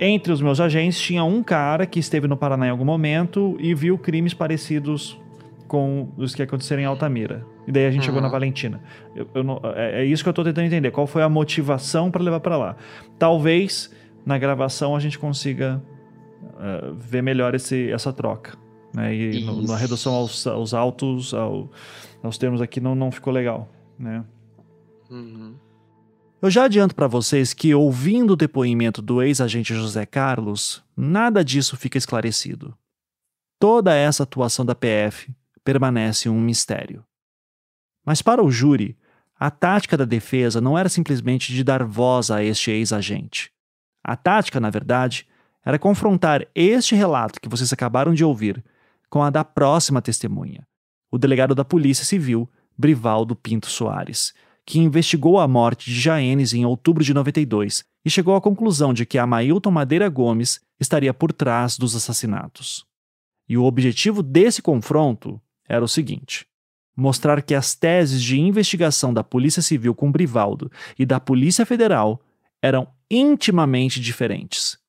Entre 0.04 0.34
os 0.34 0.42
meus 0.42 0.60
agentes 0.60 1.00
tinha 1.00 1.24
um 1.24 1.44
cara 1.44 1.86
que 1.86 2.00
esteve 2.00 2.28
no 2.28 2.36
Paraná 2.36 2.66
em 2.66 2.70
algum 2.72 2.84
momento 2.84 3.56
e 3.60 3.76
viu 3.76 4.00
crimes 4.00 4.34
parecidos 4.34 5.16
com 5.68 6.10
os 6.18 6.34
que 6.34 6.42
aconteceram 6.42 6.82
em 6.82 6.86
Altamira. 6.86 7.46
E 7.68 7.72
daí 7.72 7.86
a 7.86 7.92
gente 7.92 8.00
uhum. 8.00 8.06
chegou 8.08 8.20
na 8.20 8.28
uhum. 8.28 8.32
Valentina. 8.32 8.82
Eu, 9.16 9.28
eu 9.36 9.44
não, 9.44 9.62
é, 9.76 10.02
é, 10.02 10.06
isso 10.06 10.24
que 10.24 10.28
eu 10.28 10.32
estou 10.32 10.44
tentando 10.44 10.66
entender. 10.66 10.90
Qual 10.90 11.06
foi 11.06 11.22
a 11.22 11.30
motivação 11.30 12.10
para 12.10 12.24
levar 12.24 12.40
para 12.40 12.58
lá? 12.58 12.76
Talvez 13.20 13.94
na 14.26 14.40
gravação 14.40 14.96
a 14.96 15.00
gente 15.00 15.20
consiga 15.20 15.80
uh, 16.44 16.96
ver 16.96 17.22
melhor 17.22 17.54
esse, 17.54 17.92
essa 17.92 18.12
troca. 18.12 18.58
Né? 18.92 19.16
E 19.16 19.46
no, 19.46 19.62
na 19.62 19.78
redução 19.78 20.16
aos, 20.16 20.48
aos 20.48 20.74
altos, 20.74 21.32
ao, 21.32 21.70
aos 22.24 22.40
termos 22.40 22.60
aqui, 22.60 22.82
não, 22.82 22.96
não 22.96 23.12
ficou 23.12 23.32
legal. 23.32 23.70
Né? 24.00 24.24
Uhum. 25.12 25.54
Eu 26.42 26.50
já 26.50 26.64
adianto 26.64 26.96
para 26.96 27.06
vocês 27.06 27.54
que, 27.54 27.76
ouvindo 27.76 28.32
o 28.32 28.36
depoimento 28.36 29.00
do 29.00 29.22
ex-agente 29.22 29.76
José 29.76 30.08
Carlos, 30.08 30.84
nada 30.98 31.46
disso 31.46 31.78
fica 31.78 32.00
esclarecido. 32.00 32.76
Toda 33.60 33.94
essa 33.94 34.24
atuação 34.24 34.66
da 34.66 34.74
PF 34.74 35.32
permanece 35.64 36.30
um 36.30 36.42
mistério. 36.42 37.06
Mas 38.04 38.24
para 38.24 38.44
o 38.44 38.50
júri, 38.50 38.98
a 39.40 39.52
tática 39.52 39.96
da 39.96 40.04
defesa 40.04 40.60
não 40.60 40.76
era 40.76 40.90
simplesmente 40.90 41.54
de 41.54 41.64
dar 41.64 41.84
voz 41.84 42.32
a 42.32 42.44
este 42.44 42.72
ex-agente. 42.72 43.52
A 44.04 44.16
tática, 44.16 44.60
na 44.60 44.72
verdade, 44.72 45.28
era 45.64 45.78
confrontar 45.78 46.48
este 46.56 46.96
relato 46.96 47.40
que 47.40 47.50
vocês 47.50 47.72
acabaram 47.72 48.16
de 48.16 48.24
ouvir 48.26 48.64
com 49.12 49.22
a 49.22 49.30
da 49.30 49.44
próxima 49.44 50.02
testemunha, 50.02 50.68
o 51.12 51.20
delegado 51.20 51.54
da 51.54 51.64
Polícia 51.64 52.04
Civil, 52.04 52.50
Brivaldo 52.76 53.36
Pinto 53.36 53.68
Soares, 53.68 54.34
que 54.66 54.80
investigou 54.80 55.40
a 55.40 55.48
morte 55.48 55.90
de 55.90 56.00
Jaenes 56.00 56.54
em 56.54 56.66
outubro 56.66 57.04
de 57.04 57.14
92 57.14 57.84
e 58.06 58.10
chegou 58.10 58.36
à 58.36 58.42
conclusão 58.42 58.94
de 58.94 59.06
que 59.06 59.18
Amailton 59.18 59.72
Madeira 59.72 60.10
Gomes 60.10 60.60
estaria 60.80 61.14
por 61.14 61.32
trás 61.32 61.78
dos 61.78 61.96
assassinatos. 61.96 62.86
E 63.48 63.58
o 63.58 63.64
objetivo 63.64 64.24
desse 64.24 64.62
confronto 64.62 65.42
era 65.68 65.84
o 65.84 65.88
seguinte: 65.88 66.46
mostrar 66.96 67.42
que 67.42 67.54
as 67.54 67.76
teses 67.76 68.22
de 68.22 68.40
investigação 68.40 69.14
da 69.14 69.24
Polícia 69.24 69.62
Civil 69.62 69.94
com 69.94 70.12
Brivaldo 70.12 70.72
e 70.98 71.06
da 71.06 71.20
Polícia 71.20 71.66
Federal 71.66 72.22
eram 72.62 72.88
intimamente 73.10 74.00
diferentes. 74.00 74.80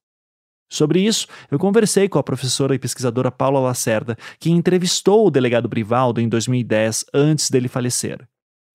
Sobre 0.70 1.00
isso, 1.00 1.26
eu 1.50 1.58
conversei 1.58 2.08
com 2.08 2.18
a 2.18 2.22
professora 2.22 2.74
e 2.74 2.78
pesquisadora 2.78 3.30
Paula 3.30 3.60
Lacerda, 3.60 4.16
que 4.38 4.50
entrevistou 4.50 5.26
o 5.26 5.30
delegado 5.30 5.68
Brivaldo 5.68 6.18
em 6.18 6.28
2010, 6.28 7.04
antes 7.12 7.50
dele 7.50 7.68
falecer. 7.68 8.26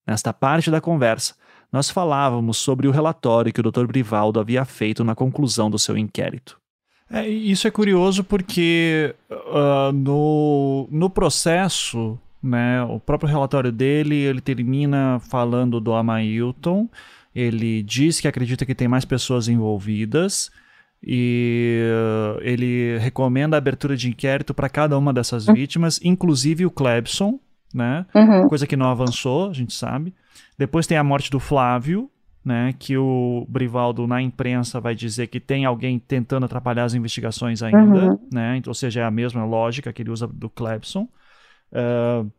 Nesta 0.07 0.31
parte 0.31 0.71
da 0.71 0.79
conversa, 0.79 1.35
nós 1.71 1.89
falávamos 1.89 2.57
sobre 2.57 2.87
o 2.87 2.91
relatório 2.91 3.51
que 3.51 3.59
o 3.59 3.63
Dr. 3.63 3.85
Brivaldo 3.85 4.39
havia 4.39 4.63
feito 4.63 5.03
na 5.03 5.13
conclusão 5.13 5.69
do 5.69 5.77
seu 5.77 5.97
inquérito. 5.97 6.57
É, 7.09 7.27
isso 7.27 7.67
é 7.67 7.71
curioso 7.71 8.23
porque 8.23 9.13
uh, 9.29 9.91
no, 9.93 10.87
no 10.89 11.09
processo, 11.09 12.17
né, 12.41 12.81
o 12.83 12.99
próprio 12.99 13.29
relatório 13.29 13.71
dele, 13.71 14.15
ele 14.15 14.41
termina 14.41 15.19
falando 15.19 15.79
do 15.79 15.93
Amailton, 15.93 16.89
ele 17.35 17.83
diz 17.83 18.19
que 18.19 18.27
acredita 18.27 18.65
que 18.65 18.75
tem 18.75 18.87
mais 18.87 19.05
pessoas 19.05 19.47
envolvidas, 19.47 20.49
e 21.03 21.81
uh, 21.85 22.39
ele 22.41 22.97
recomenda 22.97 23.55
a 23.55 23.59
abertura 23.59 23.95
de 23.95 24.09
inquérito 24.09 24.53
para 24.53 24.67
cada 24.67 24.97
uma 24.97 25.13
dessas 25.13 25.47
uhum. 25.47 25.53
vítimas, 25.53 25.99
inclusive 26.03 26.65
o 26.65 26.71
Clebson, 26.71 27.39
né? 27.73 28.05
Uhum. 28.13 28.47
Coisa 28.47 28.67
que 28.67 28.75
não 28.75 28.89
avançou, 28.89 29.49
a 29.49 29.53
gente 29.53 29.73
sabe. 29.73 30.13
Depois 30.57 30.87
tem 30.87 30.97
a 30.97 31.03
morte 31.03 31.29
do 31.29 31.39
Flávio, 31.39 32.09
né? 32.43 32.73
Que 32.79 32.97
o 32.97 33.45
Brivaldo 33.49 34.07
na 34.07 34.21
imprensa 34.21 34.79
vai 34.79 34.95
dizer 34.95 35.27
que 35.27 35.39
tem 35.39 35.65
alguém 35.65 35.99
tentando 35.99 36.45
atrapalhar 36.45 36.85
as 36.85 36.93
investigações 36.93 37.61
ainda, 37.61 38.11
uhum. 38.11 38.19
né? 38.31 38.57
Então, 38.57 38.71
ou 38.71 38.75
seja, 38.75 39.01
é 39.01 39.03
a 39.03 39.11
mesma 39.11 39.45
lógica 39.45 39.91
que 39.91 40.01
ele 40.01 40.11
usa 40.11 40.27
do 40.27 40.49
Clebson. 40.49 41.07
Uh, 41.71 42.31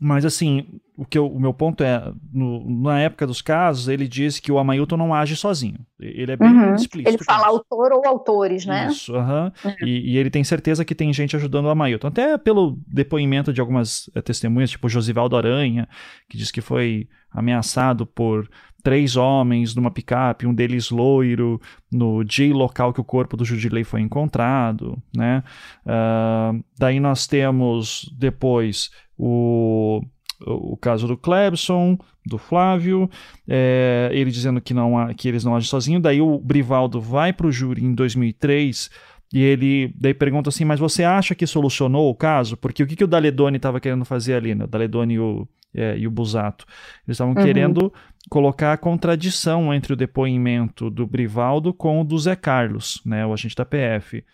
mas 0.00 0.24
assim, 0.24 0.66
o, 0.96 1.04
que 1.04 1.18
eu, 1.18 1.26
o 1.26 1.40
meu 1.40 1.52
ponto 1.52 1.82
é, 1.82 2.12
no, 2.32 2.82
na 2.82 3.00
época 3.00 3.26
dos 3.26 3.42
casos, 3.42 3.88
ele 3.88 4.06
diz 4.06 4.38
que 4.38 4.52
o 4.52 4.58
Amailton 4.58 4.96
não 4.96 5.12
age 5.12 5.34
sozinho. 5.34 5.78
Ele 5.98 6.32
é 6.32 6.36
bem 6.36 6.48
uhum. 6.48 6.74
explícito. 6.74 7.10
Ele 7.10 7.24
fala 7.24 7.48
autor 7.48 7.92
ou 7.92 8.06
autores, 8.06 8.64
né? 8.64 8.88
Isso, 8.88 9.12
uhum. 9.12 9.44
uhum. 9.46 9.74
E, 9.82 10.12
e, 10.12 10.18
ele 10.18 10.30
tem 10.30 10.44
certeza 10.44 10.84
que 10.84 10.94
tem 10.94 11.12
gente 11.12 11.34
ajudando 11.34 11.66
o 11.66 11.70
Amailton. 11.70 12.08
Até 12.08 12.38
pelo 12.38 12.78
depoimento 12.86 13.52
de 13.52 13.60
algumas 13.60 14.08
é, 14.14 14.22
testemunhas, 14.22 14.70
tipo 14.70 14.88
Josivaldo 14.88 15.36
Aranha, 15.36 15.88
que 16.28 16.38
diz 16.38 16.50
que 16.50 16.60
foi 16.60 17.08
ameaçado 17.32 18.06
por 18.06 18.48
três 18.84 19.16
homens 19.16 19.74
numa 19.74 19.90
picape, 19.90 20.46
um 20.46 20.54
deles 20.54 20.90
loiro, 20.90 21.60
no 21.90 22.22
dia 22.22 22.54
local 22.54 22.92
que 22.92 23.00
o 23.00 23.04
corpo 23.04 23.36
do 23.36 23.44
Judilei 23.44 23.82
foi 23.82 24.02
encontrado, 24.02 25.02
né? 25.16 25.42
Uh, 25.84 26.62
daí 26.78 27.00
nós 27.00 27.26
temos 27.26 28.14
depois 28.16 28.90
o, 29.16 30.02
o 30.46 30.76
caso 30.76 31.06
do 31.06 31.16
Clebson, 31.16 31.98
do 32.26 32.38
Flávio, 32.38 33.08
é, 33.46 34.10
ele 34.12 34.30
dizendo 34.30 34.60
que, 34.60 34.72
não, 34.72 35.12
que 35.14 35.28
eles 35.28 35.44
não 35.44 35.54
agem 35.54 35.68
sozinhos. 35.68 36.02
Daí 36.02 36.20
o 36.20 36.38
Brivaldo 36.38 37.00
vai 37.00 37.32
para 37.32 37.46
o 37.46 37.52
júri 37.52 37.84
em 37.84 37.94
2003 37.94 38.90
e 39.32 39.42
ele 39.42 39.92
daí 39.98 40.14
pergunta 40.14 40.48
assim: 40.48 40.64
Mas 40.64 40.78
você 40.78 41.02
acha 41.02 41.34
que 41.34 41.46
solucionou 41.46 42.08
o 42.08 42.14
caso? 42.14 42.56
Porque 42.56 42.82
o 42.82 42.86
que, 42.86 42.96
que 42.96 43.04
o 43.04 43.08
Daledoni 43.08 43.56
estava 43.56 43.80
querendo 43.80 44.04
fazer 44.04 44.34
ali, 44.34 44.54
né? 44.54 44.64
O 44.64 44.68
Daledoni 44.68 45.14
e 45.14 45.18
o, 45.18 45.48
é, 45.74 45.98
e 45.98 46.06
o 46.06 46.10
Busato. 46.10 46.64
Eles 47.06 47.16
estavam 47.16 47.34
uhum. 47.34 47.42
querendo 47.42 47.92
colocar 48.30 48.72
a 48.72 48.78
contradição 48.78 49.74
entre 49.74 49.92
o 49.92 49.96
depoimento 49.96 50.88
do 50.88 51.06
Brivaldo 51.06 51.74
com 51.74 52.00
o 52.00 52.04
do 52.04 52.18
Zé 52.18 52.36
Carlos, 52.36 53.02
né? 53.04 53.26
O 53.26 53.32
agente 53.32 53.56
da 53.56 53.64
PF. 53.64 54.24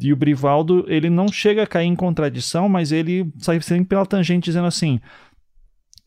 E 0.00 0.12
o 0.12 0.16
Brivaldo, 0.16 0.84
ele 0.88 1.10
não 1.10 1.28
chega 1.28 1.62
a 1.62 1.66
cair 1.66 1.86
em 1.86 1.96
contradição, 1.96 2.68
mas 2.68 2.92
ele 2.92 3.32
sai 3.38 3.60
sempre 3.60 3.86
pela 3.86 4.06
tangente 4.06 4.44
dizendo 4.44 4.66
assim: 4.66 5.00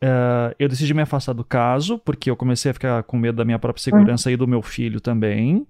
uh, 0.02 0.54
eu 0.58 0.68
decidi 0.68 0.92
me 0.94 1.02
afastar 1.02 1.32
do 1.32 1.44
caso, 1.44 1.98
porque 1.98 2.30
eu 2.30 2.36
comecei 2.36 2.70
a 2.70 2.74
ficar 2.74 3.02
com 3.02 3.16
medo 3.16 3.36
da 3.36 3.44
minha 3.44 3.58
própria 3.58 3.82
segurança 3.82 4.28
uhum. 4.28 4.34
e 4.34 4.36
do 4.36 4.46
meu 4.46 4.62
filho 4.62 5.00
também. 5.00 5.66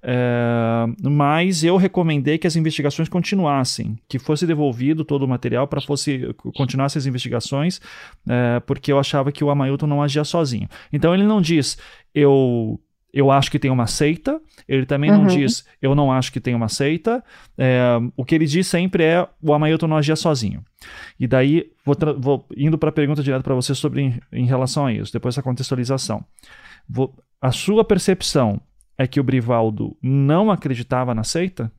Uh, 0.00 1.10
mas 1.10 1.64
eu 1.64 1.76
recomendei 1.76 2.38
que 2.38 2.46
as 2.46 2.54
investigações 2.54 3.08
continuassem, 3.08 3.98
que 4.08 4.18
fosse 4.18 4.46
devolvido 4.46 5.04
todo 5.04 5.24
o 5.24 5.28
material 5.28 5.66
para 5.66 5.80
fosse 5.80 6.32
continuasse 6.56 6.96
as 6.96 7.06
investigações, 7.06 7.78
uh, 7.78 8.60
porque 8.64 8.92
eu 8.92 8.98
achava 8.98 9.32
que 9.32 9.42
o 9.42 9.50
Amailton 9.50 9.88
não 9.88 10.02
agia 10.02 10.22
sozinho. 10.22 10.68
Então 10.92 11.12
ele 11.14 11.24
não 11.24 11.40
diz 11.40 11.76
eu 12.14 12.80
eu 13.12 13.30
acho 13.30 13.50
que 13.50 13.58
tem 13.58 13.70
uma 13.70 13.86
seita. 13.86 14.40
Ele 14.68 14.84
também 14.84 15.10
uhum. 15.10 15.18
não 15.18 15.26
diz, 15.26 15.64
eu 15.80 15.94
não 15.94 16.12
acho 16.12 16.32
que 16.32 16.40
tem 16.40 16.54
uma 16.54 16.68
seita. 16.68 17.24
É, 17.56 17.98
o 18.16 18.24
que 18.24 18.34
ele 18.34 18.46
diz 18.46 18.66
sempre 18.66 19.04
é, 19.04 19.26
o 19.42 19.52
Amailton 19.52 19.86
não 19.86 19.96
agia 19.96 20.16
sozinho. 20.16 20.64
E 21.18 21.26
daí, 21.26 21.70
vou, 21.84 21.96
vou 22.18 22.46
indo 22.56 22.76
para 22.78 22.90
a 22.90 22.92
pergunta 22.92 23.22
direta 23.22 23.42
para 23.42 23.54
você 23.54 23.74
sobre 23.74 24.02
em, 24.02 24.20
em, 24.32 24.46
relação 24.46 24.86
a 24.86 24.92
isso, 24.92 25.12
depois 25.12 25.34
essa 25.34 25.42
contextualização. 25.42 26.24
Vou, 26.88 27.14
a 27.40 27.50
sua 27.50 27.84
percepção 27.84 28.60
é 28.96 29.06
que 29.06 29.20
o 29.20 29.24
Brivaldo 29.24 29.96
não 30.02 30.50
acreditava 30.50 31.14
na 31.14 31.24
seita? 31.24 31.72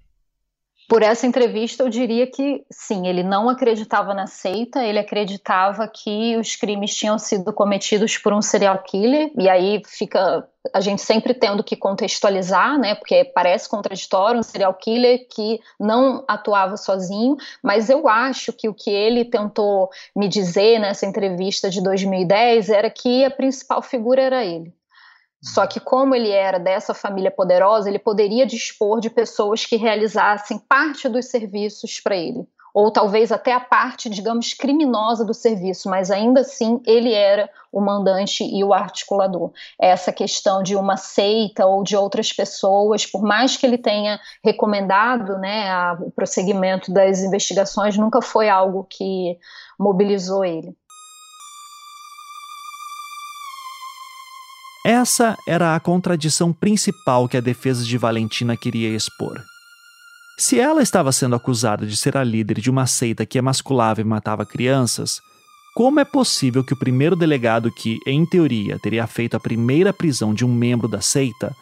Por 0.90 1.03
essa 1.03 1.28
entrevista, 1.28 1.84
eu 1.84 1.90
diria 1.90 2.26
que 2.26 2.66
sim, 2.72 3.06
ele 3.07 3.22
não 3.22 3.48
acreditava 3.48 4.11
na 4.11 4.26
seita, 4.26 4.84
ele 4.84 4.98
acreditava 4.98 5.88
que 5.88 6.36
os 6.36 6.56
crimes 6.56 6.95
tinham 6.95 7.20
sido 7.20 7.53
cometidos 7.53 8.18
por 8.18 8.34
um 8.34 8.41
serial 8.41 8.82
killer, 8.82 9.32
e 9.38 9.48
aí 9.48 9.84
fica 9.86 10.49
a 10.74 10.82
gente 10.82 11.03
sempre 11.03 11.36
tendo 11.36 11.64
que 11.64 11.76
contextualizar, 11.76 12.80
né, 12.80 12.95
porque 12.95 13.24
parece 13.24 13.70
contraditório 13.70 14.40
um 14.40 14.44
serial 14.44 14.74
killer 14.74 15.28
que 15.30 15.60
não 15.80 16.26
atuava 16.28 16.76
sozinho, 16.76 17.38
mas 17.61 17.88
eu 17.88 18.10
acho 18.10 18.52
que 18.52 18.68
o 18.68 18.74
que 18.74 18.90
ele 18.90 19.24
tentou 19.26 19.91
me 20.16 20.28
dizer 20.28 20.80
nessa 20.80 21.06
entrevista 21.06 21.70
de 21.70 21.84
2010 21.84 22.68
era 22.68 22.90
que 22.90 23.24
a 23.24 23.30
principal 23.30 23.84
figura 23.84 24.24
era 24.24 24.44
ele. 24.44 24.74
Só 25.41 25.66
que, 25.66 25.80
como 25.80 26.14
ele 26.14 26.30
era 26.30 26.60
dessa 26.60 26.94
família 26.94 27.32
poderosa, 27.32 27.90
ele 27.90 27.99
poderia 27.99 28.45
dispor 28.45 28.99
de 28.99 29.10
pessoas 29.10 29.66
que 29.66 29.78
realizassem 29.78 30.60
parte 30.60 31.07
dos 31.07 31.28
serviços 31.28 31.99
para 32.02 32.16
ele, 32.16 32.45
ou 32.74 32.91
talvez 32.91 33.32
até 33.32 33.53
a 33.53 33.60
parte, 33.60 34.10
digamos, 34.10 34.53
criminosa 34.53 35.24
do 35.24 35.34
serviço, 35.34 35.90
mas 35.90 36.11
ainda 36.11 36.41
assim 36.41 36.82
ele 36.86 37.14
era 37.14 37.49
o 37.72 37.80
mandante 37.80 38.44
e 38.44 38.64
o 38.66 38.74
articulador. 38.74 39.52
Essa 39.80 40.11
questão 40.11 40.61
de 40.61 40.76
uma 40.76 40.98
seita 40.98 41.66
ou 41.66 41.84
de 41.84 41.95
outras 41.95 42.34
pessoas, 42.34 43.06
por 43.06 43.22
mais 43.22 43.56
que 43.56 43.66
ele 43.66 43.78
tenha 43.78 44.20
recomendado 44.44 45.38
né, 45.38 45.70
a, 45.72 45.98
o 46.02 46.11
prosseguimento 46.11 46.91
das 46.91 47.22
investigações, 47.22 47.98
nunca 47.98 48.22
foi 48.22 48.49
algo 48.49 48.86
que 48.90 49.38
mobilizou 49.80 50.44
ele. 50.44 50.76
Essa 54.90 55.38
era 55.48 55.76
a 55.76 55.80
contradição 55.80 56.52
principal 56.52 57.30
que 57.30 57.38
a 57.38 57.41
defesa 57.41 57.86
de 57.86 57.95
Valentina 57.95 58.57
queria 58.57 58.90
expor. 58.90 59.40
Se 60.36 60.60
ela 60.60 60.82
estava 60.82 61.11
sendo 61.11 61.36
acusada 61.36 61.86
de 61.86 61.95
ser 61.95 62.18
a 62.18 62.24
líder 62.24 62.60
de 62.60 62.72
uma 62.72 62.88
seita 62.88 63.24
que 63.24 63.38
emasculava 63.38 64.02
e 64.02 64.03
matava 64.03 64.48
crianças, 64.48 65.22
como 65.76 65.99
é 65.99 66.03
possível 66.03 66.64
que 66.64 66.74
o 66.74 66.80
primeiro 66.80 67.16
delegado 67.16 67.72
que, 67.72 67.99
em 68.07 68.26
teoria, 68.26 68.80
teria 68.80 69.06
feito 69.06 69.38
a 69.38 69.40
primeira 69.40 69.94
prisão 69.94 70.34
de 70.34 70.44
um 70.44 70.52
membro 70.52 70.88
da 70.88 71.02
seita 71.02 71.56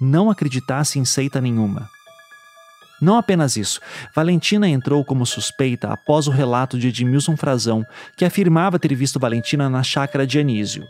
não 0.00 0.30
acreditasse 0.30 1.00
em 1.00 1.04
seita 1.04 1.40
nenhuma? 1.40 1.90
Não 3.02 3.16
apenas 3.16 3.56
isso, 3.56 3.80
Valentina 4.14 4.68
entrou 4.68 5.04
como 5.04 5.26
suspeita 5.26 5.88
após 5.88 6.28
o 6.28 6.30
relato 6.30 6.78
de 6.78 6.86
Edmilson 6.86 7.36
Frazão, 7.36 7.84
que 8.16 8.24
afirmava 8.24 8.78
ter 8.78 8.94
visto 8.94 9.18
Valentina 9.18 9.68
na 9.68 9.82
chácara 9.82 10.24
de 10.24 10.38
Anísio. 10.38 10.86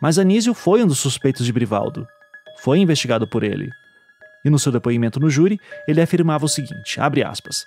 Mas 0.00 0.18
Anísio 0.18 0.54
foi 0.54 0.82
um 0.82 0.86
dos 0.86 1.00
suspeitos 1.00 1.44
de 1.44 1.52
Brivaldo. 1.52 2.06
Foi 2.62 2.78
investigado 2.78 3.26
por 3.26 3.42
ele. 3.42 3.70
E 4.44 4.50
no 4.50 4.58
seu 4.58 4.70
depoimento 4.70 5.18
no 5.18 5.28
júri, 5.28 5.58
ele 5.86 6.00
afirmava 6.00 6.44
o 6.44 6.48
seguinte, 6.48 7.00
abre 7.00 7.24
aspas, 7.24 7.66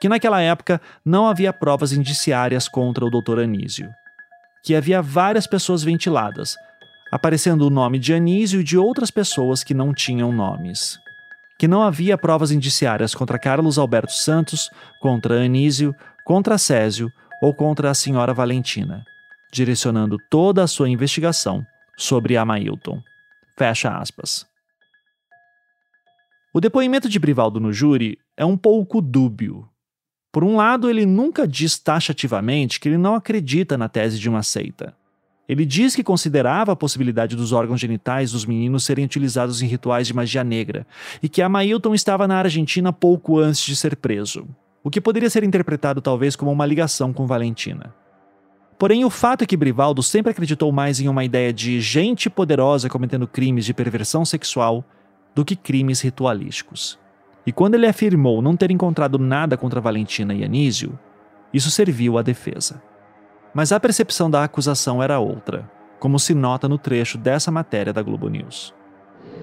que 0.00 0.08
naquela 0.08 0.40
época 0.40 0.80
não 1.04 1.26
havia 1.26 1.52
provas 1.52 1.92
indiciárias 1.92 2.68
contra 2.68 3.04
o 3.04 3.10
Dr. 3.10 3.40
Anísio, 3.40 3.90
que 4.62 4.76
havia 4.76 5.02
várias 5.02 5.46
pessoas 5.46 5.82
ventiladas, 5.82 6.54
aparecendo 7.10 7.66
o 7.66 7.70
nome 7.70 7.98
de 7.98 8.14
Anísio 8.14 8.60
e 8.60 8.64
de 8.64 8.78
outras 8.78 9.10
pessoas 9.10 9.64
que 9.64 9.74
não 9.74 9.92
tinham 9.92 10.30
nomes. 10.32 10.98
Que 11.58 11.66
não 11.66 11.82
havia 11.82 12.16
provas 12.16 12.52
indiciárias 12.52 13.16
contra 13.16 13.38
Carlos 13.38 13.78
Alberto 13.78 14.12
Santos, 14.12 14.70
contra 15.00 15.42
Anísio, 15.42 15.92
contra 16.24 16.56
Césio 16.56 17.10
ou 17.42 17.52
contra 17.52 17.90
a 17.90 17.94
senhora 17.94 18.32
Valentina 18.32 19.04
direcionando 19.52 20.16
toda 20.30 20.62
a 20.62 20.66
sua 20.66 20.88
investigação 20.88 21.64
sobre 21.96 22.36
Amailton. 22.36 23.02
Fecha 23.56 23.90
aspas. 23.96 24.46
O 26.54 26.60
depoimento 26.60 27.08
de 27.08 27.18
Brivaldo 27.18 27.60
no 27.60 27.72
júri 27.72 28.18
é 28.36 28.44
um 28.44 28.56
pouco 28.56 29.00
dúbio. 29.00 29.68
Por 30.32 30.44
um 30.44 30.56
lado, 30.56 30.88
ele 30.88 31.06
nunca 31.06 31.46
diz 31.46 31.78
taxativamente 31.78 32.78
que 32.78 32.88
ele 32.88 32.98
não 32.98 33.14
acredita 33.14 33.76
na 33.76 33.88
tese 33.88 34.18
de 34.18 34.28
uma 34.28 34.42
seita. 34.42 34.94
Ele 35.48 35.64
diz 35.64 35.96
que 35.96 36.04
considerava 36.04 36.72
a 36.72 36.76
possibilidade 36.76 37.34
dos 37.34 37.52
órgãos 37.52 37.80
genitais 37.80 38.32
dos 38.32 38.44
meninos 38.44 38.84
serem 38.84 39.06
utilizados 39.06 39.62
em 39.62 39.66
rituais 39.66 40.06
de 40.06 40.14
magia 40.14 40.44
negra 40.44 40.86
e 41.22 41.28
que 41.28 41.40
Amailton 41.40 41.94
estava 41.94 42.28
na 42.28 42.36
Argentina 42.36 42.92
pouco 42.92 43.38
antes 43.38 43.62
de 43.64 43.74
ser 43.74 43.96
preso, 43.96 44.46
o 44.84 44.90
que 44.90 45.00
poderia 45.00 45.30
ser 45.30 45.42
interpretado 45.44 46.02
talvez 46.02 46.36
como 46.36 46.52
uma 46.52 46.66
ligação 46.66 47.14
com 47.14 47.26
Valentina. 47.26 47.94
Porém, 48.78 49.04
o 49.04 49.10
fato 49.10 49.42
é 49.42 49.46
que 49.46 49.56
Brivaldo 49.56 50.02
sempre 50.02 50.30
acreditou 50.30 50.70
mais 50.70 51.00
em 51.00 51.08
uma 51.08 51.24
ideia 51.24 51.52
de 51.52 51.80
gente 51.80 52.30
poderosa 52.30 52.88
cometendo 52.88 53.26
crimes 53.26 53.64
de 53.64 53.74
perversão 53.74 54.24
sexual 54.24 54.84
do 55.34 55.44
que 55.44 55.56
crimes 55.56 56.00
ritualísticos. 56.00 56.98
E 57.44 57.50
quando 57.50 57.74
ele 57.74 57.86
afirmou 57.86 58.40
não 58.40 58.56
ter 58.56 58.70
encontrado 58.70 59.18
nada 59.18 59.56
contra 59.56 59.80
Valentina 59.80 60.32
e 60.32 60.44
Anísio, 60.44 60.96
isso 61.52 61.70
serviu 61.70 62.18
à 62.18 62.22
defesa. 62.22 62.80
Mas 63.52 63.72
a 63.72 63.80
percepção 63.80 64.30
da 64.30 64.44
acusação 64.44 65.02
era 65.02 65.18
outra, 65.18 65.68
como 65.98 66.18
se 66.18 66.32
nota 66.32 66.68
no 66.68 66.78
trecho 66.78 67.18
dessa 67.18 67.50
matéria 67.50 67.92
da 67.92 68.02
Globo 68.02 68.28
News. 68.28 68.74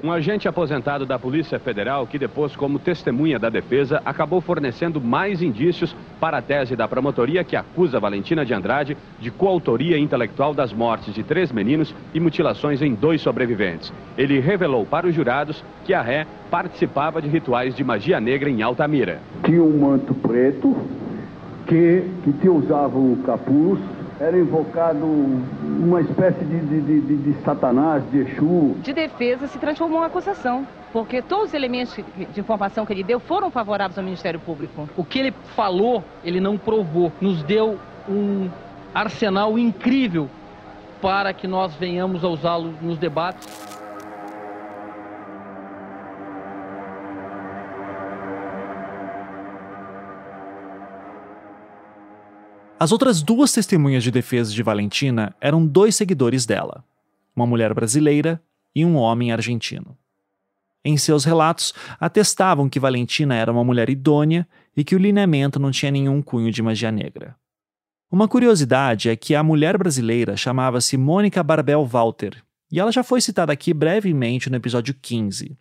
Um 0.05 0.11
agente 0.11 0.47
aposentado 0.47 1.03
da 1.03 1.17
Polícia 1.17 1.57
Federal, 1.57 2.05
que 2.05 2.19
depois, 2.19 2.55
como 2.55 2.77
testemunha 2.77 3.39
da 3.39 3.49
defesa, 3.49 4.03
acabou 4.05 4.39
fornecendo 4.39 5.01
mais 5.01 5.41
indícios 5.41 5.95
para 6.19 6.37
a 6.37 6.41
tese 6.43 6.75
da 6.75 6.87
promotoria 6.87 7.43
que 7.43 7.55
acusa 7.55 7.99
Valentina 7.99 8.45
de 8.45 8.53
Andrade 8.53 8.95
de 9.19 9.31
coautoria 9.31 9.97
intelectual 9.97 10.53
das 10.53 10.71
mortes 10.71 11.11
de 11.11 11.23
três 11.23 11.51
meninos 11.51 11.91
e 12.13 12.19
mutilações 12.19 12.83
em 12.83 12.93
dois 12.93 13.19
sobreviventes. 13.19 13.91
Ele 14.15 14.39
revelou 14.39 14.85
para 14.85 15.07
os 15.07 15.15
jurados 15.15 15.63
que 15.83 15.91
a 15.91 16.03
ré 16.03 16.27
participava 16.51 17.19
de 17.19 17.27
rituais 17.27 17.75
de 17.75 17.83
magia 17.83 18.19
negra 18.19 18.47
em 18.47 18.61
Altamira. 18.61 19.19
Tinha 19.43 19.63
um 19.63 19.75
manto 19.75 20.13
preto 20.13 20.77
que, 21.65 22.03
que 22.23 22.31
te 22.31 22.47
usava 22.47 22.95
o 22.95 23.17
capuz 23.25 23.79
era 24.19 24.37
invocado 24.37 25.05
uma 25.05 26.01
espécie 26.01 26.43
de, 26.45 26.59
de, 26.59 27.01
de, 27.01 27.17
de, 27.17 27.43
Satanás, 27.43 28.03
de 28.11 28.19
Exu. 28.19 28.75
De 28.81 28.93
defesa 28.93 29.47
se 29.47 29.57
transformou 29.57 30.01
em 30.01 30.05
acusação, 30.05 30.65
porque 30.93 31.21
todos 31.21 31.47
os 31.47 31.53
elementos 31.53 31.95
de 32.33 32.39
informação 32.39 32.85
que 32.85 32.93
ele 32.93 33.03
deu 33.03 33.19
foram 33.19 33.51
favoráveis 33.51 33.97
ao 33.97 34.03
Ministério 34.03 34.39
Público. 34.39 34.87
O 34.95 35.03
que 35.03 35.19
ele 35.19 35.33
falou, 35.55 36.03
ele 36.23 36.39
não 36.39 36.57
provou. 36.57 37.11
Nos 37.19 37.43
deu 37.43 37.77
um 38.07 38.49
arsenal 38.93 39.59
incrível 39.59 40.29
para 41.01 41.33
que 41.33 41.47
nós 41.47 41.75
venhamos 41.75 42.23
a 42.23 42.29
usá-lo 42.29 42.73
nos 42.81 42.97
debates. 42.97 43.74
As 52.77 52.91
outras 52.91 53.23
duas 53.23 53.53
testemunhas 53.53 54.03
de 54.03 54.11
defesa 54.11 54.51
de 54.51 54.61
Valentina 54.61 55.33
eram 55.39 55.65
dois 55.65 55.95
seguidores 55.95 56.45
dela, 56.45 56.83
uma 57.33 57.47
mulher 57.47 57.73
brasileira 57.73 58.41
e 58.75 58.83
um 58.83 58.97
homem 58.97 59.31
argentino. 59.31 59.97
Em 60.83 60.97
seus 60.97 61.23
relatos, 61.23 61.73
atestavam 61.97 62.69
que 62.69 62.79
Valentina 62.79 63.33
era 63.33 63.49
uma 63.49 63.63
mulher 63.63 63.89
idônea 63.89 64.45
e 64.75 64.83
que 64.83 64.93
o 64.93 64.99
lineamento 64.99 65.57
não 65.57 65.71
tinha 65.71 65.89
nenhum 65.89 66.21
cunho 66.21 66.51
de 66.51 66.61
magia 66.61 66.91
negra. 66.91 67.35
Uma 68.11 68.27
curiosidade 68.27 69.09
é 69.09 69.15
que 69.15 69.33
a 69.33 69.41
mulher 69.41 69.77
brasileira 69.77 70.35
chamava-se 70.35 70.97
Mônica 70.97 71.41
Barbel 71.41 71.85
Walter, 71.85 72.43
e 72.69 72.79
ela 72.79 72.91
já 72.91 73.03
foi 73.03 73.21
citada 73.21 73.53
aqui 73.53 73.73
brevemente 73.73 74.49
no 74.49 74.57
episódio 74.57 74.93
15. 75.01 75.57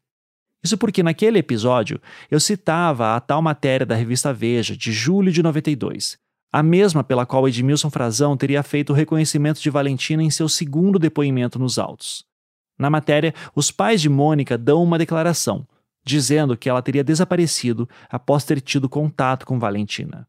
Isso 0.65 0.77
porque 0.77 1.03
naquele 1.03 1.39
episódio 1.39 2.01
eu 2.29 2.41
citava 2.41 3.15
a 3.15 3.21
tal 3.21 3.41
matéria 3.41 3.87
da 3.87 3.95
revista 3.95 4.33
Veja, 4.33 4.77
de 4.77 4.91
julho 4.91 5.31
de 5.31 5.43
92, 5.43 6.19
a 6.55 6.63
mesma 6.63 7.03
pela 7.03 7.27
qual 7.27 7.49
Edmilson 7.49 7.91
Frazão 7.91 8.37
teria 8.37 8.63
feito 8.63 8.91
o 8.91 8.95
reconhecimento 8.95 9.61
de 9.61 9.69
Valentina 9.69 10.23
em 10.23 10.31
seu 10.31 10.49
segundo 10.49 11.01
depoimento 11.01 11.59
nos 11.59 11.81
autos. 11.81 12.25
Na 12.79 12.89
matéria, 12.89 13.35
os 13.57 13.73
pais 13.73 14.01
de 14.01 14.09
Mônica 14.09 14.57
dão 14.57 14.81
uma 14.81 14.97
declaração, 14.97 15.67
dizendo 16.07 16.57
que 16.57 16.69
ela 16.69 16.81
teria 16.81 17.03
desaparecido 17.03 17.89
após 18.09 18.45
ter 18.45 18.61
tido 18.61 18.89
contato 18.89 19.45
com 19.45 19.59
Valentina. 19.59 20.29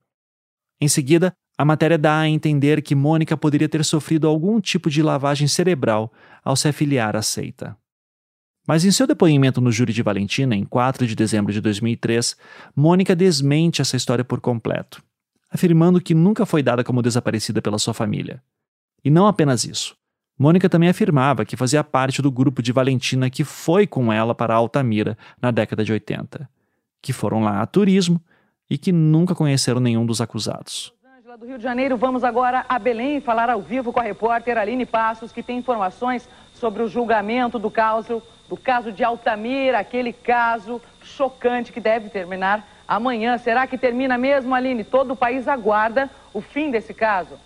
Em 0.81 0.87
seguida, 0.87 1.31
a 1.55 1.63
matéria 1.63 1.95
dá 1.95 2.21
a 2.21 2.27
entender 2.27 2.81
que 2.81 2.95
Mônica 2.95 3.37
poderia 3.37 3.69
ter 3.69 3.85
sofrido 3.85 4.27
algum 4.27 4.59
tipo 4.59 4.89
de 4.89 5.03
lavagem 5.03 5.47
cerebral 5.47 6.11
ao 6.43 6.55
se 6.55 6.67
afiliar 6.67 7.15
à 7.15 7.21
seita. 7.21 7.77
Mas 8.67 8.83
em 8.83 8.89
seu 8.89 9.05
depoimento 9.05 9.61
no 9.61 9.71
júri 9.71 9.93
de 9.93 10.01
Valentina, 10.01 10.55
em 10.55 10.65
4 10.65 11.05
de 11.05 11.13
dezembro 11.13 11.53
de 11.53 11.61
2003, 11.61 12.35
Mônica 12.75 13.15
desmente 13.15 13.79
essa 13.79 13.95
história 13.95 14.25
por 14.25 14.41
completo 14.41 15.03
afirmando 15.55 15.99
que 15.99 16.13
nunca 16.13 16.45
foi 16.45 16.61
dada 16.61 16.83
como 16.83 17.01
desaparecida 17.01 17.61
pela 17.61 17.79
sua 17.79 17.93
família. 17.93 18.41
E 19.03 19.09
não 19.09 19.25
apenas 19.25 19.63
isso. 19.63 19.95
Mônica 20.37 20.69
também 20.69 20.89
afirmava 20.89 21.45
que 21.45 21.55
fazia 21.55 21.83
parte 21.83 22.21
do 22.21 22.29
grupo 22.29 22.61
de 22.61 22.71
Valentina 22.71 23.29
que 23.29 23.43
foi 23.43 23.87
com 23.87 24.11
ela 24.11 24.35
para 24.35 24.53
Altamira 24.53 25.17
na 25.41 25.49
década 25.49 25.83
de 25.83 25.93
80, 25.93 26.49
que 27.01 27.13
foram 27.13 27.41
lá 27.41 27.61
a 27.61 27.65
turismo 27.65 28.21
e 28.69 28.77
que 28.77 28.91
nunca 28.91 29.33
conheceram 29.33 29.79
nenhum 29.79 30.05
dos 30.05 30.21
acusados. 30.21 30.93
Do 31.39 31.45
Rio 31.45 31.57
de 31.57 31.63
Janeiro, 31.63 31.97
vamos 31.97 32.23
agora 32.23 32.65
a 32.69 32.79
Belém 32.79 33.19
falar 33.19 33.49
ao 33.49 33.61
vivo 33.61 33.91
com 33.91 33.99
a 33.99 34.03
repórter 34.03 34.57
Aline 34.57 34.85
Passos, 34.85 35.33
que 35.33 35.43
tem 35.43 35.57
informações 35.57 36.29
sobre 36.53 36.81
o 36.81 36.87
julgamento 36.87 37.59
do 37.59 37.69
caso, 37.69 38.23
do 38.47 38.55
caso 38.55 38.89
de 38.89 39.03
Altamira, 39.03 39.79
aquele 39.79 40.13
caso 40.13 40.81
chocante 41.01 41.73
que 41.73 41.81
deve 41.81 42.09
terminar 42.09 42.65
amanhã. 42.87 43.37
Será 43.37 43.65
que 43.67 43.77
termina 43.77 44.17
mesmo, 44.17 44.53
Aline? 44.53 44.83
Todo 44.83 45.11
o 45.11 45.15
país 45.15 45.47
aguarda 45.47 46.09
o 46.33 46.41
fim 46.41 46.71
desse 46.71 46.93
caso. 46.93 47.37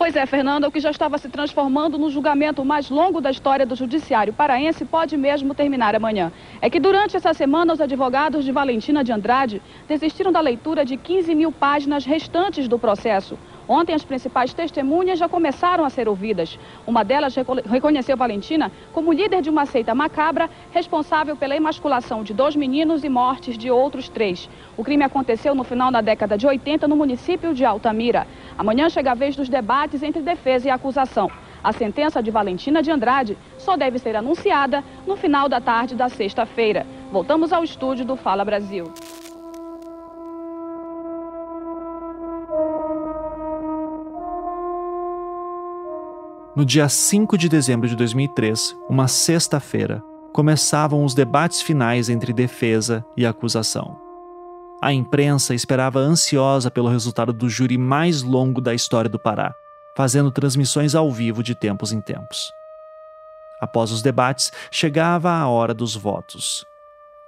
Pois 0.00 0.16
é, 0.16 0.24
Fernanda, 0.24 0.66
o 0.66 0.72
que 0.72 0.80
já 0.80 0.90
estava 0.90 1.18
se 1.18 1.28
transformando 1.28 1.98
no 1.98 2.08
julgamento 2.08 2.64
mais 2.64 2.88
longo 2.88 3.20
da 3.20 3.30
história 3.30 3.66
do 3.66 3.76
judiciário 3.76 4.32
paraense 4.32 4.82
pode 4.82 5.14
mesmo 5.14 5.54
terminar 5.54 5.94
amanhã. 5.94 6.32
É 6.62 6.70
que 6.70 6.80
durante 6.80 7.18
essa 7.18 7.34
semana 7.34 7.74
os 7.74 7.82
advogados 7.82 8.42
de 8.42 8.50
Valentina 8.50 9.04
de 9.04 9.12
Andrade 9.12 9.60
desistiram 9.86 10.32
da 10.32 10.40
leitura 10.40 10.86
de 10.86 10.96
15 10.96 11.34
mil 11.34 11.52
páginas 11.52 12.06
restantes 12.06 12.66
do 12.66 12.78
processo. 12.78 13.38
Ontem, 13.70 13.94
as 13.94 14.04
principais 14.04 14.52
testemunhas 14.52 15.16
já 15.16 15.28
começaram 15.28 15.84
a 15.84 15.90
ser 15.90 16.08
ouvidas. 16.08 16.58
Uma 16.84 17.04
delas 17.04 17.36
reconheceu 17.70 18.16
Valentina 18.16 18.72
como 18.92 19.12
líder 19.12 19.40
de 19.40 19.48
uma 19.48 19.64
seita 19.64 19.94
macabra 19.94 20.50
responsável 20.72 21.36
pela 21.36 21.54
emasculação 21.54 22.24
de 22.24 22.34
dois 22.34 22.56
meninos 22.56 23.04
e 23.04 23.08
mortes 23.08 23.56
de 23.56 23.70
outros 23.70 24.08
três. 24.08 24.50
O 24.76 24.82
crime 24.82 25.04
aconteceu 25.04 25.54
no 25.54 25.62
final 25.62 25.92
da 25.92 26.00
década 26.00 26.36
de 26.36 26.48
80 26.48 26.88
no 26.88 26.96
município 26.96 27.54
de 27.54 27.64
Altamira. 27.64 28.26
Amanhã 28.58 28.90
chega 28.90 29.12
a 29.12 29.14
vez 29.14 29.36
dos 29.36 29.48
debates 29.48 30.02
entre 30.02 30.20
defesa 30.20 30.66
e 30.66 30.70
acusação. 30.72 31.30
A 31.62 31.72
sentença 31.72 32.20
de 32.20 32.32
Valentina 32.32 32.82
de 32.82 32.90
Andrade 32.90 33.38
só 33.56 33.76
deve 33.76 34.00
ser 34.00 34.16
anunciada 34.16 34.82
no 35.06 35.16
final 35.16 35.48
da 35.48 35.60
tarde 35.60 35.94
da 35.94 36.08
sexta-feira. 36.08 36.84
Voltamos 37.12 37.52
ao 37.52 37.62
estúdio 37.62 38.04
do 38.04 38.16
Fala 38.16 38.44
Brasil. 38.44 38.92
No 46.56 46.64
dia 46.64 46.88
5 46.88 47.38
de 47.38 47.48
dezembro 47.48 47.88
de 47.88 47.94
2003, 47.94 48.76
uma 48.88 49.06
sexta-feira, 49.06 50.02
começavam 50.32 51.04
os 51.04 51.14
debates 51.14 51.62
finais 51.62 52.08
entre 52.08 52.32
defesa 52.32 53.04
e 53.16 53.24
acusação. 53.24 53.96
A 54.82 54.92
imprensa 54.92 55.54
esperava 55.54 56.00
ansiosa 56.00 56.68
pelo 56.68 56.88
resultado 56.88 57.32
do 57.32 57.48
júri 57.48 57.78
mais 57.78 58.22
longo 58.22 58.60
da 58.60 58.74
história 58.74 59.08
do 59.08 59.16
Pará, 59.16 59.54
fazendo 59.96 60.32
transmissões 60.32 60.96
ao 60.96 61.12
vivo 61.12 61.40
de 61.40 61.54
tempos 61.54 61.92
em 61.92 62.00
tempos. 62.00 62.52
Após 63.60 63.92
os 63.92 64.02
debates, 64.02 64.52
chegava 64.72 65.30
a 65.30 65.46
hora 65.46 65.72
dos 65.72 65.94
votos. 65.94 66.66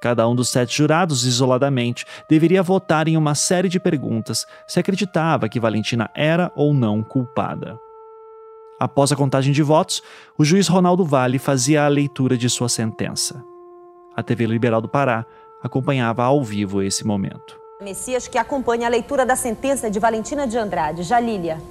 Cada 0.00 0.26
um 0.26 0.34
dos 0.34 0.48
sete 0.48 0.78
jurados, 0.78 1.24
isoladamente, 1.24 2.04
deveria 2.28 2.60
votar 2.60 3.06
em 3.06 3.16
uma 3.16 3.36
série 3.36 3.68
de 3.68 3.78
perguntas 3.78 4.48
se 4.66 4.80
acreditava 4.80 5.48
que 5.48 5.60
Valentina 5.60 6.10
era 6.12 6.50
ou 6.56 6.74
não 6.74 7.04
culpada. 7.04 7.78
Após 8.82 9.12
a 9.12 9.16
contagem 9.16 9.52
de 9.52 9.62
votos, 9.62 10.02
o 10.36 10.44
juiz 10.44 10.66
Ronaldo 10.66 11.04
Vale 11.04 11.38
fazia 11.38 11.84
a 11.84 11.88
leitura 11.88 12.36
de 12.36 12.50
sua 12.50 12.68
sentença. 12.68 13.40
A 14.16 14.24
TV 14.24 14.44
Liberal 14.44 14.80
do 14.80 14.88
Pará 14.88 15.24
acompanhava 15.62 16.24
ao 16.24 16.42
vivo 16.42 16.82
esse 16.82 17.06
momento. 17.06 17.56
Messias 17.80 18.26
que 18.26 18.36
acompanha 18.36 18.88
a 18.88 18.90
leitura 18.90 19.24
da 19.24 19.36
sentença 19.36 19.88
de 19.88 20.00
Valentina 20.00 20.48
de 20.48 20.58
Andrade. 20.58 21.04
Jalília. 21.04 21.62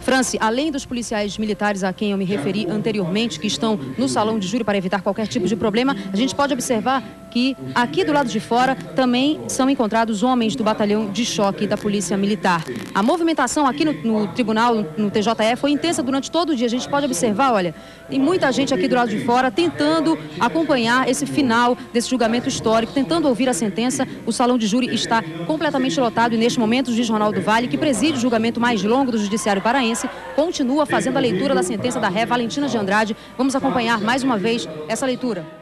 Franci, 0.00 0.38
além 0.40 0.72
dos 0.72 0.84
policiais 0.84 1.38
militares 1.38 1.84
a 1.84 1.92
quem 1.92 2.10
eu 2.10 2.18
me 2.18 2.24
referi 2.24 2.66
anteriormente, 2.68 3.38
que 3.38 3.46
estão 3.46 3.78
no 3.96 4.08
salão 4.08 4.36
de 4.36 4.48
júri 4.48 4.64
para 4.64 4.76
evitar 4.76 5.02
qualquer 5.02 5.28
tipo 5.28 5.46
de 5.46 5.54
problema, 5.54 5.94
a 6.12 6.16
gente 6.16 6.34
pode 6.34 6.52
observar 6.52 7.04
que 7.30 7.56
aqui 7.74 8.04
do 8.04 8.12
lado 8.12 8.28
de 8.28 8.40
fora 8.40 8.74
também 8.74 9.40
são 9.48 9.70
encontrados 9.70 10.22
homens 10.22 10.56
do 10.56 10.64
batalhão 10.64 11.10
de 11.10 11.24
choque 11.24 11.66
da 11.66 11.76
Polícia 11.76 12.16
Militar. 12.16 12.64
A 12.94 13.02
movimentação 13.02 13.66
aqui 13.66 13.84
no, 13.84 13.92
no 13.92 14.26
tribunal, 14.28 14.74
no 14.74 15.10
TJE, 15.10 15.56
foi 15.56 15.70
intensa 15.70 16.02
durante 16.02 16.30
todo 16.30 16.50
o 16.50 16.56
dia. 16.56 16.66
A 16.66 16.70
gente 16.70 16.88
pode 16.88 17.06
observar, 17.06 17.52
olha, 17.52 17.74
tem 18.08 18.18
muita 18.18 18.50
gente 18.50 18.74
aqui 18.74 18.88
do 18.88 18.96
lado 18.96 19.08
de 19.08 19.24
fora 19.24 19.50
tentando 19.50 20.18
acompanhar 20.38 21.08
esse 21.08 21.24
final 21.24 21.76
desse 21.92 22.10
julgamento 22.10 22.48
histórico, 22.48 22.92
tentando 22.92 23.28
ouvir 23.28 23.48
a 23.48 23.54
sentença. 23.54 24.06
O 24.26 24.32
salão 24.32 24.58
de 24.58 24.66
júri 24.66 24.92
está 24.92 25.22
completamente 25.46 25.98
lotado 26.00 26.34
e 26.34 26.38
neste 26.38 26.58
momento 26.58 26.88
o 26.88 26.94
juiz 26.94 27.08
Ronaldo 27.08 27.40
Vale, 27.40 27.68
que 27.68 27.78
preside 27.78 28.18
o 28.18 28.20
julgamento 28.20 28.60
mais 28.60 28.82
longo 28.82 29.12
do 29.12 29.18
Judiciário 29.18 29.62
Paraense, 29.62 30.08
continua 30.34 30.84
fazendo 30.84 31.16
a 31.16 31.20
leitura 31.20 31.54
da 31.54 31.62
sentença 31.62 32.00
da 32.00 32.08
ré 32.08 32.26
Valentina 32.26 32.68
de 32.68 32.76
Andrade. 32.76 33.16
Vamos 33.38 33.54
acompanhar 33.54 34.00
mais 34.00 34.22
uma 34.22 34.36
vez 34.36 34.68
essa 34.88 35.06
leitura. 35.06 35.59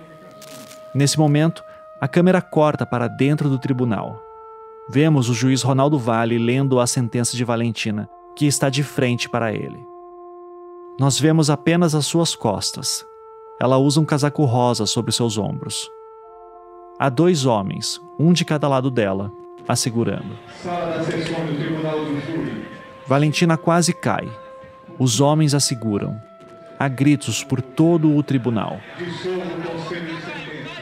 Nesse 0.99 1.16
momento, 1.16 1.62
a 2.01 2.09
câmera 2.09 2.43
corta 2.43 2.85
para 2.85 3.07
dentro 3.07 3.49
do 3.49 3.57
tribunal. 3.57 4.20
Vemos 4.91 5.29
o 5.29 5.33
juiz 5.33 5.62
Ronaldo 5.62 5.97
Vale 5.97 6.37
lendo 6.37 6.81
a 6.81 6.89
sentença 6.89 7.37
de 7.37 7.45
Valentina, 7.45 8.11
que 8.35 8.47
está 8.47 8.69
de 8.69 8.83
frente 8.83 9.29
para 9.29 9.53
ele. 9.53 9.79
Nós 10.99 11.16
vemos 11.16 11.51
apenas 11.51 11.95
as 11.95 12.05
suas 12.05 12.35
costas. 12.35 13.07
Ela 13.61 13.79
usa 13.79 14.01
um 14.01 14.05
casaco 14.05 14.45
rosa 14.45 14.87
sobre 14.87 15.12
seus 15.12 15.39
ombros. 15.39 15.89
Há 16.99 17.09
dois 17.09 17.47
homens, 17.47 18.01
um 18.19 18.33
de 18.33 18.45
cada 18.45 18.66
lado 18.66 18.91
dela, 18.91 19.31
a 19.69 19.77
segurando. 19.77 20.37
Valentina 23.07 23.57
quase 23.57 23.93
cai. 23.93 24.29
Os 24.99 25.20
homens 25.20 25.55
a 25.55 25.61
seguram. 25.61 26.20
há 26.77 26.89
gritos 26.89 27.45
por 27.45 27.62
todo 27.62 28.16
o 28.16 28.23
tribunal. 28.25 28.81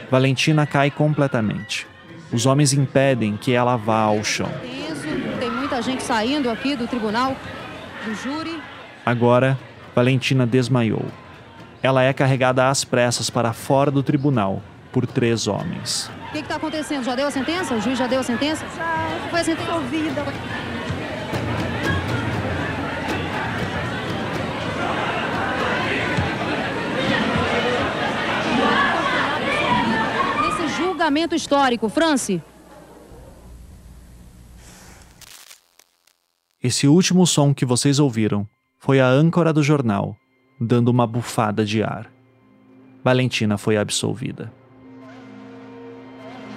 Valentina 0.09 0.65
cai 0.65 0.89
completamente. 0.89 1.85
Os 2.31 2.45
homens 2.45 2.73
impedem 2.73 3.37
que 3.37 3.53
ela 3.53 3.75
vá 3.75 4.01
ao 4.01 4.23
chão. 4.23 4.49
Tem 5.39 5.49
muita 5.49 5.81
gente 5.81 6.03
saindo 6.03 6.49
aqui 6.49 6.75
do 6.75 6.87
tribunal, 6.87 7.35
do 8.05 8.15
júri. 8.15 8.61
Agora, 9.05 9.57
Valentina 9.95 10.45
desmaiou. 10.45 11.05
Ela 11.81 12.03
é 12.03 12.11
carregada 12.11 12.69
às 12.69 12.83
pressas 12.83 13.29
para 13.29 13.53
fora 13.53 13.89
do 13.91 14.03
tribunal 14.03 14.61
por 14.91 15.05
três 15.05 15.47
homens. 15.47 16.09
O 16.29 16.31
que 16.31 16.39
está 16.39 16.55
acontecendo? 16.55 17.03
Já 17.03 17.15
deu 17.15 17.27
a 17.27 17.31
sentença? 17.31 17.75
O 17.75 17.81
juiz 17.81 17.97
já 17.97 18.07
deu 18.07 18.19
a 18.19 18.23
sentença? 18.23 18.65
Já. 18.75 19.07
Foi 19.29 19.39
a 19.39 19.43
sentença 19.43 19.73
ouvida. 19.73 20.23
Histórico, 31.35 31.87
Franci. 31.89 32.41
Esse 36.61 36.87
último 36.87 37.25
som 37.25 37.53
que 37.53 37.65
vocês 37.65 37.99
ouviram 37.99 38.47
foi 38.77 38.99
a 38.99 39.07
âncora 39.07 39.53
do 39.53 39.63
jornal, 39.63 40.17
dando 40.59 40.89
uma 40.89 41.07
bufada 41.07 41.63
de 41.63 41.81
ar. 41.81 42.11
Valentina 43.03 43.57
foi 43.57 43.77
absolvida. 43.77 44.51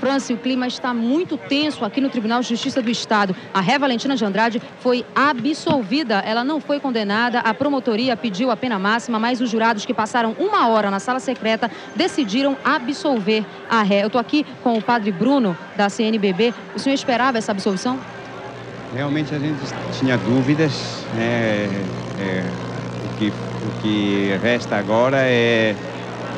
França, 0.01 0.33
o 0.33 0.39
clima 0.39 0.67
está 0.67 0.95
muito 0.95 1.37
tenso 1.37 1.85
aqui 1.85 2.01
no 2.01 2.09
Tribunal 2.09 2.41
de 2.41 2.49
Justiça 2.49 2.81
do 2.81 2.91
Estado. 2.91 3.37
A 3.53 3.61
ré 3.61 3.79
Valentina 3.79 4.17
de 4.17 4.25
Andrade 4.25 4.63
foi 4.81 5.05
absolvida. 5.15 6.21
Ela 6.21 6.43
não 6.43 6.59
foi 6.59 6.81
condenada. 6.81 7.41
A 7.41 7.53
promotoria 7.53 8.17
pediu 8.17 8.51
a 8.51 8.57
pena 8.57 8.79
máxima, 8.79 9.19
mas 9.19 9.43
os 9.43 9.51
jurados 9.51 9.85
que 9.85 9.93
passaram 9.93 10.35
uma 10.39 10.69
hora 10.69 10.91
na 10.91 10.99
sala 10.99 11.21
secreta 11.21 11.71
decidiram 11.95 12.57
absolver 12.65 13.45
a 13.69 13.83
ré. 13.83 14.03
Eu 14.03 14.07
estou 14.07 14.19
aqui 14.21 14.47
com 14.63 14.79
o 14.79 14.83
padre 14.83 15.13
Bruno, 15.13 15.55
da 15.77 15.91
CNBB. 15.91 16.55
O 16.75 16.79
senhor 16.79 16.95
esperava 16.95 17.37
essa 17.37 17.53
absolvição? 17.53 18.01
Realmente 18.95 19.35
a 19.35 19.39
gente 19.39 19.61
tinha 19.99 20.17
dúvidas. 20.17 21.05
Né? 21.15 21.69
É, 22.19 22.45
o, 23.05 23.19
que, 23.19 23.29
o 23.29 23.83
que 23.83 24.39
resta 24.43 24.77
agora 24.77 25.19
é 25.19 25.77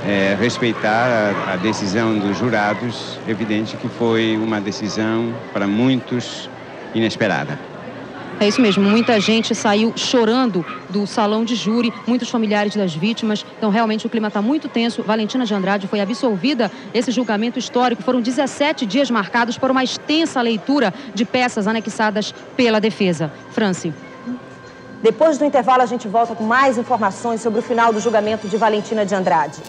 é, 0.06 0.36
respeitar 0.38 1.34
a, 1.48 1.52
a, 1.52 1.56
decisão 1.56 2.18
dos 2.18 2.38
jurados. 2.38 3.18
Evidente 3.26 3.76
que 3.76 3.88
foi 3.88 4.36
uma 4.36 4.60
decisão 4.60 5.34
para 5.52 5.66
muitos 5.66 6.48
inesperada. 6.94 7.58
É 8.40 8.48
isso 8.48 8.60
mesmo, 8.60 8.82
muita 8.82 9.20
gente 9.20 9.54
saiu 9.54 9.92
chorando 9.94 10.66
do 10.88 11.06
salão 11.06 11.44
de 11.44 11.54
júri, 11.54 11.92
muitos 12.08 12.28
familiares 12.28 12.74
das 12.74 12.92
vítimas. 12.92 13.46
Então, 13.56 13.70
realmente, 13.70 14.04
o 14.04 14.10
clima 14.10 14.28
está 14.28 14.42
muito 14.42 14.68
tenso. 14.68 15.00
Valentina 15.02 15.46
de 15.46 15.54
Andrade 15.54 15.86
foi 15.86 16.00
absolvida. 16.00 16.68
Esse 16.92 17.12
julgamento 17.12 17.58
histórico 17.58 18.02
foram 18.02 18.20
17 18.20 18.84
dias 18.84 19.10
marcados 19.10 19.56
por 19.56 19.70
uma 19.70 19.84
extensa 19.84 20.42
leitura 20.42 20.92
de 21.14 21.24
peças 21.24 21.68
anexadas 21.68 22.34
pela 22.56 22.80
defesa. 22.80 23.32
Franci. 23.52 23.92
Depois 25.02 25.38
do 25.38 25.44
intervalo, 25.44 25.82
a 25.82 25.86
gente 25.86 26.08
volta 26.08 26.34
com 26.34 26.44
mais 26.44 26.78
informações 26.78 27.40
sobre 27.40 27.60
o 27.60 27.62
final 27.62 27.92
do 27.92 28.00
julgamento 28.00 28.48
de 28.48 28.56
Valentina 28.56 29.06
de 29.06 29.14
Andrade. 29.14 29.60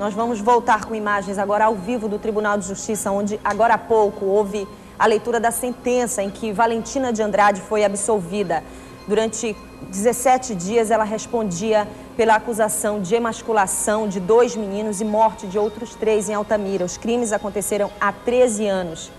Nós 0.00 0.14
vamos 0.14 0.40
voltar 0.40 0.86
com 0.86 0.94
imagens 0.94 1.36
agora 1.36 1.66
ao 1.66 1.74
vivo 1.74 2.08
do 2.08 2.18
Tribunal 2.18 2.56
de 2.56 2.66
Justiça, 2.66 3.10
onde 3.10 3.38
agora 3.44 3.74
há 3.74 3.78
pouco 3.78 4.24
houve 4.24 4.66
a 4.98 5.04
leitura 5.04 5.38
da 5.38 5.50
sentença 5.50 6.22
em 6.22 6.30
que 6.30 6.54
Valentina 6.54 7.12
de 7.12 7.22
Andrade 7.22 7.60
foi 7.60 7.84
absolvida. 7.84 8.64
Durante 9.06 9.54
17 9.90 10.54
dias, 10.54 10.90
ela 10.90 11.04
respondia 11.04 11.86
pela 12.16 12.36
acusação 12.36 12.98
de 12.98 13.14
emasculação 13.14 14.08
de 14.08 14.18
dois 14.20 14.56
meninos 14.56 15.02
e 15.02 15.04
morte 15.04 15.46
de 15.46 15.58
outros 15.58 15.94
três 15.94 16.30
em 16.30 16.34
Altamira. 16.34 16.82
Os 16.82 16.96
crimes 16.96 17.30
aconteceram 17.30 17.90
há 18.00 18.10
13 18.10 18.66
anos. 18.68 19.12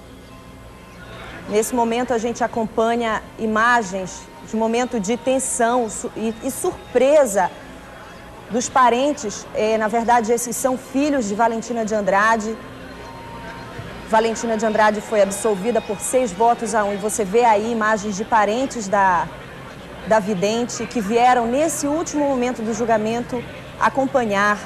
Nesse 1.47 1.75
momento, 1.75 2.11
a 2.11 2.17
gente 2.17 2.43
acompanha 2.43 3.21
imagens 3.37 4.23
de 4.49 4.55
momento 4.55 4.99
de 4.99 5.15
tensão 5.15 5.87
e 6.43 6.49
surpresa 6.49 7.51
dos 8.51 8.67
parentes, 8.67 9.47
é, 9.55 9.77
na 9.77 9.87
verdade, 9.87 10.31
esses 10.31 10.55
são 10.55 10.77
filhos 10.77 11.27
de 11.27 11.35
Valentina 11.35 11.85
de 11.85 11.95
Andrade. 11.95 12.55
Valentina 14.09 14.57
de 14.57 14.65
Andrade 14.65 14.99
foi 14.99 15.21
absolvida 15.21 15.79
por 15.79 15.99
seis 15.99 16.31
votos 16.33 16.75
a 16.75 16.83
um. 16.83 16.93
E 16.93 16.97
você 16.97 17.23
vê 17.23 17.45
aí 17.45 17.71
imagens 17.71 18.15
de 18.17 18.25
parentes 18.25 18.89
da, 18.89 19.25
da 20.05 20.19
vidente 20.19 20.85
que 20.85 20.99
vieram 20.99 21.47
nesse 21.47 21.87
último 21.87 22.27
momento 22.27 22.61
do 22.61 22.73
julgamento 22.73 23.41
acompanhar 23.79 24.59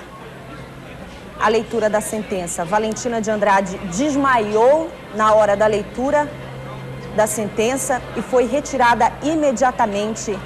a 1.40 1.48
leitura 1.48 1.88
da 1.88 2.02
sentença. 2.02 2.66
Valentina 2.66 3.22
de 3.22 3.30
Andrade 3.30 3.78
desmaiou 3.96 4.90
na 5.14 5.34
hora 5.36 5.56
da 5.56 5.68
leitura 5.68 6.28
da 7.16 7.28
sentença 7.28 8.02
e 8.18 8.22
foi 8.22 8.48
retirada 8.48 9.12
imediatamente 9.22 10.38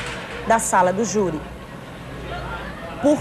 da 0.46 0.60
sala 0.60 0.92
do 0.92 1.06
júri 1.06 1.40
por 3.02 3.18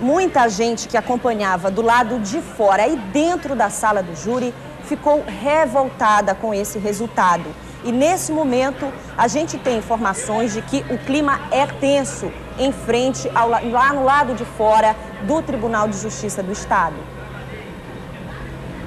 muita 0.00 0.48
gente 0.48 0.88
que 0.88 0.96
acompanhava 0.96 1.70
do 1.70 1.82
lado 1.82 2.18
de 2.18 2.40
fora 2.40 2.86
e 2.86 2.96
dentro 2.96 3.54
da 3.54 3.70
sala 3.70 4.02
do 4.02 4.14
júri 4.14 4.54
ficou 4.84 5.24
revoltada 5.26 6.34
com 6.34 6.52
esse 6.52 6.78
resultado. 6.78 7.44
E 7.84 7.92
nesse 7.92 8.32
momento 8.32 8.90
a 9.16 9.28
gente 9.28 9.58
tem 9.58 9.78
informações 9.78 10.52
de 10.52 10.62
que 10.62 10.84
o 10.90 10.98
clima 10.98 11.40
é 11.50 11.66
tenso 11.66 12.30
em 12.58 12.72
frente 12.72 13.30
ao, 13.34 13.48
lá 13.48 13.92
no 13.92 14.04
lado 14.04 14.34
de 14.34 14.44
fora 14.44 14.96
do 15.26 15.42
Tribunal 15.42 15.88
de 15.88 15.98
Justiça 15.98 16.42
do 16.42 16.52
Estado. 16.52 16.96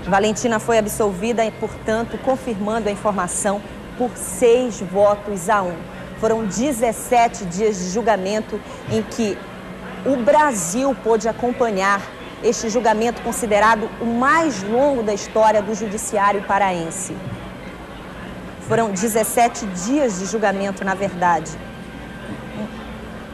Valentina 0.06 0.58
foi 0.58 0.78
absolvida 0.78 1.44
e, 1.46 1.52
portanto, 1.52 2.18
confirmando 2.20 2.88
a 2.88 2.92
informação 2.92 3.62
por 3.98 4.12
seis 4.16 4.80
votos 4.80 5.50
a 5.50 5.62
um. 5.62 5.76
Foram 6.20 6.46
17 6.46 7.46
dias 7.46 7.78
de 7.78 7.90
julgamento 7.90 8.60
em 8.90 9.04
que 9.04 9.38
o 10.08 10.16
Brasil 10.16 10.96
pôde 11.04 11.28
acompanhar 11.28 12.02
este 12.42 12.70
julgamento 12.70 13.22
considerado 13.22 13.90
o 14.00 14.06
mais 14.06 14.64
longo 14.64 15.04
da 15.04 15.14
história 15.14 15.62
do 15.62 15.76
judiciário 15.76 16.42
paraense. 16.44 17.14
Foram 18.70 18.90
17 18.90 19.66
dias 19.66 20.20
de 20.20 20.26
julgamento, 20.26 20.86
na 20.86 20.96
verdade. 20.96 21.52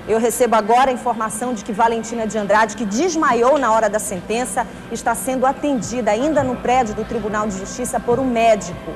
Eu 0.07 0.19
recebo 0.19 0.55
agora 0.55 0.89
a 0.89 0.93
informação 0.93 1.53
de 1.53 1.63
que 1.63 1.71
Valentina 1.71 2.25
de 2.25 2.37
Andrade, 2.37 2.75
que 2.75 2.85
desmaiou 2.85 3.57
na 3.59 3.71
hora 3.71 3.89
da 3.89 3.99
sentença, 3.99 4.65
está 4.91 5.13
sendo 5.13 5.45
atendida 5.45 6.11
ainda 6.11 6.43
no 6.43 6.55
prédio 6.55 6.95
do 6.95 7.05
Tribunal 7.05 7.47
de 7.47 7.57
Justiça 7.57 7.99
por 7.99 8.19
um 8.19 8.25
médico. 8.25 8.91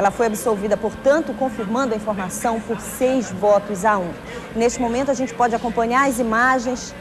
Ela 0.00 0.10
foi 0.10 0.28
absolvida, 0.28 0.78
portanto, 0.78 1.34
confirmando 1.34 1.92
a 1.92 1.96
informação 1.98 2.58
por 2.58 2.80
seis 2.80 3.30
votos 3.30 3.84
a 3.84 3.98
um. 3.98 4.10
Neste 4.56 4.80
momento, 4.80 5.10
a 5.10 5.14
gente 5.14 5.34
pode 5.34 5.54
acompanhar 5.54 6.08
as 6.08 6.18
imagens 6.18 6.94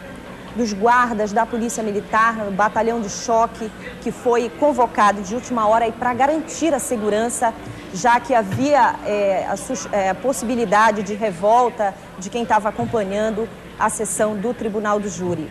dos 0.54 0.74
guardas 0.74 1.32
da 1.32 1.46
Polícia 1.46 1.82
Militar, 1.82 2.36
no 2.36 2.52
batalhão 2.52 3.00
de 3.00 3.10
choque, 3.10 3.72
que 4.02 4.12
foi 4.12 4.50
convocado 4.50 5.22
de 5.22 5.34
última 5.34 5.66
hora 5.66 5.90
para 5.94 6.14
garantir 6.14 6.74
a 6.74 6.80
segurança, 6.80 7.54
já 7.94 8.20
que 8.20 8.36
havia 8.36 8.96
é, 9.06 9.48
a, 9.48 9.96
é, 9.96 10.14
possibilidade 10.14 11.02
de 11.02 11.14
revolta 11.14 11.96
de 12.18 12.30
quem 12.30 12.44
estava 12.44 12.68
acompanhando 12.68 13.48
a 13.80 13.90
sessão 13.90 14.36
do 14.36 14.54
Tribunal 14.54 15.00
do 15.00 15.08
Júri, 15.08 15.50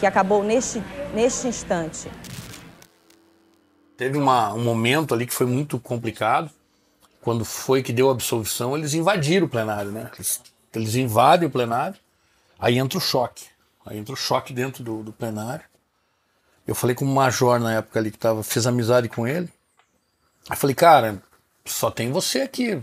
que 0.00 0.04
acabou 0.04 0.42
neste, 0.42 0.82
neste 1.14 1.46
instante. 1.46 2.10
Teve 3.96 4.18
uma, 4.18 4.52
um 4.52 4.62
momento 4.62 5.14
ali 5.14 5.26
que 5.26 5.32
foi 5.32 5.46
muito 5.46 5.78
complicado. 5.78 6.50
Quando 7.26 7.44
foi 7.44 7.82
que 7.82 7.92
deu 7.92 8.08
a 8.08 8.12
absolvição, 8.12 8.76
eles 8.76 8.94
invadiram 8.94 9.48
o 9.48 9.50
plenário, 9.50 9.90
né? 9.90 10.08
Eles, 10.14 10.40
eles 10.72 10.94
invadem 10.94 11.48
o 11.48 11.50
plenário, 11.50 11.98
aí 12.56 12.78
entra 12.78 12.96
o 12.96 13.00
choque. 13.00 13.46
Aí 13.84 13.98
entra 13.98 14.12
o 14.14 14.16
choque 14.16 14.52
dentro 14.52 14.84
do, 14.84 15.02
do 15.02 15.12
plenário. 15.12 15.64
Eu 16.64 16.72
falei 16.72 16.94
com 16.94 17.04
o 17.04 17.08
major 17.08 17.58
na 17.58 17.74
época 17.74 17.98
ali 17.98 18.12
que 18.12 18.16
tava, 18.16 18.44
fez 18.44 18.64
amizade 18.64 19.08
com 19.08 19.26
ele. 19.26 19.52
Aí 20.48 20.56
falei, 20.56 20.76
cara, 20.76 21.20
só 21.64 21.90
tem 21.90 22.12
você 22.12 22.42
aqui. 22.42 22.80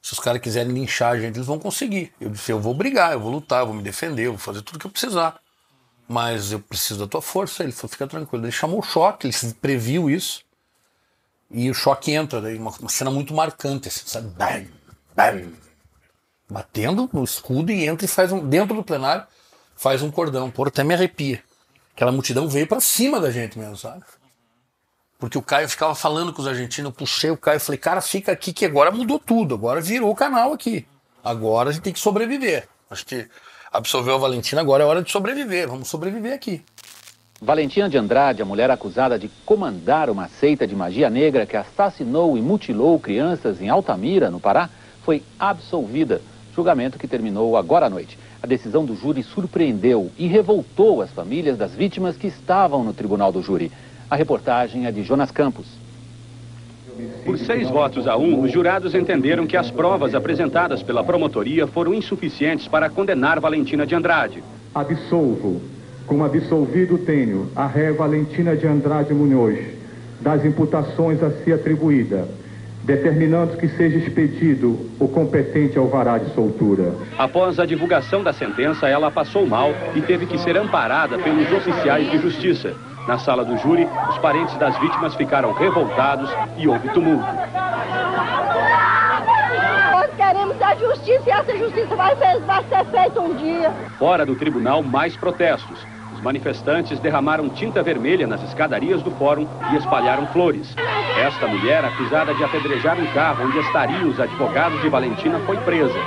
Se 0.00 0.12
os 0.12 0.20
caras 0.20 0.40
quiserem 0.40 0.72
linchar 0.72 1.10
a 1.10 1.18
gente, 1.18 1.34
eles 1.34 1.48
vão 1.48 1.58
conseguir. 1.58 2.12
Eu 2.20 2.30
disse, 2.30 2.52
eu 2.52 2.60
vou 2.60 2.74
brigar, 2.74 3.10
eu 3.10 3.18
vou 3.18 3.32
lutar, 3.32 3.62
eu 3.62 3.66
vou 3.66 3.74
me 3.74 3.82
defender, 3.82 4.26
eu 4.26 4.34
vou 4.34 4.38
fazer 4.38 4.62
tudo 4.62 4.78
que 4.78 4.86
eu 4.86 4.90
precisar 4.92 5.42
mas 6.08 6.52
eu 6.52 6.60
preciso 6.60 7.00
da 7.00 7.08
tua 7.08 7.22
força. 7.22 7.64
Ele 7.64 7.72
falou, 7.72 7.88
fica 7.88 8.06
tranquilo. 8.06 8.44
Ele 8.44 8.52
chamou 8.52 8.78
o 8.78 8.84
choque, 8.84 9.26
ele 9.26 9.54
previu 9.54 10.08
isso. 10.08 10.44
E 11.52 11.70
o 11.70 11.74
choque 11.74 12.12
entra, 12.12 12.40
daí 12.40 12.56
uma, 12.56 12.70
uma 12.80 12.88
cena 12.88 13.10
muito 13.10 13.34
marcante, 13.34 13.88
assim, 13.88 14.02
sabe? 14.06 14.28
Bam, 14.28 14.66
bam, 15.14 15.52
batendo 16.48 17.08
no 17.12 17.22
escudo 17.22 17.70
e 17.70 17.86
entra 17.86 18.04
e 18.04 18.08
faz 18.08 18.32
um. 18.32 18.46
Dentro 18.46 18.74
do 18.74 18.82
plenário, 18.82 19.26
faz 19.76 20.02
um 20.02 20.10
cordão. 20.10 20.50
Por 20.50 20.68
até 20.68 20.82
me 20.82 20.94
arrepia. 20.94 21.42
Aquela 21.94 22.12
multidão 22.12 22.48
veio 22.48 22.66
para 22.66 22.80
cima 22.80 23.20
da 23.20 23.30
gente 23.30 23.58
mesmo, 23.58 23.76
sabe? 23.76 24.02
Porque 25.18 25.38
o 25.38 25.42
Caio 25.42 25.68
ficava 25.68 25.94
falando 25.94 26.32
com 26.32 26.42
os 26.42 26.48
argentinos, 26.48 26.90
eu 26.90 26.96
puxei 26.96 27.30
o 27.30 27.36
Caio 27.36 27.60
falei, 27.60 27.78
cara, 27.78 28.00
fica 28.00 28.32
aqui 28.32 28.52
que 28.52 28.64
agora 28.64 28.90
mudou 28.90 29.18
tudo, 29.20 29.54
agora 29.54 29.80
virou 29.80 30.10
o 30.10 30.16
canal 30.16 30.52
aqui. 30.52 30.86
Agora 31.22 31.70
a 31.70 31.72
gente 31.72 31.82
tem 31.82 31.92
que 31.92 32.00
sobreviver. 32.00 32.68
Acho 32.90 33.06
que 33.06 33.28
absolveu 33.70 34.16
a 34.16 34.18
Valentina, 34.18 34.60
agora 34.60 34.82
é 34.82 34.86
hora 34.86 35.02
de 35.02 35.10
sobreviver, 35.10 35.68
vamos 35.68 35.88
sobreviver 35.88 36.32
aqui. 36.32 36.64
Valentina 37.44 37.88
de 37.88 37.98
Andrade, 37.98 38.40
a 38.40 38.44
mulher 38.44 38.70
acusada 38.70 39.18
de 39.18 39.28
comandar 39.44 40.08
uma 40.08 40.28
seita 40.28 40.64
de 40.64 40.76
magia 40.76 41.10
negra 41.10 41.44
que 41.44 41.56
assassinou 41.56 42.38
e 42.38 42.40
mutilou 42.40 43.00
crianças 43.00 43.60
em 43.60 43.68
Altamira, 43.68 44.30
no 44.30 44.38
Pará, 44.38 44.70
foi 45.04 45.24
absolvida. 45.40 46.20
Julgamento 46.54 47.00
que 47.00 47.08
terminou 47.08 47.56
agora 47.56 47.86
à 47.86 47.90
noite. 47.90 48.16
A 48.40 48.46
decisão 48.46 48.84
do 48.84 48.94
júri 48.94 49.24
surpreendeu 49.24 50.08
e 50.16 50.28
revoltou 50.28 51.02
as 51.02 51.10
famílias 51.10 51.58
das 51.58 51.74
vítimas 51.74 52.16
que 52.16 52.28
estavam 52.28 52.84
no 52.84 52.92
tribunal 52.92 53.32
do 53.32 53.42
júri. 53.42 53.72
A 54.08 54.14
reportagem 54.14 54.86
é 54.86 54.92
de 54.92 55.02
Jonas 55.02 55.32
Campos. 55.32 55.66
Por 57.24 57.36
seis 57.38 57.68
votos 57.68 58.06
a 58.06 58.16
um, 58.16 58.40
os 58.40 58.52
jurados 58.52 58.94
entenderam 58.94 59.48
que 59.48 59.56
as 59.56 59.68
provas 59.68 60.14
apresentadas 60.14 60.80
pela 60.80 61.02
promotoria 61.02 61.66
foram 61.66 61.92
insuficientes 61.92 62.68
para 62.68 62.88
condenar 62.88 63.40
Valentina 63.40 63.84
de 63.84 63.96
Andrade. 63.96 64.44
Absolvo 64.72 65.71
como 66.06 66.24
absolvido 66.24 66.98
tenho 66.98 67.50
a 67.54 67.66
ré 67.66 67.92
Valentina 67.92 68.56
de 68.56 68.66
Andrade 68.66 69.14
Munhoz 69.14 69.58
das 70.22 70.44
imputações 70.44 71.22
a 71.22 71.30
si 71.30 71.52
atribuída, 71.52 72.28
determinando 72.84 73.56
que 73.56 73.68
seja 73.68 73.98
expedido 73.98 74.78
o 74.98 75.08
competente 75.08 75.76
alvará 75.76 76.18
de 76.18 76.32
soltura. 76.32 76.94
Após 77.18 77.58
a 77.58 77.66
divulgação 77.66 78.22
da 78.22 78.32
sentença, 78.32 78.88
ela 78.88 79.10
passou 79.10 79.46
mal 79.46 79.72
e 79.94 80.00
teve 80.00 80.26
que 80.26 80.38
ser 80.38 80.56
amparada 80.56 81.18
pelos 81.18 81.52
oficiais 81.52 82.10
de 82.10 82.18
justiça. 82.18 82.74
Na 83.06 83.18
sala 83.18 83.44
do 83.44 83.56
júri, 83.58 83.86
os 84.10 84.18
parentes 84.18 84.56
das 84.58 84.78
vítimas 84.78 85.14
ficaram 85.16 85.52
revoltados 85.52 86.30
e 86.56 86.68
houve 86.68 86.88
tumulto. 86.90 87.26
Queremos 90.16 90.60
a 90.60 90.74
justiça 90.76 91.22
e 91.26 91.30
essa 91.30 91.56
justiça 91.58 91.96
vai, 91.96 92.14
vai 92.14 92.64
ser 92.64 92.84
feita 92.86 93.20
um 93.20 93.34
dia. 93.34 93.72
Fora 93.98 94.24
do 94.24 94.34
tribunal, 94.34 94.82
mais 94.82 95.16
protestos 95.16 95.86
manifestantes 96.22 97.00
derramaram 97.00 97.50
tinta 97.50 97.82
vermelha 97.82 98.26
nas 98.26 98.42
escadarias 98.44 99.02
do 99.02 99.10
fórum 99.12 99.46
e 99.72 99.76
espalharam 99.76 100.26
flores. 100.28 100.74
Esta 101.18 101.48
mulher, 101.48 101.84
acusada 101.84 102.32
de 102.32 102.44
apedrejar 102.44 102.98
um 102.98 103.06
carro 103.12 103.44
onde 103.44 103.58
estariam 103.58 104.08
os 104.08 104.20
advogados 104.20 104.80
de 104.80 104.88
Valentina, 104.88 105.40
foi 105.40 105.56
presa. 105.58 105.98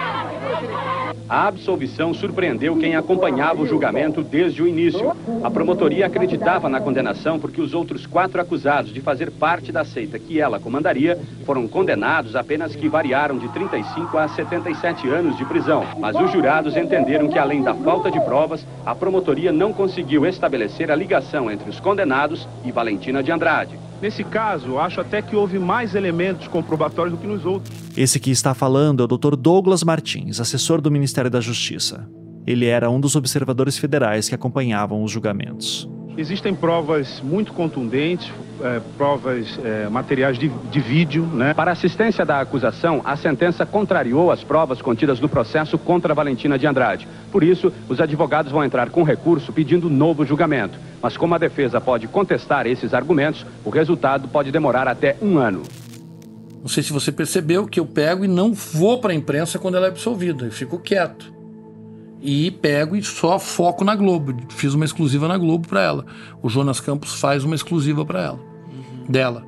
A 1.28 1.48
absolvição 1.48 2.14
surpreendeu 2.14 2.78
quem 2.78 2.96
acompanhava 2.96 3.62
o 3.62 3.66
julgamento 3.66 4.24
desde 4.24 4.62
o 4.62 4.68
início. 4.68 5.12
A 5.44 5.50
promotoria 5.50 6.06
acreditava 6.06 6.70
na 6.70 6.80
condenação 6.80 7.40
porque 7.40 7.60
os 7.60 7.74
outros 7.74 8.06
quatro 8.06 8.40
acusados 8.40 8.94
de 8.94 9.02
fazer 9.02 9.32
parte 9.32 9.72
da 9.72 9.84
seita 9.84 10.20
que 10.20 10.40
ela 10.40 10.60
comandaria 10.60 11.18
foram 11.44 11.68
condenados 11.68 12.36
apenas 12.36 12.76
que 12.76 12.88
variaram 12.88 13.40
de 13.40 13.50
35 13.50 14.18
a 14.18 14.28
77 14.28 15.08
anos 15.10 15.36
de 15.36 15.46
prisão. 15.46 15.84
Mas 16.00 16.16
os 16.16 16.32
jurados 16.32 16.78
entenderam 16.78 17.28
que, 17.28 17.40
além 17.40 17.64
da 17.64 17.74
falta 17.74 18.12
de 18.12 18.20
provas, 18.20 18.66
a 18.86 18.94
promotoria 18.94 19.52
não 19.52 19.74
conseguiu 19.74 20.26
estabelecer 20.28 20.92
a 20.92 20.96
ligação 20.96 21.50
entre 21.50 21.70
os 21.70 21.80
condenados 21.80 22.48
e 22.64 22.72
Valentina 22.72 23.24
de 23.24 23.32
Andrade. 23.32 23.80
Nesse 24.02 24.24
caso, 24.24 24.78
acho 24.78 25.00
até 25.00 25.22
que 25.22 25.36
houve 25.36 25.58
mais 25.58 25.96
elementos 25.96 26.48
comprobatórios 26.48 27.16
do 27.16 27.22
que 27.22 27.28
nos 27.28 27.46
outros. 27.46 27.74
Esse 27.98 28.20
que 28.20 28.30
está 28.30 28.54
falando 28.54 29.02
é 29.02 29.06
o 29.06 29.08
Dr. 29.08 29.36
Douglas 29.36 29.84
Martins, 29.84 30.40
assessor 30.40 30.82
do 30.82 30.92
Ministério 30.92 31.32
da 31.32 31.40
Justiça. 31.40 32.08
Ele 32.46 32.66
era 32.66 32.90
um 32.90 33.00
dos 33.00 33.16
observadores 33.16 33.78
federais 33.78 34.30
que 34.30 34.36
acompanhavam 34.36 35.04
os 35.04 35.12
julgamentos. 35.12 35.90
Existem 36.18 36.54
provas 36.54 37.20
muito 37.22 37.52
contundentes, 37.54 38.32
é, 38.62 38.82
provas, 38.98 39.60
é, 39.64 39.88
materiais 39.90 40.38
de, 40.38 40.48
de 40.48 40.80
vídeo. 40.80 41.26
Né? 41.26 41.54
Para 41.54 41.72
assistência 41.72 42.26
da 42.26 42.40
acusação, 42.40 43.02
a 43.04 43.16
sentença 43.16 43.66
contrariou 43.66 44.32
as 44.32 44.44
provas 44.44 44.82
contidas 44.82 45.20
no 45.20 45.30
processo 45.30 45.78
contra 45.78 46.14
Valentina 46.14 46.58
de 46.58 46.66
Andrade. 46.66 47.08
Por 47.32 47.44
isso, 47.44 47.72
os 47.90 48.00
advogados 48.00 48.52
vão 48.52 48.64
entrar 48.64 48.90
com 48.90 49.04
recurso 49.04 49.52
pedindo 49.52 49.90
novo 49.90 50.26
julgamento. 50.26 50.78
Mas 51.02 51.18
como 51.18 51.36
a 51.36 51.38
defesa 51.38 51.80
pode 51.82 52.08
contestar 52.08 52.66
esses 52.66 52.94
argumentos, 52.94 53.46
o 53.64 53.70
resultado 53.70 54.28
pode 54.28 54.52
demorar 54.52 54.88
até 54.88 55.18
um 55.22 55.38
ano. 55.38 55.64
Não 56.62 56.70
sei 56.70 56.82
se 56.82 56.92
você 56.92 57.12
percebeu 57.12 57.68
que 57.68 57.80
eu 57.80 57.86
pego 57.86 58.26
e 58.26 58.28
não 58.28 58.52
vou 58.54 59.00
para 59.00 59.12
a 59.12 59.16
imprensa 59.16 59.60
quando 59.60 59.76
ela 59.76 59.86
é 59.86 59.90
absolvida. 59.90 60.46
Eu 60.46 60.52
fico 60.52 60.80
quieto 60.80 61.35
e 62.26 62.50
pego 62.50 62.96
e 62.96 63.04
só 63.04 63.38
foco 63.38 63.84
na 63.84 63.96
Globo. 63.96 64.36
Fiz 64.50 64.74
uma 64.74 64.84
exclusiva 64.84 65.28
na 65.28 65.38
Globo 65.38 65.68
para 65.68 65.82
ela. 65.82 66.06
O 66.42 66.50
Jonas 66.50 66.80
Campos 66.80 67.20
faz 67.20 67.44
uma 67.44 67.54
exclusiva 67.54 68.04
para 68.04 68.22
ela, 68.22 68.40
uhum. 68.40 69.06
dela. 69.08 69.46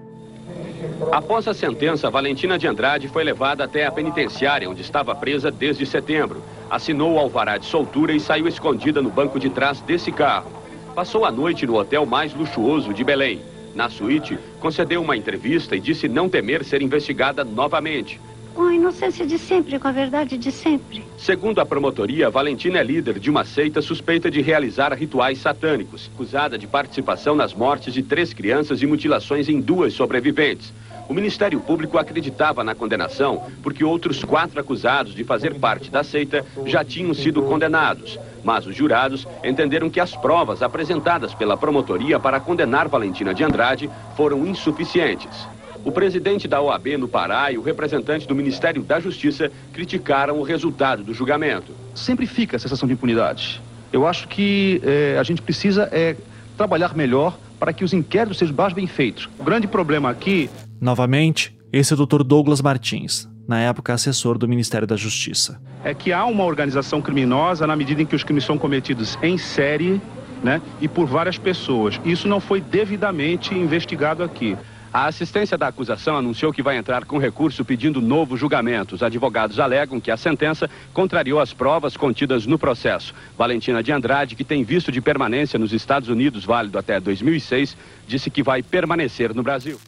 Após 1.11 1.47
a 1.47 1.53
sentença, 1.55 2.09
Valentina 2.09 2.57
de 2.57 2.67
Andrade 2.67 3.07
foi 3.07 3.23
levada 3.23 3.63
até 3.63 3.85
a 3.85 3.91
penitenciária, 3.91 4.69
onde 4.69 4.81
estava 4.81 5.15
presa 5.15 5.49
desde 5.49 5.85
setembro. 5.87 6.43
Assinou 6.69 7.13
o 7.13 7.19
alvará 7.19 7.57
de 7.57 7.65
soltura 7.65 8.13
e 8.13 8.19
saiu 8.19 8.47
escondida 8.47 9.01
no 9.01 9.09
banco 9.09 9.39
de 9.39 9.49
trás 9.49 9.81
desse 9.81 10.11
carro. 10.11 10.51
Passou 10.93 11.25
a 11.25 11.31
noite 11.31 11.65
no 11.65 11.75
hotel 11.75 12.05
mais 12.05 12.33
luxuoso 12.33 12.93
de 12.93 13.03
Belém. 13.03 13.41
Na 13.73 13.89
suíte, 13.89 14.37
concedeu 14.59 15.01
uma 15.01 15.17
entrevista 15.17 15.75
e 15.75 15.79
disse 15.79 16.07
não 16.07 16.29
temer 16.29 16.63
ser 16.63 16.81
investigada 16.81 17.43
novamente. 17.43 18.19
Com 18.57 18.63
a 18.63 18.73
inocência 18.73 19.23
de 19.23 19.37
sempre, 19.37 19.77
com 19.77 19.87
a 19.87 19.91
verdade 19.91 20.35
de 20.35 20.51
sempre. 20.51 21.03
Segundo 21.15 21.59
a 21.59 21.65
promotoria, 21.65 22.27
Valentina 22.27 22.79
é 22.79 22.83
líder 22.83 23.19
de 23.19 23.29
uma 23.29 23.45
seita 23.45 23.83
suspeita 23.83 24.31
de 24.31 24.41
realizar 24.41 24.91
rituais 24.93 25.37
satânicos, 25.37 26.09
acusada 26.11 26.57
de 26.57 26.65
participação 26.65 27.35
nas 27.35 27.53
mortes 27.53 27.93
de 27.93 28.01
três 28.01 28.33
crianças 28.33 28.81
e 28.81 28.87
mutilações 28.87 29.47
em 29.47 29.61
duas 29.61 29.93
sobreviventes. 29.93 30.73
O 31.07 31.13
Ministério 31.13 31.59
Público 31.59 31.99
acreditava 31.99 32.63
na 32.63 32.73
condenação 32.73 33.43
porque 33.61 33.83
outros 33.83 34.23
quatro 34.23 34.59
acusados 34.59 35.13
de 35.13 35.23
fazer 35.23 35.59
parte 35.59 35.91
da 35.91 36.03
seita 36.03 36.43
já 36.65 36.83
tinham 36.83 37.13
sido 37.13 37.43
condenados. 37.43 38.19
Mas 38.43 38.65
os 38.65 38.75
jurados 38.75 39.27
entenderam 39.43 39.87
que 39.87 39.99
as 39.99 40.15
provas 40.15 40.63
apresentadas 40.63 41.31
pela 41.31 41.55
promotoria 41.55 42.19
para 42.19 42.39
condenar 42.39 42.87
Valentina 42.87 43.35
de 43.35 43.43
Andrade 43.43 43.87
foram 44.15 44.47
insuficientes. 44.47 45.47
O 45.87 45.91
presidente 45.91 46.49
da 46.49 46.61
OAB 46.61 46.97
no 46.99 47.07
Pará 47.07 47.49
e 47.49 47.57
o 47.57 47.61
representante 47.61 48.27
do 48.27 48.35
Ministério 48.35 48.83
da 48.83 48.99
Justiça 48.99 49.49
criticaram 49.71 50.37
o 50.37 50.43
resultado 50.43 51.01
do 51.01 51.13
julgamento. 51.13 51.71
Sempre 51.95 52.27
fica 52.27 52.57
a 52.57 52.59
sensação 52.59 52.85
de 52.85 52.93
impunidade. 52.93 53.61
Eu 53.93 54.05
acho 54.05 54.27
que 54.27 54.81
é, 54.83 55.17
a 55.17 55.23
gente 55.23 55.41
precisa 55.41 55.87
é, 55.93 56.17
trabalhar 56.57 56.93
melhor 56.93 57.39
para 57.57 57.71
que 57.71 57.85
os 57.85 57.93
inquéritos 57.93 58.37
sejam 58.37 58.53
mais 58.53 58.73
bem 58.73 58.85
feitos. 58.85 59.29
O 59.39 59.45
grande 59.45 59.65
problema 59.65 60.09
aqui. 60.09 60.49
Novamente, 60.81 61.57
esse 61.71 61.93
é 61.93 61.95
o 61.95 62.05
Dr. 62.05 62.21
Douglas 62.21 62.61
Martins, 62.61 63.25
na 63.47 63.61
época 63.61 63.93
assessor 63.93 64.37
do 64.37 64.45
Ministério 64.45 64.85
da 64.85 64.97
Justiça. 64.97 65.57
É 65.85 65.93
que 65.93 66.11
há 66.11 66.25
uma 66.25 66.43
organização 66.43 67.01
criminosa 67.01 67.65
na 67.65 67.77
medida 67.77 68.01
em 68.01 68.05
que 68.05 68.13
os 68.13 68.25
crimes 68.25 68.43
são 68.43 68.57
cometidos 68.57 69.17
em 69.23 69.37
série 69.37 70.01
né, 70.43 70.61
e 70.81 70.87
por 70.89 71.07
várias 71.07 71.37
pessoas. 71.37 71.97
Isso 72.03 72.27
não 72.27 72.41
foi 72.41 72.59
devidamente 72.59 73.55
investigado 73.55 74.21
aqui. 74.21 74.57
A 74.97 75.05
assistência 75.05 75.55
da 75.55 75.67
acusação 75.67 76.17
anunciou 76.17 76.51
que 76.51 76.63
vai 76.63 76.75
entrar 76.75 77.05
com 77.05 77.19
recurso 77.19 77.63
pedindo 77.63 78.01
novo 78.01 78.35
julgamento. 78.35 78.95
Os 78.95 79.03
advogados 79.03 79.59
alegam 79.59 80.01
que 80.01 80.09
a 80.09 80.17
sentença 80.17 80.67
contrariou 80.91 81.39
as 81.39 81.53
provas 81.53 81.95
contidas 81.95 82.47
no 82.47 82.57
processo. 82.57 83.13
Valentina 83.37 83.83
de 83.83 83.91
Andrade, 83.91 84.35
que 84.35 84.43
tem 84.43 84.63
visto 84.63 84.91
de 84.91 84.99
permanência 84.99 85.59
nos 85.59 85.71
Estados 85.71 86.09
Unidos 86.09 86.43
válido 86.45 86.79
até 86.79 86.99
2006, 86.99 87.77
disse 88.07 88.31
que 88.31 88.41
vai 88.41 88.63
permanecer 88.63 89.35
no 89.35 89.43
Brasil. 89.43 89.79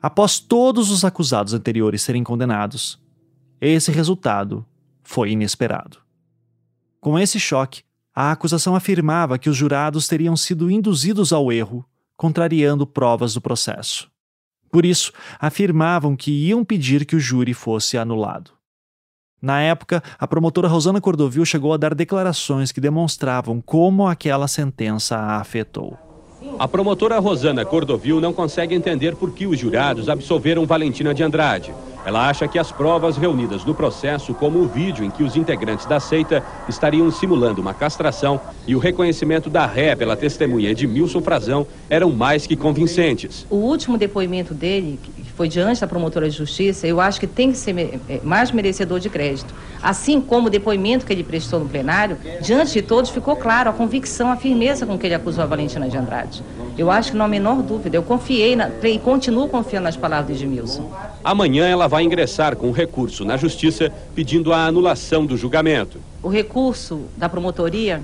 Após 0.00 0.40
todos 0.40 0.90
os 0.90 1.04
acusados 1.04 1.52
anteriores 1.52 2.00
serem 2.00 2.24
condenados, 2.24 2.98
esse 3.60 3.92
resultado 3.92 4.64
foi 5.02 5.32
inesperado. 5.32 5.98
Com 7.02 7.18
esse 7.18 7.38
choque, 7.38 7.82
a 8.14 8.32
acusação 8.32 8.74
afirmava 8.74 9.38
que 9.38 9.50
os 9.50 9.56
jurados 9.58 10.08
teriam 10.08 10.34
sido 10.38 10.70
induzidos 10.70 11.34
ao 11.34 11.52
erro 11.52 11.84
contrariando 12.16 12.86
provas 12.86 13.34
do 13.34 13.40
processo. 13.40 14.10
Por 14.70 14.84
isso, 14.84 15.12
afirmavam 15.38 16.16
que 16.16 16.30
iam 16.30 16.64
pedir 16.64 17.04
que 17.04 17.14
o 17.14 17.20
júri 17.20 17.54
fosse 17.54 17.96
anulado. 17.96 18.50
Na 19.40 19.60
época, 19.60 20.02
a 20.18 20.26
promotora 20.26 20.66
Rosana 20.66 21.00
Cordovil 21.00 21.44
chegou 21.44 21.72
a 21.74 21.76
dar 21.76 21.94
declarações 21.94 22.72
que 22.72 22.80
demonstravam 22.80 23.60
como 23.60 24.06
aquela 24.06 24.48
sentença 24.48 25.16
a 25.16 25.36
afetou. 25.36 25.98
A 26.58 26.66
promotora 26.66 27.18
Rosana 27.18 27.64
Cordovil 27.64 28.20
não 28.20 28.32
consegue 28.32 28.74
entender 28.74 29.16
por 29.16 29.32
que 29.32 29.46
os 29.46 29.58
jurados 29.58 30.08
absolveram 30.08 30.66
Valentina 30.66 31.12
de 31.12 31.22
Andrade. 31.22 31.74
Ela 32.04 32.28
acha 32.28 32.46
que 32.46 32.58
as 32.58 32.70
provas 32.70 33.16
reunidas 33.16 33.64
no 33.64 33.74
processo, 33.74 34.34
como 34.34 34.58
o 34.58 34.66
vídeo 34.66 35.04
em 35.04 35.10
que 35.10 35.22
os 35.22 35.36
integrantes 35.36 35.86
da 35.86 35.98
seita 35.98 36.44
estariam 36.68 37.10
simulando 37.10 37.62
uma 37.62 37.72
castração 37.72 38.38
e 38.66 38.76
o 38.76 38.78
reconhecimento 38.78 39.48
da 39.48 39.64
ré 39.64 39.96
pela 39.96 40.14
testemunha 40.14 40.70
Edmilson 40.70 41.22
Frazão, 41.22 41.66
eram 41.88 42.10
mais 42.10 42.46
que 42.46 42.56
convincentes. 42.56 43.46
O 43.48 43.56
último 43.56 43.96
depoimento 43.96 44.52
dele, 44.52 44.98
foi 45.36 45.48
diante 45.48 45.80
da 45.80 45.86
promotora 45.86 46.28
de 46.28 46.36
justiça, 46.36 46.86
eu 46.86 47.00
acho 47.00 47.18
que 47.18 47.26
tem 47.26 47.50
que 47.50 47.58
ser 47.58 48.00
é, 48.08 48.20
mais 48.22 48.52
merecedor 48.52 49.00
de 49.00 49.10
crédito. 49.10 49.52
Assim 49.82 50.20
como 50.20 50.46
o 50.46 50.50
depoimento 50.50 51.04
que 51.04 51.12
ele 51.12 51.24
prestou 51.24 51.60
no 51.60 51.68
plenário, 51.68 52.16
diante 52.40 52.72
de 52.72 52.82
todos 52.82 53.10
ficou 53.10 53.36
claro 53.36 53.70
a 53.70 53.72
convicção, 53.72 54.30
a 54.30 54.36
firmeza 54.36 54.86
com 54.86 54.96
que 54.96 55.06
ele 55.06 55.14
acusou 55.14 55.42
a 55.42 55.46
Valentina 55.46 55.88
de 55.88 55.96
Andrade. 55.96 56.42
Eu 56.78 56.90
acho 56.90 57.12
que 57.12 57.16
não 57.16 57.24
há 57.24 57.28
menor 57.28 57.62
dúvida, 57.62 57.96
eu 57.96 58.02
confiei 58.02 58.54
na, 58.54 58.70
e 58.82 58.98
continuo 58.98 59.48
confiando 59.48 59.84
nas 59.84 59.96
palavras 59.96 60.38
de 60.38 60.44
Edmilson. 60.44 60.90
Amanhã 61.22 61.66
ela 61.66 61.88
vai 61.88 62.04
ingressar 62.04 62.56
com 62.56 62.70
recurso 62.70 63.24
na 63.24 63.36
justiça 63.36 63.92
pedindo 64.14 64.52
a 64.52 64.66
anulação 64.66 65.26
do 65.26 65.36
julgamento. 65.36 65.98
O 66.22 66.28
recurso 66.28 67.02
da 67.16 67.28
promotoria 67.28 68.02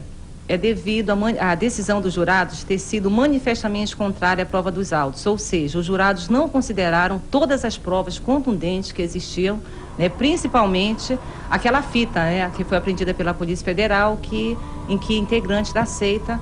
é 0.50 0.58
devido 0.58 1.12
à 1.38 1.54
decisão 1.54 2.00
dos 2.00 2.12
jurados 2.12 2.64
ter 2.64 2.76
sido 2.76 3.08
manifestamente 3.08 3.94
contrária 3.94 4.42
à 4.42 4.46
prova 4.46 4.68
dos 4.68 4.92
autos, 4.92 5.24
ou 5.24 5.38
seja, 5.38 5.78
os 5.78 5.86
jurados 5.86 6.28
não 6.28 6.48
consideraram 6.48 7.22
todas 7.30 7.64
as 7.64 7.78
provas 7.78 8.18
contundentes 8.18 8.90
que 8.90 9.00
existiam, 9.00 9.60
né, 9.96 10.08
principalmente 10.08 11.16
aquela 11.48 11.82
fita 11.82 12.18
né, 12.24 12.50
que 12.56 12.64
foi 12.64 12.76
apreendida 12.76 13.14
pela 13.14 13.32
Polícia 13.32 13.64
Federal, 13.64 14.18
que, 14.20 14.58
em 14.88 14.98
que 14.98 15.16
integrantes 15.16 15.72
da 15.72 15.84
seita 15.84 16.40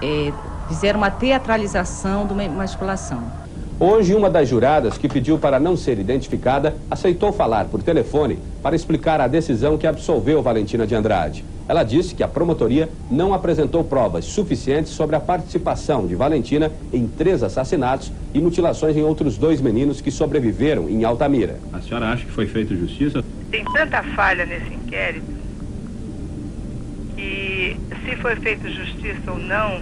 é, 0.00 0.32
fizeram 0.68 1.00
uma 1.00 1.10
teatralização 1.10 2.28
de 2.28 2.34
uma 2.34 2.48
masculação. 2.48 3.24
Hoje, 3.80 4.14
uma 4.14 4.30
das 4.30 4.48
juradas 4.48 4.96
que 4.96 5.08
pediu 5.08 5.36
para 5.36 5.58
não 5.58 5.76
ser 5.76 5.98
identificada 5.98 6.76
aceitou 6.88 7.32
falar 7.32 7.64
por 7.64 7.82
telefone 7.82 8.38
para 8.62 8.76
explicar 8.76 9.20
a 9.20 9.26
decisão 9.26 9.76
que 9.76 9.86
absolveu 9.86 10.40
Valentina 10.42 10.86
de 10.86 10.94
Andrade. 10.94 11.44
Ela 11.68 11.82
disse 11.82 12.14
que 12.14 12.22
a 12.22 12.28
promotoria 12.28 12.88
não 13.10 13.34
apresentou 13.34 13.84
provas 13.84 14.24
suficientes 14.24 14.90
sobre 14.92 15.14
a 15.14 15.20
participação 15.20 16.06
de 16.06 16.14
Valentina 16.14 16.72
em 16.92 17.06
três 17.06 17.42
assassinatos 17.42 18.10
e 18.32 18.40
mutilações 18.40 18.96
em 18.96 19.02
outros 19.02 19.36
dois 19.36 19.60
meninos 19.60 20.00
que 20.00 20.10
sobreviveram 20.10 20.88
em 20.88 21.04
Altamira. 21.04 21.60
A 21.72 21.80
senhora 21.80 22.08
acha 22.08 22.24
que 22.24 22.32
foi 22.32 22.46
feita 22.46 22.74
justiça? 22.74 23.22
Tem 23.50 23.64
tanta 23.66 24.02
falha 24.02 24.46
nesse 24.46 24.72
inquérito 24.72 25.38
que 27.14 27.76
se 28.04 28.16
foi 28.16 28.36
feita 28.36 28.70
justiça 28.70 29.30
ou 29.30 29.38
não, 29.38 29.80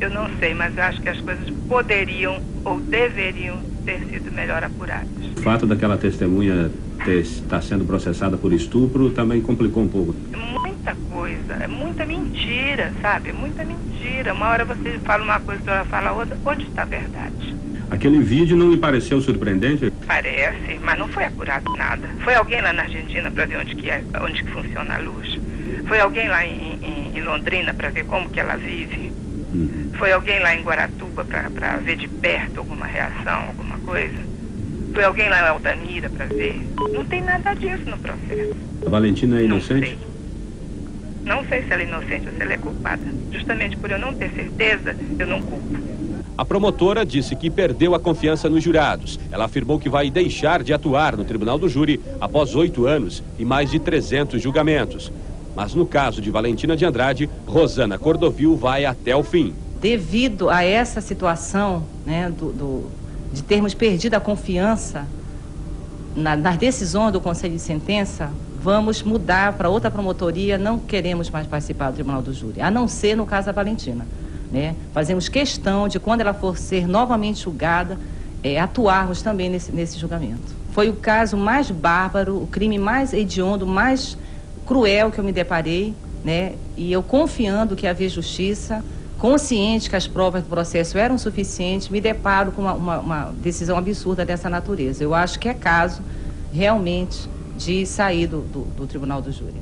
eu 0.00 0.08
não 0.08 0.30
sei, 0.38 0.54
mas 0.54 0.78
acho 0.78 1.02
que 1.02 1.08
as 1.08 1.20
coisas 1.20 1.50
poderiam 1.68 2.40
ou 2.64 2.80
deveriam 2.80 3.58
ter 3.84 4.00
sido 4.06 4.32
melhor 4.32 4.62
apuradas. 4.62 5.08
O 5.36 5.42
fato 5.42 5.66
daquela 5.66 5.98
testemunha 5.98 6.70
está 7.08 7.60
sendo 7.60 7.84
processada 7.84 8.36
por 8.36 8.52
estupro 8.52 9.10
também 9.10 9.40
complicou 9.40 9.82
um 9.82 9.88
pouco. 9.88 10.14
Muita 10.60 10.94
coisa, 11.10 11.54
é 11.54 11.66
muita 11.66 12.04
mentira, 12.04 12.92
sabe? 13.00 13.30
É 13.30 13.32
muita 13.32 13.64
mentira. 13.64 14.34
Uma 14.34 14.48
hora 14.48 14.64
você 14.64 14.98
fala 15.04 15.24
uma 15.24 15.40
coisa, 15.40 15.60
outra 15.60 15.84
fala 15.84 16.12
outra. 16.12 16.36
Onde 16.44 16.64
está 16.64 16.82
a 16.82 16.86
verdade? 16.86 17.56
Aquele 17.90 18.20
vídeo 18.20 18.56
não 18.56 18.70
lhe 18.70 18.76
pareceu 18.76 19.20
surpreendente? 19.20 19.92
Parece, 20.06 20.78
mas 20.82 20.98
não 20.98 21.08
foi 21.08 21.24
apurado 21.24 21.72
nada. 21.76 22.08
Foi 22.20 22.34
alguém 22.34 22.60
lá 22.60 22.72
na 22.72 22.82
Argentina 22.82 23.30
para 23.30 23.46
ver 23.46 23.58
onde 23.58 23.74
que, 23.74 23.90
é, 23.90 24.04
onde 24.22 24.44
que 24.44 24.50
funciona 24.50 24.94
a 24.94 24.98
luz. 24.98 25.38
Foi 25.86 25.98
alguém 25.98 26.28
lá 26.28 26.46
em, 26.46 26.78
em, 26.82 27.18
em 27.18 27.22
Londrina 27.22 27.74
para 27.74 27.90
ver 27.90 28.04
como 28.04 28.28
que 28.30 28.38
ela 28.38 28.56
vive. 28.56 29.12
Uhum. 29.52 29.90
Foi 29.98 30.12
alguém 30.12 30.38
lá 30.40 30.54
em 30.54 30.62
Guaratuba 30.62 31.24
para 31.24 31.76
ver 31.78 31.96
de 31.96 32.06
perto 32.06 32.58
alguma 32.58 32.86
reação, 32.86 33.48
alguma 33.48 33.76
coisa. 33.78 34.29
Foi 34.92 35.04
alguém 35.04 35.28
lá 35.28 35.40
em 35.40 35.48
Altamira 35.48 36.10
para 36.10 36.26
ver? 36.26 36.60
Não 36.92 37.04
tem 37.04 37.22
nada 37.22 37.54
disso 37.54 37.88
no 37.88 37.96
processo. 37.98 38.56
A 38.84 38.90
Valentina 38.90 39.40
é 39.40 39.44
inocente? 39.44 39.98
Não 41.24 41.34
sei. 41.34 41.36
não 41.36 41.44
sei 41.48 41.62
se 41.62 41.72
ela 41.72 41.82
é 41.82 41.86
inocente 41.86 42.26
ou 42.28 42.34
se 42.34 42.42
ela 42.42 42.52
é 42.52 42.56
culpada. 42.56 43.02
Justamente 43.30 43.76
por 43.76 43.90
eu 43.90 43.98
não 43.98 44.12
ter 44.14 44.30
certeza, 44.30 44.96
eu 45.18 45.26
não 45.26 45.40
culpo. 45.42 45.76
A 46.36 46.44
promotora 46.44 47.04
disse 47.04 47.36
que 47.36 47.50
perdeu 47.50 47.94
a 47.94 48.00
confiança 48.00 48.48
nos 48.48 48.64
jurados. 48.64 49.20
Ela 49.30 49.44
afirmou 49.44 49.78
que 49.78 49.90
vai 49.90 50.10
deixar 50.10 50.62
de 50.62 50.72
atuar 50.72 51.16
no 51.16 51.24
tribunal 51.24 51.58
do 51.58 51.68
júri 51.68 52.00
após 52.20 52.54
oito 52.54 52.86
anos 52.86 53.22
e 53.38 53.44
mais 53.44 53.70
de 53.70 53.78
300 53.78 54.40
julgamentos. 54.40 55.12
Mas 55.54 55.74
no 55.74 55.84
caso 55.84 56.22
de 56.22 56.30
Valentina 56.30 56.76
de 56.76 56.84
Andrade, 56.84 57.28
Rosana 57.46 57.98
Cordovil 57.98 58.56
vai 58.56 58.86
até 58.86 59.14
o 59.14 59.22
fim. 59.22 59.52
Devido 59.80 60.48
a 60.48 60.62
essa 60.64 61.00
situação 61.00 61.84
né, 62.06 62.30
do, 62.30 62.52
do 62.52 62.99
de 63.32 63.42
termos 63.42 63.74
perdido 63.74 64.14
a 64.14 64.20
confiança 64.20 65.06
na, 66.14 66.36
nas 66.36 66.56
decisões 66.56 67.12
do 67.12 67.20
Conselho 67.20 67.54
de 67.54 67.60
Sentença, 67.60 68.30
vamos 68.62 69.02
mudar 69.02 69.54
para 69.54 69.68
outra 69.68 69.90
promotoria, 69.90 70.58
não 70.58 70.78
queremos 70.78 71.30
mais 71.30 71.46
participar 71.46 71.90
do 71.90 71.94
Tribunal 71.94 72.20
do 72.20 72.32
Júri, 72.32 72.60
a 72.60 72.70
não 72.70 72.86
ser 72.86 73.16
no 73.16 73.24
caso 73.24 73.46
da 73.46 73.52
Valentina. 73.52 74.06
Né? 74.50 74.74
Fazemos 74.92 75.28
questão 75.28 75.88
de, 75.88 75.98
quando 76.00 76.20
ela 76.20 76.34
for 76.34 76.58
ser 76.58 76.86
novamente 76.86 77.42
julgada, 77.42 77.98
é, 78.42 78.58
atuarmos 78.58 79.22
também 79.22 79.48
nesse, 79.48 79.70
nesse 79.70 79.98
julgamento. 79.98 80.60
Foi 80.72 80.88
o 80.88 80.94
caso 80.94 81.36
mais 81.36 81.70
bárbaro, 81.70 82.42
o 82.42 82.46
crime 82.46 82.78
mais 82.78 83.12
hediondo, 83.12 83.66
mais 83.66 84.16
cruel 84.66 85.10
que 85.10 85.18
eu 85.18 85.24
me 85.24 85.32
deparei, 85.32 85.94
né? 86.24 86.54
E 86.76 86.92
eu 86.92 87.02
confiando 87.02 87.74
que 87.76 87.86
havia 87.86 88.08
justiça, 88.08 88.84
consciente 89.20 89.90
que 89.90 89.94
as 89.94 90.08
provas 90.08 90.42
do 90.42 90.48
processo 90.48 90.96
eram 90.96 91.18
suficientes, 91.18 91.90
me 91.90 92.00
deparo 92.00 92.50
com 92.52 92.62
uma, 92.62 92.72
uma, 92.72 92.98
uma, 92.98 93.24
decisão 93.32 93.76
absurda 93.76 94.24
dessa 94.24 94.48
natureza. 94.48 95.04
Eu 95.04 95.14
acho 95.14 95.38
que 95.38 95.48
é 95.48 95.54
caso 95.54 96.02
realmente 96.50 97.28
de 97.56 97.84
sair 97.84 98.26
do, 98.26 98.40
do, 98.40 98.64
do 98.64 98.86
tribunal 98.86 99.20
do 99.20 99.30
júri. 99.30 99.60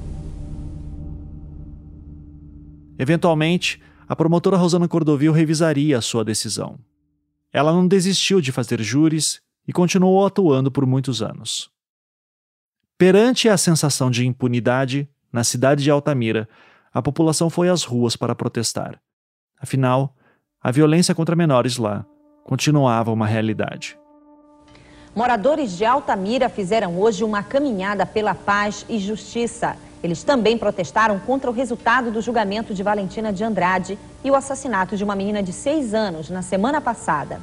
Eventualmente, 2.96 3.82
a 4.08 4.14
promotora 4.14 4.56
Rosana 4.56 4.86
Cordovil 4.86 5.32
revisaria 5.32 5.98
a 5.98 6.00
sua 6.00 6.24
decisão. 6.24 6.78
Ela 7.52 7.72
não 7.72 7.86
desistiu 7.86 8.40
de 8.40 8.52
fazer 8.52 8.80
júris 8.80 9.40
e 9.66 9.72
continuou 9.72 10.24
atuando 10.24 10.70
por 10.70 10.86
muitos 10.86 11.20
anos. 11.20 11.68
Perante 12.96 13.48
a 13.48 13.56
sensação 13.56 14.08
de 14.08 14.24
impunidade, 14.24 15.08
na 15.32 15.42
cidade 15.42 15.82
de 15.82 15.90
Altamira, 15.90 16.48
a 16.92 17.02
população 17.02 17.50
foi 17.50 17.68
às 17.68 17.82
ruas 17.82 18.14
para 18.14 18.34
protestar. 18.34 19.00
Afinal, 19.60 20.14
a 20.62 20.70
violência 20.70 21.14
contra 21.14 21.36
menores 21.36 21.76
lá 21.76 22.04
continuava 22.44 23.12
uma 23.12 23.26
realidade. 23.26 23.98
Moradores 25.14 25.76
de 25.76 25.84
Altamira 25.84 26.48
fizeram 26.48 26.98
hoje 26.98 27.24
uma 27.24 27.42
caminhada 27.42 28.06
pela 28.06 28.34
paz 28.34 28.86
e 28.88 28.98
justiça. 28.98 29.76
Eles 30.02 30.22
também 30.22 30.56
protestaram 30.56 31.18
contra 31.18 31.50
o 31.50 31.52
resultado 31.52 32.10
do 32.10 32.20
julgamento 32.20 32.72
de 32.72 32.82
Valentina 32.82 33.32
de 33.32 33.42
Andrade 33.42 33.98
e 34.22 34.30
o 34.30 34.34
assassinato 34.34 34.96
de 34.96 35.02
uma 35.02 35.16
menina 35.16 35.42
de 35.42 35.52
seis 35.52 35.92
anos 35.92 36.30
na 36.30 36.40
semana 36.40 36.80
passada. 36.80 37.40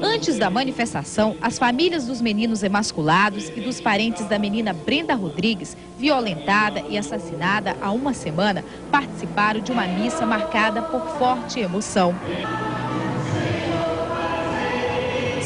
Antes 0.00 0.38
da 0.38 0.48
manifestação, 0.48 1.36
as 1.40 1.58
famílias 1.58 2.06
dos 2.06 2.20
meninos 2.20 2.62
emasculados 2.62 3.48
e 3.48 3.60
dos 3.60 3.80
parentes 3.80 4.24
da 4.26 4.38
menina 4.38 4.72
Brenda 4.72 5.14
Rodrigues, 5.14 5.76
violentada 5.98 6.80
e 6.88 6.96
assassinada 6.96 7.76
há 7.80 7.90
uma 7.90 8.14
semana, 8.14 8.64
participaram 8.90 9.60
de 9.60 9.72
uma 9.72 9.86
missa 9.86 10.24
marcada 10.24 10.82
por 10.82 11.04
forte 11.18 11.58
emoção. 11.58 12.14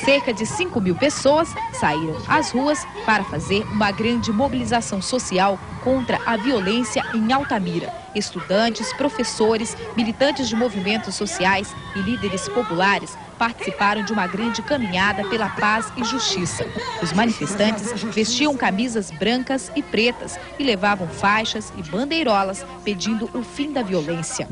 Cerca 0.05 0.33
de 0.33 0.47
5 0.47 0.81
mil 0.81 0.95
pessoas 0.95 1.49
saíram 1.73 2.17
às 2.29 2.53
ruas 2.53 2.87
para 3.05 3.25
fazer 3.25 3.65
uma 3.73 3.91
grande 3.91 4.31
mobilização 4.31 5.03
social 5.03 5.59
contra 5.83 6.21
a 6.25 6.37
violência 6.37 7.03
em 7.15 7.33
Altamira. 7.33 7.93
Estudantes, 8.15 8.93
professores, 8.93 9.77
militantes 9.97 10.49
de 10.49 10.55
movimentos 10.55 11.15
sociais 11.15 11.75
e 11.97 12.01
líderes 12.01 12.49
populares 12.49 13.17
participaram 13.39 14.03
de 14.03 14.13
uma 14.13 14.27
grande 14.27 14.63
caminhada 14.63 15.25
pela 15.29 15.49
paz 15.49 15.93
e 15.97 16.05
justiça. 16.05 16.67
Os 17.03 17.13
manifestantes 17.13 17.93
vestiam 18.05 18.57
camisas 18.57 19.11
brancas 19.11 19.71
e 19.77 19.83
pretas 19.83 20.39
e 20.59 20.65
levavam 20.65 21.09
faixas 21.09 21.73
e 21.77 21.83
bandeirolas 21.83 22.65
pedindo 22.85 23.31
o 23.35 23.43
fim 23.43 23.73
da 23.73 23.83
violência. 23.83 24.49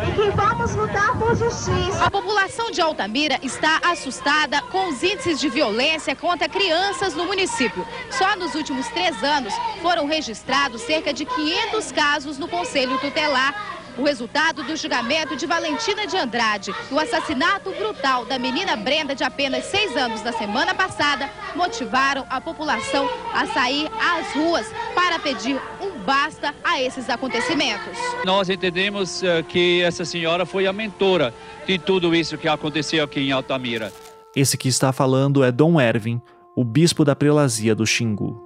E 0.00 0.12
que 0.12 0.30
vamos 0.30 0.74
lutar 0.76 1.18
por 1.18 1.34
justiça. 1.34 2.04
A 2.04 2.10
população 2.10 2.70
de 2.70 2.80
Altamira 2.80 3.38
está 3.42 3.80
assustada 3.84 4.62
com 4.62 4.90
os 4.90 5.02
índices 5.02 5.40
de 5.40 5.48
violência 5.48 6.14
contra 6.14 6.48
crianças 6.48 7.14
no 7.14 7.24
município. 7.24 7.84
Só 8.10 8.36
nos 8.36 8.54
últimos 8.54 8.86
três 8.88 9.22
anos 9.24 9.52
foram 9.82 10.06
registrados 10.06 10.82
cerca 10.82 11.12
de 11.12 11.24
500 11.24 11.92
casos 11.92 12.38
no 12.38 12.46
Conselho 12.46 12.98
Tutelar 12.98 13.77
o 13.98 14.04
resultado 14.04 14.62
do 14.62 14.76
julgamento 14.76 15.36
de 15.36 15.44
Valentina 15.44 16.06
de 16.06 16.16
Andrade 16.16 16.72
e 16.90 16.94
o 16.94 17.00
assassinato 17.00 17.70
brutal 17.72 18.24
da 18.24 18.38
menina 18.38 18.76
Brenda, 18.76 19.14
de 19.14 19.24
apenas 19.24 19.64
seis 19.64 19.96
anos, 19.96 20.22
na 20.22 20.32
semana 20.32 20.74
passada, 20.74 21.28
motivaram 21.56 22.24
a 22.30 22.40
população 22.40 23.08
a 23.34 23.46
sair 23.48 23.90
às 24.00 24.32
ruas 24.32 24.66
para 24.94 25.18
pedir 25.18 25.60
um 25.82 25.98
basta 26.04 26.54
a 26.62 26.80
esses 26.80 27.10
acontecimentos. 27.10 27.98
Nós 28.24 28.48
entendemos 28.48 29.20
uh, 29.22 29.42
que 29.48 29.82
essa 29.82 30.04
senhora 30.04 30.46
foi 30.46 30.66
a 30.66 30.72
mentora 30.72 31.34
de 31.66 31.78
tudo 31.78 32.14
isso 32.14 32.38
que 32.38 32.46
aconteceu 32.46 33.04
aqui 33.04 33.20
em 33.20 33.32
Altamira. 33.32 33.92
Esse 34.34 34.56
que 34.56 34.68
está 34.68 34.92
falando 34.92 35.42
é 35.42 35.50
Dom 35.50 35.80
Ervin, 35.80 36.22
o 36.56 36.64
bispo 36.64 37.04
da 37.04 37.16
prelazia 37.16 37.74
do 37.74 37.84
Xingu. 37.84 38.40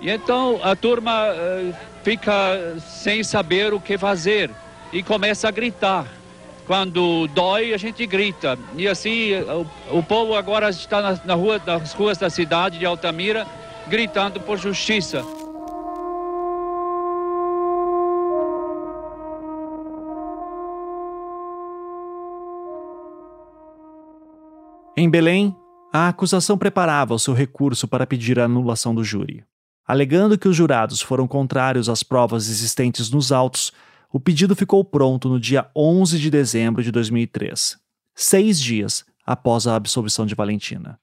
E 0.00 0.10
então 0.10 0.60
a 0.62 0.74
turma 0.74 1.28
uh, 1.30 1.74
fica 2.02 2.76
sem 2.80 3.22
saber 3.22 3.72
o 3.72 3.80
que 3.80 3.96
fazer 3.96 4.50
e 4.92 5.02
começa 5.02 5.48
a 5.48 5.50
gritar. 5.50 6.06
quando 6.66 7.26
dói, 7.28 7.72
a 7.72 7.78
gente 7.78 8.06
grita. 8.06 8.58
E 8.76 8.86
assim, 8.86 9.32
o, 9.90 9.98
o 9.98 10.02
povo 10.02 10.34
agora 10.34 10.68
está 10.68 11.00
na, 11.00 11.20
na 11.24 11.34
rua, 11.34 11.60
nas 11.64 11.94
ruas 11.94 12.18
da 12.18 12.28
cidade 12.28 12.78
de 12.78 12.84
Altamira 12.84 13.46
gritando 13.88 14.38
por 14.40 14.58
justiça. 14.58 15.24
Em 24.96 25.08
Belém, 25.08 25.56
a 25.92 26.08
acusação 26.08 26.58
preparava 26.58 27.14
o 27.14 27.18
seu 27.18 27.32
recurso 27.32 27.88
para 27.88 28.06
pedir 28.06 28.38
a 28.38 28.44
anulação 28.44 28.94
do 28.94 29.04
júri. 29.04 29.44
Alegando 29.86 30.36
que 30.36 30.48
os 30.48 30.56
jurados 30.56 31.00
foram 31.00 31.26
contrários 31.26 31.88
às 31.88 32.02
provas 32.02 32.50
existentes 32.50 33.10
nos 33.10 33.32
autos, 33.32 33.72
o 34.10 34.18
pedido 34.18 34.56
ficou 34.56 34.84
pronto 34.84 35.28
no 35.28 35.38
dia 35.38 35.70
11 35.76 36.18
de 36.18 36.30
dezembro 36.30 36.82
de 36.82 36.90
2003, 36.90 37.78
seis 38.14 38.60
dias 38.60 39.04
após 39.24 39.66
a 39.66 39.76
absolvição 39.76 40.24
de 40.24 40.34
Valentina. 40.34 40.98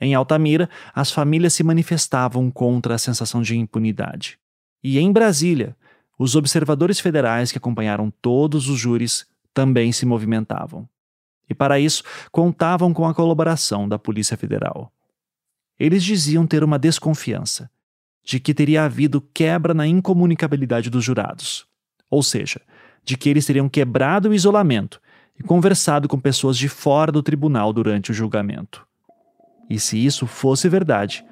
Em 0.00 0.14
Altamira, 0.14 0.68
as 0.92 1.12
famílias 1.12 1.54
se 1.54 1.62
manifestavam 1.62 2.50
contra 2.50 2.96
a 2.96 2.98
sensação 2.98 3.40
de 3.40 3.56
impunidade. 3.56 4.38
E 4.82 4.98
em 4.98 5.12
Brasília, 5.12 5.76
os 6.18 6.34
observadores 6.34 6.98
federais 6.98 7.52
que 7.52 7.58
acompanharam 7.58 8.12
todos 8.20 8.68
os 8.68 8.78
júris 8.78 9.26
também 9.52 9.92
se 9.92 10.04
movimentavam 10.04 10.88
e, 11.48 11.54
para 11.54 11.78
isso, 11.78 12.02
contavam 12.32 12.92
com 12.92 13.06
a 13.06 13.14
colaboração 13.14 13.88
da 13.88 13.98
Polícia 13.98 14.36
Federal. 14.36 14.92
Eles 15.78 16.02
diziam 16.02 16.46
ter 16.46 16.64
uma 16.64 16.78
desconfiança 16.78 17.70
de 18.24 18.40
que 18.40 18.54
teria 18.54 18.84
havido 18.84 19.20
quebra 19.20 19.74
na 19.74 19.86
incomunicabilidade 19.86 20.88
dos 20.88 21.04
jurados, 21.04 21.66
ou 22.10 22.22
seja, 22.22 22.60
de 23.04 23.16
que 23.16 23.28
eles 23.28 23.46
teriam 23.46 23.68
quebrado 23.68 24.30
o 24.30 24.34
isolamento 24.34 25.00
e 25.38 25.42
conversado 25.42 26.08
com 26.08 26.18
pessoas 26.18 26.56
de 26.56 26.68
fora 26.68 27.10
do 27.10 27.22
tribunal 27.22 27.72
durante 27.72 28.10
o 28.10 28.14
julgamento. 28.14 28.86
E 29.68 29.78
se 29.78 30.04
isso 30.04 30.26
fosse 30.26 30.68
verdade, 30.68 31.24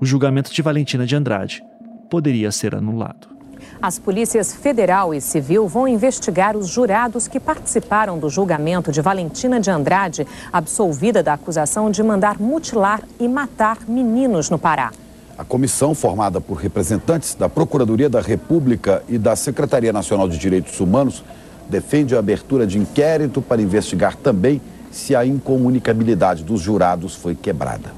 o 0.00 0.04
julgamento 0.04 0.52
de 0.52 0.62
Valentina 0.62 1.06
de 1.06 1.16
Andrade 1.16 1.62
poderia 2.10 2.52
ser 2.52 2.74
anulado. 2.74 3.36
As 3.80 3.98
polícias 3.98 4.54
federal 4.54 5.14
e 5.14 5.20
civil 5.20 5.66
vão 5.66 5.88
investigar 5.88 6.56
os 6.56 6.68
jurados 6.68 7.28
que 7.28 7.40
participaram 7.40 8.18
do 8.18 8.28
julgamento 8.28 8.92
de 8.92 9.00
Valentina 9.00 9.60
de 9.60 9.70
Andrade, 9.70 10.26
absolvida 10.52 11.22
da 11.22 11.34
acusação 11.34 11.90
de 11.90 12.02
mandar 12.02 12.38
mutilar 12.38 13.02
e 13.18 13.28
matar 13.28 13.78
meninos 13.88 14.50
no 14.50 14.58
Pará. 14.58 14.92
A 15.38 15.44
comissão, 15.44 15.94
formada 15.94 16.40
por 16.40 16.56
representantes 16.56 17.34
da 17.34 17.46
Procuradoria 17.46 18.08
da 18.08 18.22
República 18.22 19.02
e 19.06 19.18
da 19.18 19.36
Secretaria 19.36 19.92
Nacional 19.92 20.26
de 20.28 20.38
Direitos 20.38 20.80
Humanos, 20.80 21.22
defende 21.68 22.16
a 22.16 22.20
abertura 22.20 22.66
de 22.66 22.78
inquérito 22.78 23.42
para 23.42 23.60
investigar 23.60 24.16
também 24.16 24.62
se 24.90 25.14
a 25.14 25.26
incomunicabilidade 25.26 26.42
dos 26.42 26.62
jurados 26.62 27.14
foi 27.14 27.34
quebrada. 27.34 27.92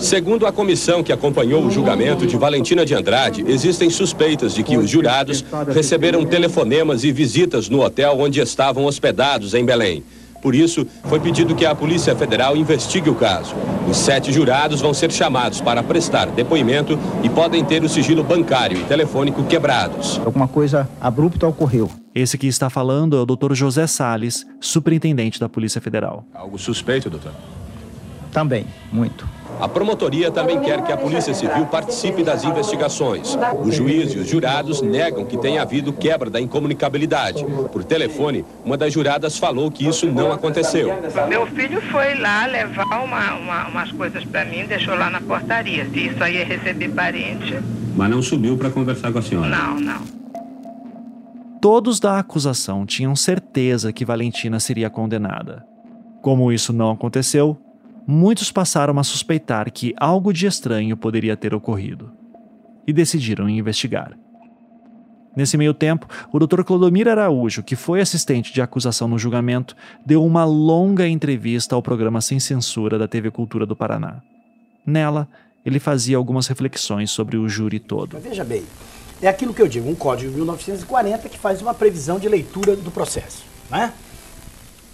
Segundo 0.00 0.44
a 0.44 0.52
comissão 0.52 1.02
que 1.02 1.12
acompanhou 1.12 1.64
o 1.64 1.70
julgamento 1.70 2.26
de 2.26 2.36
Valentina 2.36 2.84
de 2.84 2.94
Andrade, 2.94 3.44
existem 3.46 3.88
suspeitas 3.88 4.52
de 4.52 4.64
que 4.64 4.76
os 4.76 4.90
jurados 4.90 5.44
receberam 5.72 6.24
telefonemas 6.24 7.04
e 7.04 7.12
visitas 7.12 7.68
no 7.68 7.82
hotel 7.82 8.16
onde 8.18 8.40
estavam 8.40 8.84
hospedados 8.84 9.54
em 9.54 9.64
Belém. 9.64 10.02
Por 10.42 10.56
isso, 10.56 10.84
foi 11.04 11.20
pedido 11.20 11.54
que 11.54 11.64
a 11.64 11.72
Polícia 11.72 12.16
Federal 12.16 12.56
investigue 12.56 13.08
o 13.08 13.14
caso. 13.14 13.54
Os 13.88 13.96
sete 13.96 14.32
jurados 14.32 14.80
vão 14.80 14.92
ser 14.92 15.12
chamados 15.12 15.60
para 15.60 15.82
prestar 15.84 16.26
depoimento 16.26 16.98
e 17.22 17.28
podem 17.28 17.64
ter 17.64 17.84
o 17.84 17.88
sigilo 17.88 18.24
bancário 18.24 18.76
e 18.76 18.82
telefônico 18.82 19.44
quebrados. 19.44 20.20
Alguma 20.24 20.48
coisa 20.48 20.88
abrupta 21.00 21.46
ocorreu. 21.46 21.88
Esse 22.12 22.36
que 22.36 22.48
está 22.48 22.68
falando 22.68 23.16
é 23.16 23.20
o 23.20 23.24
Dr. 23.24 23.54
José 23.54 23.86
Sales, 23.86 24.44
superintendente 24.60 25.38
da 25.38 25.48
Polícia 25.48 25.80
Federal. 25.80 26.24
Algo 26.34 26.58
suspeito, 26.58 27.08
doutor? 27.08 27.32
Também, 28.32 28.66
muito. 28.92 29.28
A 29.62 29.68
promotoria 29.68 30.28
também 30.28 30.58
quer 30.58 30.82
que 30.82 30.90
a 30.90 30.96
Polícia 30.96 31.32
Civil 31.32 31.64
participe 31.66 32.24
das 32.24 32.42
investigações. 32.42 33.38
O 33.64 33.70
juiz 33.70 34.12
e 34.12 34.18
os 34.18 34.28
jurados 34.28 34.82
negam 34.82 35.24
que 35.24 35.36
tenha 35.36 35.62
havido 35.62 35.92
quebra 35.92 36.28
da 36.28 36.40
incomunicabilidade. 36.40 37.44
Por 37.70 37.84
telefone, 37.84 38.44
uma 38.64 38.76
das 38.76 38.92
juradas 38.92 39.38
falou 39.38 39.70
que 39.70 39.86
isso 39.86 40.06
não 40.06 40.32
aconteceu. 40.32 40.88
Meu 41.28 41.46
filho 41.46 41.80
foi 41.92 42.18
lá 42.18 42.44
levar 42.46 43.04
uma, 43.04 43.34
uma, 43.36 43.68
umas 43.68 43.92
coisas 43.92 44.24
para 44.24 44.44
mim, 44.44 44.66
deixou 44.66 44.96
lá 44.96 45.08
na 45.08 45.20
portaria. 45.20 45.88
Se 45.90 46.08
isso 46.08 46.24
aí 46.24 46.38
é 46.38 46.42
receber 46.42 46.88
parente. 46.88 47.56
Mas 47.94 48.10
não 48.10 48.20
subiu 48.20 48.58
para 48.58 48.68
conversar 48.68 49.12
com 49.12 49.20
a 49.20 49.22
senhora? 49.22 49.48
Não, 49.48 49.78
não. 49.78 50.02
Todos 51.60 52.00
da 52.00 52.18
acusação 52.18 52.84
tinham 52.84 53.14
certeza 53.14 53.92
que 53.92 54.04
Valentina 54.04 54.58
seria 54.58 54.90
condenada. 54.90 55.64
Como 56.20 56.50
isso 56.50 56.72
não 56.72 56.90
aconteceu, 56.90 57.56
muitos 58.06 58.50
passaram 58.50 58.98
a 58.98 59.04
suspeitar 59.04 59.70
que 59.70 59.94
algo 59.96 60.32
de 60.32 60.46
estranho 60.46 60.96
poderia 60.96 61.36
ter 61.36 61.54
ocorrido 61.54 62.12
e 62.86 62.92
decidiram 62.92 63.48
investigar. 63.48 64.16
Nesse 65.34 65.56
meio 65.56 65.72
tempo, 65.72 66.06
o 66.30 66.38
Dr. 66.38 66.62
Clodomir 66.62 67.08
Araújo, 67.08 67.62
que 67.62 67.74
foi 67.74 68.00
assistente 68.00 68.52
de 68.52 68.60
acusação 68.60 69.08
no 69.08 69.18
julgamento, 69.18 69.74
deu 70.04 70.24
uma 70.24 70.44
longa 70.44 71.08
entrevista 71.08 71.74
ao 71.74 71.82
programa 71.82 72.20
Sem 72.20 72.38
Censura 72.38 72.98
da 72.98 73.08
TV 73.08 73.30
Cultura 73.30 73.64
do 73.64 73.74
Paraná. 73.74 74.20
Nela, 74.84 75.26
ele 75.64 75.78
fazia 75.78 76.18
algumas 76.18 76.46
reflexões 76.48 77.10
sobre 77.10 77.38
o 77.38 77.48
júri 77.48 77.78
todo. 77.78 78.18
Veja 78.18 78.44
bem, 78.44 78.64
é 79.22 79.28
aquilo 79.28 79.54
que 79.54 79.62
eu 79.62 79.68
digo, 79.68 79.88
um 79.88 79.94
código 79.94 80.30
de 80.30 80.36
1940 80.36 81.28
que 81.28 81.38
faz 81.38 81.62
uma 81.62 81.72
previsão 81.72 82.18
de 82.18 82.28
leitura 82.28 82.76
do 82.76 82.90
processo. 82.90 83.44
Né? 83.70 83.92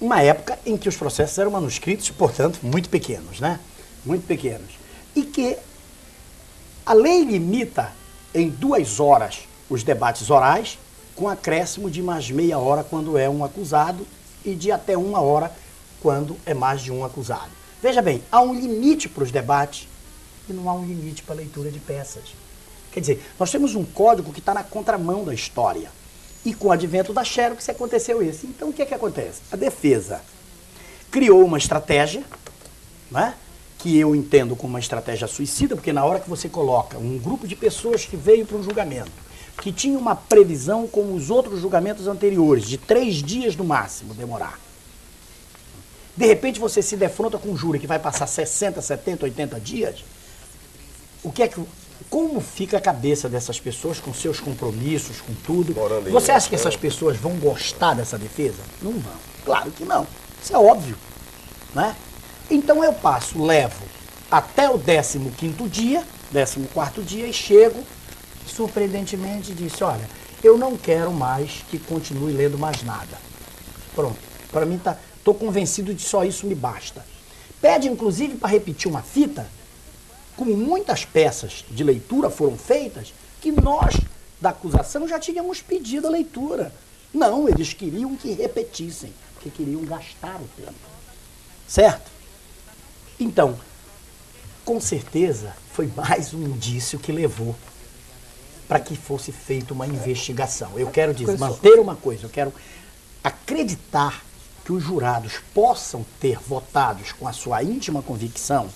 Uma 0.00 0.22
época 0.22 0.58
em 0.64 0.76
que 0.76 0.88
os 0.88 0.96
processos 0.96 1.38
eram 1.38 1.50
manuscritos, 1.50 2.10
portanto, 2.10 2.60
muito 2.62 2.88
pequenos, 2.88 3.40
né? 3.40 3.58
Muito 4.04 4.26
pequenos. 4.26 4.70
E 5.14 5.22
que 5.22 5.56
a 6.86 6.92
lei 6.92 7.24
limita 7.24 7.92
em 8.34 8.48
duas 8.48 9.00
horas 9.00 9.40
os 9.68 9.82
debates 9.82 10.30
orais, 10.30 10.78
com 11.14 11.28
acréscimo 11.28 11.90
de 11.90 12.02
mais 12.02 12.30
meia 12.30 12.58
hora 12.58 12.84
quando 12.84 13.18
é 13.18 13.28
um 13.28 13.44
acusado 13.44 14.06
e 14.44 14.54
de 14.54 14.70
até 14.70 14.96
uma 14.96 15.20
hora 15.20 15.52
quando 16.00 16.36
é 16.46 16.54
mais 16.54 16.80
de 16.80 16.92
um 16.92 17.04
acusado. 17.04 17.50
Veja 17.82 18.00
bem, 18.00 18.22
há 18.30 18.40
um 18.40 18.54
limite 18.54 19.08
para 19.08 19.24
os 19.24 19.30
debates 19.30 19.88
e 20.48 20.52
não 20.52 20.68
há 20.68 20.74
um 20.74 20.86
limite 20.86 21.22
para 21.22 21.34
a 21.34 21.38
leitura 21.38 21.70
de 21.70 21.78
peças. 21.80 22.24
Quer 22.92 23.00
dizer, 23.00 23.32
nós 23.38 23.50
temos 23.50 23.74
um 23.74 23.84
código 23.84 24.32
que 24.32 24.38
está 24.38 24.54
na 24.54 24.62
contramão 24.62 25.24
da 25.24 25.34
história. 25.34 25.90
E 26.48 26.54
com 26.54 26.68
o 26.68 26.72
advento 26.72 27.12
da 27.12 27.22
Xerox 27.22 27.68
aconteceu 27.68 28.22
isso. 28.22 28.46
Então 28.46 28.70
o 28.70 28.72
que, 28.72 28.80
é 28.80 28.86
que 28.86 28.94
acontece? 28.94 29.42
A 29.52 29.56
defesa 29.56 30.22
criou 31.10 31.44
uma 31.44 31.58
estratégia, 31.58 32.22
né, 33.10 33.34
que 33.76 33.98
eu 33.98 34.16
entendo 34.16 34.56
como 34.56 34.72
uma 34.72 34.78
estratégia 34.78 35.28
suicida, 35.28 35.76
porque 35.76 35.92
na 35.92 36.02
hora 36.06 36.18
que 36.18 36.30
você 36.30 36.48
coloca 36.48 36.96
um 36.96 37.18
grupo 37.18 37.46
de 37.46 37.54
pessoas 37.54 38.06
que 38.06 38.16
veio 38.16 38.46
para 38.46 38.56
um 38.56 38.62
julgamento, 38.62 39.10
que 39.60 39.70
tinha 39.70 39.98
uma 39.98 40.16
previsão 40.16 40.86
como 40.86 41.14
os 41.14 41.28
outros 41.28 41.60
julgamentos 41.60 42.08
anteriores, 42.08 42.66
de 42.66 42.78
três 42.78 43.16
dias 43.16 43.54
no 43.54 43.64
máximo 43.64 44.14
demorar. 44.14 44.58
De 46.16 46.24
repente 46.24 46.58
você 46.58 46.80
se 46.80 46.96
defronta 46.96 47.36
com 47.36 47.50
um 47.50 47.56
júri 47.58 47.78
que 47.78 47.86
vai 47.86 47.98
passar 47.98 48.26
60, 48.26 48.80
70, 48.80 49.26
80 49.26 49.60
dias. 49.60 50.02
O 51.22 51.30
que 51.30 51.42
é 51.42 51.48
que 51.48 51.60
como 52.08 52.40
fica 52.40 52.78
a 52.78 52.80
cabeça 52.80 53.28
dessas 53.28 53.58
pessoas 53.58 54.00
com 54.00 54.12
seus 54.14 54.40
compromissos, 54.40 55.20
com 55.20 55.34
tudo? 55.34 55.74
Você 56.10 56.32
acha 56.32 56.48
que 56.48 56.54
essas 56.54 56.76
pessoas 56.76 57.16
vão 57.16 57.36
gostar 57.36 57.94
dessa 57.94 58.16
defesa? 58.16 58.62
Não 58.80 58.92
vão. 58.92 59.12
Claro 59.44 59.70
que 59.70 59.84
não. 59.84 60.06
Isso 60.42 60.54
é 60.54 60.58
óbvio. 60.58 60.96
Né? 61.74 61.94
Então 62.50 62.82
eu 62.82 62.92
passo, 62.92 63.42
levo 63.42 63.98
até 64.30 64.68
o 64.68 64.78
15 64.78 65.68
dia, 65.68 66.04
14 66.32 67.02
dia 67.02 67.26
e 67.26 67.32
chego, 67.32 67.82
surpreendentemente, 68.46 69.54
disse, 69.54 69.82
olha, 69.82 70.08
eu 70.42 70.58
não 70.58 70.76
quero 70.76 71.12
mais 71.12 71.64
que 71.70 71.78
continue 71.78 72.32
lendo 72.32 72.58
mais 72.58 72.82
nada. 72.82 73.18
Pronto. 73.94 74.18
Para 74.52 74.66
mim 74.66 74.78
tá, 74.78 74.96
tô 75.24 75.34
convencido 75.34 75.94
de 75.94 76.02
só 76.02 76.24
isso 76.24 76.46
me 76.46 76.54
basta. 76.54 77.04
Pede 77.60 77.88
inclusive 77.88 78.36
para 78.36 78.50
repetir 78.50 78.90
uma 78.90 79.02
fita 79.02 79.46
como 80.39 80.56
muitas 80.56 81.05
peças 81.05 81.65
de 81.69 81.82
leitura 81.82 82.31
foram 82.31 82.56
feitas, 82.56 83.12
que 83.40 83.51
nós, 83.51 83.97
da 84.40 84.51
acusação, 84.51 85.09
já 85.09 85.19
tínhamos 85.19 85.60
pedido 85.60 86.06
a 86.06 86.10
leitura. 86.10 86.73
Não, 87.12 87.48
eles 87.48 87.73
queriam 87.73 88.16
que 88.16 88.32
repetissem, 88.35 89.12
porque 89.35 89.51
queriam 89.51 89.85
gastar 89.85 90.36
o 90.36 90.48
tempo. 90.56 90.74
Certo? 91.66 92.09
Então, 93.19 93.59
com 94.65 94.81
certeza, 94.81 95.56
foi 95.73 95.89
mais 95.89 96.32
um 96.32 96.43
indício 96.43 97.01
que 97.01 97.10
levou 97.10 97.56
para 98.69 98.78
que 98.78 98.94
fosse 98.94 99.32
feita 99.32 99.74
uma 99.74 99.89
investigação. 99.89 100.78
Eu 100.78 100.89
quero 100.89 101.12
dizer, 101.12 101.36
manter 101.36 101.81
uma 101.81 101.97
coisa, 101.97 102.27
eu 102.27 102.31
quero 102.31 102.55
acreditar 103.24 104.23
que 104.65 104.73
os 104.73 104.85
jurados 104.85 105.40
possam 105.52 106.06
ter 106.20 106.39
votados 106.39 107.10
com 107.10 107.27
a 107.27 107.32
sua 107.32 107.60
íntima 107.65 108.02
convicção 108.02 108.69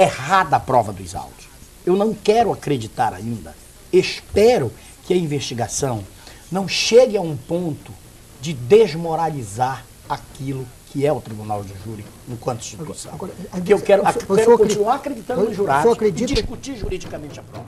errada 0.00 0.56
a 0.56 0.60
prova 0.60 0.92
dos 0.92 1.14
autos. 1.14 1.48
Eu 1.84 1.94
não 1.94 2.14
quero 2.14 2.52
acreditar 2.52 3.12
ainda. 3.12 3.54
Espero 3.92 4.72
que 5.04 5.12
a 5.12 5.16
investigação 5.16 6.02
não 6.50 6.66
chegue 6.66 7.16
a 7.16 7.20
um 7.20 7.36
ponto 7.36 7.92
de 8.40 8.52
desmoralizar 8.54 9.84
aquilo 10.08 10.66
que 10.86 11.06
é 11.06 11.12
o 11.12 11.20
Tribunal 11.20 11.62
de 11.62 11.72
Júri 11.84 12.04
enquanto 12.28 12.60
instituição. 12.60 13.12
Agora, 13.12 13.32
agora, 13.52 13.62
que 13.62 13.72
eu 13.72 13.80
quero, 13.80 14.02
eu 14.02 14.36
quero 14.36 14.58
continuar 14.58 14.94
acreditando 14.94 15.44
no 15.44 15.54
jurado 15.54 15.96
e 16.04 16.10
discutir 16.10 16.76
juridicamente 16.76 17.38
a 17.38 17.42
prova. 17.42 17.66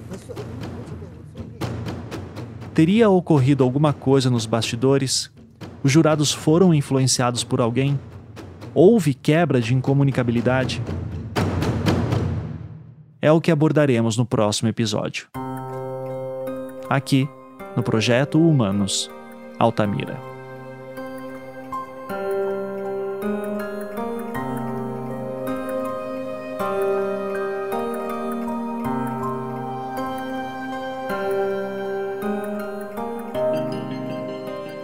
Teria 2.75 3.11
ocorrido 3.11 3.63
alguma 3.63 3.93
coisa 3.93 4.31
nos 4.31 4.47
bastidores? 4.47 5.31
Os 5.85 5.93
jurados 5.93 6.33
foram 6.33 6.73
influenciados 6.73 7.45
por 7.45 7.61
alguém? 7.61 8.01
Houve 8.75 9.15
quebra 9.15 9.61
de 9.61 9.75
incomunicabilidade? 9.75 10.83
É 13.24 13.31
o 13.31 13.40
que 13.40 13.53
abordaremos 13.53 14.16
no 14.16 14.27
próximo 14.27 14.69
episódio. 14.69 15.28
Aqui, 16.90 17.28
no 17.77 17.82
Projeto 17.85 18.36
Humanos, 18.40 19.09
Altamira. 19.61 20.19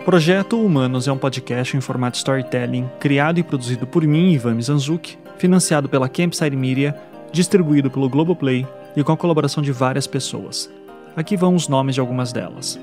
Projeto 0.05 0.65
Humanos 0.65 1.09
é 1.09 1.13
um 1.13 1.19
podcast 1.19 1.77
em 1.77 1.81
formato 1.81 2.17
storytelling, 2.17 2.89
criado 3.01 3.41
e 3.41 3.43
produzido 3.43 3.85
por 3.85 4.05
mim, 4.07 4.31
Ivan 4.31 4.55
Mizanzuki, 4.55 5.19
financiado 5.39 5.89
pela 5.89 6.09
Campside 6.09 6.57
Media, 6.57 6.97
distribuído 7.33 7.91
pelo 7.91 8.09
Globoplay 8.09 8.67
e 8.97 9.03
com 9.03 9.13
a 9.13 9.17
colaboração 9.17 9.63
de 9.63 9.73
várias 9.73 10.07
pessoas. 10.07 10.71
Aqui 11.17 11.37
vão 11.37 11.55
os 11.55 11.69
nomes 11.69 11.95
de 11.95 12.01
algumas 12.01 12.33
delas. 12.33 12.79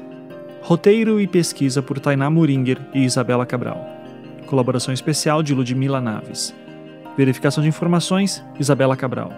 Roteiro 0.61 1.21
e 1.21 1.27
pesquisa 1.27 1.81
por 1.81 1.99
Tainá 1.99 2.29
Muringer 2.29 2.79
e 2.93 3.03
Isabela 3.03 3.45
Cabral. 3.45 3.85
Colaboração 4.47 4.93
especial 4.93 5.43
de 5.43 5.53
Ludmila 5.53 6.01
Naves. 6.01 6.53
Verificação 7.17 7.61
de 7.61 7.69
informações, 7.69 8.43
Isabela 8.59 8.95
Cabral. 8.95 9.31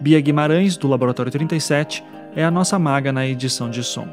Bia 0.00 0.20
Guimarães, 0.20 0.76
do 0.76 0.88
Laboratório 0.88 1.30
37, 1.30 2.04
é 2.34 2.44
a 2.44 2.50
nossa 2.50 2.78
maga 2.78 3.12
na 3.12 3.26
edição 3.26 3.68
de 3.68 3.82
som. 3.82 4.08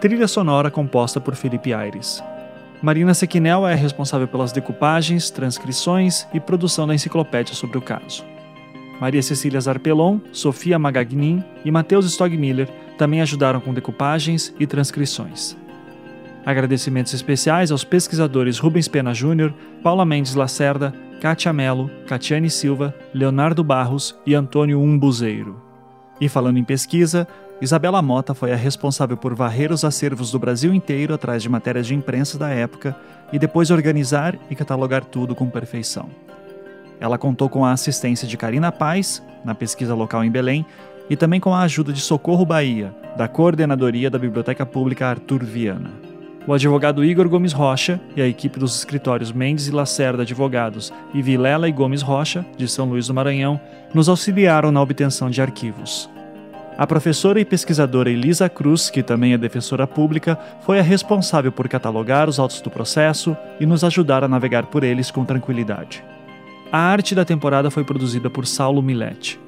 Trilha 0.00 0.28
sonora 0.28 0.70
composta 0.70 1.20
por 1.20 1.34
Felipe 1.34 1.72
Aires. 1.72 2.22
Marina 2.82 3.14
Sequinel 3.14 3.66
é 3.66 3.74
responsável 3.74 4.28
pelas 4.28 4.52
decupagens, 4.52 5.30
transcrições 5.30 6.26
e 6.34 6.38
produção 6.38 6.86
da 6.86 6.94
enciclopédia 6.94 7.54
sobre 7.54 7.78
o 7.78 7.82
caso. 7.82 8.24
Maria 9.00 9.22
Cecília 9.22 9.60
Zarpelon, 9.60 10.18
Sofia 10.32 10.78
Magagnin 10.78 11.44
e 11.64 11.70
Matheus 11.70 12.06
Stogmiller 12.06 12.68
também 12.96 13.20
ajudaram 13.20 13.60
com 13.60 13.74
decupagens 13.74 14.54
e 14.58 14.66
transcrições. 14.66 15.56
Agradecimentos 16.44 17.12
especiais 17.12 17.70
aos 17.70 17.84
pesquisadores 17.84 18.58
Rubens 18.58 18.88
Pena 18.88 19.12
Júnior, 19.12 19.52
Paula 19.82 20.04
Mendes 20.04 20.34
Lacerda, 20.34 20.94
Kátia 21.20 21.52
Melo, 21.52 21.90
Catiane 22.06 22.48
Silva, 22.48 22.94
Leonardo 23.12 23.64
Barros 23.64 24.16
e 24.24 24.34
Antônio 24.34 24.80
Umbuzeiro. 24.80 25.60
E 26.20 26.28
falando 26.28 26.58
em 26.58 26.64
pesquisa, 26.64 27.26
Isabela 27.60 28.00
Mota 28.00 28.34
foi 28.34 28.52
a 28.52 28.56
responsável 28.56 29.16
por 29.16 29.34
varrer 29.34 29.72
os 29.72 29.84
acervos 29.84 30.30
do 30.30 30.38
Brasil 30.38 30.74
inteiro 30.74 31.14
atrás 31.14 31.42
de 31.42 31.48
matérias 31.48 31.86
de 31.86 31.94
imprensa 31.94 32.38
da 32.38 32.48
época 32.48 32.94
e 33.32 33.38
depois 33.38 33.70
organizar 33.70 34.38
e 34.50 34.54
catalogar 34.54 35.04
tudo 35.04 35.34
com 35.34 35.50
perfeição. 35.50 36.08
Ela 37.00 37.18
contou 37.18 37.48
com 37.48 37.64
a 37.64 37.72
assistência 37.72 38.26
de 38.26 38.36
Karina 38.36 38.72
Paz, 38.72 39.22
na 39.44 39.54
pesquisa 39.54 39.94
local 39.94 40.24
em 40.24 40.30
Belém, 40.30 40.64
e 41.08 41.16
também 41.16 41.40
com 41.40 41.54
a 41.54 41.62
ajuda 41.62 41.92
de 41.92 42.00
Socorro 42.00 42.44
Bahia, 42.44 42.94
da 43.16 43.28
Coordenadoria 43.28 44.10
da 44.10 44.18
Biblioteca 44.18 44.66
Pública 44.66 45.06
Arthur 45.06 45.44
Viana. 45.44 45.90
O 46.46 46.52
advogado 46.52 47.04
Igor 47.04 47.28
Gomes 47.28 47.52
Rocha 47.52 48.00
e 48.14 48.22
a 48.22 48.26
equipe 48.26 48.58
dos 48.58 48.76
escritórios 48.76 49.32
Mendes 49.32 49.66
e 49.66 49.72
Lacerda 49.72 50.22
Advogados 50.22 50.92
e 51.12 51.20
Vilela 51.20 51.68
e 51.68 51.72
Gomes 51.72 52.02
Rocha, 52.02 52.46
de 52.56 52.68
São 52.68 52.88
Luís 52.88 53.08
do 53.08 53.14
Maranhão, 53.14 53.60
nos 53.92 54.08
auxiliaram 54.08 54.70
na 54.70 54.80
obtenção 54.80 55.28
de 55.28 55.42
arquivos. 55.42 56.08
A 56.78 56.86
professora 56.86 57.40
e 57.40 57.44
pesquisadora 57.44 58.10
Elisa 58.10 58.48
Cruz, 58.48 58.90
que 58.90 59.02
também 59.02 59.32
é 59.32 59.38
defensora 59.38 59.86
pública, 59.86 60.38
foi 60.60 60.78
a 60.78 60.82
responsável 60.82 61.50
por 61.50 61.68
catalogar 61.68 62.28
os 62.28 62.38
autos 62.38 62.60
do 62.60 62.70
processo 62.70 63.36
e 63.58 63.66
nos 63.66 63.82
ajudar 63.82 64.22
a 64.22 64.28
navegar 64.28 64.66
por 64.66 64.84
eles 64.84 65.10
com 65.10 65.24
tranquilidade. 65.24 66.04
A 66.72 66.78
arte 66.78 67.14
da 67.14 67.24
temporada 67.24 67.70
foi 67.70 67.84
produzida 67.84 68.28
por 68.28 68.46
Saulo 68.46 68.82
Milete. 68.82 69.38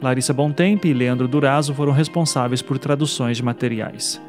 Larissa 0.00 0.32
Bontempo 0.32 0.86
e 0.86 0.94
Leandro 0.94 1.28
Durazo 1.28 1.74
foram 1.74 1.92
responsáveis 1.92 2.62
por 2.62 2.78
traduções 2.78 3.36
de 3.36 3.42
materiais. 3.42 4.20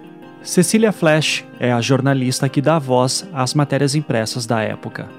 Cecília 0.41 0.91
Flash 0.91 1.43
é 1.59 1.71
a 1.71 1.81
jornalista 1.81 2.47
que 2.47 2.61
dá 2.61 2.77
voz 2.77 3.27
às 3.33 3.53
matérias 3.53 3.95
impressas 3.95 4.45
da 4.45 4.61
época. 4.61 5.09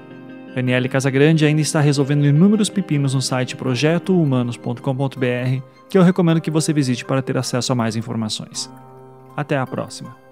Daniele 0.55 0.89
Casagrande 0.89 1.45
ainda 1.45 1.61
está 1.61 1.81
resolvendo 1.81 2.25
inúmeros 2.25 2.69
pepinos 2.69 3.13
no 3.13 3.21
site 3.21 3.55
projetohumanos.com.br, 3.55 5.61
que 5.89 5.97
eu 5.97 6.03
recomendo 6.03 6.41
que 6.41 6.49
você 6.49 6.73
visite 6.73 7.05
para 7.05 7.21
ter 7.21 7.37
acesso 7.37 7.71
a 7.71 7.75
mais 7.75 7.95
informações. 7.95 8.71
Até 9.35 9.57
a 9.57 9.67
próxima! 9.67 10.26